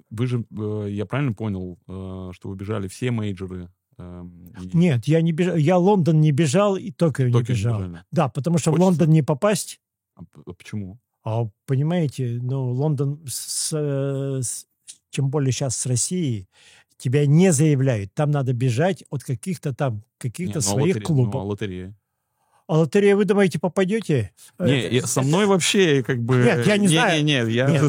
вы 0.09 0.27
же, 0.27 0.45
э, 0.57 0.87
я 0.91 1.05
правильно 1.05 1.33
понял, 1.33 1.77
э, 1.87 2.31
что 2.33 2.49
вы 2.49 2.55
бежали 2.55 2.87
все 2.87 3.11
мейджоры? 3.11 3.69
эм, 3.97 4.49
Нет, 4.73 5.05
я 5.07 5.21
не 5.21 5.33
бежал. 5.33 5.57
Я 5.57 5.77
Лондон 5.77 6.21
не 6.21 6.31
бежал 6.31 6.77
и 6.77 6.89
Токио 6.91 7.25
не 7.27 7.33
Токио 7.33 7.53
не 7.53 7.59
бежал. 7.59 7.79
бежали? 7.81 8.03
Да, 8.11 8.29
потому 8.29 8.57
что 8.59 8.71
в 8.71 8.73
Хочется? 8.75 8.85
Лондон 8.85 9.09
не 9.09 9.21
попасть. 9.23 9.81
А 10.15 10.21
а 10.45 10.53
почему? 10.53 10.99
А 11.25 11.49
понимаете, 11.65 12.39
ну, 12.41 12.71
Лондон, 12.71 13.21
с, 13.27 13.73
с- 13.73 14.65
тем 15.09 15.29
более 15.29 15.51
сейчас 15.51 15.75
с 15.75 15.85
Россией, 15.85 16.47
тебя 16.99 17.25
не 17.25 17.51
заявляют. 17.51 18.13
Там 18.13 18.29
надо 18.29 18.53
бежать 18.53 19.03
от 19.09 19.23
каких-то 19.23 19.73
там, 19.73 19.95
Не, 19.95 20.01
каких-то 20.19 20.55
ну, 20.55 20.59
а 20.59 20.61
своих 20.61 20.95
лотерея- 20.97 21.05
клубов. 21.05 21.33
Ну, 21.33 21.39
а 21.39 21.43
лотерея? 21.43 21.95
А 22.67 22.77
лотерея, 22.77 23.15
вы 23.15 23.25
думаете, 23.25 23.57
попадете? 23.57 24.31
Не, 24.59 24.81
Это- 24.81 24.95
я- 24.95 25.07
со 25.07 25.23
мной 25.23 25.47
вообще 25.47 26.03
как 26.03 26.21
бы... 26.21 26.35
Нет, 26.35 26.67
я 26.67 26.77
не 26.77 26.87
знаю. 26.87 27.23
Не, 27.25 27.41
не, 27.45 27.51
я 27.51 27.67
Нет. 27.67 27.81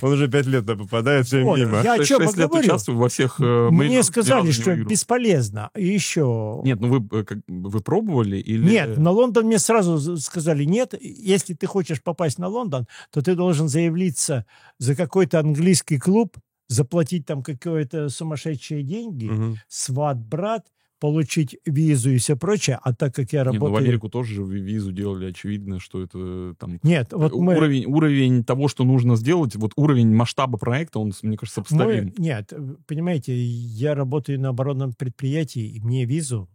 Он 0.00 0.12
уже 0.12 0.28
пять 0.28 0.46
лет 0.46 0.64
попадает, 0.64 1.26
все 1.26 1.42
Вот, 1.42 1.58
мимо. 1.58 1.82
я 1.82 1.94
о 1.94 2.04
чем 2.04 2.20
лет 2.22 2.34
говорю? 2.36 2.64
участвую 2.64 2.98
во 2.98 3.08
всех 3.08 3.40
э, 3.40 3.68
Мне 3.72 4.00
сказали, 4.04 4.46
не 4.46 4.52
что 4.52 4.70
выиграл. 4.70 4.88
бесполезно. 4.90 5.70
И 5.74 5.86
еще... 5.88 6.60
Нет, 6.62 6.78
ну 6.80 7.00
вы, 7.00 7.18
э, 7.18 7.24
как, 7.24 7.38
вы 7.48 7.80
пробовали 7.80 8.36
или... 8.36 8.64
Нет, 8.70 8.96
на 8.98 9.10
Лондон 9.10 9.46
мне 9.46 9.58
сразу 9.58 10.16
сказали, 10.18 10.62
нет, 10.62 10.94
если 11.00 11.54
ты 11.54 11.66
хочешь 11.66 12.00
попасть 12.00 12.38
на 12.38 12.46
Лондон, 12.46 12.86
то 13.10 13.22
ты 13.22 13.34
должен 13.34 13.66
заявиться 13.68 14.46
за 14.78 14.94
какой-то 14.94 15.40
английский 15.40 15.98
клуб, 15.98 16.36
заплатить 16.68 17.26
там 17.26 17.42
какие-то 17.42 18.08
сумасшедшие 18.08 18.82
деньги, 18.82 19.26
Мгм. 19.26 19.56
сват, 19.68 20.18
брат, 20.18 20.66
получить 21.00 21.56
визу 21.64 22.10
и 22.10 22.16
все 22.18 22.36
прочее. 22.36 22.78
А 22.82 22.92
так 22.92 23.14
как 23.14 23.32
я 23.32 23.40
Не, 23.40 23.44
ну, 23.46 23.52
работаю... 23.52 23.72
в 23.72 23.76
Америку 23.76 24.08
тоже 24.08 24.34
же 24.34 24.42
визу 24.42 24.90
делали, 24.92 25.26
очевидно, 25.30 25.78
что 25.78 26.02
это 26.02 26.54
там... 26.58 26.80
Нет, 26.82 27.12
вот 27.12 27.32
мы... 27.34 27.56
уровень, 27.56 27.86
уровень 27.86 28.42
того, 28.44 28.66
что 28.66 28.82
нужно 28.84 29.14
сделать, 29.16 29.54
вот 29.54 29.72
уровень 29.76 30.12
масштаба 30.12 30.58
проекта, 30.58 30.98
он, 30.98 31.12
мне 31.22 31.36
кажется, 31.36 31.60
мы- 31.60 31.66
сопоставим. 31.66 32.12
Нет, 32.18 32.52
понимаете, 32.86 33.32
я 33.40 33.94
работаю 33.94 34.40
на 34.40 34.48
оборонном 34.48 34.92
предприятии, 34.92 35.68
и 35.68 35.80
мне 35.80 36.04
визу 36.04 36.48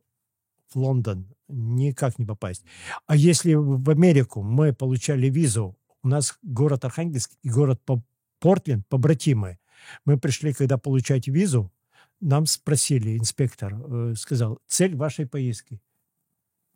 в 0.73 0.75
Лондон 0.77 1.27
никак 1.47 2.19
не 2.19 2.25
попасть. 2.25 2.65
А 3.07 3.15
если 3.15 3.53
в 3.53 3.89
Америку 3.89 4.43
мы 4.43 4.73
получали 4.73 5.29
визу, 5.29 5.77
у 6.03 6.07
нас 6.09 6.37
город 6.41 6.83
Архангельск 6.83 7.31
и 7.43 7.49
город 7.49 7.81
По- 7.85 8.03
Портленд 8.39 8.85
побратимы. 8.89 9.57
Мы 10.05 10.17
пришли, 10.17 10.53
когда 10.53 10.77
получать 10.77 11.27
визу, 11.27 11.71
нам 12.19 12.45
спросили, 12.45 13.17
инспектор 13.17 13.73
э, 13.75 14.13
сказал, 14.17 14.59
цель 14.67 14.95
вашей 14.95 15.25
поездки. 15.25 15.81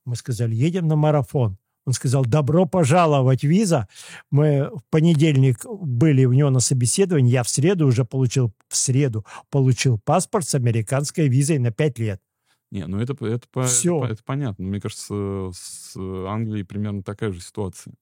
Мы 0.05 0.15
сказали, 0.15 0.55
едем 0.55 0.87
на 0.87 0.95
марафон. 0.95 1.57
Он 1.85 1.93
сказал, 1.93 2.25
добро 2.25 2.65
пожаловать, 2.65 3.43
виза. 3.43 3.87
Мы 4.29 4.69
в 4.73 4.83
понедельник 4.89 5.65
были 5.65 6.25
у 6.25 6.33
него 6.33 6.49
на 6.49 6.59
собеседовании, 6.59 7.31
я 7.31 7.43
в 7.43 7.49
среду 7.49 7.87
уже 7.87 8.03
получил, 8.03 8.53
в 8.67 8.75
среду 8.75 9.25
получил 9.49 9.97
паспорт 9.99 10.45
с 10.47 10.55
американской 10.55 11.29
визой 11.29 11.59
на 11.59 11.71
5 11.71 11.99
лет. 11.99 12.21
Не, 12.71 12.85
ну 12.87 12.99
это, 12.99 13.13
это, 13.25 13.47
по- 13.49 13.63
Всё. 13.65 13.99
это, 13.99 14.07
по- 14.07 14.11
это 14.13 14.23
понятно. 14.25 14.65
Мне 14.65 14.81
кажется, 14.81 15.49
с 15.53 15.95
Англией 15.95 16.65
примерно 16.65 17.03
такая 17.03 17.31
же 17.31 17.39
ситуация. 17.39 17.93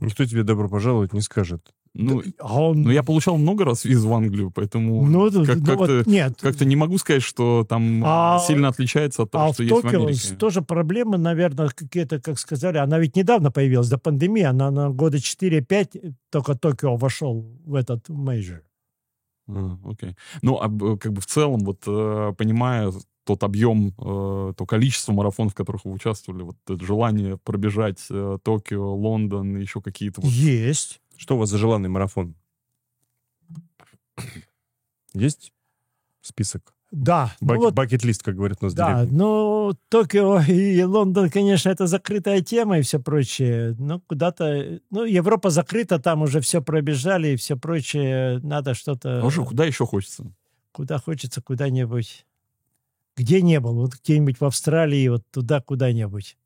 Никто 0.00 0.26
тебе 0.26 0.42
добро 0.42 0.68
пожаловать 0.68 1.14
не 1.14 1.22
скажет. 1.22 1.72
Ну, 1.94 2.22
А 2.38 2.62
он, 2.62 2.82
ну, 2.82 2.90
я 2.90 3.02
получал 3.02 3.36
много 3.36 3.64
раз 3.64 3.84
визу 3.84 4.08
в 4.08 4.14
Англию, 4.14 4.50
поэтому 4.50 5.04
ну, 5.04 5.30
как, 5.44 5.58
ну 5.58 5.76
вот 5.76 5.88
то 5.88 6.02
нет. 6.10 6.38
как-то 6.40 6.64
не 6.64 6.74
могу 6.74 6.96
сказать, 6.96 7.22
что 7.22 7.66
там 7.68 8.02
А- 8.04 8.38
сильно 8.38 8.68
отличается 8.68 9.24
от 9.24 9.30
того, 9.30 9.50
А 9.50 9.52
что 9.52 9.62
в 9.62 9.66
есть 9.66 9.82
в 9.82 9.86
Америке. 9.86 10.34
тоже 10.36 10.62
проблемы, 10.62 11.18
наверное, 11.18 11.68
какие-то, 11.68 12.18
как 12.18 12.38
сказали, 12.38 12.78
она 12.78 12.98
ведь 12.98 13.14
недавно 13.14 13.50
появилась, 13.50 13.90
до 13.90 13.98
пандемии, 13.98 14.42
она 14.42 14.70
на 14.70 14.88
года 14.88 15.18
4-5 15.18 16.14
только 16.30 16.54
Токио 16.54 16.96
вошел 16.96 17.44
в 17.66 17.74
этот 17.74 18.08
major. 18.08 18.62
А, 19.48 19.76
окей. 19.84 20.16
Ну, 20.40 20.56
а 20.56 20.68
как 20.96 21.12
бы 21.12 21.20
в 21.20 21.26
целом, 21.26 21.60
вот 21.60 21.82
э, 21.86 22.32
понимая 22.38 22.90
тот 23.24 23.44
объем, 23.44 23.88
э, 23.98 24.54
то 24.56 24.66
количество 24.66 25.12
марафонов, 25.12 25.52
в 25.52 25.56
которых 25.56 25.84
вы 25.84 25.92
участвовали, 25.92 26.42
вот 26.42 26.56
желание 26.80 27.36
пробежать 27.36 28.00
э, 28.10 28.38
Токио, 28.42 28.94
Лондон, 28.94 29.56
еще 29.56 29.82
какие-то 29.82 30.22
вот... 30.22 30.30
Есть. 30.30 31.01
Что 31.22 31.36
у 31.36 31.38
вас 31.38 31.50
за 31.50 31.58
желанный 31.58 31.88
марафон? 31.88 32.34
Есть 35.14 35.52
список? 36.20 36.74
Да, 36.90 37.32
ну 37.40 37.46
Бак- 37.46 37.58
вот 37.58 37.74
Бакет-лист, 37.74 38.24
как 38.24 38.34
говорят 38.34 38.58
у 38.60 38.64
нас 38.64 38.74
Да, 38.74 39.04
деревне. 39.04 39.18
ну, 39.18 39.72
Токио 39.88 40.40
и 40.40 40.82
Лондон, 40.82 41.30
конечно, 41.30 41.68
это 41.68 41.86
закрытая 41.86 42.40
тема 42.40 42.80
и 42.80 42.82
все 42.82 42.98
прочее. 42.98 43.76
Ну, 43.78 44.00
куда-то... 44.00 44.80
Ну, 44.90 45.04
Европа 45.04 45.50
закрыта, 45.50 46.00
там 46.00 46.22
уже 46.22 46.40
все 46.40 46.60
пробежали 46.60 47.28
и 47.28 47.36
все 47.36 47.56
прочее. 47.56 48.40
Надо 48.40 48.74
что-то... 48.74 49.22
А 49.22 49.24
уже 49.24 49.44
куда 49.44 49.64
еще 49.64 49.86
хочется? 49.86 50.26
Куда 50.72 50.98
хочется, 50.98 51.40
куда-нибудь. 51.40 52.26
Где 53.16 53.42
не 53.42 53.60
был, 53.60 53.74
вот 53.74 53.94
где-нибудь 53.94 54.40
в 54.40 54.44
Австралии, 54.44 55.06
вот 55.06 55.22
туда 55.30 55.60
куда-нибудь. 55.60 56.36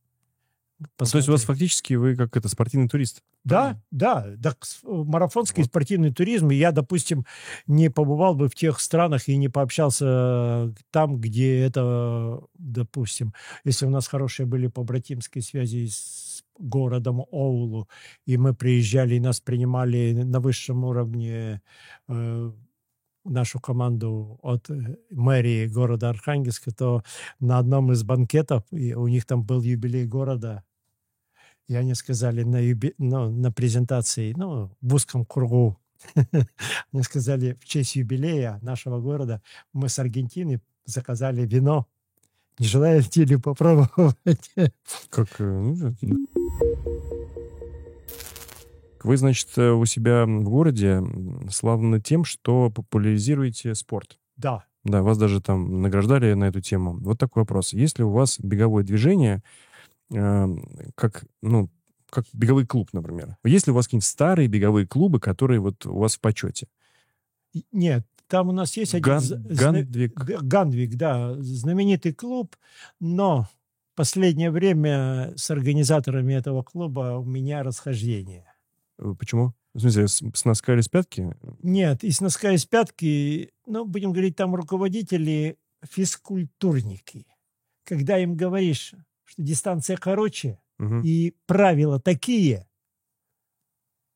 Ну, 0.78 0.86
То 1.11 1.16
есть 1.16 1.28
у 1.28 1.32
вас 1.32 1.43
Посмотреть. 1.43 1.47
фактически 1.47 1.94
вы 1.94 2.16
как 2.16 2.36
это 2.36 2.48
спортивный 2.48 2.89
турист. 2.89 3.23
Да, 3.44 3.81
да, 3.90 4.27
так 4.43 4.65
с- 4.65 4.81
марафонский 4.85 5.65
спортивный 5.65 6.12
туризм. 6.12 6.51
И 6.51 6.57
я, 6.57 6.70
допустим, 6.73 7.24
не 7.66 7.89
побывал 7.90 8.35
бы 8.35 8.48
в 8.48 8.55
тех 8.55 8.78
странах 8.81 9.28
и 9.28 9.36
не 9.39 9.48
пообщался 9.48 10.74
там, 10.90 11.19
где 11.19 11.61
это, 11.61 12.40
допустим, 12.59 13.32
если 13.65 13.86
у 13.86 13.90
нас 13.90 14.07
хорошие 14.09 14.47
были 14.47 14.66
побратимские 14.66 15.43
связи 15.43 15.86
с 15.89 16.43
городом 16.59 17.20
Оулу, 17.31 17.89
и 18.27 18.36
мы 18.36 18.55
приезжали, 18.55 19.15
и 19.15 19.20
нас 19.20 19.40
принимали 19.40 20.12
на 20.12 20.40
высшем 20.40 20.85
уровне 20.85 21.62
э, 22.09 22.53
нашу 23.31 23.61
команду 23.61 24.39
от 24.43 24.70
э, 24.70 24.97
мэрии 25.11 25.66
города 25.66 26.09
Архангельска, 26.11 26.73
то 26.73 27.03
на 27.40 27.59
одном 27.59 27.93
из 27.93 28.03
банкетов, 28.03 28.65
и 28.70 28.94
у 28.94 29.09
них 29.09 29.27
там 29.27 29.43
был 29.43 29.62
юбилей 29.62 30.07
города, 30.07 30.65
и 31.69 31.74
они 31.74 31.94
сказали 31.94 32.43
на, 32.43 32.57
юби- 32.57 32.94
ну, 32.98 33.31
на 33.31 33.51
презентации, 33.51 34.32
ну, 34.36 34.70
в 34.81 34.94
узком 34.94 35.24
кругу, 35.24 35.78
они 36.93 37.03
сказали, 37.03 37.59
в 37.61 37.65
честь 37.65 37.97
юбилея 37.97 38.59
нашего 38.62 39.01
города 39.01 39.43
мы 39.73 39.89
с 39.89 39.98
Аргентины 39.98 40.61
заказали 40.85 41.47
вино. 41.47 41.86
Не 42.59 42.66
желаете 42.66 43.24
ли 43.24 43.36
попробовать? 43.36 44.51
Как, 45.11 45.28
э, 45.39 45.44
ну. 45.44 45.94
Вы, 49.07 49.16
значит, 49.16 49.51
э, 49.57 49.70
у 49.70 49.85
себя 49.85 50.27
в 50.27 50.43
городе 50.43 51.01
славны 51.49 52.01
тем, 52.01 52.24
что 52.24 52.70
популяризируете 52.70 53.77
спорт. 53.77 54.19
Да. 54.37 54.65
Да, 54.83 55.03
вас 55.03 55.16
даже 55.16 55.41
там 55.41 55.81
награждали 55.81 56.33
на 56.33 56.45
эту 56.45 56.61
тему. 56.61 56.99
Вот 56.99 57.16
такой 57.16 57.43
вопрос. 57.43 57.73
Если 57.73 58.03
у 58.03 58.11
вас 58.11 58.41
беговое 58.41 58.83
движение, 58.83 59.45
э, 60.12 60.47
как, 60.97 61.24
ну, 61.41 61.70
как 62.11 62.24
беговой 62.33 62.66
клуб, 62.66 62.89
например, 62.93 63.37
есть 63.45 63.69
ли 63.69 63.73
у 63.73 63.77
вас 63.77 63.87
какие-нибудь 63.87 64.07
старые 64.07 64.49
беговые 64.49 64.89
клубы, 64.89 65.20
которые 65.20 65.61
вот 65.61 65.87
у 65.87 65.99
вас 65.99 66.16
в 66.16 66.20
почете? 66.20 66.66
Нет, 67.70 68.05
там 68.27 68.49
у 68.49 68.53
нас 68.53 68.77
есть 68.77 68.93
один... 68.95 69.05
Ган- 69.05 69.20
зна- 69.20 69.41
Гандвик. 69.49 70.15
Гандвик, 70.15 70.97
да, 70.97 71.35
знаменитый 71.41 72.12
клуб, 72.12 72.57
но 72.99 73.49
последнее 73.95 74.51
время 74.51 75.33
с 75.37 75.49
организаторами 75.49 76.35
этого 76.35 76.65
клуба 76.65 77.19
у 77.19 77.24
меня 77.24 77.62
расхождение. 77.62 78.47
Э, 78.98 79.14
Почему? 79.18 79.55
В 79.74 79.81
смысле, 79.81 80.09
с, 80.09 80.23
с 80.35 80.44
носка 80.44 80.73
или 80.73 80.81
с 80.81 80.89
пятки? 80.89 81.35
Нет, 81.62 82.02
из 82.02 82.20
носка 82.20 82.52
из 82.52 82.64
пятки, 82.64 83.51
ну, 83.66 83.85
будем 83.85 84.12
говорить, 84.12 84.36
там 84.36 84.55
руководители 84.55 85.59
физкультурники. 85.86 87.27
Когда 87.85 88.18
им 88.18 88.36
говоришь, 88.36 88.94
что 89.24 89.43
дистанция 89.43 89.97
короче 89.97 90.59
Мгм. 90.78 91.02
и 91.02 91.35
правила 91.47 92.01
такие, 92.01 92.66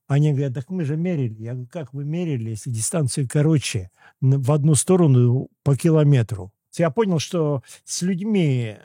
они 0.09 0.33
говорят, 0.33 0.55
так 0.55 0.71
мы 0.71 0.85
же 0.85 0.97
мерили. 0.97 1.41
Я 1.43 1.53
говорю, 1.53 1.69
как 1.71 1.95
вы 1.95 2.05
мерили, 2.05 2.51
если 2.51 2.71
дистанция 2.71 3.27
короче 3.27 3.91
в 4.21 4.51
одну 4.51 4.75
сторону 4.75 5.49
по 5.63 5.77
километру? 5.77 6.53
Я 6.77 6.91
понял, 6.91 7.19
что 7.19 7.63
с 7.85 8.03
людьми, 8.03 8.77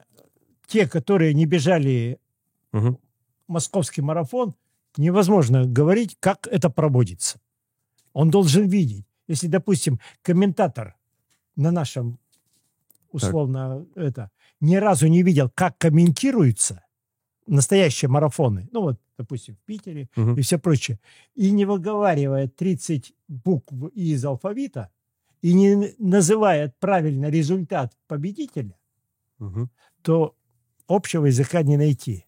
те, 0.67 0.88
которые 0.88 1.34
не 1.34 1.45
бежали 1.45 2.19
Мгм. 2.73 2.99
московский 3.47 4.01
марафон, 4.01 4.55
невозможно 4.97 5.65
говорить, 5.65 6.17
как 6.19 6.47
это 6.47 6.69
проводится. 6.69 7.39
Он 8.13 8.30
должен 8.30 8.67
видеть. 8.67 9.05
Если, 9.27 9.47
допустим, 9.47 9.99
комментатор 10.22 10.95
на 11.55 11.72
нашем, 11.72 12.19
условно, 13.11 13.85
это, 13.95 14.30
ни 14.61 14.76
разу 14.76 15.07
не 15.07 15.23
видел, 15.23 15.49
как 15.53 15.77
комментируются 15.77 16.84
настоящие 17.47 18.09
марафоны, 18.09 18.67
ну 18.72 18.81
вот, 18.81 18.99
допустим, 19.17 19.55
в 19.55 19.59
Питере 19.65 20.09
Мгм. 20.15 20.35
и 20.35 20.41
все 20.41 20.57
прочее, 20.57 20.99
и 21.35 21.51
не 21.51 21.65
выговаривает 21.65 22.55
30 22.55 23.13
букв 23.27 23.73
из 23.93 24.23
алфавита, 24.26 24.89
и 25.41 25.53
не 25.53 25.93
называет 25.99 26.76
правильно 26.80 27.30
результат 27.30 27.95
победителя, 28.07 28.76
Мгм. 29.39 29.69
то 30.01 30.35
общего 30.88 31.26
языка 31.27 31.61
не 31.63 31.77
найти. 31.77 32.26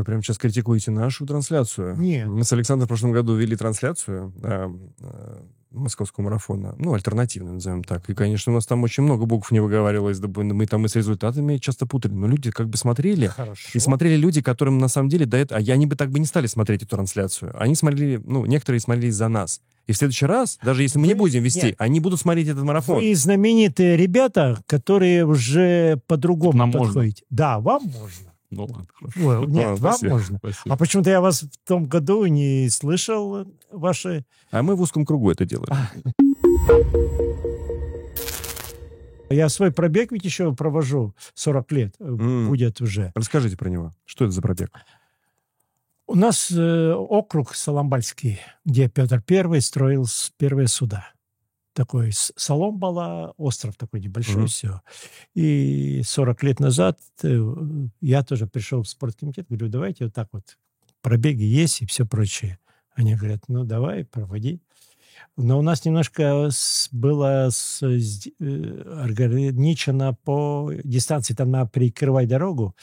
Вы 0.00 0.04
прямо 0.04 0.22
сейчас 0.22 0.38
критикуете 0.38 0.90
нашу 0.90 1.26
трансляцию. 1.26 1.94
Нет. 1.98 2.26
Мы 2.26 2.42
с 2.44 2.52
Александром 2.54 2.86
в 2.86 2.88
прошлом 2.88 3.12
году 3.12 3.36
вели 3.36 3.54
трансляцию 3.54 4.32
э, 4.42 4.70
э, 5.00 5.40
московского 5.72 6.24
марафона, 6.24 6.74
ну, 6.78 6.94
альтернативную, 6.94 7.54
назовем 7.56 7.84
так. 7.84 8.08
И, 8.08 8.14
конечно, 8.14 8.50
у 8.50 8.54
нас 8.54 8.64
там 8.64 8.82
очень 8.82 9.02
много 9.02 9.26
букв 9.26 9.50
не 9.50 9.60
выговаривалось, 9.60 10.18
да 10.18 10.28
мы 10.28 10.66
там 10.66 10.86
и 10.86 10.88
с 10.88 10.96
результатами 10.96 11.58
часто 11.58 11.84
путали. 11.84 12.14
Но 12.14 12.26
люди 12.28 12.50
как 12.50 12.70
бы 12.70 12.78
смотрели, 12.78 13.26
Хорошо. 13.26 13.68
и 13.74 13.78
смотрели 13.78 14.16
люди, 14.16 14.40
которым 14.40 14.78
на 14.78 14.88
самом 14.88 15.10
деле 15.10 15.26
до 15.26 15.36
этого... 15.36 15.60
А 15.60 15.72
они 15.72 15.84
бы 15.84 15.96
так 15.96 16.10
бы 16.10 16.18
не 16.18 16.24
стали 16.24 16.46
смотреть 16.46 16.84
эту 16.84 16.96
трансляцию. 16.96 17.54
Они 17.60 17.74
смотрели, 17.74 18.22
ну, 18.24 18.46
некоторые 18.46 18.80
смотрели 18.80 19.10
за 19.10 19.28
нас. 19.28 19.60
И 19.86 19.92
в 19.92 19.98
следующий 19.98 20.24
раз, 20.24 20.58
даже 20.62 20.82
если 20.82 20.98
мы 20.98 21.08
не 21.08 21.14
будем 21.14 21.42
вести, 21.42 21.66
нет. 21.66 21.74
они 21.76 22.00
будут 22.00 22.20
смотреть 22.20 22.48
этот 22.48 22.64
марафон. 22.64 23.00
Вы 23.00 23.14
знаменитые 23.14 23.98
ребята, 23.98 24.62
которые 24.66 25.26
уже 25.26 26.00
по-другому 26.06 26.56
Нам 26.56 26.70
можно. 26.70 27.04
Да, 27.28 27.60
вам 27.60 27.82
можно. 27.82 28.29
Ну 28.50 28.62
ладно, 28.64 28.86
хорошо. 28.92 29.20
Ой, 29.40 29.46
нет, 29.46 29.64
Ладно, 29.66 29.76
вам 29.76 29.92
спасибо. 29.94 30.12
можно. 30.12 30.38
Спасибо. 30.38 30.74
А 30.74 30.76
почему-то 30.76 31.10
я 31.10 31.20
вас 31.20 31.42
в 31.42 31.68
том 31.68 31.86
году 31.86 32.26
не 32.26 32.68
слышал 32.68 33.46
ваши... 33.70 34.24
А 34.50 34.62
мы 34.62 34.74
в 34.74 34.80
узком 34.80 35.04
кругу 35.06 35.30
это 35.30 35.44
делаем. 35.44 35.72
Я 39.28 39.48
свой 39.48 39.70
пробег 39.72 40.10
ведь 40.10 40.24
еще 40.24 40.52
провожу 40.54 41.14
40 41.34 41.72
лет. 41.72 41.94
э, 42.00 42.04
М. 42.04 42.48
Будет 42.48 42.80
уже. 42.80 43.12
Расскажите 43.14 43.56
про 43.56 43.68
него. 43.68 43.92
Что 44.04 44.24
это 44.24 44.32
за 44.32 44.42
пробег? 44.42 44.70
У 46.08 46.16
нас 46.16 46.50
э, 46.50 46.92
округ 46.92 47.54
Соломбальский, 47.54 48.40
где 48.64 48.88
Петр 48.88 49.22
Первый 49.22 49.60
строил 49.60 50.06
первые 50.36 50.66
суда. 50.66 51.06
Такой 51.72 52.12
с- 52.12 52.32
Соломбала, 52.36 53.32
остров 53.36 53.76
такой 53.76 54.00
небольшой, 54.00 54.36
Мгм. 54.38 54.46
все. 54.48 54.80
И 55.34 56.02
40 56.04 56.42
лет 56.42 56.58
назад 56.60 56.98
э, 57.22 57.40
я 58.00 58.22
тоже 58.24 58.46
пришел 58.46 58.82
в 58.82 58.88
спорткомитет, 58.88 59.46
говорю, 59.48 59.68
давайте 59.68 60.04
вот 60.04 60.14
так 60.14 60.28
вот, 60.32 60.58
пробеги 61.00 61.44
есть 61.44 61.82
и 61.82 61.86
все 61.86 62.04
прочее. 62.06 62.58
Они 62.94 63.14
говорят, 63.14 63.44
ну 63.48 63.64
давай, 63.64 64.04
проводи. 64.04 64.60
Но 65.36 65.58
у 65.58 65.62
нас 65.62 65.84
немножко 65.84 66.50
было 66.90 67.48
с- 67.50 67.80
с- 67.82 68.26
э, 68.40 69.02
ограничено 69.04 70.14
по 70.24 70.72
дистанции, 70.82 71.34
там 71.34 71.50
надо 71.50 71.70
прикрывать 71.70 72.28
дорогу. 72.28 72.74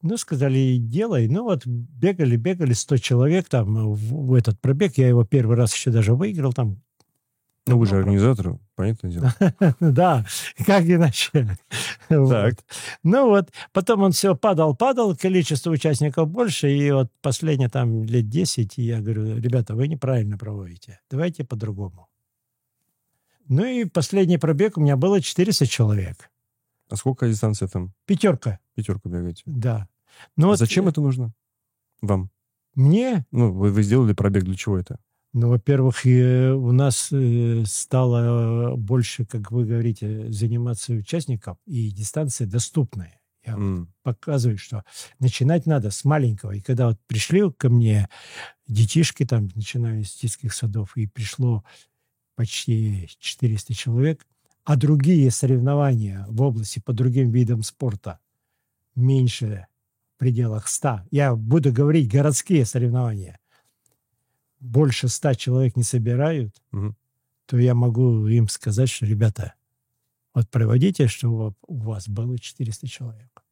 Ну, 0.00 0.16
сказали, 0.16 0.76
делай. 0.78 1.28
Ну, 1.28 1.44
вот 1.44 1.66
бегали, 1.66 2.36
бегали 2.36 2.72
100 2.74 2.96
человек 2.98 3.48
там 3.48 3.92
в, 3.92 4.26
в 4.28 4.34
этот 4.34 4.60
пробег. 4.60 4.98
Я 4.98 5.08
его 5.08 5.24
первый 5.24 5.56
раз 5.56 5.74
еще 5.74 5.90
даже 5.90 6.14
выиграл 6.14 6.52
там. 6.52 6.80
Ну, 7.66 7.78
вы 7.78 7.86
же 7.86 7.96
организатор, 7.96 8.58
понятное 8.74 9.10
дело. 9.10 9.34
Да, 9.80 10.26
как 10.66 10.84
иначе. 10.84 11.56
Так. 12.08 12.58
Ну 13.02 13.28
вот, 13.28 13.50
потом 13.72 14.02
он 14.02 14.12
все 14.12 14.36
падал, 14.36 14.76
падал, 14.76 15.16
количество 15.16 15.70
участников 15.70 16.28
больше, 16.28 16.70
и 16.70 16.90
вот 16.90 17.10
последние 17.22 17.70
там 17.70 18.04
лет 18.04 18.28
10, 18.28 18.78
и 18.78 18.82
я 18.82 19.00
говорю, 19.00 19.38
ребята, 19.38 19.74
вы 19.74 19.88
неправильно 19.88 20.36
проводите, 20.36 21.00
давайте 21.10 21.44
по-другому. 21.44 22.08
Ну 23.48 23.64
и 23.64 23.84
последний 23.84 24.38
пробег 24.38 24.76
у 24.76 24.80
меня 24.80 24.96
было 24.96 25.20
400 25.20 25.66
человек. 25.66 26.30
А 26.90 26.96
сколько 26.96 27.28
дистанция 27.28 27.68
там? 27.68 27.94
Пятерка, 28.04 28.58
Пятерку 28.74 29.08
бегаете. 29.08 29.42
да. 29.46 29.88
Ну 30.36 30.46
А 30.46 30.50
вот, 30.50 30.58
зачем 30.58 30.86
э, 30.86 30.90
это 30.90 31.00
нужно 31.00 31.32
вам? 32.00 32.30
Мне 32.74 33.24
Ну, 33.30 33.52
вы, 33.52 33.70
вы 33.70 33.82
сделали 33.82 34.12
пробег 34.12 34.44
для 34.44 34.54
чего 34.54 34.78
это? 34.78 34.98
Ну, 35.34 35.48
во-первых, 35.48 36.06
э, 36.06 36.52
у 36.52 36.70
нас 36.70 37.08
э, 37.12 37.64
стало 37.66 38.76
больше, 38.76 39.24
как 39.26 39.50
вы 39.50 39.64
говорите, 39.66 40.30
заниматься 40.30 40.92
участников, 40.92 41.58
и 41.66 41.90
дистанция 41.90 42.46
доступная. 42.46 43.20
Я 43.44 43.54
М, 43.54 43.92
показываю, 44.04 44.58
что 44.58 44.84
начинать 45.18 45.66
надо 45.66 45.90
с 45.90 46.04
маленького. 46.04 46.52
И 46.52 46.60
когда 46.60 46.86
вот 46.86 46.98
пришли 47.08 47.50
ко 47.50 47.68
мне 47.68 48.08
детишки, 48.68 49.24
там, 49.26 49.50
начиная 49.56 50.04
с 50.04 50.16
детских 50.20 50.54
садов, 50.54 50.96
и 50.96 51.06
пришло 51.08 51.64
почти 52.36 53.08
400 53.20 53.74
человек, 53.74 54.26
а 54.64 54.76
другие 54.76 55.30
соревнования 55.30 56.26
в 56.28 56.42
области 56.42 56.80
по 56.80 56.92
другим 56.92 57.30
видам 57.32 57.62
спорта 57.62 58.20
меньше 58.96 59.66
в 60.16 60.20
пределах 60.20 60.68
100. 60.68 61.02
Я 61.10 61.34
буду 61.36 61.72
говорить 61.72 62.10
городские 62.10 62.66
соревнования. 62.66 63.38
Больше 64.64 65.08
100 65.08 65.34
человек 65.34 65.76
не 65.76 65.82
собирают, 65.82 66.54
Мгм. 66.72 66.96
то 67.44 67.58
я 67.58 67.74
могу 67.74 68.26
им 68.26 68.48
сказать, 68.48 68.88
что, 68.88 69.04
ребята, 69.06 69.54
Вот 70.36 70.50
проводите, 70.50 71.06
чтобы 71.06 71.54
у 71.68 71.76
вас 71.76 72.08
было 72.08 72.36
400 72.38 72.88
человек. 72.88 73.44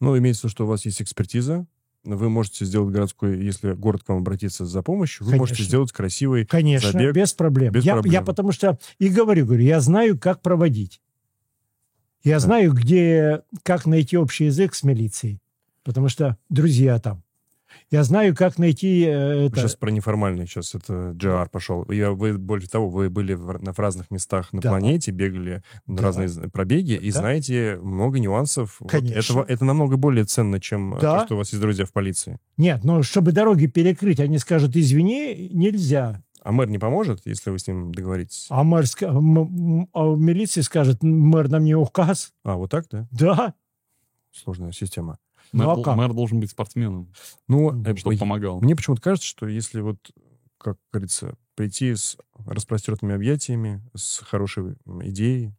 Ну, 0.00 0.18
имеется 0.18 0.40
в 0.40 0.44
виду, 0.44 0.50
что 0.50 0.64
у 0.64 0.66
вас 0.68 0.84
есть 0.84 1.00
экспертиза, 1.00 1.64
вы 2.02 2.28
можете 2.30 2.64
сделать 2.64 2.92
городской, 2.92 3.38
если 3.44 3.74
город 3.74 4.02
к 4.02 4.08
вам 4.08 4.18
обратится 4.18 4.64
за 4.66 4.82
помощью, 4.82 5.26
вы 5.26 5.36
можете 5.36 5.58
Конечно. 5.58 5.68
сделать 5.68 5.92
красивый 5.92 6.44
Конечно, 6.46 6.90
забег. 6.90 7.14
без 7.14 7.34
проблем. 7.34 7.72
без 7.72 7.84
я, 7.84 7.92
проблем. 7.92 8.12
я 8.14 8.22
потому 8.22 8.50
что 8.52 8.78
и 8.98 9.10
говорю, 9.10 9.44
говорю, 9.46 9.62
я 9.62 9.80
знаю, 9.80 10.18
как 10.18 10.40
проводить. 10.42 11.00
Я 12.24 12.40
знаю, 12.40 12.72
где, 12.72 13.42
как 13.62 13.86
найти 13.86 14.16
общий 14.16 14.46
язык 14.46 14.74
с 14.74 14.82
милицией, 14.82 15.40
потому 15.84 16.08
что 16.08 16.36
друзья 16.48 16.98
там. 16.98 17.22
Я 17.90 18.04
знаю, 18.04 18.34
как 18.34 18.58
найти 18.58 19.02
э, 19.04 19.46
это. 19.46 19.56
Сейчас 19.56 19.76
про 19.76 19.90
неформальный, 19.90 20.46
сейчас 20.46 20.74
это 20.74 21.12
GR 21.16 21.48
пошел. 21.50 21.84
Я, 21.90 22.12
вы, 22.12 22.36
более 22.38 22.68
того, 22.68 22.88
вы 22.88 23.10
были 23.10 23.34
в, 23.34 23.62
на, 23.62 23.72
разных 23.72 24.10
местах 24.10 24.52
на 24.52 24.60
Да. 24.60 24.70
планете, 24.70 25.10
бегали 25.10 25.62
на 25.86 25.96
Да. 25.96 26.02
разные 26.04 26.28
пробеги, 26.50 26.92
и 26.92 27.10
Да. 27.12 27.18
знаете 27.20 27.78
много 27.82 28.18
нюансов. 28.18 28.76
Вот 28.80 28.90
Конечно. 28.90 29.18
этого, 29.18 29.44
это 29.48 29.64
намного 29.64 29.96
более 29.96 30.24
ценно, 30.24 30.60
чем 30.60 30.94
э, 30.94 31.00
Да. 31.00 31.20
то, 31.20 31.26
что 31.26 31.34
у 31.34 31.38
вас 31.38 31.50
есть 31.50 31.60
друзья 31.60 31.84
в 31.84 31.92
полиции. 31.92 32.38
Нет, 32.56 32.84
но 32.84 33.02
чтобы 33.02 33.32
дороги 33.32 33.66
перекрыть, 33.66 34.20
они 34.20 34.38
скажут, 34.38 34.76
извини, 34.76 35.48
нельзя. 35.52 36.22
А 36.42 36.52
мэр 36.52 36.70
не 36.70 36.78
поможет, 36.78 37.20
если 37.26 37.50
вы 37.50 37.58
с 37.58 37.66
ним 37.68 37.92
договоритесь? 37.92 38.46
А 38.48 38.64
мэр 38.64 38.84
ска- 38.84 39.08
м- 39.14 39.88
а 39.92 40.06
в 40.06 40.18
милиции 40.18 40.62
скажет, 40.62 41.02
мэр 41.02 41.48
нам 41.50 41.64
не 41.64 41.74
указ. 41.74 42.32
А, 42.44 42.56
вот 42.56 42.70
так, 42.70 42.86
да? 42.90 43.06
Да. 43.10 43.54
Сложная 44.32 44.72
система. 44.72 45.18
Ну, 45.52 45.58
Мэр, 45.64 45.68
а 45.70 45.74
дол- 45.74 45.84
как? 45.84 45.96
мэр 45.96 46.12
должен 46.12 46.40
быть 46.40 46.50
спортсменом, 46.50 47.12
Ну, 47.48 47.82
э, 47.84 47.96
чтобы 47.96 48.14
я- 48.14 48.20
помогал. 48.20 48.60
Мне 48.60 48.76
почему-то 48.76 49.02
кажется, 49.02 49.26
что 49.28 49.46
если 49.48 49.80
вот, 49.80 49.98
как 50.58 50.76
говорится, 50.92 51.36
прийти 51.56 51.94
с 51.94 52.16
распростертыми 52.46 53.14
объятиями, 53.14 53.82
с 53.94 54.18
хорошей 54.20 54.76
идеей, 55.02 55.52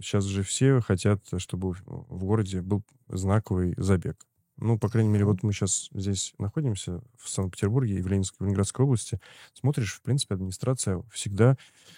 сейчас 0.00 0.24
же 0.24 0.42
все 0.42 0.80
хотят, 0.80 1.20
чтобы 1.38 1.72
в 1.86 2.24
городе 2.24 2.62
был 2.62 2.82
знаковый 3.08 3.74
забег. 3.76 4.16
Ну, 4.56 4.78
по 4.78 4.88
крайней 4.88 5.10
мере, 5.10 5.24
вот 5.24 5.42
мы 5.42 5.52
сейчас 5.52 5.88
здесь 5.92 6.32
находимся, 6.38 7.00
в 7.18 7.28
Санкт-Петербурге 7.28 7.98
и 7.98 8.02
в, 8.02 8.06
Ленинской, 8.06 8.36
в 8.38 8.42
Ленинградской 8.42 8.84
области. 8.84 9.18
Смотришь, 9.52 9.94
в 9.94 10.02
принципе, 10.02 10.34
администрация 10.36 11.02
всегда 11.12 11.56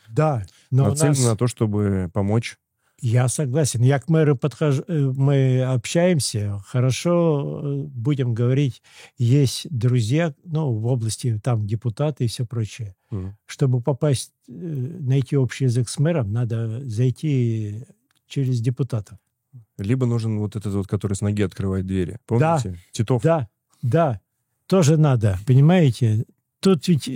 Да. 0.08 0.42
Но 0.70 0.84
нацелена 0.88 1.10
нас- 1.10 1.24
на 1.24 1.36
то, 1.36 1.46
чтобы 1.46 2.10
помочь. 2.14 2.56
Я 3.00 3.28
согласен. 3.28 3.82
Я 3.82 3.98
к 3.98 4.08
мэру 4.08 4.36
подхожу, 4.36 4.82
э, 4.88 5.12
мы 5.14 5.62
общаемся, 5.62 6.62
хорошо 6.66 7.60
э, 7.62 7.82
будем 7.88 8.32
говорить, 8.32 8.82
есть 9.18 9.66
друзья, 9.70 10.34
ну, 10.44 10.72
в 10.72 10.86
области, 10.86 11.38
там, 11.42 11.66
депутаты 11.66 12.24
и 12.24 12.28
все 12.28 12.46
прочее. 12.46 12.94
Мгм. 13.10 13.36
Чтобы 13.44 13.82
попасть, 13.82 14.32
э, 14.48 14.52
найти 14.52 15.36
общий 15.36 15.64
язык 15.64 15.90
с 15.90 15.98
мэром, 15.98 16.32
надо 16.32 16.80
зайти 16.88 17.84
через 18.26 18.60
депутатов. 18.60 19.18
Либо 19.76 20.06
нужен 20.06 20.38
вот 20.38 20.56
этот 20.56 20.72
вот, 20.72 20.86
который 20.86 21.14
с 21.14 21.20
ноги 21.20 21.42
открывает 21.42 21.86
двери. 21.86 22.18
Помните? 22.26 22.78
Титов. 22.92 23.22
Да, 23.22 23.48
да, 23.82 24.20
тоже 24.66 24.96
надо, 24.96 25.38
понимаете? 25.46 26.24
Тут 26.60 26.88
ведь... 26.88 27.10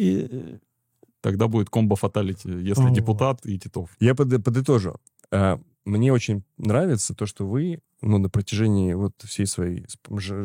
Тогда 1.23 1.49
будет 1.49 1.71
комбо 1.71 1.97
фаталити, 1.97 2.49
если 2.49 2.87
О. 2.87 2.91
депутат 2.91 3.45
и 3.45 3.59
Титов. 3.59 3.91
Я 3.99 4.15
под- 4.15 4.43
подытожу. 4.43 4.97
Мне 5.91 6.13
очень 6.13 6.45
нравится 6.57 7.15
то, 7.15 7.27
что 7.27 7.45
вы 7.47 7.81
ну, 8.03 8.17
на 8.19 8.31
протяжении 8.31 8.95
вот 8.95 9.13
всей 9.25 9.45
своей 9.47 9.85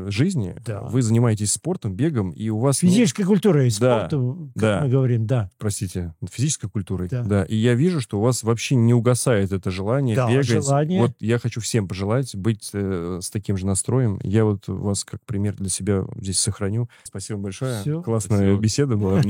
жизни 0.07 0.55
Да. 0.65 0.81
вы 0.81 1.01
занимаетесь 1.01 1.53
спортом, 1.53 1.93
бегом, 1.95 2.31
и 2.31 2.49
у 2.49 2.59
вас... 2.59 2.81
ну, 2.81 2.89
Физической 2.89 3.23
культурой, 3.23 3.69
Да, 3.79 3.99
спортом, 3.99 4.51
как 4.55 4.61
да. 4.61 4.81
мы 4.83 4.89
говорим, 4.89 5.25
да. 5.25 5.49
простите, 5.57 6.13
физической 6.29 6.69
культурой. 6.69 7.07
Да. 7.09 7.43
И 7.45 7.55
я 7.55 7.75
вижу, 7.75 8.01
что 8.01 8.19
у 8.19 8.21
вас 8.21 8.43
вообще 8.43 8.75
не 8.75 8.93
угасает 8.93 9.53
это 9.53 9.71
желание 9.71 10.15
Да, 10.15 10.29
бегать. 10.29 10.47
желание. 10.47 10.99
Вот 11.01 11.11
я 11.19 11.39
хочу 11.39 11.61
всем 11.61 11.87
пожелать 11.87 12.35
быть 12.35 12.71
э, 12.73 13.19
с 13.21 13.29
таким 13.29 13.55
же 13.55 13.65
настроем. 13.65 14.19
Я 14.23 14.43
вот 14.45 14.67
вас 14.67 15.05
как 15.05 15.23
пример 15.25 15.55
для 15.55 15.69
себя 15.69 16.03
здесь 16.17 16.39
сохраню. 16.39 16.89
Спасибо 17.03 17.39
большое. 17.39 17.81
Всё. 17.81 18.01
Классная 18.01 18.37
Спасибо. 18.39 18.59
беседа 18.59 18.95
была. 18.97 19.21